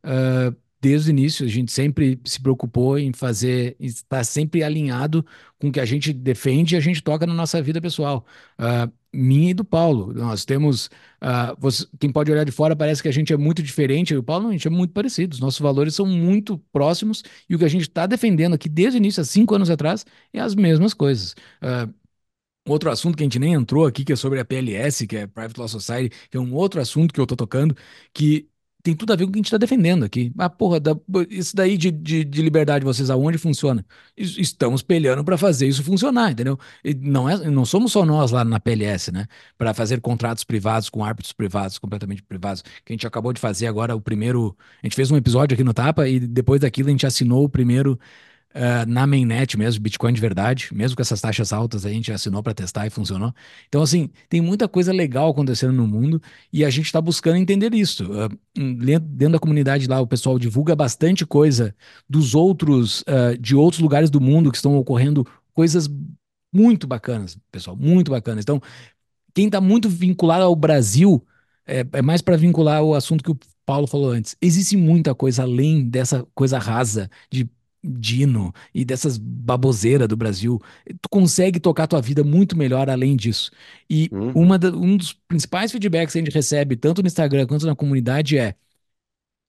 ah, 0.03 0.53
Desde 0.81 1.09
o 1.09 1.11
início, 1.11 1.45
a 1.45 1.49
gente 1.49 1.71
sempre 1.73 2.19
se 2.25 2.39
preocupou 2.41 2.97
em 2.97 3.11
fazer, 3.11 3.75
estar 3.79 4.23
sempre 4.23 4.63
alinhado 4.63 5.25
com 5.59 5.67
o 5.67 5.71
que 5.71 5.79
a 5.79 5.85
gente 5.85 6.13
defende 6.13 6.75
e 6.75 6.77
a 6.77 6.79
gente 6.81 7.01
toca 7.03 7.27
na 7.27 7.33
nossa 7.33 7.61
vida 7.61 7.81
pessoal. 7.81 8.25
Ah, 8.57 8.89
minha 9.13 9.51
e 9.51 9.53
do 9.53 9.65
Paulo. 9.65 10.13
Nós 10.13 10.45
temos. 10.45 10.89
ah, 11.21 11.53
você- 11.59 11.85
quem 11.99 12.11
pode 12.11 12.31
olhar 12.31 12.45
de 12.45 12.51
fora 12.51 12.75
parece 12.75 13.01
que 13.01 13.09
a 13.09 13.11
gente 13.11 13.33
é 13.33 13.37
muito 13.37 13.61
diferente. 13.61 14.13
Eu 14.13 14.17
e 14.17 14.19
o 14.19 14.23
Paulo, 14.23 14.43
não, 14.43 14.49
a 14.51 14.53
gente 14.53 14.67
é 14.67 14.71
muito 14.71 14.93
parecido. 14.93 15.33
Os 15.33 15.39
nossos 15.41 15.59
valores 15.59 15.95
são 15.95 16.05
muito 16.05 16.57
próximos 16.71 17.23
e 17.49 17.55
o 17.55 17.59
que 17.59 17.65
a 17.65 17.67
gente 17.69 17.81
está 17.83 18.05
defendendo 18.05 18.53
aqui 18.55 18.69
desde 18.69 18.97
o 18.97 18.99
início, 18.99 19.21
há 19.21 19.25
cinco 19.25 19.55
anos 19.55 19.69
atrás, 19.69 20.05
é 20.33 20.39
as 20.39 20.55
mesmas 20.55 20.93
coisas. 20.93 21.35
Ah, 21.61 21.89
Outro 22.67 22.91
assunto 22.91 23.17
que 23.17 23.23
a 23.23 23.25
gente 23.25 23.39
nem 23.39 23.53
entrou 23.53 23.85
aqui, 23.87 24.05
que 24.05 24.13
é 24.13 24.15
sobre 24.15 24.39
a 24.39 24.45
PLS, 24.45 25.07
que 25.07 25.17
é 25.17 25.25
Private 25.27 25.59
Law 25.59 25.67
Society, 25.67 26.15
que 26.29 26.37
é 26.37 26.39
um 26.39 26.53
outro 26.53 26.79
assunto 26.79 27.13
que 27.13 27.19
eu 27.19 27.25
tô 27.25 27.35
tocando, 27.35 27.75
que 28.13 28.47
tem 28.81 28.95
tudo 28.95 29.11
a 29.13 29.15
ver 29.15 29.25
com 29.25 29.29
o 29.29 29.33
que 29.33 29.37
a 29.37 29.41
gente 29.41 29.47
está 29.47 29.57
defendendo 29.57 30.03
aqui. 30.05 30.31
Ah, 30.37 30.49
porra, 30.49 30.79
da- 30.79 30.95
isso 31.29 31.55
daí 31.55 31.77
de, 31.77 31.91
de, 31.91 32.23
de 32.23 32.41
liberdade, 32.41 32.85
vocês 32.85 33.09
aonde 33.09 33.37
funciona? 33.37 33.85
Es- 34.15 34.37
Estamos 34.37 34.81
peleando 34.81 35.23
para 35.23 35.37
fazer 35.37 35.67
isso 35.67 35.83
funcionar, 35.83 36.31
entendeu? 36.31 36.57
E 36.83 36.93
não, 36.93 37.29
é, 37.29 37.49
não 37.49 37.65
somos 37.65 37.91
só 37.91 38.05
nós 38.05 38.31
lá 38.31 38.43
na 38.45 38.59
PLS, 38.59 39.11
né? 39.11 39.27
Para 39.57 39.73
fazer 39.73 39.99
contratos 40.01 40.43
privados 40.43 40.89
com 40.89 41.03
árbitros 41.03 41.33
privados, 41.33 41.77
completamente 41.77 42.23
privados, 42.23 42.61
que 42.85 42.91
a 42.91 42.93
gente 42.93 43.05
acabou 43.07 43.33
de 43.33 43.39
fazer 43.41 43.67
agora 43.67 43.95
o 43.95 44.01
primeiro. 44.01 44.55
A 44.81 44.85
gente 44.85 44.95
fez 44.95 45.11
um 45.11 45.17
episódio 45.17 45.53
aqui 45.55 45.63
no 45.63 45.73
Tapa 45.73 46.07
e 46.07 46.19
depois 46.19 46.61
daquilo 46.61 46.87
a 46.89 46.91
gente 46.91 47.05
assinou 47.05 47.43
o 47.43 47.49
primeiro 47.49 47.99
ah, 48.53 48.85
na 48.85 49.05
mainnet 49.05 49.57
mesmo, 49.57 49.81
Bitcoin 49.81 50.11
de 50.11 50.19
verdade, 50.19 50.69
mesmo 50.73 50.95
com 50.95 51.01
essas 51.01 51.21
taxas 51.21 51.53
altas, 51.53 51.85
a 51.85 51.89
gente 51.89 52.11
assinou 52.11 52.41
para 52.41 52.53
testar 52.53 52.87
e 52.87 52.89
funcionou. 52.89 53.33
Então, 53.67 53.81
assim, 53.81 54.09
tem 54.27 54.41
muita 54.41 54.67
coisa 54.67 54.91
legal 54.91 55.29
acontecendo 55.29 55.73
no 55.73 55.87
mundo 55.87 56.21
e 56.51 56.65
a 56.65 56.69
gente 56.69 56.85
está 56.87 56.99
buscando 56.99 57.37
entender 57.37 57.73
isso. 57.73 58.09
Hum, 58.57 58.75
dentro 58.75 59.33
da 59.33 59.39
comunidade 59.39 59.87
lá, 59.87 60.01
o 60.01 60.07
pessoal 60.07 60.39
divulga 60.39 60.75
bastante 60.75 61.25
coisa 61.25 61.75
dos 62.09 62.33
outros, 62.33 63.03
ah, 63.07 63.35
de 63.39 63.55
outros 63.55 63.81
lugares 63.81 64.09
do 64.09 64.19
mundo 64.19 64.51
que 64.51 64.57
estão 64.57 64.75
ocorrendo 64.77 65.25
coisas 65.53 65.89
muito 66.51 66.87
bacanas, 66.87 67.37
pessoal, 67.51 67.75
muito 67.75 68.11
bacanas. 68.11 68.43
Então, 68.43 68.61
quem 69.33 69.45
está 69.45 69.61
muito 69.61 69.87
vinculado 69.87 70.43
ao 70.43 70.55
Brasil 70.55 71.23
é, 71.67 71.85
é 71.93 72.01
mais 72.01 72.21
para 72.21 72.35
vincular 72.35 72.81
o 72.83 72.95
assunto 72.95 73.23
que 73.23 73.31
o 73.31 73.39
Paulo 73.65 73.85
falou 73.85 74.11
antes. 74.11 74.35
Existe 74.41 74.75
muita 74.75 75.13
coisa 75.13 75.43
além 75.43 75.87
dessa 75.87 76.25
coisa 76.33 76.57
rasa 76.57 77.09
de 77.31 77.47
Dino 77.83 78.53
e 78.73 78.83
dessas 78.85 79.17
baboseiras 79.17 80.07
do 80.07 80.17
Brasil. 80.17 80.59
Tu 81.01 81.09
consegue 81.09 81.59
tocar 81.59 81.87
tua 81.87 82.01
vida 82.01 82.23
muito 82.23 82.57
melhor 82.57 82.89
além 82.89 83.15
disso. 83.15 83.51
E 83.89 84.11
Uhum, 84.11 84.35
uma 84.35 84.57
da- 84.59 84.69
um 84.71 84.97
dos 84.97 85.13
principais 85.13 85.71
feedbacks 85.71 86.13
que 86.13 86.19
a 86.19 86.23
gente 86.23 86.33
recebe, 86.33 86.75
tanto 86.75 87.01
no 87.01 87.07
Instagram 87.07 87.47
quanto 87.47 87.65
na 87.65 87.75
comunidade, 87.75 88.37
é 88.37 88.55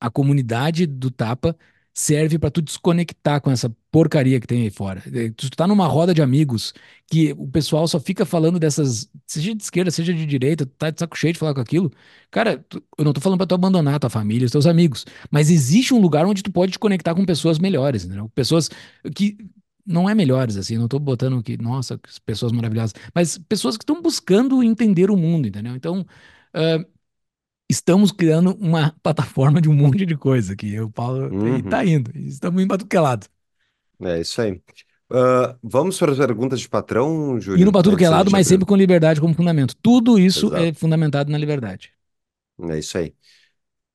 a 0.00 0.10
comunidade 0.10 0.86
do 0.86 1.10
Tapa 1.10 1.56
serve 1.92 2.38
para 2.38 2.50
tu 2.50 2.62
desconectar 2.62 3.40
com 3.40 3.50
essa 3.50 3.68
porcaria 3.90 4.40
que 4.40 4.46
tem 4.46 4.62
aí 4.62 4.70
fora. 4.70 5.02
Eh, 5.12 5.30
Tu 5.36 5.50
tá 5.50 5.66
numa 5.66 5.86
roda 5.86 6.14
de 6.14 6.22
amigos 6.22 6.72
que 7.10 7.32
o 7.36 7.48
pessoal 7.48 7.86
só 7.88 7.98
fica 8.00 8.24
falando 8.24 8.58
dessas, 8.58 9.10
seja 9.26 9.54
de 9.54 9.62
esquerda, 9.62 9.90
seja 9.90 10.14
de 10.14 10.24
direita, 10.26 10.64
tu 10.66 10.72
tá 10.78 10.90
de 10.90 10.98
saco 11.00 11.16
cheio 11.18 11.32
de 11.32 11.38
falar 11.38 11.54
com 11.54 11.60
aquilo. 11.60 11.90
Cara, 12.30 12.58
tu- 12.68 12.82
eu 12.98 13.04
não 13.04 13.12
tô 13.12 13.20
falando 13.20 13.38
para 13.38 13.46
tu 13.46 13.54
abandonar 13.54 13.98
tua 13.98 14.08
família, 14.10 14.46
os 14.46 14.52
teus 14.52 14.66
amigos, 14.66 15.04
mas 15.30 15.50
existe 15.50 15.92
um 15.92 16.00
lugar 16.00 16.24
onde 16.26 16.42
tu 16.42 16.52
pode 16.52 16.72
te 16.72 16.78
conectar 16.78 17.14
com 17.14 17.24
pessoas 17.26 17.58
melhores, 17.58 18.04
entendeu? 18.04 18.28
Pessoas 18.34 18.68
que 19.14 19.36
não 19.86 20.08
é 20.08 20.14
melhores 20.14 20.56
assim, 20.56 20.76
não 20.78 20.86
tô 20.88 20.98
botando 20.98 21.42
que, 21.42 21.56
nossa, 21.56 21.98
pessoas 22.24 22.52
maravilhosas, 22.52 22.94
mas 23.14 23.38
pessoas 23.38 23.76
que 23.76 23.82
estão 23.82 24.00
buscando 24.00 24.62
entender 24.62 25.10
o 25.10 25.16
mundo, 25.16 25.48
entendeu? 25.48 25.74
Então, 25.74 26.06
ah, 26.54 26.84
estamos 27.70 28.12
criando 28.12 28.54
uma 28.60 28.94
plataforma 29.02 29.60
de 29.60 29.68
um 29.68 29.74
monte 29.74 30.04
de 30.04 30.16
coisa 30.16 30.52
aqui. 30.52 30.74
Eu, 30.74 30.90
Paulo, 30.90 31.30
e 31.56 31.62
tá 31.62 31.78
uhum. 31.78 31.84
indo. 31.84 32.10
Estamos 32.16 32.62
indo 32.62 32.68
para 32.68 32.78
tudo 32.78 32.88
que 32.88 32.96
é 32.96 33.00
lado. 33.00 33.26
É 34.02 34.20
isso 34.20 34.40
aí. 34.40 34.62
Ah, 35.10 35.56
vamos 35.62 35.98
para 35.98 36.12
as 36.12 36.18
perguntas 36.18 36.60
de 36.60 36.68
patrão, 36.68 37.32
Indo 37.32 37.40
Júlio, 37.40 37.72
para 37.72 37.82
tudo 37.82 37.96
que 37.96 38.04
é 38.04 38.08
lado, 38.08 38.30
mas 38.30 38.46
sempre 38.46 38.66
com 38.66 38.76
liberdade 38.76 39.20
como 39.20 39.34
fundamento. 39.34 39.74
Tudo 39.82 40.18
isso 40.18 40.54
é 40.54 40.68
Exato. 40.68 40.78
fundamentado 40.78 41.30
na 41.30 41.38
liberdade. 41.38 41.92
É 42.62 42.78
isso 42.78 42.98
aí. 42.98 43.14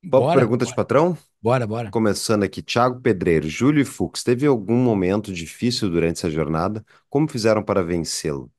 Vamos 0.03 0.33
para 0.33 0.45
Bora? 0.45 0.65
de 0.65 0.75
patrão? 0.75 1.17
Bora, 1.41 1.65
bora. 1.65 1.89
Começando 1.89 2.43
aqui, 2.43 2.61
Thiago 2.61 2.99
Pedreiro, 2.99 3.47
Júlio 3.47 3.81
e 3.81 3.85
Fux, 3.85 4.23
teve 4.23 4.45
algum 4.45 4.75
momento 4.75 5.31
difícil 5.31 5.89
durante 5.89 6.17
essa 6.17 6.29
jornada? 6.29 6.85
Como 7.09 7.27
fizeram 7.27 7.63
para 7.63 7.81
vencê-lo? 7.81 8.51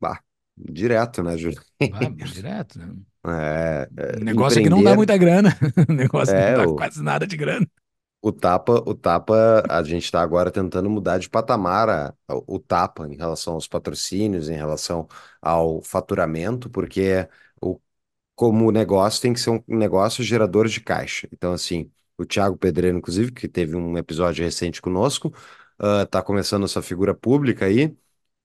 Bah, 0.00 0.20
direto, 0.56 1.22
né, 1.22 1.36
Júlio? 1.36 1.60
Vamos, 1.80 2.18
direto. 2.32 2.78
né? 2.78 2.94
É, 3.26 3.88
é, 3.96 4.20
negócio 4.24 4.58
aqui 4.58 4.68
não 4.70 4.82
dá 4.82 4.94
muita 4.94 5.16
grana. 5.16 5.50
Um 5.88 5.94
negócio 5.94 6.34
que 6.34 6.40
não 6.42 6.52
é 6.52 6.54
dá 6.54 6.66
o, 6.66 6.76
quase 6.76 7.02
nada 7.02 7.26
de 7.26 7.36
grana. 7.36 7.66
o 8.22 8.32
tapa, 8.32 8.72
o 8.86 8.94
tapa, 8.94 9.62
a 9.68 9.82
gente 9.82 10.04
está 10.04 10.20
agora 10.22 10.50
tentando 10.50 10.90
mudar 10.90 11.18
de 11.18 11.28
patamar 11.30 11.88
a- 11.88 12.08
a- 12.28 12.34
o 12.46 12.58
tapa 12.58 13.06
em 13.08 13.16
relação 13.16 13.54
aos 13.54 13.66
patrocínios, 13.66 14.48
em 14.48 14.54
relação 14.56 15.08
ao 15.40 15.80
faturamento, 15.82 16.68
porque 16.70 17.26
o 17.60 17.80
como 18.36 18.70
negócio 18.72 19.22
tem 19.22 19.32
que 19.34 19.40
ser 19.40 19.50
um 19.50 19.62
negócio 19.78 20.24
gerador 20.24 20.68
de 20.68 20.80
caixa. 20.80 21.28
Então, 21.32 21.52
assim, 21.54 21.90
o 22.18 22.26
Thiago 22.26 22.56
Pedreiro, 22.58 22.98
inclusive, 22.98 23.32
que 23.32 23.48
teve 23.48 23.76
um 23.76 23.98
episódio 23.98 24.44
recente 24.44 24.82
conosco, 24.82 25.32
está 26.04 26.22
começando 26.22 26.64
essa 26.64 26.82
figura 26.82 27.14
pública 27.14 27.66
aí. 27.66 27.96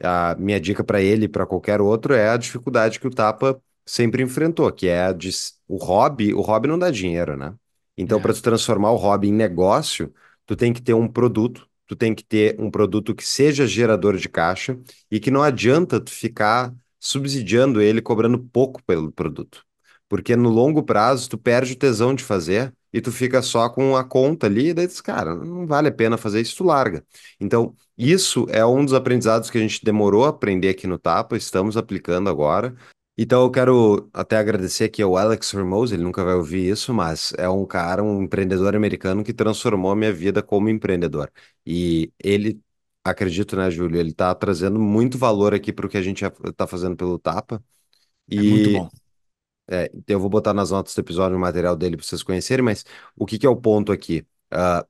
A 0.03 0.35
minha 0.35 0.59
dica 0.59 0.83
para 0.83 1.01
ele 1.01 1.25
e 1.25 1.29
para 1.29 1.45
qualquer 1.45 1.81
outro 1.81 2.13
é 2.13 2.29
a 2.29 2.37
dificuldade 2.37 2.99
que 2.99 3.07
o 3.07 3.11
Tapa 3.11 3.61
sempre 3.85 4.23
enfrentou, 4.23 4.71
que 4.71 4.87
é 4.87 5.05
a 5.05 5.13
de 5.13 5.29
o 5.67 5.77
hobby, 5.77 6.33
o 6.33 6.41
hobby 6.41 6.67
não 6.67 6.77
dá 6.79 6.91
dinheiro, 6.91 7.35
né? 7.37 7.53
Então, 7.97 8.19
para 8.21 8.31
É, 8.31 8.33
tu 8.33 8.41
transformar 8.41 8.91
o 8.91 8.95
hobby 8.97 9.29
em 9.29 9.33
negócio, 9.33 10.13
tu 10.45 10.55
tem 10.55 10.73
que 10.73 10.81
ter 10.81 10.93
um 10.93 11.07
produto, 11.07 11.67
tu 11.87 11.95
tem 11.95 12.13
que 12.13 12.23
ter 12.23 12.59
um 12.59 12.69
produto 12.69 13.15
que 13.15 13.25
seja 13.25 13.65
gerador 13.67 14.17
de 14.17 14.27
caixa 14.29 14.77
e 15.09 15.19
que 15.19 15.31
não 15.31 15.41
adianta 15.43 15.99
tu 15.99 16.11
ficar 16.11 16.73
subsidiando 16.99 17.81
ele 17.81 18.01
cobrando 18.01 18.39
pouco 18.39 18.83
pelo 18.83 19.11
produto. 19.11 19.63
Porque 20.07 20.35
no 20.35 20.49
longo 20.49 20.83
prazo 20.83 21.29
tu 21.29 21.37
perde 21.37 21.73
o 21.73 21.75
tesão 21.75 22.13
de 22.13 22.23
fazer 22.23 22.73
e 22.93 23.01
tu 23.01 23.11
fica 23.11 23.41
só 23.41 23.69
com 23.69 23.95
a 23.97 24.03
conta 24.03 24.47
ali, 24.47 24.69
e 24.69 24.73
daí 24.73 24.87
diz, 24.87 25.01
cara, 25.01 25.35
não 25.35 25.67
vale 25.67 25.89
a 25.89 25.91
pena 25.91 26.17
fazer 26.17 26.39
isso, 26.41 26.55
tu 26.57 26.63
larga. 26.63 27.05
Então, 27.39 27.75
isso 27.97 28.45
é 28.49 28.65
um 28.65 28.85
dos 28.85 28.93
aprendizados 28.93 29.49
que 29.49 29.57
a 29.57 29.61
gente 29.61 29.83
demorou 29.83 30.23
a 30.25 30.29
aprender 30.29 30.69
aqui 30.69 30.87
no 30.87 30.97
Tapa, 30.97 31.35
estamos 31.35 31.75
aplicando 31.75 32.29
agora. 32.29 32.73
Então 33.17 33.43
eu 33.43 33.51
quero 33.51 34.09
até 34.13 34.37
agradecer 34.37 34.83
aqui 34.85 35.01
ao 35.01 35.15
Alex 35.15 35.53
Hormoz, 35.53 35.91
ele 35.91 36.03
nunca 36.03 36.23
vai 36.23 36.35
ouvir 36.35 36.69
isso, 36.69 36.93
mas 36.93 37.31
é 37.37 37.47
um 37.49 37.65
cara, 37.65 38.03
um 38.03 38.21
empreendedor 38.23 38.75
americano 38.75 39.23
que 39.23 39.33
transformou 39.33 39.91
a 39.91 39.95
minha 39.95 40.11
vida 40.11 40.43
como 40.43 40.67
empreendedor. 40.69 41.31
E 41.65 42.11
ele, 42.21 42.61
acredito, 43.03 43.55
né, 43.55 43.71
Júlio, 43.71 43.97
ele 43.99 44.09
está 44.11 44.35
trazendo 44.35 44.77
muito 44.79 45.17
valor 45.17 45.53
aqui 45.53 45.71
para 45.71 45.85
o 45.85 45.89
que 45.89 45.97
a 45.97 46.01
gente 46.01 46.25
está 46.25 46.67
fazendo 46.67 46.97
pelo 46.97 47.17
Tapa. 47.17 47.63
é 48.35 48.43
muito 48.43 48.69
E 48.69 48.71
bom. 48.71 48.89
é, 49.67 49.85
então 49.93 50.15
eu 50.15 50.19
vou 50.19 50.29
botar 50.29 50.53
nas 50.53 50.71
notas 50.71 50.93
do 50.95 50.99
episódio 51.01 51.37
o 51.37 51.39
material 51.39 51.75
dele 51.75 51.97
para 51.97 52.05
vocês 52.05 52.23
conhecerem, 52.23 52.63
mas 52.63 52.85
o 53.15 53.25
que 53.25 53.39
que 53.39 53.45
é 53.45 53.49
o 53.49 53.55
ponto 53.55 53.91
aqui? 53.91 54.25
Ah, 54.51 54.85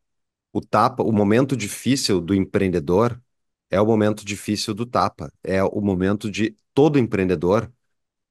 o 0.54 0.62
tapa, 0.62 1.04
o 1.04 1.12
momento 1.12 1.58
difícil 1.58 2.22
do 2.22 2.34
empreendedor 2.36 3.22
é 3.72 3.82
o 3.82 3.86
momento 3.86 4.26
difícil 4.26 4.74
do 4.74 4.86
tapa. 4.86 5.32
É 5.44 5.64
o 5.64 5.82
momento 5.82 6.32
de 6.32 6.56
todo 6.74 7.00
empreendedor, 7.00 7.72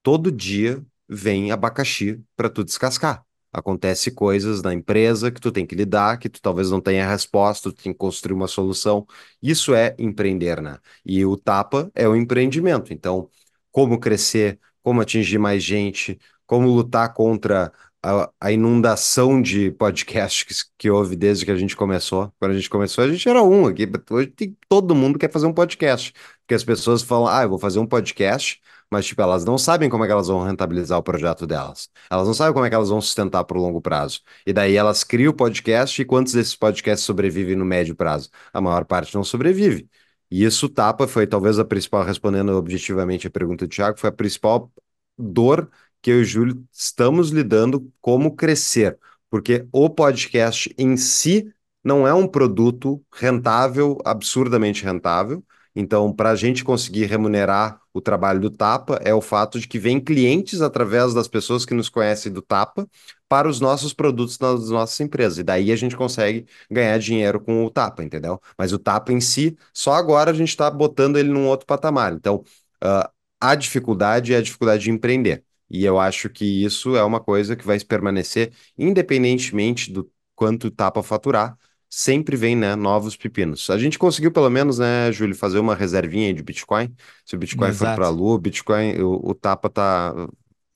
todo 0.04 0.30
dia 0.30 0.84
vem 1.08 1.50
abacaxi 1.50 2.22
para 2.36 2.50
tu 2.50 2.62
descascar. 2.62 3.24
Acontece 3.52 4.10
coisas 4.10 4.62
na 4.62 4.74
empresa 4.74 5.30
que 5.30 5.40
tu 5.40 5.50
tem 5.50 5.64
que 5.66 5.74
lidar, 5.74 6.18
que 6.18 6.28
tu 6.28 6.42
talvez 6.42 6.70
não 6.70 6.80
tenha 6.80 7.08
resposta, 7.08 7.70
tu 7.72 7.82
tem 7.82 7.92
que 7.92 7.98
construir 7.98 8.34
uma 8.34 8.48
solução. 8.48 9.06
Isso 9.42 9.74
é 9.74 9.94
empreender, 9.98 10.60
né? 10.60 10.78
E 11.06 11.24
o 11.24 11.36
Tapa 11.36 11.90
é 11.94 12.06
o 12.08 12.16
empreendimento. 12.16 12.92
Então, 12.92 13.30
como 13.72 13.98
crescer, 13.98 14.58
como 14.82 15.00
atingir 15.00 15.38
mais 15.38 15.62
gente, 15.62 16.18
como 16.46 16.68
lutar 16.68 17.14
contra 17.14 17.72
a, 18.02 18.30
a 18.40 18.52
inundação 18.52 19.40
de 19.40 19.70
podcasts 19.72 20.62
que, 20.62 20.70
que 20.76 20.90
houve 20.90 21.16
desde 21.16 21.44
que 21.44 21.50
a 21.50 21.56
gente 21.56 21.76
começou. 21.76 22.32
Quando 22.38 22.52
a 22.52 22.54
gente 22.54 22.68
começou, 22.68 23.04
a 23.04 23.08
gente 23.08 23.26
era 23.28 23.42
um 23.42 23.66
aqui. 23.66 23.88
Hoje 24.10 24.28
tem, 24.28 24.56
todo 24.68 24.94
mundo 24.94 25.18
quer 25.18 25.30
fazer 25.32 25.46
um 25.46 25.54
podcast. 25.54 26.12
Porque 26.40 26.54
as 26.54 26.64
pessoas 26.64 27.02
falam, 27.02 27.28
ah, 27.28 27.42
eu 27.44 27.48
vou 27.48 27.58
fazer 27.58 27.78
um 27.78 27.86
podcast, 27.86 28.60
mas 28.94 29.06
tipo, 29.06 29.20
elas 29.20 29.44
não 29.44 29.58
sabem 29.58 29.88
como 29.90 30.04
é 30.04 30.06
que 30.06 30.12
elas 30.12 30.28
vão 30.28 30.44
rentabilizar 30.44 30.98
o 30.98 31.02
projeto 31.02 31.46
delas. 31.46 31.90
Elas 32.08 32.26
não 32.26 32.34
sabem 32.34 32.52
como 32.52 32.64
é 32.64 32.68
que 32.68 32.74
elas 32.74 32.88
vão 32.88 33.00
sustentar 33.00 33.44
por 33.44 33.56
longo 33.56 33.80
prazo. 33.80 34.20
E 34.46 34.52
daí 34.52 34.76
elas 34.76 35.02
criam 35.02 35.32
o 35.32 35.34
podcast 35.36 36.00
e 36.00 36.04
quantos 36.04 36.32
desses 36.32 36.54
podcasts 36.54 37.04
sobrevivem 37.04 37.56
no 37.56 37.64
médio 37.64 37.96
prazo? 37.96 38.30
A 38.52 38.60
maior 38.60 38.84
parte 38.84 39.14
não 39.14 39.24
sobrevive. 39.24 39.88
E 40.30 40.44
isso 40.44 40.68
tapa, 40.68 41.06
foi 41.08 41.26
talvez 41.26 41.58
a 41.58 41.64
principal, 41.64 42.04
respondendo 42.04 42.50
objetivamente 42.52 43.26
a 43.26 43.30
pergunta 43.30 43.66
do 43.66 43.70
Thiago, 43.70 43.98
foi 43.98 44.10
a 44.10 44.12
principal 44.12 44.72
dor 45.18 45.70
que 46.00 46.10
eu 46.10 46.18
e 46.18 46.22
o 46.22 46.24
Júlio 46.24 46.64
estamos 46.72 47.30
lidando 47.30 47.90
como 48.00 48.36
crescer, 48.36 48.98
porque 49.30 49.66
o 49.72 49.88
podcast 49.90 50.72
em 50.78 50.96
si 50.96 51.52
não 51.82 52.06
é 52.06 52.14
um 52.14 52.26
produto 52.26 53.02
rentável, 53.12 53.98
absurdamente 54.04 54.84
rentável. 54.84 55.44
Então, 55.74 56.12
para 56.12 56.30
a 56.30 56.36
gente 56.36 56.64
conseguir 56.64 57.06
remunerar 57.06 57.80
o 57.94 58.00
trabalho 58.00 58.40
do 58.40 58.50
Tapa, 58.50 59.00
é 59.04 59.14
o 59.14 59.20
fato 59.20 59.58
de 59.60 59.68
que 59.68 59.78
vem 59.78 60.00
clientes 60.00 60.60
através 60.60 61.14
das 61.14 61.28
pessoas 61.28 61.64
que 61.64 61.72
nos 61.74 61.88
conhecem 61.88 62.32
do 62.32 62.42
Tapa 62.42 62.88
para 63.28 63.48
os 63.48 63.60
nossos 63.60 63.94
produtos 63.94 64.38
nas 64.38 64.68
nossas 64.68 64.98
empresas. 65.00 65.38
E 65.38 65.44
daí 65.44 65.70
a 65.72 65.76
gente 65.76 65.96
consegue 65.96 66.44
ganhar 66.70 66.98
dinheiro 66.98 67.40
com 67.40 67.64
o 67.64 67.70
Tapa, 67.70 68.02
entendeu? 68.02 68.40
Mas 68.58 68.72
o 68.72 68.78
Tapa 68.78 69.12
em 69.12 69.20
si, 69.20 69.56
só 69.72 69.92
agora 69.94 70.32
a 70.32 70.34
gente 70.34 70.48
está 70.48 70.68
botando 70.70 71.16
ele 71.18 71.28
num 71.28 71.46
outro 71.46 71.66
patamar. 71.66 72.12
Então, 72.12 72.44
uh, 72.82 73.08
a 73.40 73.54
dificuldade 73.54 74.34
é 74.34 74.38
a 74.38 74.42
dificuldade 74.42 74.84
de 74.84 74.90
empreender. 74.90 75.44
E 75.70 75.84
eu 75.84 75.98
acho 75.98 76.28
que 76.28 76.64
isso 76.64 76.96
é 76.96 77.02
uma 77.04 77.20
coisa 77.20 77.56
que 77.56 77.64
vai 77.66 77.78
permanecer, 77.80 78.52
independentemente 78.76 79.92
do 79.92 80.10
quanto 80.34 80.70
tá 80.70 80.90
para 80.90 81.02
faturar, 81.02 81.56
sempre 81.96 82.36
vem, 82.36 82.56
né, 82.56 82.74
novos 82.76 83.16
pepinos. 83.16 83.68
A 83.70 83.78
gente 83.78 83.98
conseguiu, 83.98 84.32
pelo 84.32 84.50
menos, 84.50 84.78
né, 84.78 85.12
Júlio, 85.12 85.34
fazer 85.36 85.58
uma 85.58 85.74
reservinha 85.74 86.32
de 86.34 86.42
Bitcoin. 86.42 86.94
Se 87.24 87.34
o 87.36 87.38
Bitcoin 87.38 87.72
for 87.72 87.88
para 87.88 88.06
a 88.06 88.08
Exato. 88.08 88.10
lua, 88.10 88.34
o 88.36 88.38
Bitcoin, 88.38 89.00
o, 89.02 89.30
o 89.30 89.34
Tapa 89.34 89.70
tá 89.70 90.14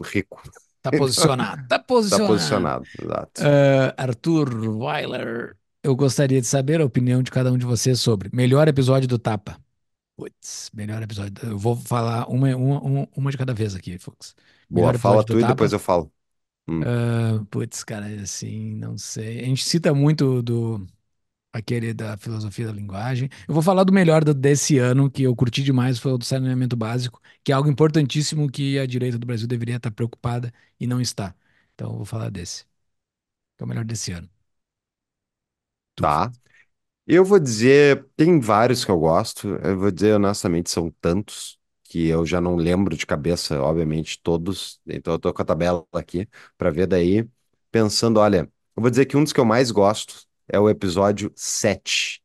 rico. 0.05 0.43
Tá 0.83 0.93
posicionado. 0.93 1.63
Tá 1.69 1.79
Tá 2.09 2.19
posicionado. 2.19 2.21
posicionado, 2.21 2.89
exato. 3.01 3.43
Ah, 3.43 3.95
Arthur 3.99 4.51
Weiler, 4.79 5.57
eu 5.83 5.95
gostaria 5.97 6.41
de 6.41 6.47
saber 6.47 6.81
a 6.81 6.85
opinião 6.85 7.23
de 7.23 7.31
cada 7.31 7.53
um 7.53 7.59
de 7.59 7.67
vocês 7.67 8.01
sobre 8.01 8.31
melhor 8.35 8.69
episódio 8.69 9.09
do 9.09 9.19
Tapa. 9.19 9.59
Putz, 10.17 10.71
melhor 10.75 11.03
episódio. 11.03 11.35
Eu 11.51 11.59
vou 11.59 11.77
falar 11.77 12.29
uma, 12.29 12.55
uma, 12.57 13.09
uma 13.17 13.31
de 13.31 13.39
cada 13.39 13.55
vez 13.55 13.75
aqui, 13.77 13.99
Fux. 13.99 14.35
Boa, 14.69 14.95
fala 14.95 15.25
tu 15.25 15.39
e 15.41 15.45
depois 15.45 15.73
eu 15.73 15.79
falo. 15.79 16.13
Hum, 16.69 16.87
Ah, 16.87 17.45
putz, 17.51 17.83
cara, 17.85 18.07
assim, 18.23 18.75
não 18.77 18.97
sei. 18.99 19.41
A 19.41 19.45
gente 19.45 19.65
cita 19.65 19.93
muito 19.95 20.43
do 20.43 20.87
aquele 21.53 21.95
da 21.95 22.17
filosofia 22.17 22.67
da 22.67 22.73
linguagem. 22.73 23.29
Eu 23.49 23.55
vou 23.55 23.63
falar 23.63 23.85
do 23.85 23.93
melhor 23.93 24.25
do- 24.25 24.35
desse 24.35 24.79
ano, 24.79 25.11
que 25.11 25.23
eu 25.23 25.35
curti 25.37 25.63
demais, 25.63 25.99
foi 25.99 26.13
o 26.13 26.19
do 26.19 26.25
saneamento 26.25 26.77
básico, 26.77 27.21
que 27.45 27.53
é 27.53 27.55
algo 27.55 27.69
importantíssimo 27.71 28.51
que 28.51 28.79
a 28.79 28.87
direita 28.87 29.19
do 29.19 29.27
Brasil 29.27 29.49
deveria 29.49 29.77
estar 29.77 29.91
preocupada 29.91 30.53
e 30.81 30.87
não 30.87 31.01
está. 31.01 31.35
Então, 31.75 31.91
eu 31.93 31.97
vou 31.97 32.05
falar 32.07 32.31
desse, 32.31 32.65
que 33.57 33.63
é 33.63 33.67
o 33.67 33.69
melhor 33.69 33.85
desse 33.85 34.13
ano. 34.13 34.29
Tá. 35.95 36.31
Eu 37.07 37.25
vou 37.25 37.41
dizer, 37.41 38.07
tem 38.17 38.41
vários 38.41 38.85
que 38.85 38.93
eu 38.93 39.01
gosto. 39.01 39.49
Eu 39.65 39.79
vou 39.81 39.93
dizer 39.93 40.15
honestamente, 40.17 40.71
são 40.71 40.91
tantos 41.03 41.59
que 41.85 42.09
eu 42.09 42.27
já 42.27 42.41
não 42.41 42.57
lembro 42.57 42.97
de 42.97 43.07
cabeça, 43.07 43.61
obviamente, 43.63 44.21
todos. 44.23 44.81
Então 44.87 45.15
eu 45.15 45.21
tô 45.21 45.35
com 45.35 45.43
a 45.43 45.47
tabela 45.47 45.87
aqui 45.95 46.29
para 46.59 46.71
ver 46.73 46.89
daí. 46.89 47.29
Pensando, 47.73 48.21
olha, 48.21 48.51
eu 48.77 48.83
vou 48.83 48.91
dizer 48.91 49.07
que 49.07 49.17
um 49.19 49.25
dos 49.25 49.33
que 49.35 49.41
eu 49.41 49.47
mais 49.47 49.73
gosto 49.73 50.28
é 50.49 50.59
o 50.59 50.69
episódio 50.69 51.33
7, 51.37 52.23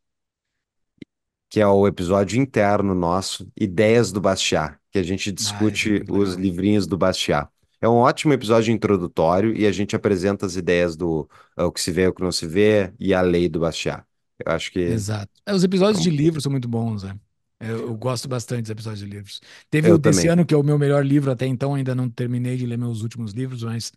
que 1.50 1.60
é 1.60 1.68
o 1.68 1.88
episódio 1.88 2.41
interno 2.41 2.95
nosso, 2.95 3.48
Ideias 3.60 4.12
do 4.12 4.20
Bastiat, 4.20 4.78
que 4.91 4.98
a 5.00 5.04
gente 5.04 5.32
Ah, 5.45 5.70
é 5.72 5.78
discute 5.78 6.04
os 6.10 6.34
livrinhos 6.36 6.88
do 6.88 6.98
Bastiat. 6.98 7.50
É 7.80 7.88
um 7.88 7.95
ótimo 7.95 8.34
episódio 8.34 8.74
introdutório 8.74 9.56
e 9.56 9.68
a 9.68 9.72
gente 9.72 9.95
apresenta 9.95 10.45
as 10.45 10.56
ideias 10.56 10.95
do 10.95 11.30
eh, 11.58 11.64
o 11.64 11.72
que 11.72 11.82
se 11.82 11.91
vê, 11.91 12.08
o 12.08 12.14
que 12.14 12.24
não 12.24 12.32
se 12.32 12.48
vê 12.48 12.94
e 13.00 13.14
a 13.14 13.22
lei 13.22 13.50
do 13.50 13.60
Bastiat. 13.60 14.04
Eu 14.45 14.52
acho 14.54 14.72
que 14.72 14.80
Exato. 14.86 15.32
É, 15.45 15.54
os 15.54 15.64
episódios 15.64 16.02
de 16.04 16.10
livros 16.10 16.44
são 16.44 16.52
muito 16.52 16.68
bons, 16.68 17.04
né? 17.04 17.18
Eu, 17.60 17.80
eu 17.88 17.98
gosto 17.98 18.28
bastante 18.28 18.64
dos 18.64 18.70
episódios 18.72 19.00
de 19.00 19.06
livros. 19.06 19.41
Teve 19.70 19.91
o 19.91 19.91
eu 19.91 19.98
desse 19.98 20.28
também. 20.28 20.28
ano, 20.28 20.45
que 20.45 20.54
é 20.54 20.58
o 20.58 20.64
meu 20.64 20.78
melhor 20.78 21.06
livro 21.06 21.32
até 21.32 21.45
então, 21.48 21.74
ainda 21.76 21.95
não 21.95 22.10
terminei 22.10 22.58
de 22.58 22.66
ler 22.66 22.78
meus 22.78 23.02
últimos 23.02 23.32
livros, 23.32 23.64
mas 23.64 23.91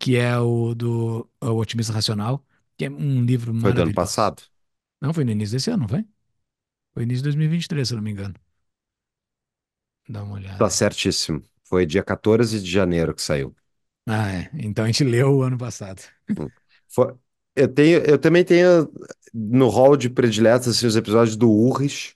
que 0.00 0.16
é 0.16 0.38
o 0.38 0.74
do 0.74 1.28
O 1.42 1.52
Otimista 1.58 1.92
Racional, 1.92 2.44
que 2.78 2.86
é 2.86 2.90
um 2.90 3.24
livro 3.24 3.52
Foi 3.60 3.72
do 3.74 3.82
ano 3.82 3.92
passado? 3.92 4.42
Não, 5.00 5.12
foi 5.14 5.24
no 5.24 5.32
início 5.32 5.54
desse 5.56 5.70
ano, 5.70 5.82
não 5.82 5.88
foi? 5.88 6.04
Foi 6.94 7.02
início 7.04 7.18
de 7.22 7.24
2023, 7.24 7.88
se 7.88 7.94
eu 7.94 7.98
não 7.98 8.04
me 8.04 8.12
engano. 8.12 8.34
Dá 10.08 10.22
uma 10.24 10.34
Tá 10.56 10.68
olhada. 10.68 10.70
certíssimo. 10.70 11.42
Foi 11.64 11.84
dia 11.86 12.02
14 12.02 12.60
de 12.62 12.70
janeiro 12.70 13.14
que 13.14 13.22
saiu. 13.22 13.54
Ah, 14.06 14.28
é. 14.32 14.50
Então 14.54 14.84
a 14.84 14.86
gente 14.88 15.04
leu 15.04 15.36
o 15.36 15.42
ano 15.42 15.56
passado. 15.58 16.02
Hum. 16.28 16.50
Foi... 16.88 17.14
Eu 17.56 17.66
tenho, 17.72 17.98
eu 18.04 18.18
também 18.18 18.44
tenho 18.44 18.88
no 19.34 19.68
hall 19.68 19.96
de 19.96 20.08
prediletos, 20.08 20.68
assim, 20.68 20.86
os 20.86 20.94
episódios 20.96 21.36
do 21.36 21.50
Urris 21.50 22.14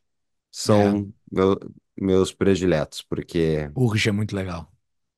É, 0.68 0.96
são 0.96 1.12
meu- 1.30 1.58
meus 1.96 2.32
prediletos, 2.32 3.02
porque 3.02 3.68
o 3.74 3.86
Rich 3.88 4.08
é 4.08 4.12
muito 4.12 4.34
legal. 4.34 4.71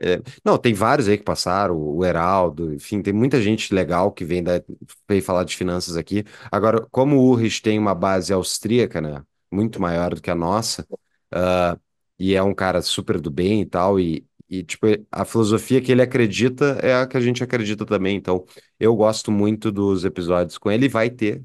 É, 0.05 0.21
não, 0.45 0.59
tem 0.59 0.75
vários 0.75 1.09
aí 1.09 1.17
que 1.17 1.25
passaram, 1.25 1.77
o 1.79 2.05
Heraldo, 2.05 2.75
enfim, 2.75 3.01
tem 3.03 3.13
muita 3.13 3.41
gente 3.41 3.73
legal 3.75 4.13
que 4.13 4.23
vem, 4.25 4.43
da, 4.43 4.63
vem 5.09 5.21
falar 5.23 5.45
de 5.45 5.57
finanças 5.57 5.97
aqui. 5.97 6.25
Agora, 6.53 6.87
como 6.91 7.17
o 7.17 7.31
Urrich 7.31 7.63
tem 7.63 7.79
uma 7.79 7.95
base 7.95 8.33
austríaca, 8.33 9.01
né, 9.01 9.23
muito 9.51 9.81
maior 9.81 10.15
do 10.15 10.21
que 10.21 10.31
a 10.31 10.35
nossa, 10.35 10.87
ah, 11.33 11.79
e 12.19 12.35
é 12.35 12.43
um 12.43 12.55
cara 12.55 12.83
super 12.83 13.21
do 13.21 13.31
bem 13.31 13.63
e 13.63 13.67
tal, 13.67 13.99
e, 13.99 14.27
e 14.49 14.63
tipo, 14.63 14.87
a 15.11 15.25
filosofia 15.25 15.81
que 15.81 15.91
ele 15.91 16.03
acredita 16.03 16.79
é 16.83 16.95
a 16.95 17.07
que 17.07 17.17
a 17.17 17.21
gente 17.21 17.43
acredita 17.43 17.87
também. 17.87 18.17
Então, 18.17 18.45
eu 18.79 18.95
gosto 18.95 19.31
muito 19.33 19.73
dos 19.73 20.05
episódios 20.05 20.59
com 20.59 20.71
ele, 20.71 20.87
e 20.87 20.89
vai 20.89 21.09
ter 21.11 21.43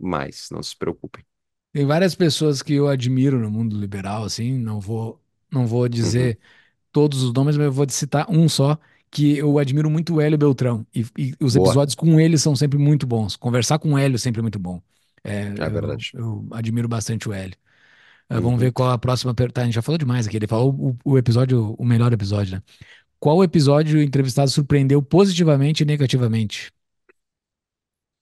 mais, 0.00 0.48
não 0.50 0.62
se 0.62 0.76
preocupem. 0.76 1.24
Tem 1.72 1.86
várias 1.86 2.14
pessoas 2.14 2.62
que 2.62 2.74
eu 2.74 2.88
admiro 2.88 3.38
no 3.38 3.50
mundo 3.50 3.78
liberal, 3.78 4.24
assim, 4.24 4.58
não 4.58 4.80
vou, 4.80 5.20
não 5.52 5.66
vou 5.66 5.84
Uhum. 6.00 6.36
Todos 6.92 7.22
os 7.22 7.32
nomes, 7.32 7.56
mas 7.56 7.66
eu 7.66 7.72
vou 7.72 7.88
citar 7.88 8.26
um 8.30 8.48
só, 8.48 8.78
que 9.10 9.36
eu 9.38 9.58
admiro 9.58 9.90
muito 9.90 10.14
o 10.16 10.20
Hélio 10.20 10.38
Beltrão. 10.38 10.86
E, 10.94 11.04
e 11.18 11.34
os 11.40 11.54
Boa, 11.54 11.80
episódios 11.80 11.94
com 11.94 12.18
ele 12.20 12.38
são 12.38 12.54
sempre 12.56 12.78
muito 12.78 13.06
bons. 13.06 13.36
Conversar 13.36 13.78
com 13.78 13.92
o 13.94 13.98
Hélio 13.98 14.16
é 14.16 14.18
sempre 14.18 14.42
muito 14.42 14.58
bom. 14.58 14.80
É, 15.24 15.42
é 15.56 15.68
eu, 15.68 15.70
verdade. 15.70 16.14
eu 16.14 16.48
admiro 16.52 16.88
bastante 16.88 17.28
o 17.28 17.32
Hélio. 17.32 17.56
Ah, 18.28 18.40
vamos 18.40 18.60
ver 18.60 18.70
Uhum. 18.70 18.72
qual 18.72 18.90
a 18.90 18.98
próxima 18.98 19.34
pergunta. 19.34 19.62
A 19.62 19.64
gente 19.64 19.74
já 19.74 19.82
falou 19.82 19.98
demais 19.98 20.26
aqui. 20.26 20.36
Ele 20.36 20.46
falou 20.46 20.74
o, 21.04 21.12
o 21.12 21.18
episódio, 21.18 21.74
o 21.78 21.84
melhor 21.84 22.12
episódio, 22.12 22.56
né? 22.56 22.62
Qual 23.20 23.44
episódio 23.44 23.98
o 24.00 24.02
entrevistado 24.02 24.50
surpreendeu 24.50 25.02
positivamente 25.02 25.82
e 25.82 25.86
negativamente? 25.86 26.72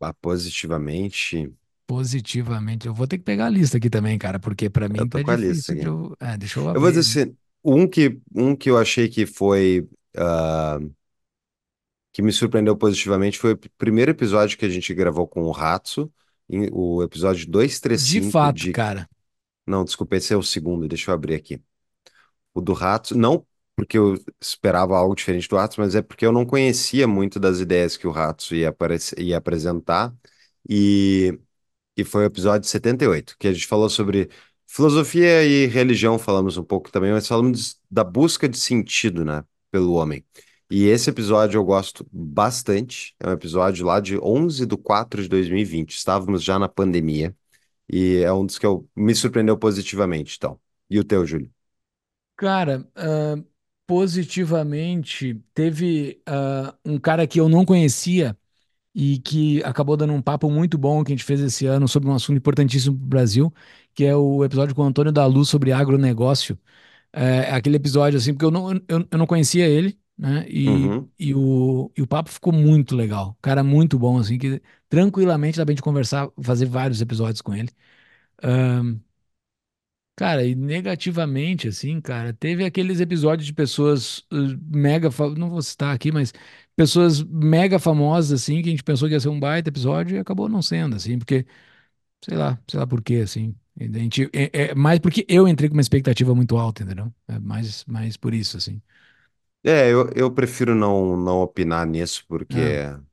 Ah, 0.00 0.12
positivamente, 0.14 1.56
Positivamente. 1.86 2.86
Eu 2.86 2.94
vou 2.94 3.06
ter 3.06 3.18
que 3.18 3.24
pegar 3.24 3.46
a 3.46 3.50
lista 3.50 3.78
aqui 3.78 3.88
também, 3.90 4.18
cara, 4.18 4.38
porque 4.38 4.68
pra 4.68 4.88
eu 4.96 5.06
mim 5.06 5.08
tô 5.08 5.08
tá 5.08 5.22
com 5.22 5.30
a 5.30 5.36
lista 5.36 5.72
aqui. 5.72 5.86
eu. 5.86 6.14
É, 6.20 6.36
deixa 6.36 6.60
eu 6.60 6.68
Eu 6.74 6.80
vou 6.80 6.90
abrir. 6.90 6.92
dizer 6.92 7.22
assim, 7.24 7.38
um 7.62 7.86
que, 7.88 8.20
um 8.34 8.54
que 8.56 8.70
eu 8.70 8.78
achei 8.78 9.08
que 9.08 9.26
foi, 9.26 9.88
ah, 10.16 10.78
que 12.12 12.22
me 12.22 12.32
surpreendeu 12.32 12.76
positivamente 12.76 13.38
foi 13.38 13.52
o 13.52 13.58
primeiro 13.76 14.10
episódio 14.10 14.58
que 14.58 14.64
a 14.64 14.68
gente 14.68 14.92
gravou 14.94 15.26
com 15.26 15.42
o 15.42 15.50
Ratso, 15.50 16.10
o 16.72 17.02
episódio 17.02 17.44
De 17.44 17.50
235 17.50 18.30
fato, 18.30 18.56
de... 18.56 18.72
cara. 18.72 19.08
Não, 19.66 19.84
desculpa, 19.84 20.16
esse 20.16 20.32
é 20.32 20.36
o 20.36 20.42
segundo, 20.42 20.88
deixa 20.88 21.10
eu 21.10 21.14
abrir 21.14 21.34
aqui. 21.34 21.60
O 22.54 22.60
do 22.60 22.72
Ratso, 22.72 23.16
não 23.16 23.46
porque 23.78 23.96
eu 23.96 24.16
esperava 24.40 24.96
algo 24.96 25.14
diferente 25.14 25.48
do 25.48 25.54
Ratso, 25.54 25.80
mas 25.80 25.94
é 25.94 26.02
porque 26.02 26.26
eu 26.26 26.32
não 26.32 26.44
conhecia 26.44 27.06
muito 27.06 27.38
das 27.38 27.60
ideias 27.60 27.96
que 27.96 28.08
o 28.08 28.10
Ratso 28.10 28.52
ia, 28.56 28.70
aparecer, 28.70 29.20
ia 29.20 29.38
apresentar, 29.38 30.12
e 30.68 31.38
que 31.94 32.04
foi 32.04 32.24
o 32.24 32.26
episódio 32.26 32.68
78, 32.68 33.36
que 33.38 33.46
a 33.46 33.52
gente 33.52 33.68
falou 33.68 33.88
sobre 33.88 34.28
filosofia 34.68 35.44
e 35.44 35.66
religião, 35.66 36.18
falamos 36.18 36.56
um 36.56 36.62
pouco 36.62 36.92
também, 36.92 37.12
mas 37.12 37.26
falamos 37.26 37.80
da 37.90 38.04
busca 38.04 38.48
de 38.48 38.58
sentido, 38.58 39.24
né, 39.24 39.42
pelo 39.70 39.94
homem. 39.94 40.24
E 40.70 40.86
esse 40.86 41.10
episódio 41.10 41.58
eu 41.58 41.64
gosto 41.64 42.06
bastante, 42.12 43.14
é 43.18 43.28
um 43.28 43.32
episódio 43.32 43.86
lá 43.86 44.00
de 44.00 44.18
11 44.18 44.66
de 44.66 44.76
4 44.76 45.22
de 45.22 45.28
2020, 45.28 45.96
estávamos 45.96 46.44
já 46.44 46.58
na 46.58 46.68
pandemia, 46.68 47.34
e 47.88 48.18
é 48.18 48.32
um 48.32 48.44
dos 48.44 48.58
que 48.58 48.66
eu, 48.66 48.86
me 48.94 49.14
surpreendeu 49.14 49.56
positivamente, 49.56 50.36
então. 50.36 50.60
E 50.90 50.98
o 50.98 51.04
teu, 51.04 51.26
Júlio? 51.26 51.50
Cara, 52.36 52.86
Positivamente, 53.88 55.42
teve 55.54 56.20
ah, 56.26 56.74
um 56.84 56.98
cara 56.98 57.26
que 57.26 57.40
eu 57.40 57.48
não 57.48 57.64
conhecia 57.64 58.36
e 58.94 59.18
que 59.20 59.62
acabou 59.64 59.96
dando 59.96 60.12
um 60.12 60.20
papo 60.22 60.50
muito 60.50 60.76
bom 60.76 61.04
que 61.04 61.12
a 61.12 61.16
gente 61.16 61.24
fez 61.24 61.40
esse 61.40 61.66
ano 61.66 61.88
sobre 61.88 62.08
um 62.08 62.14
assunto 62.14 62.36
importantíssimo 62.38 62.98
para 62.98 63.04
o 63.06 63.08
Brasil, 63.08 63.54
que 63.98 64.04
é 64.06 64.14
o 64.16 64.44
episódio 64.44 64.74
com 64.74 64.82
o 64.82 64.86
Antônio 64.86 65.12
da 65.12 65.26
Luz 65.26 65.48
sobre 65.48 65.72
agronegócio. 65.72 66.58
É, 67.12 67.52
aquele 67.52 67.76
episódio, 67.76 68.18
assim, 68.18 68.32
porque 68.34 68.44
eu 68.46 68.50
não, 68.52 68.72
eu, 68.88 69.08
eu 69.10 69.18
não 69.18 69.26
conhecia 69.26 69.66
ele, 69.68 69.98
né? 70.18 70.46
E, 70.48 70.92
Uhum. 70.92 71.10
e, 71.18 71.34
o, 71.34 71.92
e 71.96 72.02
o 72.02 72.06
papo 72.08 72.30
ficou 72.30 72.52
muito 72.52 72.96
legal. 72.96 73.36
Cara, 73.42 73.64
muito 73.64 73.98
bom, 73.98 74.18
assim, 74.18 74.38
que 74.38 74.62
tranquilamente 74.88 75.58
dá 75.58 75.66
pra 75.66 75.72
gente 75.72 75.82
conversar, 75.82 76.30
fazer 76.42 76.66
vários 76.66 77.00
episódios 77.02 77.42
com 77.42 77.54
ele. 77.54 77.70
Cara, 80.16 80.44
e 80.44 80.54
negativamente, 80.56 81.68
assim, 81.68 82.00
cara, 82.00 82.32
teve 82.32 82.64
aqueles 82.64 82.98
episódios 83.00 83.46
de 83.46 83.52
pessoas 83.52 84.18
uh, 84.32 84.58
mega, 84.76 85.08
não 85.36 85.48
vou 85.48 85.62
citar 85.62 85.94
aqui, 85.94 86.10
mas 86.10 86.32
pessoas 86.74 87.22
mega 87.22 87.78
famosas, 87.78 88.42
assim, 88.42 88.60
que 88.60 88.68
a 88.68 88.72
gente 88.72 88.82
pensou 88.82 89.06
que 89.08 89.14
ia 89.14 89.20
ser 89.20 89.28
um 89.28 89.38
baita 89.38 89.68
episódio 89.68 90.16
e 90.16 90.18
acabou 90.18 90.48
não 90.48 90.60
sendo, 90.60 90.96
assim, 90.96 91.18
porque, 91.20 91.46
sei 92.24 92.36
lá, 92.36 92.60
sei 92.68 92.80
lá 92.80 92.86
por 92.86 93.02
quê, 93.02 93.16
assim. 93.24 93.54
A 93.80 93.84
gente, 93.98 94.28
é, 94.32 94.70
é 94.70 94.74
mais 94.74 94.98
porque 94.98 95.24
eu 95.28 95.46
entrei 95.46 95.68
com 95.68 95.74
uma 95.76 95.80
expectativa 95.82 96.34
muito 96.34 96.56
alta, 96.56 96.82
entendeu? 96.82 97.12
É 97.28 97.38
mais, 97.38 97.84
mais 97.86 98.16
por 98.16 98.34
isso, 98.34 98.56
assim. 98.56 98.80
É, 99.64 99.90
eu, 99.92 100.08
eu 100.14 100.32
prefiro 100.32 100.74
não, 100.74 101.16
não 101.16 101.40
opinar 101.42 101.86
nisso, 101.86 102.24
É, 102.50 102.78
porque 102.78 102.86
não 102.88 103.04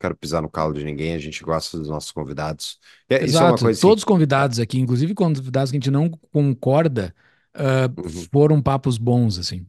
quero 0.00 0.16
pisar 0.16 0.42
no 0.42 0.50
calo 0.50 0.72
de 0.74 0.84
ninguém, 0.84 1.14
a 1.14 1.18
gente 1.18 1.42
gosta 1.44 1.78
dos 1.78 1.88
nossos 1.88 2.12
convidados. 2.12 2.78
É, 3.08 3.24
isso 3.26 3.42
é 3.42 3.46
uma 3.46 3.58
exato. 3.58 3.60
coisa 3.60 3.78
assim. 3.80 3.94
Todos 3.94 4.02
os 4.02 4.04
convidados 4.04 4.58
aqui, 4.60 4.78
inclusive 4.78 5.14
convidados 5.14 5.70
que 5.70 5.76
a 5.76 5.80
gente 5.80 5.90
não 5.90 6.08
concorda, 6.32 7.14
ah, 7.54 7.88
Uhum. 7.96 8.30
foram 8.30 8.62
papos 8.62 8.98
bons, 8.98 9.38
assim. 9.38 9.66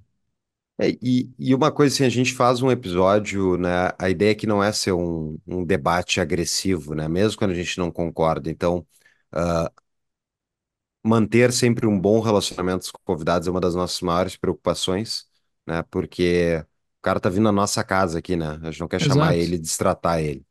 É, 0.82 0.92
e, 1.02 1.30
e 1.38 1.54
uma 1.54 1.72
coisa 1.72 1.94
assim, 1.94 2.06
a 2.06 2.10
gente 2.10 2.34
faz 2.34 2.62
um 2.62 2.72
episódio, 2.72 3.58
né? 3.58 3.92
A 4.00 4.10
ideia 4.10 4.32
aqui 4.32 4.48
não 4.48 4.64
é 4.64 4.72
ser 4.72 4.94
um, 4.94 5.38
um 5.46 5.66
debate 5.66 6.22
agressivo, 6.22 6.96
né? 6.96 7.08
Mesmo 7.10 7.38
quando 7.38 7.52
a 7.52 7.54
gente 7.54 7.78
não 7.78 7.92
concorda. 7.92 8.50
Então, 8.50 8.86
ah, 9.32 9.70
manter 11.04 11.52
sempre 11.54 11.86
um 11.88 12.00
bom 12.00 12.20
relacionamento 12.20 12.92
com 12.94 13.00
convidados 13.04 13.48
é 13.48 13.52
uma 13.52 13.62
das 13.62 13.76
nossas 13.76 14.02
maiores 14.02 14.36
preocupações, 14.38 15.26
né? 15.68 15.84
Porque 15.84 16.58
o 17.00 17.02
cara 17.02 17.20
tá 17.20 17.30
vindo 17.30 17.44
na 17.44 17.52
nossa 17.52 17.84
casa 17.84 18.20
aqui, 18.20 18.36
né? 18.36 18.60
A 18.64 18.72
gente 18.72 18.80
não 18.82 18.88
quer 18.88 19.00
chamar 19.02 19.36
Exato. 19.36 19.36
ele 19.36 19.56
e 19.56 19.60
destratar 19.60 20.20
ele. 20.22 20.46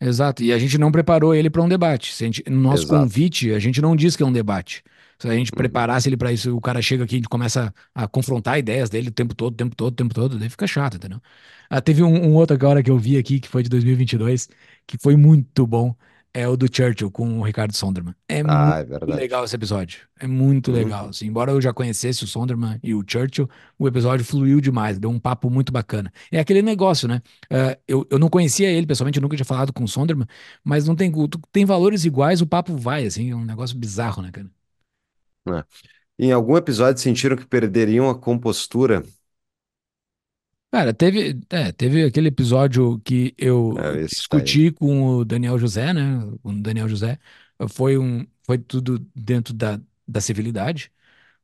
Exato, 0.00 0.42
e 0.42 0.52
a 0.52 0.58
gente 0.58 0.76
não 0.76 0.92
preparou 0.92 1.34
ele 1.34 1.48
para 1.48 1.62
um 1.62 1.68
debate. 1.68 2.12
Se 2.12 2.24
a 2.24 2.26
gente- 2.26 2.42
no 2.50 2.60
nosso 2.60 2.86
Exato. 2.86 2.86
convite, 2.86 3.52
a 3.52 3.58
gente 3.58 3.80
não 3.80 3.96
diz 3.96 4.16
que 4.16 4.22
é 4.22 4.26
um 4.26 4.32
debate. 4.32 4.82
Se 5.18 5.28
a 5.28 5.34
gente 5.34 5.52
Uhum. 5.52 5.52
preparasse 5.52 6.08
ele 6.08 6.16
para 6.16 6.32
isso, 6.32 6.54
o 6.54 6.60
cara 6.60 6.82
chega 6.82 7.04
aqui 7.04 7.16
e 7.18 7.22
começa 7.22 7.72
a 7.94 8.06
confrontar 8.08 8.58
ideias 8.58 8.90
dele 8.90 9.08
o 9.08 9.12
tempo 9.12 9.34
todo, 9.34 9.52
o 9.54 9.56
tempo 9.56 9.74
todo, 9.74 9.92
o 9.92 9.96
tempo 9.96 10.12
todo, 10.14 10.38
daí 10.38 10.50
fica 10.50 10.66
chato, 10.66 10.96
entendeu? 10.96 11.20
Ah, 11.70 11.80
teve 11.80 12.02
um, 12.02 12.08
um 12.30 12.34
outro 12.34 12.54
agora 12.54 12.82
que 12.82 12.90
eu 12.90 12.98
vi 12.98 13.16
aqui, 13.16 13.40
que 13.40 13.48
foi 13.48 13.62
de 13.62 13.68
2022, 13.70 14.48
que 14.86 14.98
foi 14.98 15.16
muito 15.16 15.66
bom, 15.66 15.94
é 16.34 16.48
o 16.48 16.56
do 16.56 16.66
Churchill 16.74 17.10
com 17.10 17.40
o 17.40 17.42
Ricardo 17.44 17.74
Sonderman. 17.76 18.14
É 18.28 18.42
muito 18.42 18.76
Ah, 18.76 18.78
é 18.80 18.84
verdade. 18.84 19.26
legal 19.26 19.44
esse 19.44 19.54
episódio, 19.56 20.00
é 20.18 20.26
muito 20.26 20.72
legal. 20.72 21.04
Uhum. 21.04 21.10
assim. 21.10 21.26
embora 21.26 21.52
eu 21.52 21.60
já 21.60 21.72
conhecesse 21.72 22.24
o 22.24 22.26
Sonderman 22.26 22.80
e 22.82 22.94
o 22.94 23.04
Churchill, 23.06 23.48
o 23.78 23.86
episódio 23.88 24.24
fluiu 24.24 24.60
demais, 24.60 24.98
deu 24.98 25.10
um 25.10 25.18
papo 25.20 25.50
muito 25.50 25.72
bacana. 25.72 26.12
É 26.32 26.40
aquele 26.40 26.62
negócio, 26.62 27.06
né? 27.08 27.22
Ah, 27.50 27.78
eu, 27.86 28.06
eu 28.10 28.18
não 28.18 28.28
conhecia 28.28 28.70
ele 28.70 28.86
pessoalmente, 28.86 29.18
eu 29.18 29.22
nunca 29.22 29.36
tinha 29.36 29.44
falado 29.46 29.72
com 29.72 29.84
o 29.84 29.88
Sonderman, 29.88 30.26
mas 30.64 30.86
não 30.88 30.96
tem, 30.96 31.12
tem 31.52 31.64
valores 31.64 32.04
iguais, 32.04 32.40
o 32.40 32.46
papo 32.46 32.76
vai, 32.76 33.06
assim, 33.06 33.30
é 33.30 33.36
um 33.36 33.44
negócio 33.44 33.76
bizarro, 33.78 34.22
né, 34.22 34.30
cara? 34.32 34.50
É. 35.48 35.64
Em 36.18 36.32
algum 36.32 36.56
episódio 36.56 37.02
sentiram 37.02 37.36
que 37.36 37.46
perderiam 37.46 38.10
a 38.10 38.18
compostura? 38.18 39.04
Cara, 40.74 40.92
teve, 40.92 41.40
é, 41.50 41.70
teve 41.70 42.02
aquele 42.02 42.26
episódio 42.26 42.98
que 43.04 43.32
eu 43.38 43.76
É, 43.78 43.92
tá 43.92 44.06
discuti 44.06 44.72
com 44.72 45.18
o 45.18 45.24
Daniel 45.24 45.56
José, 45.56 45.92
né? 45.94 46.18
Com 46.42 46.50
o 46.50 46.60
Daniel 46.60 46.88
José. 46.88 47.16
Foi 47.68 47.96
um, 47.96 48.26
foi 48.42 48.58
tudo 48.58 48.98
dentro 49.14 49.54
da, 49.54 49.80
da 50.06 50.20
civilidade. 50.20 50.90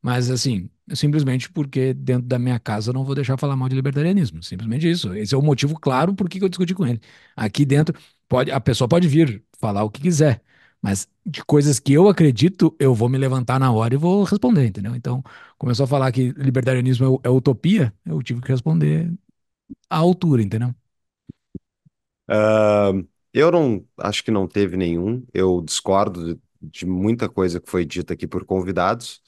Mas, 0.02 0.30
assim, 0.30 0.68
simplesmente 0.94 1.48
porque 1.50 1.94
dentro 1.94 2.26
da 2.26 2.40
minha 2.40 2.58
casa 2.58 2.90
eu 2.90 2.94
não 2.94 3.04
vou 3.04 3.14
deixar 3.14 3.36
falar 3.38 3.54
mal 3.56 3.68
de 3.68 3.76
libertarianismo. 3.76 4.42
Simplesmente 4.42 4.90
isso. 4.90 5.14
Esse 5.14 5.32
é 5.34 5.38
o 5.38 5.42
motivo 5.42 5.78
claro 5.78 6.12
por 6.12 6.28
que 6.28 6.42
eu 6.42 6.48
discuti 6.48 6.74
com 6.74 6.84
ele. 6.86 7.00
Aqui 7.36 7.64
dentro, 7.64 7.94
pode, 8.28 8.50
a 8.50 8.60
pessoa 8.60 8.88
pode 8.88 9.06
vir 9.06 9.44
falar 9.60 9.84
o 9.84 9.90
que 9.90 10.00
quiser, 10.02 10.42
mas 10.82 11.06
de 11.26 11.44
coisas 11.44 11.78
que 11.78 11.92
eu 11.92 12.08
acredito, 12.08 12.74
eu 12.78 12.94
vou 12.94 13.08
me 13.08 13.18
levantar 13.18 13.60
na 13.60 13.70
hora 13.70 13.94
e 13.94 13.96
vou 13.98 14.24
responder, 14.24 14.66
entendeu? 14.66 14.94
Então, 14.96 15.22
começou 15.58 15.84
a 15.84 15.86
falar 15.86 16.10
que 16.12 16.32
libertarianismo 16.36 17.20
é, 17.24 17.28
é 17.28 17.30
utopia, 17.30 17.92
eu 18.04 18.22
tive 18.22 18.40
que 18.40 18.48
responder 18.50 19.12
à 19.88 19.96
altura, 19.98 20.42
entendeu? 20.42 20.74
Eu 23.32 23.50
não 23.50 23.86
acho 23.98 24.24
que 24.24 24.30
não 24.30 24.46
teve 24.48 24.76
nenhum. 24.76 25.24
Eu 25.32 25.60
discordo 25.62 26.34
de, 26.34 26.40
de 26.60 26.86
muita 26.86 27.28
coisa 27.28 27.60
que 27.60 27.70
foi 27.70 27.84
dita 27.84 28.14
aqui 28.14 28.26
por 28.26 28.44
convidados 28.44 29.22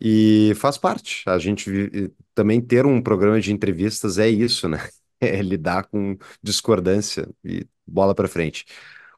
e 0.00 0.52
faz 0.56 0.78
parte. 0.78 1.22
A 1.28 1.38
gente 1.38 2.12
também 2.34 2.60
ter 2.60 2.86
um 2.86 3.02
programa 3.02 3.40
de 3.40 3.52
entrevistas 3.52 4.18
é 4.18 4.28
isso, 4.28 4.68
né? 4.68 4.78
É 5.20 5.42
lidar 5.42 5.84
com 5.86 6.16
discordância 6.42 7.28
e 7.44 7.66
bola 7.86 8.14
pra 8.14 8.28
frente. 8.28 8.66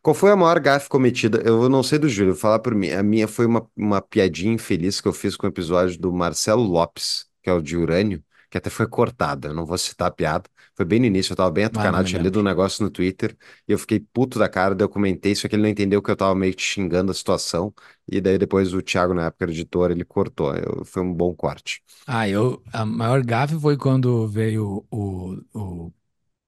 Qual 0.03 0.15
foi 0.15 0.31
a 0.33 0.37
maior 0.37 0.61
gafe 0.61 0.89
cometida? 0.89 1.43
Eu 1.45 1.69
não 1.69 1.83
sei 1.83 1.99
do 1.99 2.09
Júlio, 2.09 2.33
vou 2.35 2.41
falar 2.41 2.61
por 2.61 2.75
mim. 2.75 2.91
A 2.91 3.03
minha 3.03 3.29
foi 3.29 3.47
uma, 3.47 3.69
uma 3.77 4.01
piadinha 4.03 4.55
infeliz 4.55 5.01
que 5.01 5.09
eu 5.09 5.13
fiz 5.13 5.37
com 5.37 5.47
o 5.47 5.51
episódio 5.51 5.99
do 6.01 6.13
Marcelo 6.13 6.63
Lopes, 6.63 7.27
que 7.43 7.51
é 7.51 7.53
o 7.53 7.61
de 7.63 7.77
Urânio, 7.77 8.25
que 8.51 8.59
até 8.59 8.71
foi 8.71 8.87
cortada. 8.89 9.49
Eu 9.49 9.55
não 9.55 9.65
vou 9.67 9.79
citar 9.79 10.09
a 10.09 10.11
piada. 10.11 10.49
Foi 10.75 10.85
bem 10.85 10.99
no 11.01 11.07
início, 11.07 11.33
eu 11.33 11.37
tava 11.37 11.51
bem 11.51 11.65
atucanado, 11.65 12.05
tinha 12.09 12.21
lido 12.23 12.41
um 12.41 12.43
negócio 12.43 12.83
no 12.85 12.91
Twitter 12.91 13.37
e 13.69 13.73
eu 13.73 13.79
fiquei 13.79 14.01
puto 14.01 14.39
da 14.39 14.49
cara, 14.49 14.75
daí 14.75 14.85
eu 14.85 14.89
comentei, 14.89 15.35
só 15.35 15.49
que 15.49 15.55
ele 15.55 15.63
não 15.63 15.69
entendeu 15.69 16.03
que 16.03 16.11
eu 16.11 16.17
tava 16.17 16.35
meio 16.35 16.55
que 16.55 16.63
xingando 16.63 17.11
a 17.13 17.15
situação. 17.15 17.73
E 18.11 18.21
daí 18.21 18.39
depois 18.39 18.73
o 18.75 18.83
Thiago, 18.83 19.15
na 19.15 19.27
época, 19.27 19.45
editor, 19.45 19.91
ele 19.91 20.05
cortou. 20.05 20.55
Eu- 20.57 20.85
foi 20.85 21.03
um 21.03 21.13
bom 21.15 21.35
corte. 21.35 21.83
Ah, 22.07 22.29
eu, 22.29 22.63
a 22.73 22.85
maior 22.85 23.23
gafe 23.25 23.59
foi 23.61 23.77
quando 23.77 24.27
veio 24.29 24.85
o, 24.91 25.37
o, 25.55 25.93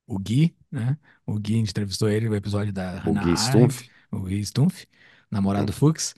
o 0.07 0.19
Gui, 0.20 0.57
né? 0.70 0.99
O 1.27 1.39
Gui, 1.39 1.57
entrevistou 1.59 2.09
ele 2.09 2.29
no 2.29 2.37
episódio 2.37 2.73
da 2.73 2.99
O 3.05 3.15
Hannah 3.15 3.23
Gui 3.23 3.37
Stumpf. 3.37 3.89
o 4.12 4.20
Gui 4.23 4.45
Stumpf, 4.45 4.87
namorado 5.31 5.66
do 5.69 5.73
Hum. 5.73 5.74
Fux. 5.74 6.15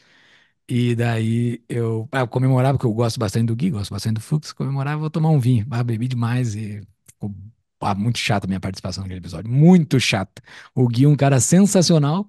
E 0.68 0.94
daí 0.94 1.62
eu, 1.68 2.08
ah, 2.12 2.20
eu 2.20 2.28
comemorava, 2.28 2.78
porque 2.78 2.86
eu 2.86 2.94
gosto 2.94 3.18
bastante 3.20 3.46
do 3.48 3.56
Gui, 3.56 3.70
gosto 3.70 3.90
bastante 3.92 4.14
do 4.14 4.20
Fux, 4.20 4.52
comemorava, 4.52 4.98
vou 5.00 5.10
tomar 5.10 5.30
um 5.30 5.38
vinho. 5.38 5.66
Ah, 5.70 5.84
bebi 5.84 6.08
demais 6.08 6.54
e 6.54 6.80
ficou 7.06 7.34
ah, 7.80 7.94
muito 7.94 8.18
chata 8.18 8.46
a 8.46 8.48
minha 8.48 8.60
participação 8.60 9.02
naquele 9.02 9.20
episódio, 9.20 9.50
muito 9.50 10.00
chata. 10.00 10.42
O 10.74 10.88
Gui, 10.88 11.04
é 11.04 11.08
um 11.08 11.16
cara 11.16 11.38
sensacional, 11.40 12.28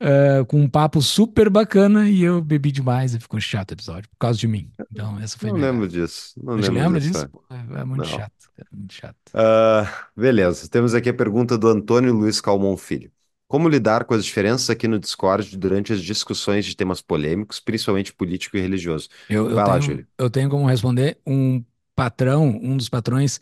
eh, 0.00 0.44
com 0.48 0.60
um 0.60 0.68
papo 0.68 1.02
super 1.02 1.50
bacana, 1.50 2.08
e 2.08 2.22
eu 2.22 2.42
bebi 2.42 2.72
demais 2.72 3.14
e 3.14 3.20
ficou 3.20 3.40
chato 3.40 3.70
o 3.70 3.74
episódio, 3.74 4.08
por 4.10 4.18
causa 4.18 4.38
de 4.38 4.48
mim. 4.48 4.70
Então, 4.92 5.18
essa 5.20 5.38
foi 5.38 5.50
Não 5.50 5.56
minha 5.56 5.70
lembro 5.72 5.88
disso, 5.88 6.34
não 6.42 6.56
lembro 6.56 6.72
lembra 6.74 7.00
disso. 7.00 7.12
disso? 7.12 7.28
é. 7.50 7.54
É, 7.78 7.80
é 7.80 7.84
muito 7.84 8.06
Não. 8.06 8.06
chato, 8.06 8.50
cara, 8.56 8.68
muito 8.72 8.94
chato. 8.94 9.32
Ah, 9.32 10.08
beleza, 10.16 10.68
temos 10.68 10.94
aqui 10.94 11.08
a 11.08 11.14
pergunta 11.14 11.56
do 11.56 11.68
Antônio 11.68 12.12
Luiz 12.12 12.40
Calmon 12.40 12.76
Filho. 12.76 13.12
Como 13.50 13.68
lidar 13.68 14.04
com 14.06 14.14
as 14.14 14.24
diferenças 14.24 14.70
aqui 14.70 14.88
no 14.88 14.98
Discord 14.98 15.56
durante 15.58 15.92
as 15.92 16.02
discussões 16.02 16.64
de 16.66 16.76
temas 16.76 17.02
polêmicos, 17.02 17.60
principalmente 17.60 18.14
político 18.14 18.56
e 18.56 18.60
religioso? 18.62 19.08
Eu, 19.28 19.50
eu 19.50 19.60
Vai 19.60 19.66
lá, 19.66 19.80
tenho, 19.80 19.80
Júlio. 19.80 20.08
eu 20.18 20.30
tenho 20.30 20.50
como 20.50 20.66
responder 20.66 21.20
um 21.26 21.64
patrão, 21.94 22.48
um 22.48 22.76
dos 22.76 22.88
patrões 22.88 23.38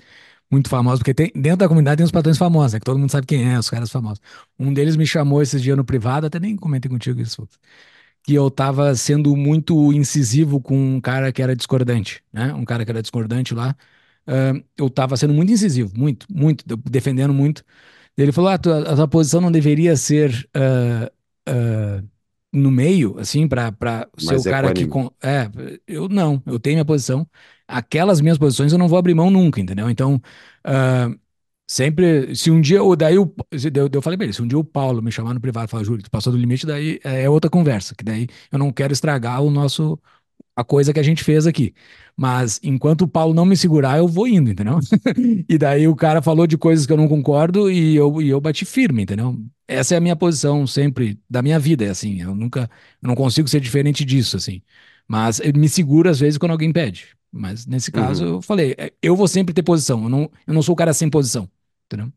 muito 0.50 0.68
famosos, 0.68 1.00
porque 1.00 1.14
tem, 1.14 1.30
dentro 1.34 1.58
da 1.58 1.68
comunidade 1.68 1.98
tem 1.98 2.04
uns 2.06 2.10
patrões 2.12 2.38
famosos, 2.38 2.72
né, 2.74 2.78
que 2.80 2.84
todo 2.84 2.98
mundo 2.98 3.10
sabe 3.12 3.26
quem 3.26 3.52
é, 3.52 3.58
os 3.58 3.68
caras 3.70 3.90
famosos. 3.90 4.20
Um 4.58 4.72
deles 4.72 4.96
me 4.96 5.06
chamou 5.06 5.42
esses 5.42 5.62
dias 5.62 5.76
no 5.76 5.84
privado, 5.84 6.26
até 6.26 6.40
nem 6.40 6.56
comentei 6.56 6.90
contigo 6.90 7.20
isso, 7.20 7.46
que 8.24 8.34
eu 8.34 8.50
tava 8.50 8.94
sendo 8.96 9.36
muito 9.36 9.92
incisivo 9.92 10.60
com 10.60 10.76
um 10.96 11.00
cara 11.00 11.32
que 11.32 11.42
era 11.42 11.56
discordante, 11.56 12.22
né? 12.32 12.54
Um 12.54 12.64
cara 12.64 12.84
que 12.84 12.90
era 12.92 13.02
discordante 13.02 13.54
lá. 13.54 13.76
Ah, 14.26 14.52
eu 14.76 14.90
tava 14.90 15.16
sendo 15.16 15.34
muito 15.34 15.52
incisivo, 15.52 15.92
muito, 15.98 16.26
muito, 16.30 16.64
de- 16.66 16.76
defendendo 16.90 17.34
muito. 17.34 17.64
Ele 18.22 18.32
falou: 18.32 18.50
ah, 18.50 18.58
tua- 18.58 18.82
a 18.92 18.96
tua 18.96 19.08
posição 19.08 19.40
não 19.40 19.52
deveria 19.52 19.96
ser 19.96 20.48
ah, 20.54 21.10
ah, 21.48 22.02
no 22.52 22.70
meio, 22.70 23.18
assim, 23.18 23.46
para 23.48 23.72
ser 24.18 24.36
o 24.36 24.44
Mais 24.44 24.46
cara 24.46 24.70
que. 24.72 24.86
con- 24.86 25.10
É, 25.22 25.48
eu 25.86 26.08
não, 26.08 26.42
eu 26.46 26.58
tenho 26.60 26.76
minha 26.76 26.84
posição. 26.84 27.28
Aquelas 27.66 28.20
minhas 28.20 28.38
posições 28.38 28.72
eu 28.72 28.78
não 28.78 28.88
vou 28.88 28.98
abrir 28.98 29.14
mão 29.14 29.30
nunca, 29.30 29.60
entendeu? 29.60 29.90
Então, 29.90 30.20
ah, 30.64 31.08
sempre, 31.66 32.34
se 32.34 32.50
um 32.50 32.60
dia, 32.60 32.82
ou 32.82 32.96
daí 32.96 33.18
o, 33.18 33.34
eu, 33.52 33.88
eu 33.92 34.02
falei 34.02 34.16
pra 34.16 34.24
ele, 34.24 34.32
se 34.32 34.42
um 34.42 34.48
dia 34.48 34.58
o 34.58 34.64
Paulo 34.64 35.02
me 35.02 35.12
chamar 35.12 35.34
no 35.34 35.40
privado 35.40 35.68
e 35.68 35.70
falar, 35.70 35.84
Júlio, 35.84 36.02
tu 36.02 36.10
passou 36.10 36.32
do 36.32 36.38
limite, 36.38 36.66
daí 36.66 36.98
é 37.04 37.28
outra 37.28 37.50
conversa, 37.50 37.94
que 37.94 38.04
daí 38.04 38.26
eu 38.50 38.58
não 38.58 38.72
quero 38.72 38.92
estragar 38.92 39.42
o 39.42 39.50
nosso, 39.50 39.98
a 40.60 40.64
coisa 40.64 40.92
que 40.92 41.00
a 41.00 41.02
gente 41.02 41.22
fez 41.24 41.46
aqui. 41.46 41.74
Mas 42.16 42.60
enquanto 42.62 43.02
o 43.02 43.08
Paulo 43.08 43.34
não 43.34 43.46
me 43.46 43.56
segurar, 43.56 43.98
eu 43.98 44.08
vou 44.08 44.26
indo, 44.26 44.50
entendeu? 44.50 44.78
E 45.48 45.58
daí 45.58 45.86
o 45.88 45.96
cara 45.96 46.22
falou 46.22 46.46
de 46.46 46.56
coisas 46.58 46.86
que 46.86 46.92
eu 46.92 46.96
não 46.96 47.08
concordo 47.08 47.70
e 47.70 47.96
eu, 47.96 48.20
e 48.22 48.28
eu 48.28 48.40
bati 48.40 48.64
firme, 48.64 49.02
entendeu? 49.02 49.36
Essa 49.66 49.94
é 49.94 49.98
a 49.98 50.00
minha 50.00 50.16
posição 50.16 50.66
sempre 50.66 51.20
da 51.28 51.42
minha 51.42 51.58
vida, 51.58 51.84
é 51.84 51.90
assim. 51.90 52.20
Eu 52.20 52.34
nunca, 52.34 52.70
eu 53.02 53.08
não 53.08 53.14
consigo 53.14 53.48
ser 53.48 53.60
diferente 53.60 54.04
disso, 54.04 54.36
assim. 54.36 54.62
Mas 55.06 55.40
eu 55.40 55.52
me 55.54 55.68
seguro 55.68 56.08
às 56.10 56.20
vezes 56.20 56.38
quando 56.38 56.52
alguém 56.52 56.72
pede. 56.72 57.08
Mas 57.30 57.66
nesse 57.66 57.92
caso, 57.92 58.24
Uhum. 58.24 58.34
eu 58.36 58.42
falei, 58.42 58.74
é, 58.78 58.92
eu 59.02 59.14
vou 59.16 59.28
sempre 59.28 59.54
ter 59.54 59.62
posição. 59.62 60.02
Eu 60.04 60.08
não, 60.08 60.30
eu 60.46 60.54
não 60.54 60.62
sou 60.62 60.72
o 60.74 60.76
cara 60.76 60.92
sem 60.94 61.08
posição. 61.10 61.48
Entendeu? 61.86 62.12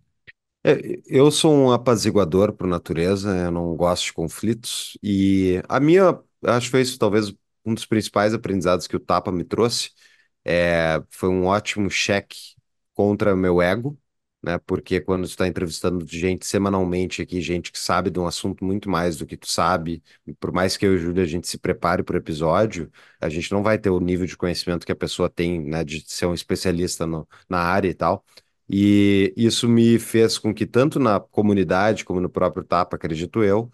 É, 0.64 1.02
eu 1.08 1.32
sou 1.32 1.54
um 1.54 1.72
apaziguador 1.72 2.54
por 2.54 2.68
natureza, 2.68 3.36
eu 3.36 3.52
não 3.52 3.76
gosto 3.76 4.06
de 4.06 4.14
conflitos, 4.14 4.96
e 5.02 5.60
a 5.68 5.80
minha, 5.80 6.20
acho 6.46 6.68
que 6.68 6.72
foi 6.72 6.82
isso 6.82 7.00
talvez 7.00 7.34
um 7.66 7.74
dos 7.74 7.86
principais 7.86 8.34
aprendizados 8.34 8.88
que 8.88 8.96
o 8.96 9.00
Tapa 9.00 9.32
me 9.32 9.44
trouxe, 9.44 9.92
é, 10.46 11.02
foi 11.10 11.30
um 11.30 11.46
ótimo 11.46 11.90
cheque 11.90 12.38
contra 12.94 13.36
meu 13.36 13.62
ego, 13.62 13.98
né? 14.44 14.58
Porque 14.66 15.00
quando 15.00 15.24
tu 15.26 15.30
está 15.32 15.48
entrevistando 15.48 16.06
gente 16.08 16.46
semanalmente 16.46 17.22
aqui, 17.22 17.42
gente 17.42 17.72
que 17.72 17.78
sabe 17.80 18.10
de 18.10 18.20
um 18.20 18.26
assunto 18.28 18.66
muito 18.66 18.90
mais 18.90 19.18
do 19.18 19.26
que 19.26 19.38
tu 19.38 19.48
sabe, 19.48 20.04
por 20.40 20.52
mais 20.52 20.76
que 20.78 20.86
eu 20.86 20.94
e 20.94 20.96
o 20.96 21.00
Júlio 21.00 21.22
a 21.24 21.26
gente 21.28 21.48
se 21.48 21.58
prepare 21.60 22.04
para 22.04 22.16
o 22.16 22.18
episódio, 22.18 22.92
a 23.20 23.30
gente 23.30 23.52
não 23.52 23.62
vai 23.64 23.78
ter 23.78 23.90
o 23.92 24.00
nível 24.00 24.26
de 24.26 24.36
conhecimento 24.38 24.86
que 24.86 24.92
a 24.92 24.96
pessoa 24.96 25.30
tem, 25.30 25.62
né? 25.62 25.84
De 25.84 26.04
ser 26.08 26.26
um 26.26 26.34
especialista 26.34 27.06
no- 27.06 27.28
na 27.50 27.60
área 27.60 27.90
e 27.90 27.94
tal. 27.94 28.26
E 28.70 29.34
isso 29.36 29.68
me 29.68 30.00
fez 30.00 30.38
com 30.38 30.54
que, 30.54 30.66
tanto 30.66 30.98
na 31.00 31.20
comunidade 31.20 32.06
como 32.06 32.22
no 32.22 32.30
próprio 32.30 32.64
Tapa, 32.64 32.96
acredito 32.96 33.44
eu, 33.44 33.70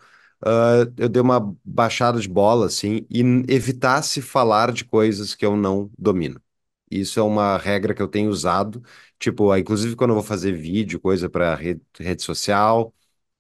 ah, 0.46 0.86
eu 0.98 1.10
dei 1.10 1.22
uma 1.22 1.56
baixada 1.64 2.20
de 2.20 2.28
bola, 2.30 2.68
assim, 2.68 3.06
e 3.10 3.22
evitasse 3.48 4.22
falar 4.22 4.72
de 4.72 4.86
coisas 4.86 5.36
que 5.36 5.46
eu 5.46 5.56
não 5.58 5.90
domino. 5.98 6.42
Isso 6.90 7.20
é 7.20 7.24
uma 7.24 7.58
regra 7.58 7.94
que 7.94 8.02
eu 8.02 8.08
tenho 8.08 8.30
usado, 8.30 8.82
tipo, 9.20 9.52
ah, 9.52 9.60
inclusive 9.60 9.96
quando 9.96 10.12
eu 10.12 10.16
vou 10.16 10.24
fazer 10.24 10.54
vídeo, 10.54 11.00
coisa 11.00 11.30
para 11.30 11.54
rede, 11.56 11.82
rede 12.00 12.24
social, 12.24 12.94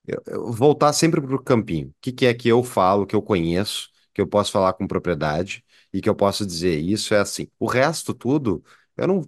eu, 0.06 0.22
eu 0.28 0.52
voltar 0.52 0.94
sempre 0.94 1.22
para 1.22 1.36
o 1.36 1.44
campinho. 1.44 1.90
O 1.90 1.94
que, 2.02 2.12
que 2.12 2.26
é 2.26 2.34
que 2.34 2.48
eu 2.50 2.64
falo, 2.64 3.06
que 3.06 3.16
eu 3.16 3.22
conheço, 3.22 3.90
que 4.14 4.22
eu 4.22 4.28
posso 4.28 4.52
falar 4.52 4.74
com 4.74 4.88
propriedade 4.88 5.64
e 5.94 6.02
que 6.02 6.10
eu 6.10 6.16
posso 6.16 6.46
dizer 6.46 6.78
isso 6.80 7.14
é 7.14 7.20
assim. 7.20 7.48
O 7.60 7.66
resto 7.68 8.14
tudo, 8.14 8.64
eu 8.98 9.08
não, 9.08 9.22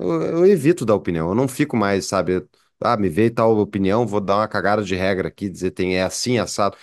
eu, 0.00 0.22
eu 0.38 0.46
evito 0.46 0.84
dar 0.84 0.94
opinião. 0.94 1.28
Eu 1.28 1.34
não 1.34 1.48
fico 1.48 1.76
mais, 1.76 2.06
sabe? 2.06 2.44
Ah, 2.80 2.96
me 2.96 3.08
veio 3.08 3.32
tal 3.32 3.56
opinião, 3.58 4.06
vou 4.06 4.20
dar 4.20 4.36
uma 4.38 4.48
cagada 4.48 4.82
de 4.84 4.94
regra 4.96 5.28
aqui, 5.28 5.48
dizer 5.48 5.70
tem 5.72 5.96
é 5.96 6.02
assim, 6.02 6.38
assado. 6.38 6.76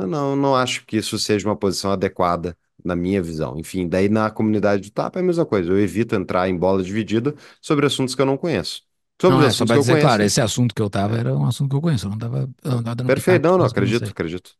Eu 0.00 0.06
não, 0.06 0.36
não 0.36 0.54
acho 0.56 0.84
que 0.86 0.96
isso 0.96 1.18
seja 1.18 1.48
uma 1.48 1.56
posição 1.56 1.90
adequada 1.92 2.56
na 2.84 2.94
minha 2.94 3.22
visão. 3.22 3.58
Enfim, 3.58 3.88
daí 3.88 4.08
na 4.08 4.30
comunidade 4.30 4.82
do 4.88 4.92
TAP 4.92 5.16
é 5.16 5.20
a 5.20 5.22
mesma 5.22 5.46
coisa. 5.46 5.70
Eu 5.70 5.78
evito 5.78 6.14
entrar 6.14 6.48
em 6.48 6.56
bola 6.56 6.82
dividida 6.82 7.34
sobre 7.60 7.86
assuntos 7.86 8.14
que 8.14 8.22
eu 8.22 8.26
não 8.26 8.36
conheço. 8.36 8.82
Sobre 9.20 9.38
Não, 9.38 9.46
é 9.46 9.50
só 9.50 9.64
eu 9.64 9.78
dizer, 9.80 10.00
claro, 10.00 10.16
conheço, 10.18 10.34
esse 10.34 10.40
assunto 10.40 10.74
que 10.74 10.82
eu 10.82 10.90
tava 10.90 11.16
era 11.18 11.34
um 11.34 11.46
assunto 11.46 11.70
que 11.70 11.76
eu 11.76 11.80
conheço. 11.80 12.06
Eu 12.06 12.10
não 12.10 12.18
tava, 12.18 12.50
eu 12.62 12.70
não 12.70 12.82
tava 12.82 12.96
dando 12.96 13.06
perfeito. 13.06 13.42
Não, 13.42 13.58
não, 13.58 13.64
acredito, 13.64 14.10
acredito. 14.10 14.56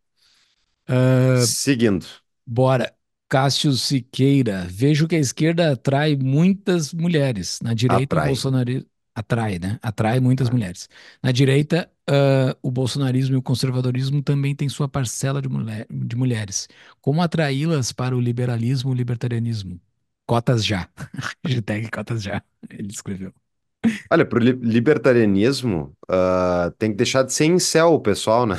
Ah, 0.89 1.45
Seguindo, 1.45 2.07
bora. 2.47 2.93
Cássio 3.29 3.73
Siqueira. 3.73 4.67
Vejo 4.71 5.09
que 5.09 5.17
a 5.17 5.19
esquerda 5.19 5.73
atrai 5.73 6.17
muitas 6.17 6.93
mulheres. 6.93 7.59
Na 7.61 7.75
direita, 7.75 8.15
o 8.15 8.19
atrai. 8.19 8.29
bolsonarismo. 8.29 8.89
Atrai, 9.17 9.59
né? 9.59 9.79
Atrai 9.83 10.21
muitas 10.21 10.51
mulheres. 10.51 10.89
Na 11.23 11.33
direita, 11.33 11.91
ah, 12.09 12.57
o 12.63 12.71
bolsonarismo 12.71 13.35
e 13.37 13.39
o 13.39 13.43
conservadorismo 13.43 14.23
também 14.23 14.55
têm 14.55 14.69
sua 14.69 14.89
parcela 14.89 15.41
de, 15.43 15.49
mulher, 15.49 15.87
de 15.91 16.17
mulheres. 16.17 16.69
Como 17.01 17.23
atraí-las 17.23 17.93
para 17.93 18.17
o 18.17 18.21
liberalismo 18.21 18.91
e 18.91 18.95
o 18.95 18.97
libertarianismo? 18.97 19.81
Cotas 20.27 20.65
já. 20.65 20.89
Hashtag 21.45 21.91
cotas 21.91 22.23
já. 22.23 22.43
Ele 22.71 22.89
escreveu. 22.93 23.33
Olha, 24.11 24.25
pro 24.27 24.39
li- 24.39 24.53
libertarianismo, 24.53 25.97
ah, 26.09 26.73
tem 26.79 26.91
que 26.91 26.97
deixar 26.97 27.23
de 27.25 27.33
ser 27.33 27.47
incel 27.47 27.93
o 27.95 28.01
pessoal, 28.01 28.47
né? 28.47 28.57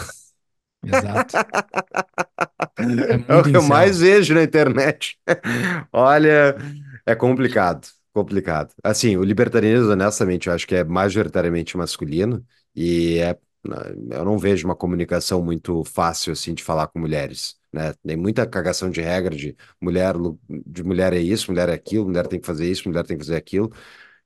Exato. 0.84 1.36
É 2.78 3.16
É 3.34 3.36
o 3.36 3.44
que 3.44 3.58
eu 3.58 3.64
mais 3.64 4.00
vejo 4.00 4.34
na 4.34 4.44
internet. 4.44 5.18
Olha, 5.92 6.58
é 7.06 7.16
complicado, 7.16 7.88
complicado. 8.18 8.73
Assim, 8.84 9.15
o 9.18 9.23
libertarianismo, 9.23 9.91
honestamente, 9.91 10.48
eu 10.48 10.53
acho 10.53 10.65
que 10.68 10.76
é 10.76 10.84
majoritariamente 10.84 11.77
masculino 11.77 12.44
e 12.76 13.19
é, 13.19 13.38
eu 14.11 14.26
não 14.26 14.38
vejo 14.39 14.68
uma 14.68 14.76
comunicação 14.76 15.44
muito 15.44 15.84
fácil 15.84 16.34
assim 16.34 16.53
de 16.53 16.64
falar 16.64 16.88
com 16.88 16.99
mulheres, 16.99 17.56
né? 17.72 17.94
Tem 18.06 18.18
muita 18.18 18.48
cagação 18.48 18.89
de 18.89 19.02
regra 19.02 19.35
de 19.35 19.56
mulher, 19.80 20.15
de 20.65 20.84
mulher 20.84 21.14
é 21.14 21.19
isso, 21.19 21.52
mulher 21.52 21.69
é 21.69 21.73
aquilo, 21.73 22.06
mulher 22.06 22.27
tem 22.27 22.39
que 22.39 22.45
fazer 22.48 22.69
isso, 22.69 22.88
mulher 22.89 23.06
tem 23.06 23.18
que 23.18 23.23
fazer 23.26 23.35
aquilo. 23.38 23.72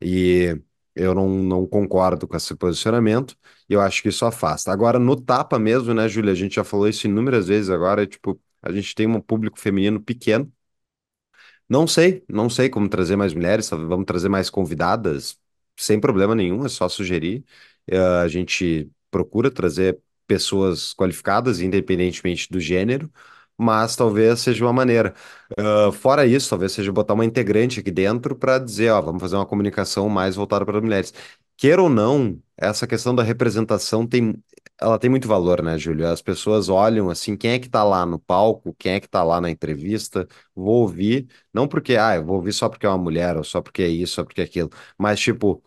E 0.01 0.57
eu 0.95 1.15
não, 1.15 1.29
não 1.29 1.67
concordo 1.67 2.27
com 2.27 2.35
esse 2.37 2.55
posicionamento, 2.55 3.35
e 3.69 3.73
eu 3.73 3.81
acho 3.81 4.01
que 4.01 4.09
isso 4.09 4.25
afasta. 4.25 4.71
Agora, 4.71 4.99
no 4.99 5.15
tapa 5.19 5.59
mesmo, 5.59 5.93
né, 5.93 6.07
Júlia? 6.09 6.31
A 6.33 6.35
gente 6.35 6.55
já 6.55 6.63
falou 6.63 6.87
isso 6.87 7.07
inúmeras 7.07 7.47
vezes 7.47 7.69
agora, 7.69 8.03
é, 8.03 8.07
tipo, 8.07 8.39
a 8.61 8.71
gente 8.71 8.95
tem 8.95 9.07
um 9.07 9.21
público 9.21 9.59
feminino 9.59 10.01
pequeno. 10.01 10.51
Não 11.71 11.87
sei, 11.87 12.23
não 12.27 12.49
sei 12.49 12.69
como 12.69 12.89
trazer 12.89 13.15
mais 13.15 13.33
mulheres, 13.33 13.69
vamos 13.69 14.05
trazer 14.05 14.27
mais 14.29 14.49
convidadas, 14.49 15.39
sem 15.77 15.99
problema 16.01 16.35
nenhum, 16.35 16.65
é 16.65 16.69
só 16.69 16.89
sugerir. 16.89 17.45
Eh, 17.87 17.97
a 17.97 18.27
gente 18.27 18.91
procura 19.09 19.49
trazer 19.49 19.97
pessoas 20.27 20.93
qualificadas, 20.93 21.61
independentemente 21.61 22.49
do 22.51 22.59
gênero, 22.59 23.09
mas 23.61 23.95
talvez 23.95 24.39
seja 24.41 24.65
uma 24.65 24.73
maneira. 24.73 25.13
Uh, 25.59 25.91
fora 25.91 26.25
isso, 26.25 26.49
talvez 26.49 26.71
seja 26.71 26.91
botar 26.91 27.13
uma 27.13 27.25
integrante 27.25 27.79
aqui 27.79 27.91
dentro 27.91 28.35
para 28.35 28.57
dizer, 28.59 28.89
ó, 28.91 29.01
vamos 29.01 29.21
fazer 29.21 29.35
uma 29.35 29.45
comunicação 29.45 30.09
mais 30.09 30.35
voltada 30.35 30.65
para 30.65 30.81
mulheres. 30.81 31.13
Queira 31.57 31.81
ou 31.81 31.89
não, 31.89 32.41
essa 32.57 32.87
questão 32.87 33.13
da 33.13 33.21
representação 33.23 34.07
tem, 34.07 34.35
ela 34.79 34.97
tem 34.97 35.09
muito 35.09 35.27
valor, 35.27 35.61
né, 35.61 35.77
Júlio? 35.77 36.07
As 36.07 36.21
pessoas 36.21 36.69
olham 36.69 37.09
assim, 37.09 37.37
quem 37.37 37.51
é 37.51 37.59
que 37.59 37.69
tá 37.69 37.83
lá 37.83 38.03
no 38.05 38.17
palco, 38.19 38.73
quem 38.79 38.93
é 38.93 38.99
que 38.99 39.07
tá 39.07 39.23
lá 39.23 39.39
na 39.39 39.49
entrevista, 39.49 40.27
vou 40.55 40.81
ouvir, 40.81 41.27
não 41.53 41.67
porque, 41.67 41.95
ah, 41.97 42.15
eu 42.15 42.25
vou 42.25 42.37
ouvir 42.37 42.53
só 42.53 42.67
porque 42.67 42.85
é 42.85 42.89
uma 42.89 42.97
mulher, 42.97 43.37
ou 43.37 43.43
só 43.43 43.61
porque 43.61 43.83
é 43.83 43.87
isso, 43.87 44.15
só 44.15 44.23
porque 44.23 44.41
é 44.41 44.43
aquilo, 44.45 44.69
mas 44.97 45.19
tipo, 45.19 45.63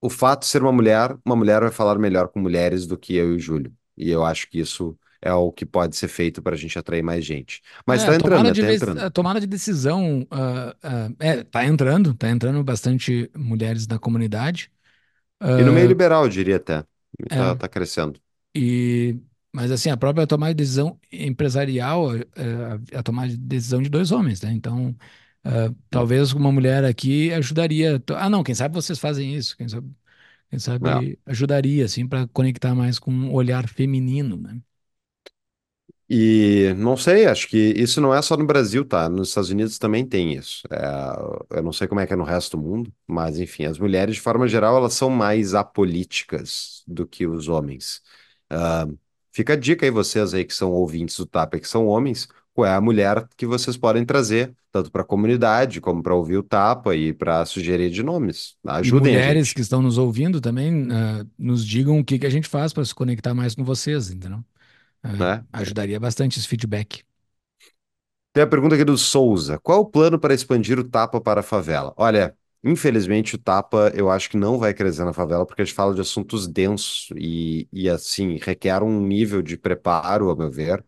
o 0.00 0.10
fato 0.10 0.40
de 0.42 0.46
ser 0.46 0.62
uma 0.62 0.72
mulher, 0.72 1.16
uma 1.24 1.36
mulher 1.36 1.60
vai 1.62 1.70
falar 1.70 1.98
melhor 1.98 2.28
com 2.28 2.38
mulheres 2.40 2.86
do 2.86 2.98
que 2.98 3.14
eu 3.16 3.32
e 3.32 3.36
o 3.36 3.38
Júlio. 3.38 3.74
E 3.96 4.10
eu 4.10 4.24
acho 4.24 4.48
que 4.50 4.58
isso 4.58 4.98
é 5.24 5.32
o 5.34 5.52
que 5.52 5.66
pode 5.66 5.96
ser 5.96 6.08
feito 6.08 6.42
para 6.42 6.54
a 6.54 6.58
gente 6.58 6.78
atrair 6.78 7.02
mais 7.02 7.24
gente. 7.24 7.62
Mas 7.86 8.02
É, 8.02 8.08
a 8.08 8.14
tá 8.14 8.16
entrando, 8.16 8.44
tomada 8.44 8.50
né? 8.50 8.54
de, 8.54 8.60
Tá 8.60 8.68
entrando. 8.70 9.06
a 9.06 9.10
tomada 9.10 9.38
de 9.40 9.46
decisão 9.46 10.26
ah, 10.30 10.74
ah, 10.82 11.08
é, 11.20 11.44
tá 11.44 11.64
entrando, 11.66 12.14
tá 12.14 12.30
entrando 12.30 12.62
bastante 12.64 13.30
mulheres 13.36 13.86
da 13.86 13.98
comunidade. 13.98 14.70
E 15.56 15.62
no 15.64 15.72
meio 15.72 15.86
Ah, 15.86 15.88
liberal, 15.88 16.24
eu 16.24 16.28
diria 16.28 16.56
até. 16.56 16.84
E 17.18 17.30
Tá, 17.30 17.54
é, 17.54 17.56
tá 17.56 17.68
crescendo. 17.68 18.20
e, 18.54 19.18
mas 19.52 19.70
assim, 19.70 19.90
a 19.90 19.96
própria 19.96 20.26
tomada 20.26 20.54
de 20.54 20.58
decisão 20.58 21.00
empresarial 21.12 22.16
é, 22.16 22.22
a, 22.94 23.00
a 23.00 23.02
tomada 23.02 23.30
de 23.30 23.36
decisão 23.38 23.82
de 23.82 23.88
dois 23.90 24.12
homens, 24.12 24.42
né? 24.42 24.52
Então, 24.52 24.96
talvez 25.90 26.32
uma 26.32 26.52
mulher 26.52 26.84
aqui 26.84 27.32
ajudaria. 27.32 28.02
Ah, 28.16 28.30
não, 28.30 28.42
quem 28.44 28.54
sabe 28.54 28.74
vocês 28.74 28.98
fazem 28.98 29.34
isso, 29.34 29.56
quem 29.56 29.68
sabe, 29.68 29.90
quem 30.50 30.58
É. 30.82 31.04
sabe 31.04 31.20
ajudaria, 31.26 31.84
assim, 31.86 32.06
para 32.08 32.28
conectar 32.28 32.74
mais 32.74 32.98
com 32.98 33.12
um 33.12 33.32
olhar 33.34 33.68
feminino, 33.68 34.36
né? 34.38 34.60
E 36.08 36.74
não 36.76 36.96
sei, 36.96 37.24
acho 37.26 37.48
que 37.48 37.56
isso 37.56 37.98
não 38.00 38.14
é 38.14 38.20
só 38.20 38.36
no 38.36 38.44
Brasil, 38.46 38.84
tá? 38.84 39.08
Nos 39.08 39.28
Estados 39.28 39.50
Unidos 39.50 39.78
também 39.78 40.06
tem 40.06 40.34
isso. 40.34 40.62
É, 40.70 41.56
eu 41.58 41.62
não 41.62 41.72
sei 41.72 41.88
como 41.88 42.00
é 42.00 42.06
que 42.06 42.12
é 42.12 42.16
no 42.16 42.24
resto 42.24 42.56
do 42.56 42.62
mundo, 42.62 42.92
mas 43.06 43.38
enfim, 43.38 43.64
as 43.64 43.78
mulheres, 43.78 44.16
de 44.16 44.20
forma 44.20 44.46
geral, 44.46 44.76
elas 44.76 44.92
são 44.94 45.08
mais 45.08 45.54
apolíticas 45.54 46.82
do 46.86 47.06
que 47.06 47.26
os 47.26 47.48
homens. 47.48 48.02
Ah, 48.50 48.86
fica 49.32 49.54
a 49.54 49.56
dica 49.56 49.86
aí, 49.86 49.90
vocês 49.90 50.34
aí 50.34 50.44
que 50.44 50.54
são 50.54 50.70
ouvintes 50.72 51.16
do 51.16 51.24
Tapa, 51.26 51.58
que 51.58 51.66
são 51.68 51.86
homens, 51.86 52.28
qual 52.52 52.66
é 52.66 52.74
a 52.74 52.80
mulher 52.82 53.26
que 53.36 53.46
vocês 53.46 53.76
podem 53.76 54.04
trazer, 54.04 54.54
tanto 54.70 54.90
para 54.92 55.02
a 55.02 55.04
comunidade, 55.06 55.80
como 55.80 56.02
para 56.02 56.14
ouvir 56.14 56.36
o 56.36 56.42
Tapa 56.42 56.94
e 56.94 57.14
para 57.14 57.46
sugerir 57.46 57.90
de 57.90 58.02
nomes. 58.02 58.56
E 58.62 58.68
Ajudem 58.68 59.16
a 59.16 59.20
mulheres 59.20 59.52
que 59.54 59.62
estão 59.62 59.80
nos 59.80 59.96
ouvindo 59.96 60.38
também, 60.40 60.86
ah, 60.92 61.24
nos 61.38 61.64
digam 61.66 61.98
o 61.98 62.04
que 62.04 62.18
que 62.18 62.26
a 62.26 62.30
gente 62.30 62.48
faz 62.48 62.72
para 62.74 62.84
se 62.84 62.94
conectar 62.94 63.32
mais 63.34 63.54
com 63.54 63.64
vocês, 63.64 64.10
entendeu? 64.10 64.44
Né? 65.04 65.44
ajudaria 65.52 66.00
bastante 66.00 66.38
esse 66.38 66.48
feedback. 66.48 67.04
Tem 68.32 68.42
a 68.42 68.46
pergunta 68.46 68.74
aqui 68.74 68.84
do 68.84 68.98
Souza. 68.98 69.58
Qual 69.60 69.80
o 69.80 69.86
plano 69.86 70.18
para 70.18 70.34
expandir 70.34 70.78
o 70.78 70.84
Tapa 70.84 71.20
para 71.20 71.40
a 71.40 71.42
favela? 71.42 71.94
Olha, 71.96 72.36
infelizmente 72.64 73.36
o 73.36 73.38
Tapa 73.38 73.92
eu 73.94 74.10
acho 74.10 74.28
que 74.28 74.36
não 74.36 74.58
vai 74.58 74.74
crescer 74.74 75.04
na 75.04 75.12
favela 75.12 75.46
porque 75.46 75.62
a 75.62 75.64
gente 75.64 75.74
fala 75.74 75.94
de 75.94 76.00
assuntos 76.00 76.48
densos 76.48 77.08
e, 77.16 77.68
e 77.72 77.88
assim, 77.88 78.36
requer 78.42 78.82
um 78.82 79.00
nível 79.00 79.40
de 79.40 79.56
preparo, 79.56 80.30
a 80.30 80.36
meu 80.36 80.50
ver, 80.50 80.84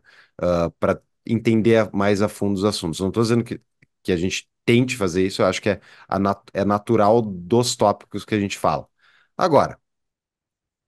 para 0.79 1.01
entender 1.25 1.89
mais 1.93 2.21
a 2.23 2.29
fundo 2.29 2.57
os 2.57 2.65
assuntos. 2.65 3.01
Não 3.01 3.09
estou 3.09 3.23
dizendo 3.23 3.45
que, 3.45 3.61
que 4.03 4.13
a 4.13 4.17
gente 4.17 4.49
tente 4.65 4.97
fazer 4.97 5.25
isso, 5.27 5.43
eu 5.43 5.47
acho 5.47 5.63
que 5.63 5.71
é, 5.71 5.81
a 6.09 6.19
é 6.53 6.65
natural 6.65 7.23
dos 7.23 7.77
tópicos 7.77 8.25
que 8.25 8.35
a 8.35 8.41
gente 8.41 8.59
fala. 8.59 8.89
Agora, 9.37 9.79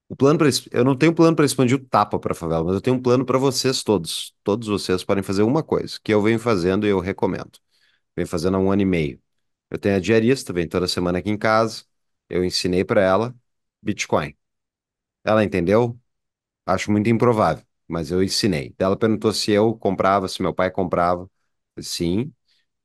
o 0.09 0.15
plano 0.17 0.39
para 0.39 0.49
eu 0.71 0.85
não 0.85 0.97
tenho 0.97 1.15
plano 1.15 1.35
para 1.37 1.45
expandir 1.45 1.77
o 1.77 1.85
tapa 1.85 2.19
para 2.19 2.35
favela, 2.35 2.65
mas 2.65 2.75
eu 2.75 2.81
tenho 2.81 2.97
um 2.97 3.01
plano 3.03 3.25
para 3.25 3.39
vocês 3.39 3.83
todos. 3.83 4.35
Todos 4.43 4.67
vocês 4.69 5.03
podem 5.03 5.23
fazer 5.23 5.43
uma 5.43 5.63
coisa 5.63 5.99
que 6.03 6.13
eu 6.13 6.21
venho 6.23 6.39
fazendo 6.39 6.87
e 6.87 6.91
eu 6.91 6.99
recomendo. 6.99 7.59
Venho 8.15 8.27
fazendo 8.27 8.57
há 8.57 8.59
um 8.61 8.71
ano 8.71 8.81
e 8.83 8.85
meio. 8.85 9.21
Eu 9.69 9.79
tenho 9.79 9.95
a 9.97 9.99
diarista, 9.99 10.53
vem 10.53 10.67
toda 10.67 10.87
semana 10.87 11.19
aqui 11.19 11.29
em 11.31 11.37
casa. 11.37 11.83
Eu 12.29 12.43
ensinei 12.45 12.85
para 12.85 13.01
ela 13.01 13.35
Bitcoin. 13.81 14.35
Ela 15.23 15.43
entendeu? 15.43 15.99
Acho 16.65 16.91
muito 16.91 17.09
improvável, 17.09 17.65
mas 17.87 18.11
eu 18.11 18.23
ensinei. 18.23 18.75
Ela 18.79 18.97
perguntou 18.97 19.33
se 19.33 19.51
eu 19.51 19.75
comprava, 19.77 20.27
se 20.27 20.41
meu 20.41 20.53
pai 20.53 20.71
comprava. 20.71 21.29
Sim. 21.81 22.33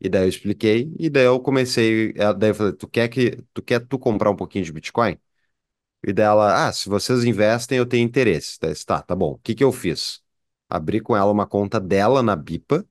E 0.00 0.08
daí 0.10 0.24
eu 0.24 0.28
expliquei, 0.30 0.94
e 0.98 1.10
daí 1.10 1.24
eu 1.26 1.40
comecei, 1.40 2.12
daí 2.14 2.50
eu 2.50 2.54
falei, 2.56 2.72
tu 2.74 2.88
quer 2.88 3.08
que, 3.08 3.42
tu 3.54 3.62
quer 3.62 3.80
tu 3.86 3.98
comprar 3.98 4.30
um 4.30 4.36
pouquinho 4.36 4.64
de 4.64 4.72
Bitcoin? 4.72 5.18
E 6.06 6.12
dela, 6.12 6.68
ah, 6.68 6.72
se 6.72 6.88
vocês 6.88 7.24
investem, 7.24 7.78
eu 7.78 7.86
tenho 7.86 8.04
interesse. 8.04 8.58
Daí, 8.60 8.74
tá, 8.84 9.02
tá 9.02 9.14
bom. 9.16 9.32
O 9.32 9.38
que 9.38 9.54
que 9.54 9.64
eu 9.64 9.72
fiz? 9.72 10.22
Abri 10.68 11.00
com 11.00 11.16
ela 11.16 11.30
uma 11.32 11.46
conta 11.46 11.80
dela 11.80 12.22
na 12.22 12.36
Bipa, 12.36 12.86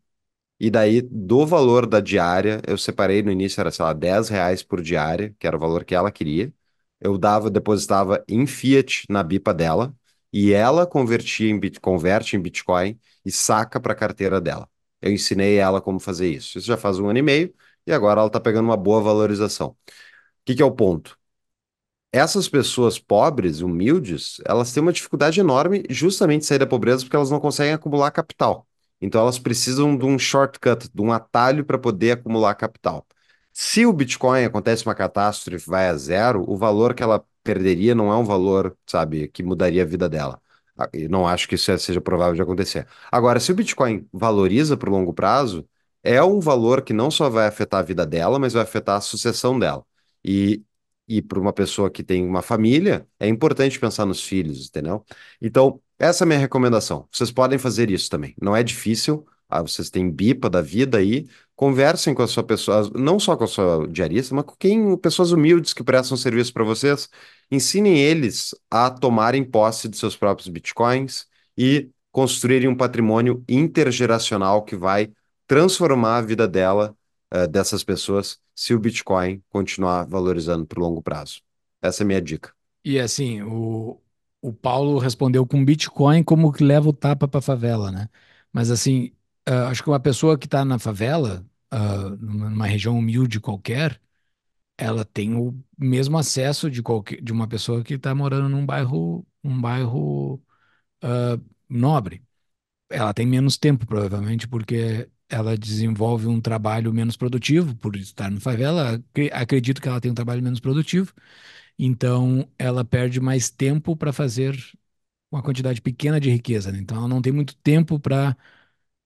e 0.60 0.70
daí, 0.72 1.02
do 1.02 1.46
valor 1.46 1.86
da 1.88 2.00
diária, 2.00 2.62
eu 2.68 2.78
separei 2.78 3.22
no 3.22 3.32
início, 3.32 3.60
era, 3.60 3.72
sei 3.72 3.84
lá, 3.84 3.94
10 3.94 4.30
reais 4.30 4.64
por 4.64 4.82
diária, 4.82 5.36
que 5.40 5.46
era 5.48 5.58
o 5.58 5.60
valor 5.60 5.84
que 5.84 5.94
ela 5.96 6.12
queria. 6.12 6.54
Eu 7.02 7.18
dava, 7.18 7.50
depositava 7.50 8.24
em 8.28 8.48
Fiat 8.48 9.06
na 9.10 9.24
Bipa 9.24 9.54
dela, 9.54 9.94
e 10.32 10.54
ela 10.54 10.86
convertia 10.88 11.50
em 11.50 11.60
converte 11.82 12.36
em 12.36 12.42
Bitcoin 12.42 13.00
e 13.26 13.32
saca 13.32 13.80
para 13.80 13.94
a 13.94 13.96
carteira 13.96 14.40
dela. 14.42 14.70
Eu 15.02 15.12
ensinei 15.12 15.58
ela 15.58 15.82
como 15.82 16.00
fazer 16.00 16.30
isso. 16.32 16.58
Isso 16.58 16.68
já 16.68 16.78
faz 16.78 16.98
um 17.00 17.10
ano 17.10 17.20
e 17.20 17.22
meio, 17.22 17.54
e 17.86 17.92
agora 17.92 18.20
ela 18.22 18.28
está 18.28 18.40
pegando 18.40 18.66
uma 18.66 18.78
boa 18.78 19.02
valorização. 19.02 19.70
O 19.70 19.78
que 20.46 20.56
que 20.56 20.62
é 20.62 20.66
o 20.66 20.72
ponto? 20.72 21.18
Essas 22.14 22.50
pessoas 22.50 23.00
pobres, 23.00 23.62
humildes, 23.62 24.38
elas 24.46 24.74
têm 24.74 24.84
uma 24.84 24.94
dificuldade 24.94 25.40
enorme 25.42 25.84
justamente 25.90 26.42
de 26.42 26.48
sair 26.48 26.60
da 26.60 26.68
pobreza 26.68 27.04
porque 27.04 27.16
elas 27.18 27.32
não 27.32 27.40
conseguem 27.42 27.74
acumular 27.74 28.12
capital. 28.12 28.68
Então 29.02 29.22
elas 29.22 29.40
precisam 29.40 29.98
de 29.98 30.06
um 30.06 30.20
shortcut, 30.20 30.90
de 30.94 31.02
um 31.02 31.12
atalho 31.14 31.66
para 31.66 31.78
poder 31.80 32.12
acumular 32.14 32.56
capital. 32.56 33.06
Se 33.52 33.86
o 33.86 33.94
Bitcoin 33.94 34.46
acontece 34.46 34.86
uma 34.86 34.96
catástrofe 34.96 35.70
vai 35.70 35.88
a 35.88 35.96
zero, 35.98 36.44
o 36.50 36.58
valor 36.58 36.94
que 36.94 37.04
ela 37.04 37.24
perderia 37.44 37.94
não 37.94 38.12
é 38.12 38.16
um 38.18 38.24
valor, 38.26 38.76
sabe, 38.88 39.28
que 39.28 39.44
mudaria 39.44 39.84
a 39.84 39.86
vida 39.86 40.10
dela. 40.10 40.42
Ah, 40.78 40.90
Eu 40.94 41.10
não 41.10 41.28
acho 41.28 41.48
que 41.48 41.56
isso 41.56 41.78
seja 41.80 42.02
provável 42.02 42.34
de 42.36 42.42
acontecer. 42.42 42.88
Agora, 43.12 43.40
se 43.40 43.52
o 43.52 43.56
Bitcoin 43.56 44.08
valoriza 44.12 44.76
para 44.78 44.90
o 44.90 44.92
longo 44.94 45.14
prazo, 45.14 45.68
é 46.04 46.22
um 46.24 46.40
valor 46.40 46.82
que 46.82 46.94
não 46.94 47.12
só 47.12 47.30
vai 47.30 47.48
afetar 47.48 47.80
a 47.82 47.84
vida 47.84 48.06
dela, 48.06 48.40
mas 48.40 48.54
vai 48.54 48.64
afetar 48.64 48.98
a 48.98 49.02
sucessão 49.02 49.58
dela. 49.60 49.86
E 50.24 50.64
e 51.08 51.22
para 51.22 51.40
uma 51.40 51.54
pessoa 51.54 51.90
que 51.90 52.04
tem 52.04 52.26
uma 52.26 52.42
família, 52.42 53.08
é 53.20 53.28
importante 53.28 53.80
pensar 53.80 54.06
nos 54.06 54.24
filhos, 54.24 54.68
entendeu? 54.68 55.06
Então, 55.42 55.82
essa 56.00 56.24
é 56.24 56.26
a 56.26 56.28
minha 56.28 56.40
recomendação. 56.40 57.08
Vocês 57.12 57.32
podem 57.32 57.58
fazer 57.60 57.90
isso 57.92 58.10
também. 58.10 58.36
Não 58.42 58.56
é 58.56 58.64
difícil. 58.64 59.26
Ah, 59.50 59.62
vocês 59.62 59.90
têm 59.90 60.10
bipa 60.10 60.50
da 60.50 60.62
vida 60.62 60.98
aí. 60.98 61.28
Conversem 61.56 62.14
com 62.14 62.24
a 62.24 62.28
sua 62.28 62.44
pessoa, 62.44 62.90
não 62.96 63.20
só 63.20 63.36
com 63.38 63.44
a 63.44 63.48
sua 63.48 63.88
diarista, 63.88 64.34
mas 64.34 64.46
com 64.46 64.56
quem, 64.58 64.98
pessoas 64.98 65.32
humildes 65.32 65.74
que 65.74 65.84
prestam 65.84 66.18
serviço 66.18 66.52
para 66.54 66.64
vocês. 66.64 67.10
Ensinem 67.52 68.00
eles 68.00 68.56
a 68.70 68.90
tomarem 68.90 69.44
posse 69.44 69.88
de 69.88 69.98
seus 69.98 70.16
próprios 70.18 70.48
bitcoins 70.50 71.28
e 71.58 71.90
construírem 72.12 72.68
um 72.68 72.76
patrimônio 72.76 73.44
intergeracional 73.48 74.64
que 74.64 74.76
vai 74.76 75.12
transformar 75.48 76.18
a 76.18 76.22
vida 76.22 76.48
dela 76.48 76.96
eh, 77.34 77.48
dessas 77.48 77.84
pessoas 77.84 78.40
se 78.56 78.74
o 78.74 78.80
Bitcoin 78.80 79.44
continuar 79.50 80.06
valorizando 80.06 80.66
por 80.66 80.80
longo 80.80 81.02
prazo. 81.02 81.42
Essa 81.82 82.04
é 82.04 82.06
a 82.06 82.08
minha 82.08 82.22
dica. 82.22 82.54
E 82.86 83.00
assim, 83.00 83.42
o, 83.42 84.02
o 84.42 84.54
Paulo 84.54 85.00
respondeu 85.00 85.46
com 85.46 85.64
Bitcoin 85.66 86.24
como 86.24 86.52
que 86.52 86.64
leva 86.64 86.90
o 86.90 86.94
tapa 86.94 87.28
para 87.28 87.42
favela, 87.42 87.92
né? 87.92 88.10
Mas 88.52 88.70
assim, 88.70 89.12
ah, 89.46 89.68
acho 89.70 89.84
que 89.84 89.90
uma 89.90 90.00
pessoa 90.00 90.38
que 90.38 90.46
está 90.46 90.64
na 90.66 90.78
favela, 90.80 91.46
ah, 91.72 92.10
numa, 92.20 92.68
região 92.68 92.98
humilde 92.98 93.40
qualquer, 93.40 94.00
ela 94.78 95.06
tem 95.06 95.36
o 95.36 95.58
mesmo 95.78 96.18
acesso 96.18 96.70
de 96.72 96.84
qualquer, 96.84 97.22
de 97.22 97.32
uma 97.34 97.48
pessoa 97.48 97.84
que 97.84 97.96
está 97.96 98.16
morando 98.16 98.50
num 98.50 98.66
bairro, 98.66 99.26
um 99.44 99.60
bairro 99.62 100.42
ah, 101.02 101.40
nobre. 101.70 102.24
Ela 102.90 103.14
tem 103.14 103.26
menos 103.28 103.58
tempo, 103.58 103.86
provavelmente, 103.88 104.48
porque 104.48 105.10
ela 105.34 105.58
desenvolve 105.58 106.28
um 106.28 106.42
trabalho 106.42 106.94
menos 106.94 107.18
produtivo 107.18 107.76
por 107.78 107.96
estar 107.96 108.30
no 108.32 108.40
favela. 108.42 108.96
Acre- 108.96 109.30
Acredito 109.34 109.82
que 109.82 109.88
ela 109.88 110.02
tem 110.02 110.12
um 110.12 110.16
trabalho 110.16 110.44
menos 110.44 110.60
produtivo, 110.60 111.14
então 111.80 112.48
ela 112.60 112.86
perde 112.86 113.20
mais 113.22 113.50
tempo 113.50 113.96
para 113.98 114.14
fazer 114.14 114.58
uma 115.32 115.44
quantidade 115.44 115.82
pequena 115.82 116.20
de 116.20 116.30
riqueza, 116.32 116.72
né? 116.72 116.80
Então 116.80 116.98
ela 116.98 117.08
não 117.10 117.22
tem 117.22 117.34
muito 117.34 117.56
tempo 117.58 118.00
para 118.00 118.38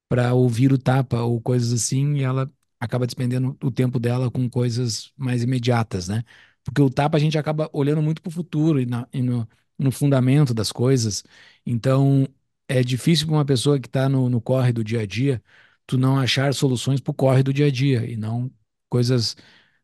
para 0.09 0.33
ouvir 0.33 0.71
o 0.71 0.77
tapa 0.77 1.21
ou 1.21 1.41
coisas 1.41 1.73
assim, 1.73 2.15
e 2.17 2.23
ela 2.23 2.51
acaba 2.79 3.05
despendendo 3.05 3.57
o 3.63 3.71
tempo 3.71 3.99
dela 3.99 4.31
com 4.31 4.49
coisas 4.49 5.11
mais 5.17 5.43
imediatas, 5.43 6.07
né? 6.07 6.23
Porque 6.63 6.81
o 6.81 6.89
tapa 6.89 7.17
a 7.17 7.19
gente 7.19 7.37
acaba 7.37 7.69
olhando 7.73 8.01
muito 8.01 8.21
para 8.21 8.29
o 8.29 8.31
futuro 8.31 8.79
e, 8.79 8.85
na- 8.85 9.07
e 9.13 9.21
no, 9.21 9.47
no 9.77 9.91
fundamento 9.91 10.53
das 10.53 10.71
coisas. 10.71 11.23
Então 11.65 12.27
é 12.67 12.83
difícil 12.83 13.25
para 13.27 13.35
uma 13.35 13.45
pessoa 13.45 13.79
que 13.79 13.87
está 13.87 14.07
no, 14.09 14.29
no 14.29 14.41
corre 14.41 14.71
do 14.73 14.83
dia 14.83 15.01
a 15.01 15.05
dia, 15.05 15.41
tu 15.87 15.97
não 15.97 16.17
achar 16.19 16.53
soluções 16.53 17.01
para 17.01 17.11
o 17.11 17.15
corre 17.15 17.43
do 17.43 17.53
dia 17.53 17.67
a 17.67 17.71
dia 17.71 18.05
e 18.09 18.17
não 18.17 18.51
coisas 18.89 19.35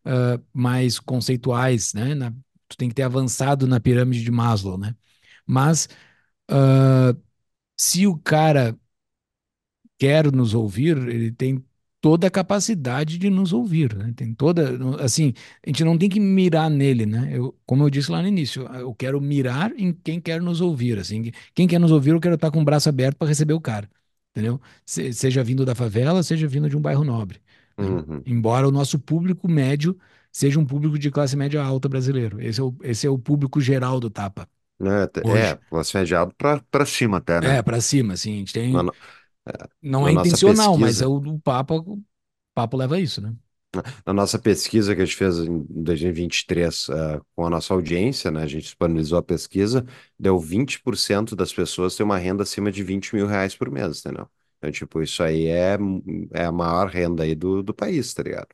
ah, 0.05 0.39
mais 0.53 0.99
conceituais, 0.99 1.93
né? 1.93 2.15
Na- 2.15 2.31
tu 2.67 2.77
tem 2.77 2.89
que 2.89 2.95
ter 2.95 3.03
avançado 3.03 3.67
na 3.67 3.79
pirâmide 3.79 4.23
de 4.23 4.31
Maslow, 4.31 4.77
né? 4.77 4.95
Mas 5.47 5.89
ah, 6.49 7.15
se 7.77 8.07
o 8.07 8.17
cara 8.19 8.77
quer 9.97 10.31
nos 10.31 10.53
ouvir, 10.53 10.97
ele 11.09 11.31
tem 11.31 11.63
toda 12.01 12.27
a 12.27 12.31
capacidade 12.31 13.17
de 13.17 13.29
nos 13.29 13.53
ouvir, 13.53 13.95
né? 13.95 14.13
Tem 14.15 14.33
toda, 14.33 14.71
assim, 15.03 15.33
a 15.65 15.69
gente 15.69 15.83
não 15.85 15.97
tem 15.97 16.09
que 16.09 16.19
mirar 16.19 16.69
nele, 16.69 17.05
né? 17.05 17.29
Eu, 17.37 17.57
como 17.65 17.83
eu 17.83 17.89
disse 17.89 18.11
lá 18.11 18.21
no 18.21 18.27
início, 18.27 18.63
eu 18.75 18.93
quero 18.93 19.21
mirar 19.21 19.71
em 19.79 19.93
quem 19.93 20.19
quer 20.19 20.41
nos 20.41 20.59
ouvir, 20.61 20.99
assim, 20.99 21.31
quem 21.55 21.67
quer 21.67 21.79
nos 21.79 21.91
ouvir, 21.91 22.11
eu 22.11 22.19
quero 22.19 22.35
estar 22.35 22.51
com 22.51 22.61
o 22.61 22.65
braço 22.65 22.89
aberto 22.89 23.17
para 23.17 23.27
receber 23.27 23.53
o 23.53 23.61
cara, 23.61 23.89
entendeu? 24.33 24.59
Se- 24.85 25.13
seja 25.13 25.43
vindo 25.43 25.65
da 25.65 25.75
favela, 25.75 26.23
seja 26.23 26.47
vindo 26.47 26.69
de 26.69 26.77
um 26.77 26.81
bairro 26.81 27.03
nobre, 27.03 27.41
né? 27.79 28.01
Uhum. 28.07 28.25
Embora 28.25 28.67
o 28.67 28.71
nosso 28.71 28.99
público 28.99 29.47
médio 29.49 29.97
seja 30.31 30.59
um 30.59 30.65
público 30.65 30.97
de 30.99 31.11
classe 31.11 31.35
média 31.37 31.63
alta 31.63 31.89
brasileiro. 31.89 32.41
Esse 32.41 32.59
é 32.61 32.63
o, 32.63 32.75
esse 32.83 33.07
é 33.07 33.09
o 33.09 33.19
público 33.19 33.61
geral 33.61 33.99
do 33.99 34.09
Tapa 34.09 34.49
É, 34.81 35.07
te- 35.07 35.21
hoje. 35.21 35.51
é, 35.51 35.55
classe 35.69 35.95
média 35.97 36.19
alta 36.19 36.35
pra, 36.37 36.59
pra 36.71 36.85
cima 36.85 37.17
até, 37.17 37.41
né? 37.41 37.57
É, 37.57 37.61
para 37.61 37.81
cima, 37.81 38.13
assim, 38.13 38.33
a 38.35 38.37
gente 38.37 38.53
Na, 38.71 38.83
tem 38.83 38.83
no- 38.83 38.95
Não 39.81 40.07
na 40.07 40.09
é 40.09 40.13
intencional, 40.13 40.77
mas 40.77 41.01
é 41.01 41.07
o, 41.07 41.17
o 41.17 41.39
papo, 41.41 41.77
o 41.77 42.03
papo 42.55 42.77
leva 42.77 42.95
a 42.97 42.99
isso, 43.01 43.21
né? 43.21 43.35
Na 44.05 44.13
nossa 44.13 44.39
pesquisa 44.39 44.95
que 44.95 45.01
a 45.01 45.05
gente 45.05 45.17
fez 45.17 45.37
em 45.39 45.63
2023, 45.69 46.87
eh, 46.89 47.21
com 47.35 47.45
a 47.45 47.49
nossa 47.49 47.73
audiência, 47.73 48.31
né? 48.31 48.43
A 48.43 48.47
gente 48.47 48.63
disponibilizou 48.63 49.17
a 49.17 49.23
pesquisa, 49.23 49.85
deu 50.19 50.39
20% 50.39 51.35
das 51.35 51.53
pessoas 51.53 51.95
têm 51.95 52.03
uma 52.05 52.17
renda 52.17 52.43
acima 52.43 52.71
de 52.71 52.83
20 52.83 53.15
mil 53.15 53.27
reais 53.27 53.55
por 53.55 53.69
mês, 53.71 53.99
entendeu? 53.99 54.29
Então, 54.57 54.71
tipo, 54.71 55.01
isso 55.01 55.21
aí 55.23 55.47
é, 55.47 55.77
é 56.33 56.45
a 56.45 56.51
maior 56.51 56.87
renda 56.87 57.23
aí 57.23 57.35
do, 57.35 57.61
do 57.63 57.73
país, 57.73 58.13
tá 58.13 58.23
ligado? 58.23 58.47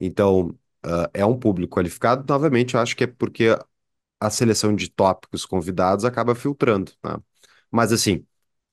Então, 0.00 0.56
ah, 0.82 1.10
é 1.14 1.24
um 1.24 1.38
público 1.38 1.74
qualificado, 1.76 2.24
novamente, 2.28 2.74
eu 2.74 2.80
acho 2.80 2.96
que 2.96 3.04
é 3.04 3.06
porque 3.06 3.56
a 4.20 4.30
seleção 4.30 4.74
de 4.74 4.88
tópicos 4.90 5.44
convidados 5.44 6.04
acaba 6.04 6.34
filtrando, 6.34 6.92
né? 7.04 7.16
Mas 7.70 7.92
assim, 7.92 8.26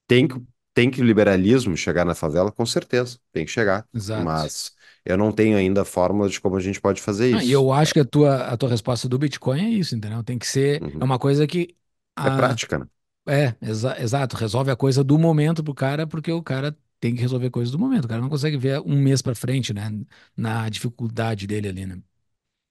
tem 0.07 0.27
que, 0.27 0.41
tem 0.73 0.91
que 0.91 1.01
o 1.01 1.05
liberalismo 1.05 1.75
chegar 1.77 2.05
na 2.05 2.15
favela, 2.15 2.51
com 2.51 2.65
certeza, 2.65 3.19
tem 3.31 3.45
que 3.45 3.51
chegar. 3.51 3.87
Exato. 3.93 4.23
Mas 4.23 4.73
eu 5.05 5.17
não 5.17 5.31
tenho 5.31 5.57
ainda 5.57 5.85
fórmula 5.85 6.29
de 6.29 6.39
como 6.41 6.55
a 6.57 6.59
gente 6.61 6.81
pode 6.81 7.01
fazer 7.01 7.29
Ah, 7.29 7.43
e 7.43 7.51
isso. 7.51 7.51
eu 7.51 7.71
acho 7.71 7.93
que 7.93 7.99
a 7.99 8.05
tua, 8.05 8.45
a 8.47 8.57
tua 8.57 8.69
resposta 8.69 9.07
do 9.07 9.17
Bitcoin 9.17 9.61
é 9.61 9.69
isso, 9.69 9.95
entendeu? 9.95 10.23
Tem 10.23 10.37
que 10.37 10.45
ser, 10.47 10.83
é 10.99 11.03
Uhum. 11.03 11.03
uma 11.03 11.17
coisa 11.17 11.47
que, 11.47 11.75
É 12.23 12.31
a, 12.31 12.31
prática, 12.31 12.77
né? 12.79 12.87
é, 13.27 13.55
exa- 13.61 13.99
exato, 14.01 14.37
resolve 14.37 14.71
a 14.71 14.75
coisa 14.77 15.03
do 15.03 15.17
momento 15.19 15.63
pro 15.63 15.73
cara, 15.75 16.07
porque 16.07 16.31
o 16.31 16.43
cara 16.43 16.77
tem 16.99 17.15
que 17.15 17.21
resolver 17.21 17.49
coisas 17.51 17.71
do 17.71 17.79
momento. 17.79 18.05
O 18.05 18.07
cara 18.09 18.21
não 18.21 18.29
consegue 18.29 18.57
ver 18.57 18.81
um 18.81 19.01
mês 19.01 19.21
pra 19.21 19.35
frente, 19.35 19.73
né? 19.73 19.89
Na 20.37 20.69
dificuldade 20.69 21.47
dele 21.47 21.69
ali, 21.69 21.85
né? 21.87 22.01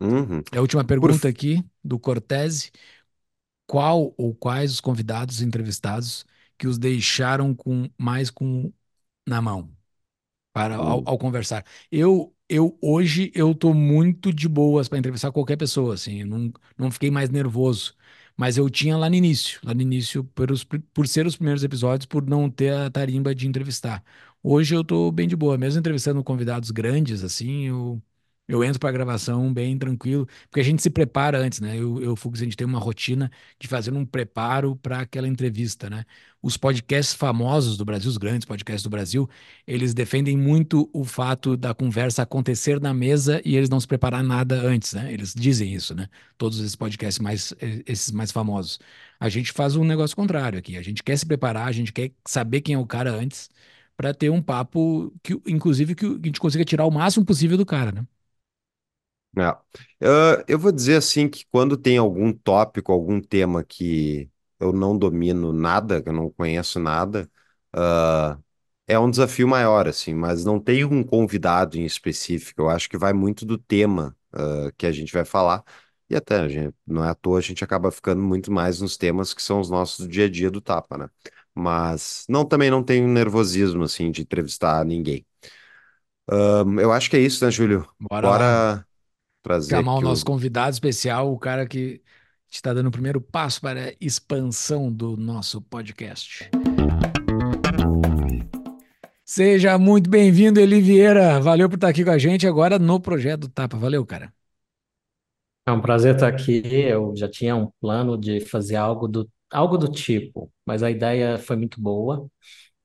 Uhum. 0.00 0.44
A 0.52 0.60
última 0.60 0.84
Por... 0.98 1.12
pergunta 1.12 1.28
f- 1.28 1.28
aqui, 1.28 1.64
do 1.84 1.98
Cortese. 1.98 2.70
Qual 3.66 4.14
ou 4.18 4.34
quais 4.34 4.72
os 4.72 4.80
convidados 4.80 5.42
entrevistados 5.42 6.26
que 6.58 6.66
os 6.66 6.78
deixaram 6.78 7.54
com 7.54 7.88
mais 7.98 8.30
com 8.30 8.72
na 9.26 9.42
mão? 9.42 9.70
Para 10.52 10.76
ao, 10.76 11.02
ao 11.08 11.18
conversar. 11.18 11.64
Eu, 11.90 12.34
eu 12.48 12.76
hoje 12.82 13.30
eu 13.34 13.54
tô 13.54 13.72
muito 13.74 14.32
de 14.32 14.48
boas 14.48 14.88
para 14.88 14.98
entrevistar 14.98 15.32
qualquer 15.32 15.56
pessoa, 15.56 15.94
assim, 15.94 16.24
não, 16.24 16.52
não 16.76 16.90
fiquei 16.90 17.10
mais 17.10 17.28
nervoso. 17.30 17.94
Mas 18.36 18.56
eu 18.56 18.70
tinha 18.70 18.96
lá 18.96 19.08
no 19.10 19.14
início, 19.16 19.60
lá 19.62 19.74
no 19.74 19.82
início, 19.82 20.24
por, 20.24 20.50
os, 20.50 20.64
pri- 20.64 20.78
por 20.94 21.06
ser 21.06 21.26
os 21.26 21.36
primeiros 21.36 21.62
episódios, 21.62 22.06
por 22.06 22.24
não 22.26 22.48
ter 22.50 22.72
a 22.72 22.90
tarimba 22.90 23.34
de 23.34 23.46
entrevistar. 23.46 24.02
Hoje 24.42 24.74
eu 24.74 24.82
tô 24.82 25.10
bem 25.12 25.28
de 25.28 25.36
boa, 25.36 25.58
mesmo 25.58 25.78
entrevistando 25.80 26.24
convidados 26.24 26.70
grandes, 26.70 27.22
assim, 27.22 27.66
eu, 27.68 28.00
eu 28.50 28.64
entro 28.64 28.80
pra 28.80 28.90
gravação 28.90 29.52
bem 29.52 29.78
tranquilo, 29.78 30.26
porque 30.48 30.60
a 30.60 30.62
gente 30.64 30.82
se 30.82 30.90
prepara 30.90 31.38
antes, 31.38 31.60
né? 31.60 31.76
Eu, 31.76 32.02
eu, 32.02 32.16
Fux, 32.16 32.40
a 32.40 32.44
gente 32.44 32.56
tem 32.56 32.66
uma 32.66 32.78
rotina 32.80 33.30
de 33.58 33.68
fazer 33.68 33.92
um 33.92 34.04
preparo 34.04 34.74
para 34.76 35.00
aquela 35.00 35.28
entrevista, 35.28 35.88
né? 35.88 36.04
Os 36.42 36.56
podcasts 36.56 37.14
famosos 37.14 37.76
do 37.76 37.84
Brasil, 37.84 38.08
os 38.10 38.16
grandes 38.18 38.44
podcasts 38.46 38.82
do 38.82 38.90
Brasil, 38.90 39.28
eles 39.66 39.94
defendem 39.94 40.36
muito 40.36 40.88
o 40.92 41.04
fato 41.04 41.56
da 41.56 41.72
conversa 41.74 42.22
acontecer 42.22 42.80
na 42.80 42.92
mesa 42.92 43.40
e 43.44 43.56
eles 43.56 43.68
não 43.68 43.78
se 43.78 43.86
preparar 43.86 44.22
nada 44.24 44.60
antes, 44.60 44.94
né? 44.94 45.12
Eles 45.12 45.32
dizem 45.34 45.72
isso, 45.74 45.94
né? 45.94 46.08
Todos 46.36 46.58
esses 46.58 46.74
podcasts 46.74 47.18
mais, 47.20 47.52
eh, 47.60 47.82
esses 47.86 48.10
mais 48.10 48.32
famosos. 48.32 48.78
A 49.18 49.28
gente 49.28 49.52
faz 49.52 49.76
um 49.76 49.84
negócio 49.84 50.16
contrário 50.16 50.58
aqui. 50.58 50.76
A 50.76 50.82
gente 50.82 51.02
quer 51.02 51.16
se 51.16 51.26
preparar, 51.26 51.68
a 51.68 51.72
gente 51.72 51.92
quer 51.92 52.12
saber 52.26 52.60
quem 52.62 52.74
é 52.74 52.78
o 52.78 52.86
cara 52.86 53.12
antes, 53.12 53.48
para 53.96 54.14
ter 54.14 54.30
um 54.30 54.42
papo 54.42 55.12
que, 55.22 55.34
inclusive, 55.46 55.94
que 55.94 56.06
a 56.06 56.26
gente 56.26 56.40
consiga 56.40 56.64
tirar 56.64 56.86
o 56.86 56.90
máximo 56.90 57.24
possível 57.24 57.56
do 57.58 57.66
cara, 57.66 57.92
né? 57.92 58.06
É. 59.36 59.42
Ah, 59.42 60.44
eu 60.48 60.58
vou 60.58 60.72
dizer 60.72 60.96
assim 60.96 61.28
que 61.28 61.46
quando 61.50 61.76
tem 61.76 61.98
algum 61.98 62.32
tópico, 62.32 62.92
algum 62.92 63.20
tema 63.20 63.62
que 63.64 64.30
eu 64.58 64.72
não 64.72 64.96
domino 64.98 65.52
nada, 65.52 66.02
que 66.02 66.08
eu 66.08 66.12
não 66.12 66.30
conheço 66.30 66.80
nada, 66.80 67.30
ah, 67.72 68.38
é 68.86 68.98
um 68.98 69.08
desafio 69.10 69.46
maior, 69.46 69.86
assim, 69.88 70.14
mas 70.14 70.44
não 70.44 70.58
tem 70.60 70.84
um 70.84 71.02
convidado 71.04 71.78
em 71.78 71.84
específico. 71.84 72.62
Eu 72.62 72.68
acho 72.70 72.88
que 72.88 72.98
vai 72.98 73.12
muito 73.12 73.46
do 73.46 73.56
tema, 73.56 74.16
ah, 74.32 74.70
que 74.76 74.86
a 74.86 74.92
gente 74.92 75.12
vai 75.12 75.24
falar. 75.24 75.62
E 76.08 76.16
até, 76.16 76.40
a 76.40 76.48
gente, 76.48 76.74
não 76.84 77.04
é 77.04 77.10
à 77.10 77.14
toa, 77.14 77.38
a 77.38 77.40
gente 77.40 77.62
acaba 77.62 77.90
ficando 77.92 78.20
muito 78.20 78.50
mais 78.50 78.80
nos 78.80 78.96
temas 78.96 79.32
que 79.32 79.40
são 79.42 79.60
os 79.60 79.70
nossos 79.70 80.06
do 80.06 80.08
dia 80.08 80.24
a 80.24 80.28
dia 80.28 80.50
do 80.50 80.60
Tapa, 80.60 80.98
né? 80.98 81.08
Mas 81.54 82.24
não, 82.28 82.44
também 82.44 82.68
não 82.70 82.82
tenho 82.82 83.06
nervosismo, 83.06 83.84
assim, 83.84 84.10
de 84.10 84.22
entrevistar 84.22 84.84
ninguém. 84.84 85.24
Eu 86.80 86.92
acho 86.92 87.10
que 87.10 87.16
é 87.16 87.20
isso, 87.20 87.44
né, 87.44 87.50
Júlio? 87.50 87.86
Bora 87.98 88.30
lá 88.30 88.38
Bora 88.38 88.86
trazer 89.42 89.84
chamar 89.84 89.94
o 89.96 90.00
nosso 90.00 90.24
o 90.24 90.24
convidado 90.24 90.72
especial, 90.72 91.32
o 91.32 91.38
cara 91.38 91.66
que 91.66 92.02
está 92.50 92.74
dando 92.74 92.88
o 92.88 92.90
primeiro 92.92 93.20
passo 93.20 93.60
para 93.60 93.90
a 93.90 93.94
expansão 94.00 94.92
do 94.92 95.16
nosso 95.16 95.62
podcast. 95.62 96.50
Seja 99.24 99.78
muito 99.78 100.10
bem-vindo, 100.10 100.60
Eli 100.60 100.80
Vieira. 100.80 101.40
Valeu 101.40 101.68
por 101.68 101.76
estar 101.76 101.88
aqui 101.88 102.04
com 102.04 102.10
a 102.10 102.18
gente 102.18 102.46
agora 102.46 102.78
no 102.78 103.00
projeto 103.00 103.48
Tapa. 103.48 103.76
Valeu, 103.78 104.04
cara. 104.04 104.32
É 105.66 105.72
um 105.72 105.80
prazer 105.80 106.14
estar 106.14 106.28
aqui. 106.28 106.62
Eu 106.64 107.14
já 107.16 107.28
tinha 107.28 107.54
um 107.56 107.70
plano 107.80 108.18
de 108.18 108.40
fazer 108.40 108.76
algo 108.76 109.06
do, 109.06 109.30
algo 109.50 109.78
do 109.78 109.90
tipo, 109.90 110.52
mas 110.66 110.82
a 110.82 110.90
ideia 110.90 111.38
foi 111.38 111.56
muito 111.56 111.80
boa. 111.80 112.26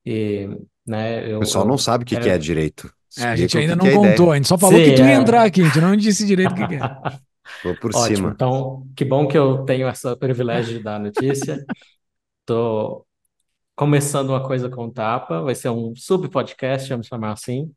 E, 0.05 0.47
né, 0.85 1.25
O 1.25 1.27
eu, 1.27 1.39
pessoal 1.39 1.65
não 1.67 1.77
eu 1.77 1.77
sabe 1.77 2.03
o 2.03 2.07
que 2.07 2.17
que 2.19 2.29
é 2.29 2.37
direito. 2.37 2.91
É, 3.17 3.25
a 3.25 3.35
gente 3.35 3.57
ainda 3.57 3.73
que 3.73 3.77
não 3.77 3.85
que 3.85 3.91
é 3.91 3.95
contou, 3.95 4.31
a 4.31 4.35
gente 4.35 4.47
só 4.47 4.57
falou 4.57 4.79
que 4.79 4.89
Sim, 4.89 4.95
tu 4.95 5.01
ia 5.01 5.11
é. 5.11 5.15
entrar 5.15 5.43
aqui, 5.43 5.61
a 5.61 5.65
gente 5.65 5.81
não 5.81 5.95
disse 5.95 6.25
direito 6.25 6.51
o 6.51 6.55
que 6.55 6.67
que 6.67 6.75
é. 6.75 6.79
Vou 7.63 7.75
por 7.75 7.95
Ótimo. 7.95 8.15
cima. 8.15 8.31
Então, 8.33 8.87
que 8.95 9.05
bom 9.05 9.27
que 9.27 9.37
eu 9.37 9.63
tenho 9.65 9.87
esse 9.87 10.15
privilégio 10.17 10.77
de 10.77 10.83
dar 10.83 10.95
a 10.95 10.99
notícia. 10.99 11.63
Estou 12.41 13.05
começando 13.75 14.29
uma 14.29 14.45
coisa 14.45 14.69
com 14.69 14.85
o 14.85 14.91
Tapa. 14.91 15.41
Vai 15.41 15.55
ser 15.55 15.69
um 15.69 15.95
sub-podcast, 15.95 16.89
vamos 16.89 17.07
chamar 17.07 17.31
assim, 17.31 17.71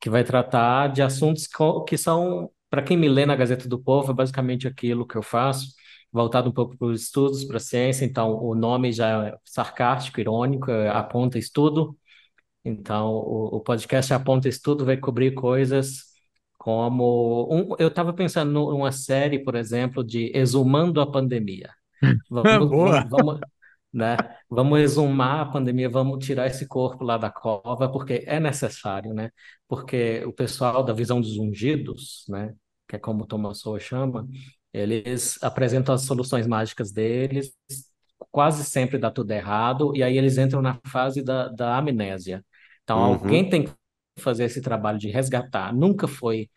que 0.00 0.10
vai 0.10 0.24
tratar 0.24 0.88
de 0.88 1.02
assuntos 1.02 1.48
que 1.88 1.96
são, 1.96 2.50
para 2.70 2.82
quem 2.82 2.96
me 2.96 3.08
lê 3.08 3.26
na 3.26 3.36
Gazeta 3.36 3.68
do 3.68 3.78
Povo, 3.78 4.12
é 4.12 4.14
basicamente 4.14 4.66
aquilo 4.68 5.06
que 5.06 5.16
eu 5.16 5.22
faço, 5.22 5.68
voltado 6.12 6.48
um 6.48 6.52
pouco 6.52 6.76
para 6.76 6.88
os 6.88 7.02
estudos, 7.02 7.44
para 7.44 7.56
a 7.58 7.60
ciência. 7.60 8.04
Então, 8.04 8.34
o 8.42 8.54
nome 8.54 8.92
já 8.92 9.26
é 9.26 9.36
sarcástico, 9.44 10.20
irônico, 10.20 10.70
é 10.70 10.88
aponta 10.88 11.38
estudo. 11.38 11.96
Então, 12.68 13.12
o, 13.12 13.56
o 13.58 13.60
podcast 13.60 14.12
Aponta 14.12 14.48
Estudo 14.48 14.84
vai 14.84 14.96
cobrir 14.96 15.32
coisas 15.34 16.06
como. 16.58 17.48
Um, 17.48 17.76
eu 17.78 17.86
estava 17.86 18.12
pensando 18.12 18.50
numa 18.50 18.90
série, 18.90 19.38
por 19.38 19.54
exemplo, 19.54 20.02
de 20.02 20.32
Exumando 20.34 21.00
a 21.00 21.08
Pandemia. 21.08 21.70
Vamos, 22.28 22.68
Boa. 22.68 23.04
vamos, 23.08 23.40
né? 23.92 24.16
Vamos 24.50 24.80
exumar 24.80 25.40
a 25.40 25.46
pandemia, 25.46 25.88
vamos 25.88 26.24
tirar 26.26 26.46
esse 26.46 26.66
corpo 26.66 27.04
lá 27.04 27.16
da 27.16 27.30
cova, 27.30 27.90
porque 27.90 28.24
é 28.26 28.38
necessário, 28.40 29.14
né? 29.14 29.30
Porque 29.68 30.22
o 30.26 30.32
pessoal 30.32 30.82
da 30.84 30.92
visão 30.92 31.20
dos 31.20 31.38
ungidos, 31.38 32.24
né? 32.28 32.52
Que 32.88 32.96
é 32.96 32.98
como 32.98 33.26
Thomas 33.26 33.60
Sowell 33.60 33.80
chama, 33.80 34.28
eles 34.72 35.42
apresentam 35.42 35.94
as 35.94 36.02
soluções 36.02 36.46
mágicas 36.46 36.92
deles, 36.92 37.52
quase 38.30 38.64
sempre 38.64 38.98
dá 38.98 39.10
tudo 39.10 39.30
errado, 39.30 39.96
e 39.96 40.02
aí 40.02 40.18
eles 40.18 40.36
entram 40.36 40.60
na 40.60 40.78
fase 40.86 41.22
da, 41.22 41.48
da 41.48 41.78
amnésia. 41.78 42.44
Então, 42.86 42.98
Uhum. 42.98 43.04
alguém 43.04 43.50
tem 43.50 43.64
que 43.66 43.72
fazer 44.20 44.46
esse 44.46 44.62
trabalho 44.62 44.98
de 44.98 45.10
resgatar. 45.10 45.74
Nunca 45.74 46.08
foi 46.08 46.50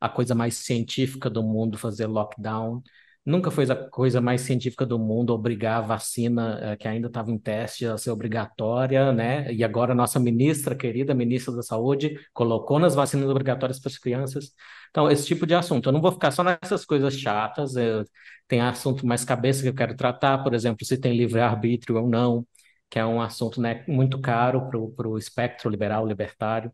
a 0.00 0.08
coisa 0.08 0.34
mais 0.34 0.56
científica 0.56 1.30
do 1.30 1.42
mundo 1.42 1.78
fazer 1.78 2.06
lockdown. 2.06 2.82
Nunca 3.24 3.50
foi 3.50 3.64
a 3.70 3.74
coisa 3.90 4.20
mais 4.20 4.42
científica 4.42 4.86
do 4.86 4.98
mundo 5.00 5.30
obrigar 5.34 5.78
a 5.78 5.80
vacina, 5.86 6.60
eh, 6.62 6.76
que 6.76 6.86
ainda 6.88 7.08
estava 7.08 7.30
em 7.32 7.38
teste, 7.38 7.84
a 7.86 7.98
ser 7.98 8.10
obrigatória, 8.12 9.12
né? 9.12 9.52
E 9.52 9.64
agora 9.64 9.92
a 9.92 9.94
nossa 9.96 10.20
ministra, 10.20 10.76
querida 10.76 11.12
ministra 11.14 11.54
da 11.54 11.62
Saúde, 11.62 12.18
colocou 12.32 12.78
nas 12.78 12.94
vacinas 12.94 13.28
obrigatórias 13.28 13.80
para 13.80 13.90
as 13.90 13.98
crianças. 13.98 14.52
Então, 14.90 15.10
esse 15.10 15.26
tipo 15.26 15.44
de 15.46 15.54
assunto. 15.54 15.88
Eu 15.88 15.92
não 15.92 16.00
vou 16.00 16.12
ficar 16.12 16.30
só 16.30 16.44
nessas 16.44 16.84
coisas 16.84 17.14
chatas. 17.14 17.76
eh, 17.76 18.04
tem 18.48 18.60
assunto 18.60 19.06
mais 19.06 19.24
cabeça 19.24 19.62
que 19.62 19.68
eu 19.68 19.74
quero 19.74 19.96
tratar, 19.96 20.38
por 20.42 20.54
exemplo, 20.54 20.84
se 20.86 20.96
tem 20.98 21.16
livre-arbítrio 21.16 21.96
ou 22.00 22.08
não, 22.08 22.46
que 22.90 22.98
é 22.98 23.04
um 23.06 23.20
assunto, 23.20 23.60
né, 23.60 23.84
muito 23.88 24.20
caro 24.20 24.68
para 24.68 25.08
o 25.08 25.18
espectro 25.18 25.70
liberal, 25.70 26.06
libertário 26.06 26.72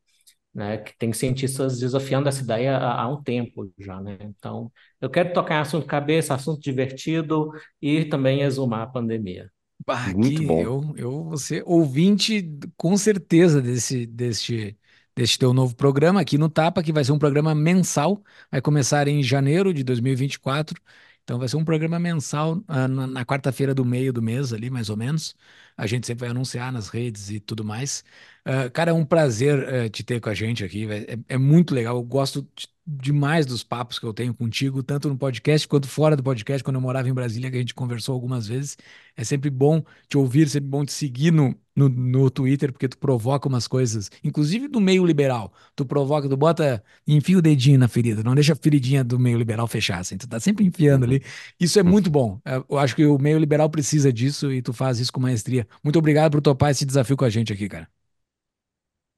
né, 0.55 0.79
que 0.79 0.97
tem 0.99 1.13
cientistas 1.13 1.79
desafiando 1.79 2.29
essa 2.29 2.43
ideia 2.43 2.77
há, 2.77 3.03
há 3.03 3.09
um 3.09 3.23
tempo 3.23 3.73
já, 3.79 4.01
né? 4.01 4.19
Então, 4.23 4.71
eu 5.01 5.09
quero 5.09 5.33
tocar 5.33 5.57
em 5.57 5.59
assunto 5.61 5.87
cabeça, 5.87 6.35
assunto 6.35 6.61
divertido 6.61 7.51
e 7.81 8.05
também 8.05 8.43
exumar 8.43 8.83
a 8.83 8.87
pandemia. 8.87 9.51
Bah, 9.85 10.13
Muito 10.15 10.43
bom. 10.43 10.63
eu, 10.63 10.95
eu 10.97 11.25
vou 11.25 11.37
ser 11.37 11.63
ouvinte 11.67 12.49
com 12.77 12.97
certeza 12.97 13.61
desse, 13.61 14.07
deste, 14.07 14.79
deste 15.17 15.39
teu 15.39 15.53
novo 15.53 15.75
programa 15.75 16.21
aqui 16.21 16.39
no 16.39 16.49
Tapa, 16.49 16.83
que 16.83 16.93
vai 16.93 17.03
ser 17.05 17.13
um 17.13 17.19
programa 17.19 17.53
mensal, 17.55 18.23
vai 18.51 18.61
começar 18.61 19.09
em 19.09 19.23
janeiro 19.23 19.75
de 19.75 19.83
2024. 19.83 20.81
Então 21.25 21.39
vai 21.39 21.49
ser 21.49 21.57
um 21.57 21.65
programa 21.65 21.99
mensal 21.99 22.63
ah, 22.69 22.89
na, 22.89 23.07
na 23.07 23.25
quarta-feira 23.25 23.75
do 23.75 23.85
meio 23.85 24.13
do 24.13 24.21
mês 24.23 24.53
ali, 24.53 24.71
mais 24.71 24.91
ou 24.91 24.97
menos. 24.97 25.35
A 25.77 25.87
gente 25.87 26.07
sempre 26.07 26.23
vai 26.23 26.31
anunciar 26.31 26.73
nas 26.73 26.89
redes 26.89 27.31
e 27.31 27.41
tudo 27.41 27.65
mais. 27.65 28.05
Ah, 28.45 28.69
cara, 28.71 28.91
é 28.91 28.95
um 28.95 29.05
prazer 29.05 29.63
eh, 29.69 29.89
te 29.89 30.03
ter 30.03 30.21
com 30.21 30.29
a 30.29 30.35
gente 30.35 30.65
aqui. 30.65 30.91
É, 30.91 31.17
é 31.29 31.39
muito 31.39 31.73
legal. 31.75 31.97
Eu 31.97 32.03
gosto 32.03 32.43
de- 32.57 32.67
demais 32.85 33.47
dos 33.47 33.63
papos 33.63 33.97
que 34.01 34.05
eu 34.05 34.13
tenho 34.13 34.35
contigo, 34.35 34.83
tanto 34.83 35.09
no 35.09 35.17
podcast 35.17 35.69
quanto 35.69 35.87
fora 35.87 36.17
do 36.17 36.23
podcast, 36.25 36.65
quando 36.65 36.75
eu 36.75 36.81
morava 36.83 37.09
em 37.09 37.15
Brasília, 37.15 37.49
que 37.51 37.57
a 37.57 37.61
gente 37.61 37.73
conversou 37.75 38.13
algumas 38.15 38.49
vezes. 38.49 38.77
É 39.17 39.23
sempre 39.23 39.49
bom 39.49 39.81
te 40.09 40.19
ouvir, 40.19 40.49
sempre 40.49 40.69
bom 40.69 40.85
te 40.85 40.93
seguir 40.93 41.31
no, 41.31 41.55
no, 41.77 41.89
no 41.89 42.29
Twitter, 42.31 42.73
porque 42.73 42.89
tu 42.89 42.99
provoca 42.99 43.47
umas 43.49 43.69
coisas, 43.69 44.11
inclusive 44.25 44.67
do 44.67 44.81
meio 44.81 45.07
liberal. 45.07 45.53
Tu 45.77 45.87
provoca, 45.87 46.29
tu 46.29 46.37
bota, 46.37 46.83
enfia 47.07 47.39
o 47.39 47.43
dedinho 47.43 47.79
na 47.79 47.87
ferida, 47.87 48.25
não 48.25 48.35
deixa 48.35 48.55
a 48.55 48.57
feridinha 48.57 49.05
do 49.05 49.21
meio 49.21 49.39
liberal 49.39 49.69
fechar, 49.69 50.01
assim. 50.01 50.17
Tu 50.17 50.27
tá 50.29 50.41
sempre 50.41 50.65
enfiando 50.67 51.05
ali. 51.05 51.23
Isso 51.61 51.79
é 51.79 51.83
muito 51.85 52.11
bom. 52.11 52.41
É, 52.45 52.57
Eu 52.69 52.79
acho 52.79 52.97
que 52.97 53.07
o 53.07 53.19
meio 53.19 53.39
liberal 53.39 53.71
precisa 53.71 54.13
disso 54.13 54.53
e 54.53 54.61
tu 54.61 54.73
faz 54.73 54.99
isso 54.99 55.13
com 55.13 55.21
maestria. 55.21 55.65
Muito 55.85 55.99
obrigado 56.01 56.33
por 56.33 56.41
topar 56.43 56.73
esse 56.73 56.85
desafio 56.85 57.17
com 57.17 57.25
a 57.25 57.31
gente 57.31 57.53
aqui, 57.53 57.69
cara. 57.69 57.89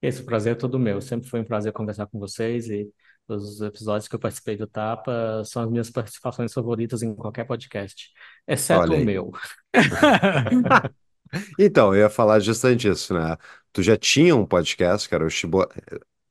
Esse 0.07 0.23
prazer 0.23 0.53
é 0.53 0.55
todo 0.57 0.79
meu. 0.79 1.01
Sempre 1.01 1.29
foi 1.29 1.41
um 1.41 1.45
prazer 1.45 1.73
conversar 1.73 2.07
com 2.07 2.19
vocês 2.19 2.69
e 2.69 2.89
os 3.27 3.61
episódios 3.63 4.07
que 4.07 4.15
eu 4.15 4.19
participei 4.21 4.57
do 4.57 4.67
Tapa 4.67 5.43
são 5.45 5.63
as 5.63 5.71
minhas 5.71 5.91
participações 5.91 6.53
favoritas 6.53 7.03
em 7.03 7.15
qualquer 7.15 7.45
podcast, 7.47 8.11
exceto 8.47 8.81
Olha 8.81 8.93
o 8.93 8.97
aí. 8.97 9.05
meu. 9.05 9.33
Então, 11.59 11.95
eu 11.95 12.03
ia 12.03 12.11
falar 12.11 12.39
justamente 12.41 12.89
isso, 12.89 13.13
né? 13.15 13.37
Tu 13.73 13.83
já 13.83 13.97
tinha 13.97 14.37
um 14.37 14.47
podcast, 14.47 15.09
que 15.09 15.15
era 15.15 15.25
o 15.25 15.31
Chibo... 15.31 15.67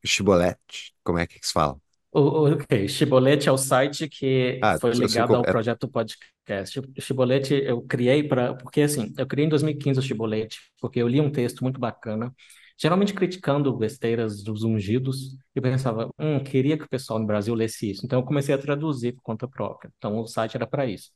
Chibolete. 0.05 0.93
Como 1.03 1.17
é 1.19 1.27
que 1.27 1.39
se 1.45 1.51
fala? 1.53 1.77
O, 2.11 2.47
ok, 2.51 2.87
Chibolete 2.87 3.49
é 3.49 3.51
o 3.51 3.57
site 3.57 4.07
que 4.07 4.59
Ah, 4.61 4.77
foi 4.79 4.93
sei 4.93 5.07
ligado 5.07 5.35
ao 5.35 5.43
É... 5.43 5.51
projeto 5.51 5.87
podcast. 5.89 6.79
O 6.79 6.83
Chibolete 7.01 7.53
eu 7.55 7.81
criei 7.81 8.23
para. 8.27 8.53
Porque 8.55 8.81
assim, 8.81 9.13
eu 9.17 9.25
criei 9.25 9.45
em 9.47 9.49
2015 9.49 9.99
o 9.99 10.03
Chibolete, 10.03 10.59
porque 10.79 11.01
eu 11.01 11.07
li 11.07 11.19
um 11.19 11.31
texto 11.31 11.61
muito 11.63 11.79
bacana, 11.79 12.31
geralmente 12.77 13.13
criticando 13.13 13.75
besteiras 13.77 14.43
dos 14.43 14.63
ungidos, 14.63 15.33
e 15.55 15.59
eu 15.59 15.61
pensava, 15.61 16.09
hum, 16.19 16.43
queria 16.43 16.77
que 16.77 16.85
o 16.85 16.89
pessoal 16.89 17.19
no 17.19 17.25
Brasil 17.27 17.53
lesse 17.55 17.91
isso. 17.91 18.05
Então 18.05 18.19
eu 18.19 18.25
comecei 18.25 18.53
a 18.53 18.57
traduzir 18.57 19.13
por 19.13 19.21
conta 19.21 19.47
própria. 19.47 19.91
Então 19.97 20.19
o 20.19 20.27
site 20.27 20.55
era 20.55 20.67
para 20.67 20.85
isso. 20.85 21.09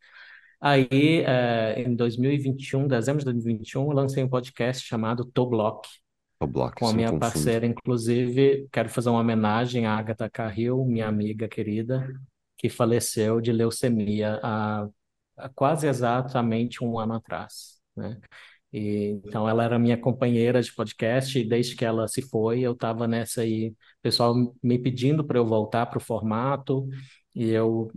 Aí, 0.59 0.88
eh, 1.25 1.84
em 1.84 1.95
2021, 1.95 2.88
dezembro 2.88 3.19
de 3.19 3.25
2021, 3.25 3.84
eu 3.84 3.91
lancei 3.91 4.23
um 4.23 4.29
podcast 4.29 4.85
chamado 4.88 5.25
Toblock 5.25 5.88
O 6.39 6.47
bloco, 6.47 6.79
com 6.79 6.88
a 6.88 6.93
minha 6.93 7.11
confundo. 7.11 7.19
parceira, 7.19 7.65
inclusive, 7.65 8.67
quero 8.71 8.89
fazer 8.89 9.09
uma 9.09 9.19
homenagem 9.19 9.85
à 9.85 9.97
Agatha 9.97 10.29
Carril, 10.29 10.85
minha 10.85 11.07
amiga 11.07 11.47
querida, 11.47 12.07
que 12.57 12.69
faleceu 12.69 13.41
de 13.41 13.51
leucemia 13.51 14.39
há, 14.43 14.88
há 15.38 15.49
quase 15.49 15.88
exatamente 15.88 16.84
um 16.84 16.99
ano 16.99 17.13
atrás, 17.15 17.79
né? 17.95 18.19
E, 18.78 19.22
então, 19.26 19.48
ela 19.49 19.64
era 19.64 19.80
minha 19.80 19.98
companheira 19.98 20.62
de 20.62 20.74
podcast, 20.74 21.38
e 21.40 21.48
desde 21.48 21.76
que 21.76 21.86
ela 21.86 22.08
se 22.08 22.22
foi, 22.22 22.62
eu 22.62 22.74
estava 22.74 23.08
nessa 23.08 23.41
aí, 23.41 23.70
o 23.70 23.76
pessoal 24.02 24.36
me 24.64 24.78
pedindo 24.80 25.24
para 25.26 25.38
eu 25.40 25.45
voltar 25.45 25.86
para 25.88 25.98
o 25.98 26.02
formato, 26.02 26.88
e 27.36 27.49
eu, 27.49 27.91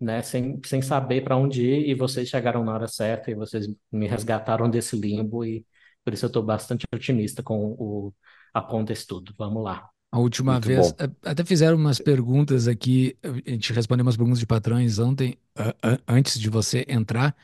né, 0.00 0.22
sem, 0.22 0.60
sem 0.64 0.82
saber 0.82 1.22
para 1.22 1.36
onde 1.36 1.62
ir, 1.64 1.88
e 1.88 1.94
vocês 1.94 2.28
chegaram 2.28 2.64
na 2.64 2.72
hora 2.74 2.88
certa, 2.88 3.30
e 3.30 3.34
vocês 3.34 3.68
me 3.92 4.06
resgataram 4.06 4.68
desse 4.68 4.96
limbo, 4.96 5.44
e 5.44 5.64
por 6.04 6.12
isso 6.12 6.24
eu 6.24 6.28
estou 6.28 6.42
bastante 6.42 6.84
otimista 6.94 7.42
com 7.42 7.72
o 7.78 8.12
Aponta 8.52 8.92
Estudo. 8.92 9.32
Vamos 9.38 9.62
lá. 9.64 9.88
A 10.12 10.18
última 10.18 10.52
Muito 10.52 10.68
vez, 10.68 10.92
bom. 10.92 10.96
a- 11.24 11.30
até 11.30 11.44
fizeram 11.44 11.76
umas 11.76 11.98
perguntas 11.98 12.68
aqui, 12.68 13.16
a 13.22 13.50
gente 13.50 13.72
respondeu 13.72 14.04
umas 14.04 14.16
perguntas 14.16 14.38
de 14.38 14.46
patrões 14.46 14.98
ontem, 15.00 15.36
a- 15.56 15.74
a- 15.82 15.98
antes 16.06 16.38
de 16.38 16.48
você 16.48 16.84
entrar, 16.88 17.34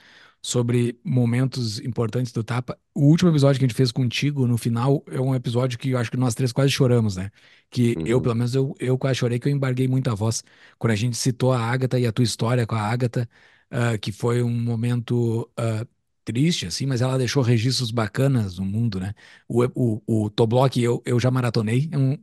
sobre 0.43 0.99
momentos 1.05 1.79
importantes 1.81 2.33
do 2.33 2.43
Tapa. 2.43 2.79
O 2.95 3.07
último 3.07 3.31
episódio 3.31 3.59
que 3.59 3.65
a 3.65 3.69
gente 3.69 3.77
fez 3.77 3.93
contigo, 3.93 4.47
no 4.47 4.57
final, 4.59 5.05
é 5.09 5.21
um 5.21 5.35
episódio 5.35 5.79
que 5.79 5.91
eu 5.91 5.99
acho 5.99 6.11
que 6.11 6.17
nós 6.17 6.35
três 6.35 6.53
quase 6.53 6.71
choramos, 6.73 7.17
né? 7.17 7.31
Que 7.71 8.01
eu, 8.05 8.21
Uhum. 8.21 8.23
pelo 8.23 8.35
menos, 8.35 8.55
eu, 8.55 8.75
eu 8.81 8.97
quase 8.99 9.19
chorei, 9.19 9.39
que 9.39 9.49
eu 9.49 9.53
embarguei 9.53 9.87
muito 9.89 10.11
a 10.11 10.15
voz. 10.15 10.43
Quando 10.79 10.93
a 10.93 10.97
gente 10.97 11.17
citou 11.17 11.53
a 11.53 11.61
Agatha 11.61 11.99
e 11.99 12.07
a 12.07 12.12
tua 12.12 12.25
história 12.25 12.67
com 12.67 12.75
a 12.75 12.81
Agatha, 12.83 13.29
ah, 13.71 13.99
que 13.99 14.12
foi 14.12 14.43
um 14.43 14.51
momento 14.62 15.51
ah, 15.57 15.87
triste, 16.25 16.67
assim, 16.67 16.87
mas 16.87 17.01
ela 17.03 17.19
deixou 17.19 17.43
registros 17.43 17.91
bacanas 17.91 18.59
no 18.59 18.65
mundo, 18.65 19.01
né? 19.01 19.15
O, 19.49 19.65
o, 19.75 20.25
o 20.27 20.31
Toblock 20.31 20.81
eu, 20.83 21.03
eu 21.05 21.19
já 21.21 21.31
maratonei, 21.31 21.89
é 21.93 21.99
um 21.99 22.17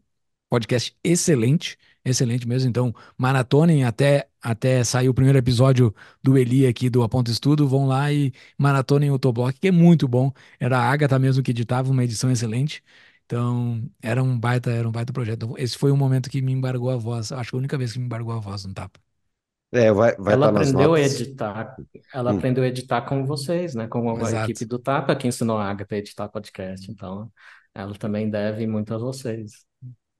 podcast 0.49 0.95
excelente, 1.03 1.77
excelente 2.03 2.47
mesmo. 2.47 2.69
Então, 2.69 2.93
maratonem 3.17 3.83
até, 3.83 4.29
até 4.41 4.83
sair 4.83 5.09
o 5.09 5.13
primeiro 5.13 5.37
episódio 5.37 5.93
do 6.23 6.37
Eli 6.37 6.65
aqui 6.67 6.89
do 6.89 7.03
Aponto 7.03 7.31
Estudo. 7.31 7.67
Vão 7.67 7.85
lá 7.87 8.11
e 8.11 8.31
maratonem 8.57 9.11
o 9.11 9.19
Toblock, 9.19 9.59
que 9.59 9.67
é 9.69 9.71
muito 9.71 10.07
bom. 10.07 10.31
Era 10.59 10.79
a 10.79 10.91
Agatha 10.91 11.19
mesmo 11.19 11.43
que 11.43 11.51
editava, 11.51 11.91
uma 11.91 12.03
edição 12.03 12.31
excelente. 12.31 12.83
Então, 13.25 13.89
era 14.01 14.23
um 14.23 14.39
baita, 14.39 14.71
era 14.71 14.87
um 14.87 14.91
baita 14.91 15.11
projeto. 15.13 15.45
Então, 15.45 15.57
esse 15.57 15.77
foi 15.77 15.91
um 15.91 15.97
momento 15.97 16.29
que 16.29 16.41
me 16.41 16.51
embargou 16.53 16.89
a 16.89 16.95
voz. 16.97 17.31
Acho 17.31 17.49
que 17.51 17.55
a 17.55 17.59
única 17.59 17.77
vez 17.77 17.91
que 17.93 17.99
me 17.99 18.05
embargou 18.05 18.33
a 18.33 18.39
voz 18.39 18.65
no 18.65 18.73
tapa. 18.73 18.99
É, 19.71 19.91
vai 19.91 20.15
vai 20.17 20.33
Ela 20.33 20.35
estar 20.35 20.51
nas 20.51 20.71
aprendeu 20.71 20.93
a 20.93 20.99
editar, 21.01 21.81
ela 22.13 22.31
Hum, 22.31 22.31
aprendeu 22.31 22.63
a 22.63 22.67
editar 22.67 23.01
com 23.03 23.25
vocês, 23.25 23.73
né? 23.75 23.87
Com 23.87 24.23
a 24.25 24.33
equipe 24.33 24.65
Exato. 24.65 24.65
do 24.65 24.77
Tapa 24.79 25.15
que 25.15 25.27
ensinou 25.27 25.57
a 25.57 25.69
Agatha 25.69 25.95
a 25.95 25.97
editar 25.99 26.27
podcast. 26.29 26.91
Então, 26.91 27.31
ela 27.73 27.93
também 27.97 28.29
deve 28.29 28.67
muito 28.67 28.93
a 28.93 28.97
vocês. 28.97 29.65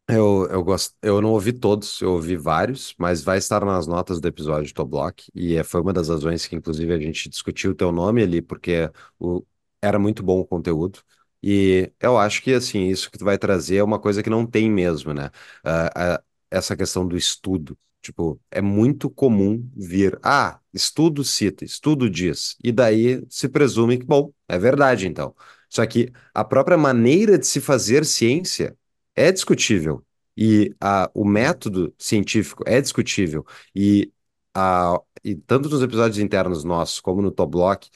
Eu, 0.10 0.48
eu 0.50 0.64
gosto, 0.64 0.96
eu 1.02 1.22
não 1.22 1.32
ouvi 1.32 1.52
todos, 1.52 2.00
eu 2.02 2.14
ouvi 2.14 2.38
vários, 2.38 2.96
mas 2.98 3.22
vai 3.22 3.38
estar 3.40 3.66
nas 3.66 3.86
notas 3.88 4.22
do 4.22 4.28
episódio 4.28 4.66
de 4.66 4.74
Toblock, 4.74 5.30
e 5.36 5.56
é- 5.58 5.64
foi 5.66 5.82
uma 5.82 5.92
das 5.92 6.08
razões 6.08 6.48
que, 6.48 6.56
inclusive, 6.56 6.94
a 6.94 7.00
gente 7.00 7.28
discutiu 7.30 7.72
o 7.72 7.76
teu 7.76 7.92
nome 7.92 8.24
ali, 8.24 8.42
porque 8.42 8.90
o, 9.20 9.44
era 9.82 10.00
muito 10.00 10.24
bom 10.24 10.40
o 10.40 10.46
conteúdo, 10.46 11.00
e 11.44 11.92
eu 12.00 12.18
acho 12.18 12.42
que, 12.42 12.54
assim, 12.54 12.88
isso 12.88 13.12
que 13.12 13.18
tu 13.18 13.26
vai 13.26 13.38
trazer 13.38 13.78
é 13.78 13.84
uma 13.84 14.00
coisa 14.00 14.24
que 14.24 14.30
não 14.30 14.46
tem 14.46 14.72
mesmo, 14.72 15.14
né? 15.14 15.30
Ah, 15.64 16.16
ah, 16.16 16.24
essa 16.50 16.76
questão 16.78 17.06
do 17.06 17.18
estudo, 17.18 17.78
tipo, 18.02 18.40
é 18.50 18.62
muito 18.62 19.10
comum 19.10 19.70
vir, 19.76 20.18
ah, 20.24 20.58
estudo 20.74 21.22
cita, 21.26 21.66
estudo 21.66 22.10
diz, 22.10 22.56
e 22.64 22.72
daí 22.72 23.22
se 23.30 23.50
presume 23.50 23.98
que, 23.98 24.06
bom, 24.06 24.32
é 24.48 24.58
verdade, 24.58 25.06
então. 25.06 25.36
Só 25.70 25.86
que 25.86 26.12
a 26.34 26.46
própria 26.46 26.78
maneira 26.78 27.38
de 27.38 27.46
se 27.46 27.60
fazer 27.60 28.06
ciência 28.06 28.78
é 29.18 29.32
discutível. 29.32 30.04
E 30.38 30.76
a, 30.82 31.10
o 31.14 31.26
método 31.26 31.94
científico 31.98 32.64
é 32.68 32.80
discutível. 32.82 33.46
E, 33.76 34.12
a, 34.56 35.00
e 35.24 35.36
tanto 35.36 35.70
nos 35.70 35.82
episódios 35.82 36.20
internos 36.20 36.64
nossos 36.64 37.00
como 37.00 37.22
no 37.22 37.32
Toblock, 37.32 37.90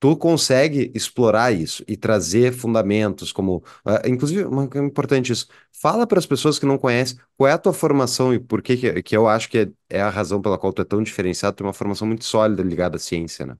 tu 0.00 0.16
consegue 0.16 0.92
explorar 0.94 1.52
isso 1.52 1.84
e 1.88 1.96
trazer 1.96 2.52
fundamentos 2.52 3.32
como, 3.32 3.64
ah, 3.84 4.02
inclusive, 4.06 4.44
uma 4.44 4.64
importante 4.76 5.32
isso, 5.32 5.48
fala 5.72 6.06
para 6.06 6.18
as 6.18 6.26
pessoas 6.26 6.58
que 6.58 6.66
não 6.66 6.76
conhecem 6.78 7.18
qual 7.36 7.48
é 7.48 7.52
a 7.52 7.58
tua 7.58 7.72
formação 7.72 8.34
e 8.34 8.38
por 8.40 8.62
que 8.62 8.76
que, 8.76 9.02
que 9.02 9.16
eu 9.16 9.26
acho 9.28 9.48
que 9.48 9.58
é, 9.58 9.70
é 9.88 10.02
a 10.02 10.10
razão 10.10 10.40
pela 10.42 10.58
qual 10.58 10.72
tu 10.72 10.82
é 10.82 10.84
tão 10.84 11.02
diferenciado, 11.02 11.54
tu 11.56 11.58
tem 11.58 11.66
uma 11.66 11.72
formação 11.72 12.06
muito 12.06 12.24
sólida 12.24 12.62
ligada 12.62 12.96
à 12.96 12.98
ciência, 12.98 13.46
né? 13.46 13.56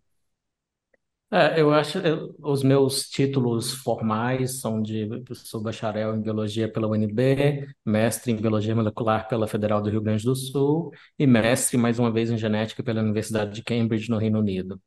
É, 1.33 1.61
eu 1.61 1.73
acho, 1.75 1.99
eu- 1.99 2.35
os 2.39 2.63
meus 2.63 3.09
títulos 3.09 3.73
formais 3.73 4.61
são 4.61 4.81
de, 4.81 5.09
sou 5.35 5.61
bacharel 5.61 6.15
em 6.15 6.21
biologia 6.23 6.71
pela 6.71 6.87
UNB, 6.87 7.67
mestre 7.85 8.31
em 8.31 8.37
biologia 8.37 8.75
molecular 8.75 9.27
pela 9.29 9.49
Federal 9.49 9.83
do 9.83 9.91
Rio 9.91 10.01
Grande 10.03 10.25
do 10.25 10.37
Sul 10.37 10.93
e 11.19 11.27
mestre, 11.27 11.77
mais 11.77 11.99
uma 11.99 12.13
vez, 12.13 12.31
em 12.31 12.39
genética 12.39 12.85
pela 12.85 13.03
Universidade 13.03 13.53
de 13.55 13.65
Cambridge, 13.65 14.09
no 14.11 14.19
Reino 14.19 14.39
Unido. 14.39 14.81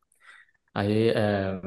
Aí, 0.74 1.10
é, 1.10 1.62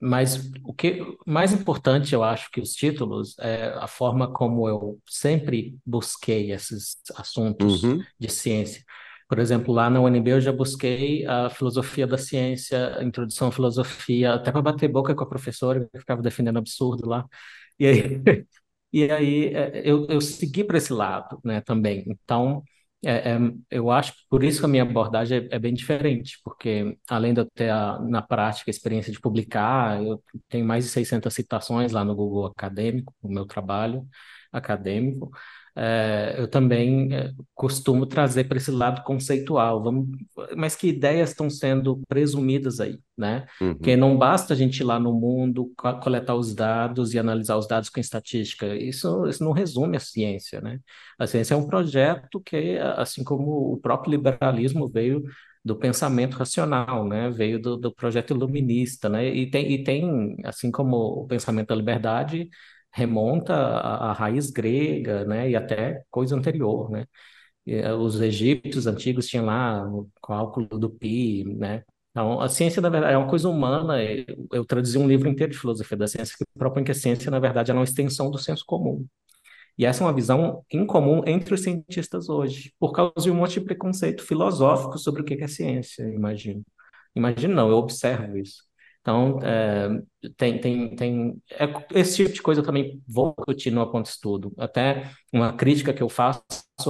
mas 0.00 0.50
o 0.64 0.74
que 0.74 1.00
mais 1.26 1.52
importante, 1.52 2.14
eu 2.14 2.22
acho 2.24 2.50
que 2.50 2.60
os 2.60 2.72
títulos 2.74 3.38
é 3.40 3.68
a 3.78 3.86
forma 3.88 4.32
como 4.32 4.68
eu 4.68 5.00
sempre 5.08 5.76
busquei 5.86 6.52
esses 6.52 6.96
assuntos 7.16 7.88
Uhum, 7.88 8.06
de 8.18 8.28
ciência. 8.30 8.84
Por 9.32 9.38
exemplo, 9.38 9.72
lá 9.72 9.88
na 9.88 9.98
UNB 9.98 10.32
eu 10.32 10.40
já 10.42 10.52
busquei 10.52 11.24
a 11.26 11.48
filosofia 11.48 12.06
da 12.06 12.18
ciência, 12.18 12.98
a 12.98 13.02
introdução 13.02 13.48
à 13.48 13.52
filosofia, 13.52 14.34
até 14.34 14.52
para 14.52 14.60
bater 14.60 14.88
boca 14.88 15.14
com 15.14 15.24
a 15.24 15.26
professora, 15.28 15.88
que 15.90 15.98
ficava 16.00 16.20
defendendo 16.20 16.58
absurdo 16.58 17.08
lá. 17.08 17.24
E 17.78 17.86
aí, 17.86 18.02
e 18.92 19.10
aí 19.10 19.46
é, 19.54 19.80
eu, 19.90 20.06
eu 20.08 20.20
segui 20.20 20.62
para 20.64 20.76
esse 20.76 20.92
lado, 20.92 21.40
né, 21.42 21.62
também. 21.62 22.04
Então, 22.08 22.62
é, 23.02 23.32
é, 23.32 23.38
eu 23.70 23.90
acho 23.90 24.12
que 24.12 24.18
por 24.28 24.44
isso 24.44 24.60
que 24.60 24.66
a 24.66 24.68
minha 24.68 24.82
abordagem 24.82 25.48
é, 25.50 25.56
é 25.56 25.58
bem 25.58 25.72
diferente, 25.72 26.38
porque 26.44 26.98
além 27.08 27.32
de 27.32 27.40
eu 27.40 27.46
ter 27.54 27.70
a, 27.70 27.98
na 28.00 28.20
prática 28.20 28.70
a 28.70 28.72
experiência 28.72 29.10
de 29.12 29.18
publicar, 29.20 30.02
eu 30.04 30.22
tenho 30.50 30.66
mais 30.66 30.84
de 30.84 30.90
600 30.90 31.32
citações 31.32 31.90
lá 31.92 32.04
no 32.04 32.14
Google 32.14 32.44
Acadêmico, 32.46 33.14
no 33.22 33.30
meu 33.30 33.46
trabalho 33.46 34.06
acadêmico. 34.52 35.30
É, 35.74 36.34
eu 36.36 36.46
também 36.48 37.14
é, 37.14 37.32
costumo 37.54 38.04
trazer 38.04 38.44
para 38.44 38.58
esse 38.58 38.70
lado 38.70 39.02
conceitual, 39.04 39.82
vamos, 39.82 40.06
mas 40.54 40.76
que 40.76 40.88
ideias 40.88 41.30
estão 41.30 41.48
sendo 41.48 42.02
presumidas 42.06 42.78
aí, 42.78 42.98
né? 43.16 43.46
Porque 43.58 43.94
uhum. 43.94 44.00
não 44.00 44.18
basta 44.18 44.52
a 44.52 44.56
gente 44.56 44.80
ir 44.80 44.84
lá 44.84 45.00
no 45.00 45.12
mundo, 45.14 45.72
co- 45.76 45.98
coletar 46.00 46.34
os 46.34 46.54
dados 46.54 47.14
e 47.14 47.18
analisar 47.18 47.56
os 47.56 47.66
dados 47.66 47.88
com 47.88 48.00
estatística. 48.00 48.66
Isso, 48.76 49.26
isso 49.26 49.42
não 49.42 49.52
resume 49.52 49.96
a 49.96 50.00
ciência, 50.00 50.60
né? 50.60 50.78
A 51.18 51.26
ciência 51.26 51.54
é 51.54 51.56
um 51.56 51.66
projeto 51.66 52.40
que, 52.40 52.76
assim 52.96 53.24
como 53.24 53.72
o 53.72 53.78
próprio 53.80 54.10
liberalismo 54.10 54.88
veio 54.88 55.22
do 55.64 55.76
pensamento 55.76 56.34
racional, 56.36 57.06
né? 57.08 57.30
Veio 57.30 57.60
do, 57.60 57.76
do 57.76 57.94
projeto 57.94 58.32
iluminista, 58.34 59.08
né? 59.08 59.26
E 59.28 59.50
tem, 59.50 59.72
e 59.72 59.84
tem, 59.84 60.36
assim 60.44 60.70
como 60.70 60.96
o 60.96 61.26
pensamento 61.26 61.68
da 61.68 61.74
liberdade 61.74 62.48
remonta 62.92 63.54
à, 63.54 64.12
raiz 64.12 64.50
grega, 64.50 65.24
né? 65.24 65.50
E 65.50 65.56
até 65.56 66.04
coisa 66.10 66.36
anterior, 66.36 66.90
né? 66.90 67.06
Eh, 67.66 67.92
Os 67.94 68.20
egípcios 68.20 68.86
antigos 68.86 69.26
tinham 69.28 69.46
lá 69.46 69.86
o 69.88 70.08
cálculo 70.22 70.66
do 70.68 70.90
pi, 70.90 71.44
né? 71.44 71.84
Então, 72.10 72.40
a 72.40 72.48
ciência, 72.48 72.82
na 72.82 72.90
verdade, 72.90 73.14
é 73.14 73.18
uma 73.18 73.28
coisa 73.28 73.48
humana. 73.48 73.96
Eu 74.52 74.64
traduzi 74.66 74.98
um 74.98 75.08
livro 75.08 75.28
inteiro 75.28 75.52
de 75.52 75.58
filosofia 75.58 75.96
da 75.96 76.06
ciência 76.08 76.36
que 76.38 76.44
propõe 76.58 76.84
que 76.84 76.90
a 76.90 76.94
ciência, 76.94 77.30
na 77.30 77.38
verdade, 77.40 77.70
é 77.70 77.74
uma 77.74 77.84
extensão 77.84 78.30
do 78.30 78.38
senso 78.38 78.64
comum. 78.66 79.06
E 79.78 79.86
essa 79.86 80.04
é 80.04 80.06
uma 80.06 80.12
visão 80.14 80.64
incomum 80.72 81.22
entre 81.26 81.54
os 81.54 81.62
cientistas 81.62 82.28
hoje, 82.28 82.72
por 82.78 82.92
causa 82.92 83.14
de 83.22 83.30
um 83.30 83.34
monte 83.34 83.54
de 83.54 83.62
preconceito 83.62 84.22
filosófico 84.24 84.98
sobre 84.98 85.22
o 85.22 85.24
que 85.24 85.34
é 85.42 85.48
ciência, 85.48 86.04
imagino. 86.04 86.62
Imagino 87.14 87.54
não, 87.54 87.70
eu 87.70 87.76
observo 87.76 88.36
isso. 88.38 88.64
Então, 89.02 89.40
é, 89.42 89.88
tem, 90.36 90.60
tem, 90.60 90.96
tem 90.96 91.42
é, 91.50 91.98
esse 91.98 92.16
tipo 92.16 92.32
de 92.32 92.40
coisa 92.40 92.60
eu 92.60 92.64
também 92.64 93.02
vou 93.06 93.34
discutir 93.36 93.70
no 93.70 93.82
Aponto 93.82 94.08
Estudo. 94.08 94.52
Até 94.56 95.10
uma 95.32 95.52
crítica 95.52 95.92
que 95.92 96.02
eu 96.02 96.08
faço 96.08 96.42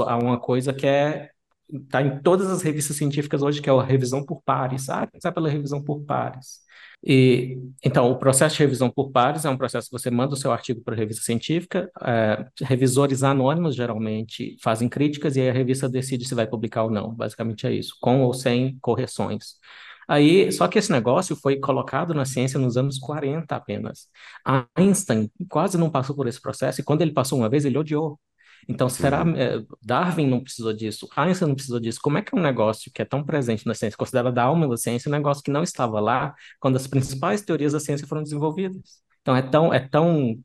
a 0.07 0.17
uma 0.19 0.39
coisa 0.39 0.73
que 0.73 0.87
é 0.87 1.31
está 1.73 2.03
em 2.03 2.21
todas 2.21 2.51
as 2.51 2.63
revistas 2.63 2.97
científicas 2.97 3.43
hoje, 3.43 3.63
que 3.63 3.71
é 3.71 3.73
a 3.73 3.83
revisão 3.83 4.25
por 4.25 4.43
pares. 4.43 4.89
Ah, 4.89 5.07
começar 5.07 5.33
pela 5.33 5.49
revisão 5.49 5.83
por 5.83 6.01
pares. 6.03 6.61
E, 7.05 7.59
então, 7.85 8.11
o 8.11 8.19
processo 8.19 8.57
de 8.57 8.63
revisão 8.63 8.91
por 8.91 9.11
pares 9.11 9.45
é 9.45 9.51
um 9.51 9.57
processo 9.57 9.89
que 9.89 9.99
você 9.99 10.11
manda 10.11 10.35
o 10.35 10.37
seu 10.37 10.53
artigo 10.53 10.83
para 10.83 10.95
a 10.95 10.97
revista 10.97 11.25
científica, 11.25 11.91
é, 12.01 12.47
revisores 12.61 13.23
anônimos 13.25 13.75
geralmente 13.75 14.57
fazem 14.63 14.89
críticas 14.89 15.35
e 15.35 15.41
aí 15.41 15.51
a 15.51 15.53
revista 15.53 15.89
decide 15.89 16.27
se 16.29 16.35
vai 16.35 16.47
publicar 16.47 16.85
ou 16.85 16.91
não. 16.91 17.13
Basicamente 17.13 17.67
é 17.67 17.73
isso, 17.73 17.97
com 18.01 18.23
ou 18.23 18.33
sem 18.33 18.79
correções. 18.81 19.57
Aí, 20.09 20.51
só 20.53 20.69
que 20.69 20.79
esse 20.79 20.91
negócio 20.93 21.37
foi 21.37 21.59
colocado 21.59 22.15
na 22.15 22.25
ciência 22.25 22.59
nos 22.59 22.77
anos 22.77 22.99
40 22.99 23.57
apenas. 23.57 24.09
Einstein 24.77 25.31
quase 25.49 25.79
não 25.79 25.91
passou 25.91 26.15
por 26.17 26.27
esse 26.27 26.41
processo 26.41 26.81
e 26.81 26.85
quando 26.85 27.03
ele 27.03 27.13
passou 27.13 27.39
uma 27.39 27.49
vez, 27.49 27.65
ele 27.65 27.79
odiou. 27.79 28.19
Então, 28.69 28.89
será 28.89 29.25
Uhum. 29.25 29.37
eh, 29.37 29.65
Darwin 29.83 30.27
não 30.29 30.41
precisou 30.43 30.73
disso, 30.73 31.09
Einstein 31.17 31.49
não 31.49 31.55
precisou 31.57 31.81
disso? 31.81 31.99
Como 32.01 32.17
é 32.19 32.23
que 32.23 32.35
é 32.35 32.39
um 32.39 32.43
negócio 32.43 32.91
que 32.95 33.03
é 33.03 33.05
tão 33.05 33.25
presente 33.25 33.67
na 33.67 33.75
ciência, 33.75 33.97
considerado 33.97 34.39
a 34.39 34.43
alma 34.45 34.69
da 34.69 34.77
ciência, 34.77 35.09
um 35.09 35.13
negócio 35.13 35.43
que 35.43 35.51
não 35.51 35.63
estava 35.65 35.99
lá 36.01 36.35
quando 36.61 36.77
as 36.77 36.87
principais 36.87 37.43
teorias 37.43 37.73
da 37.73 37.81
ciência 37.81 38.07
foram 38.07 38.23
desenvolvidas? 38.23 39.03
Então, 39.21 39.35
é 39.37 39.43
tão, 39.43 39.75
é 39.75 39.81
tão 39.81 40.39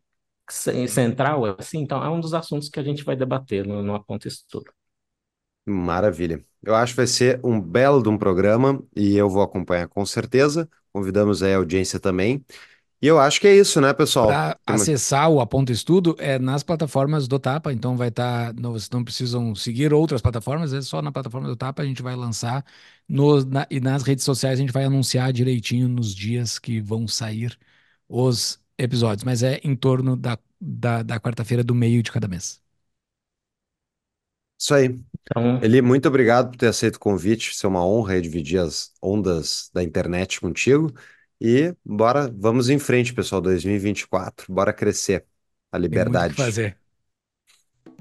ce- 0.49 0.87
central 0.87 1.45
assim. 1.59 1.79
Então, 1.79 2.03
é 2.03 2.09
um 2.09 2.19
dos 2.19 2.33
assuntos 2.33 2.69
que 2.69 2.79
a 2.79 2.83
gente 2.83 3.03
vai 3.03 3.15
debater 3.15 3.65
no, 3.67 3.81
no 3.83 3.95
Aponto 3.95 4.27
Estudo. 4.27 4.71
Maravilha. 5.67 6.43
Eu 6.63 6.75
acho 6.75 6.93
que 6.93 6.97
vai 6.97 7.07
ser 7.07 7.39
um 7.43 7.59
belo 7.61 8.01
de 8.01 8.09
um 8.09 8.17
programa 8.17 8.81
e 8.95 9.15
eu 9.17 9.29
vou 9.29 9.41
acompanhar 9.41 9.87
com 9.87 10.05
certeza. 10.05 10.69
Convidamos 10.93 11.43
aí 11.43 11.53
a 11.53 11.57
audiência 11.57 11.99
também. 11.99 12.43
E 13.01 13.07
eu 13.07 13.19
acho 13.19 13.41
que 13.41 13.47
é 13.47 13.55
isso, 13.55 13.81
né, 13.81 13.93
pessoal? 13.93 14.45
Para 14.45 14.57
uma- 14.67 14.85
acessar 14.85 15.29
o 15.29 15.39
Aponto 15.39 15.71
Estudo 15.71 16.15
é 16.19 16.39
nas 16.39 16.63
plataformas 16.63 17.27
do 17.27 17.37
Tapa, 17.39 17.71
então 17.71 17.95
vai 17.95 18.07
estar, 18.09 18.51
não, 18.55 18.71
vocês 18.71 18.89
não 18.89 19.03
precisam 19.03 19.53
seguir 19.53 19.93
outras 19.93 20.21
plataformas, 20.21 20.73
é 20.73 20.81
só 20.81 21.01
na 21.03 21.11
plataforma 21.11 21.47
do 21.47 21.55
Tapa 21.55 21.83
a 21.83 21.85
gente 21.85 22.01
vai 22.01 22.15
lançar 22.15 22.65
nos- 23.07 23.45
na- 23.45 23.67
e 23.69 23.79
nas 23.79 24.01
redes 24.03 24.25
sociais 24.25 24.57
a 24.59 24.61
gente 24.61 24.73
vai 24.73 24.85
anunciar 24.85 25.31
direitinho 25.31 25.87
nos 25.87 26.15
dias 26.15 26.57
que 26.57 26.81
vão 26.81 27.07
sair 27.07 27.57
os 28.09 28.59
episódios, 28.77 29.23
mas 29.23 29.43
é 29.43 29.59
em 29.63 29.75
torno 29.75 30.15
da, 30.17 30.37
da, 30.59 31.03
da 31.03 31.19
quarta-feira 31.19 31.63
do 31.63 31.75
meio 31.75 32.01
de 32.01 32.11
cada 32.11 32.27
mês. 32.27 32.59
Isso 34.57 34.73
aí. 34.73 34.99
Então, 35.21 35.61
Eli, 35.61 35.81
muito 35.81 36.07
obrigado 36.07 36.51
por 36.51 36.57
ter 36.57 36.67
aceito 36.67 36.97
o 36.97 36.99
convite. 36.99 37.51
Isso 37.51 37.65
é 37.65 37.69
uma 37.69 37.85
honra 37.85 38.21
dividir 38.21 38.59
as 38.59 38.93
ondas 39.01 39.69
da 39.73 39.83
internet 39.83 40.41
contigo. 40.41 40.91
E 41.41 41.75
bora, 41.85 42.31
vamos 42.35 42.69
em 42.69 42.79
frente, 42.79 43.13
pessoal, 43.13 43.41
2024. 43.41 44.53
Bora 44.53 44.73
crescer 44.73 45.25
a 45.71 45.77
Tem 45.89 45.99
muito 45.99 46.11
liberdade. 46.13 46.35
fazer. 46.35 46.77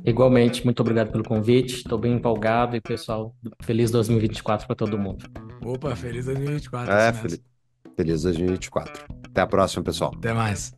Igualmente, 0.05 0.65
muito 0.65 0.81
obrigado 0.81 1.11
pelo 1.11 1.25
convite. 1.25 1.77
Estou 1.77 1.99
bem 1.99 2.13
empolgado 2.15 2.77
e, 2.77 2.81
pessoal, 2.81 3.35
feliz 3.63 3.91
2024 3.91 4.67
para 4.67 4.77
todo 4.77 4.99
mundo. 4.99 5.25
Opa, 5.65 5.97
feliz 5.97 6.25
2024. 6.27 6.95
É, 6.95 7.13
fel- 7.13 7.39
feliz 7.97 8.23
2024. 8.23 9.05
Até 9.25 9.41
a 9.41 9.47
próxima, 9.47 9.83
pessoal. 9.85 10.13
Até 10.17 10.33
mais. 10.33 10.73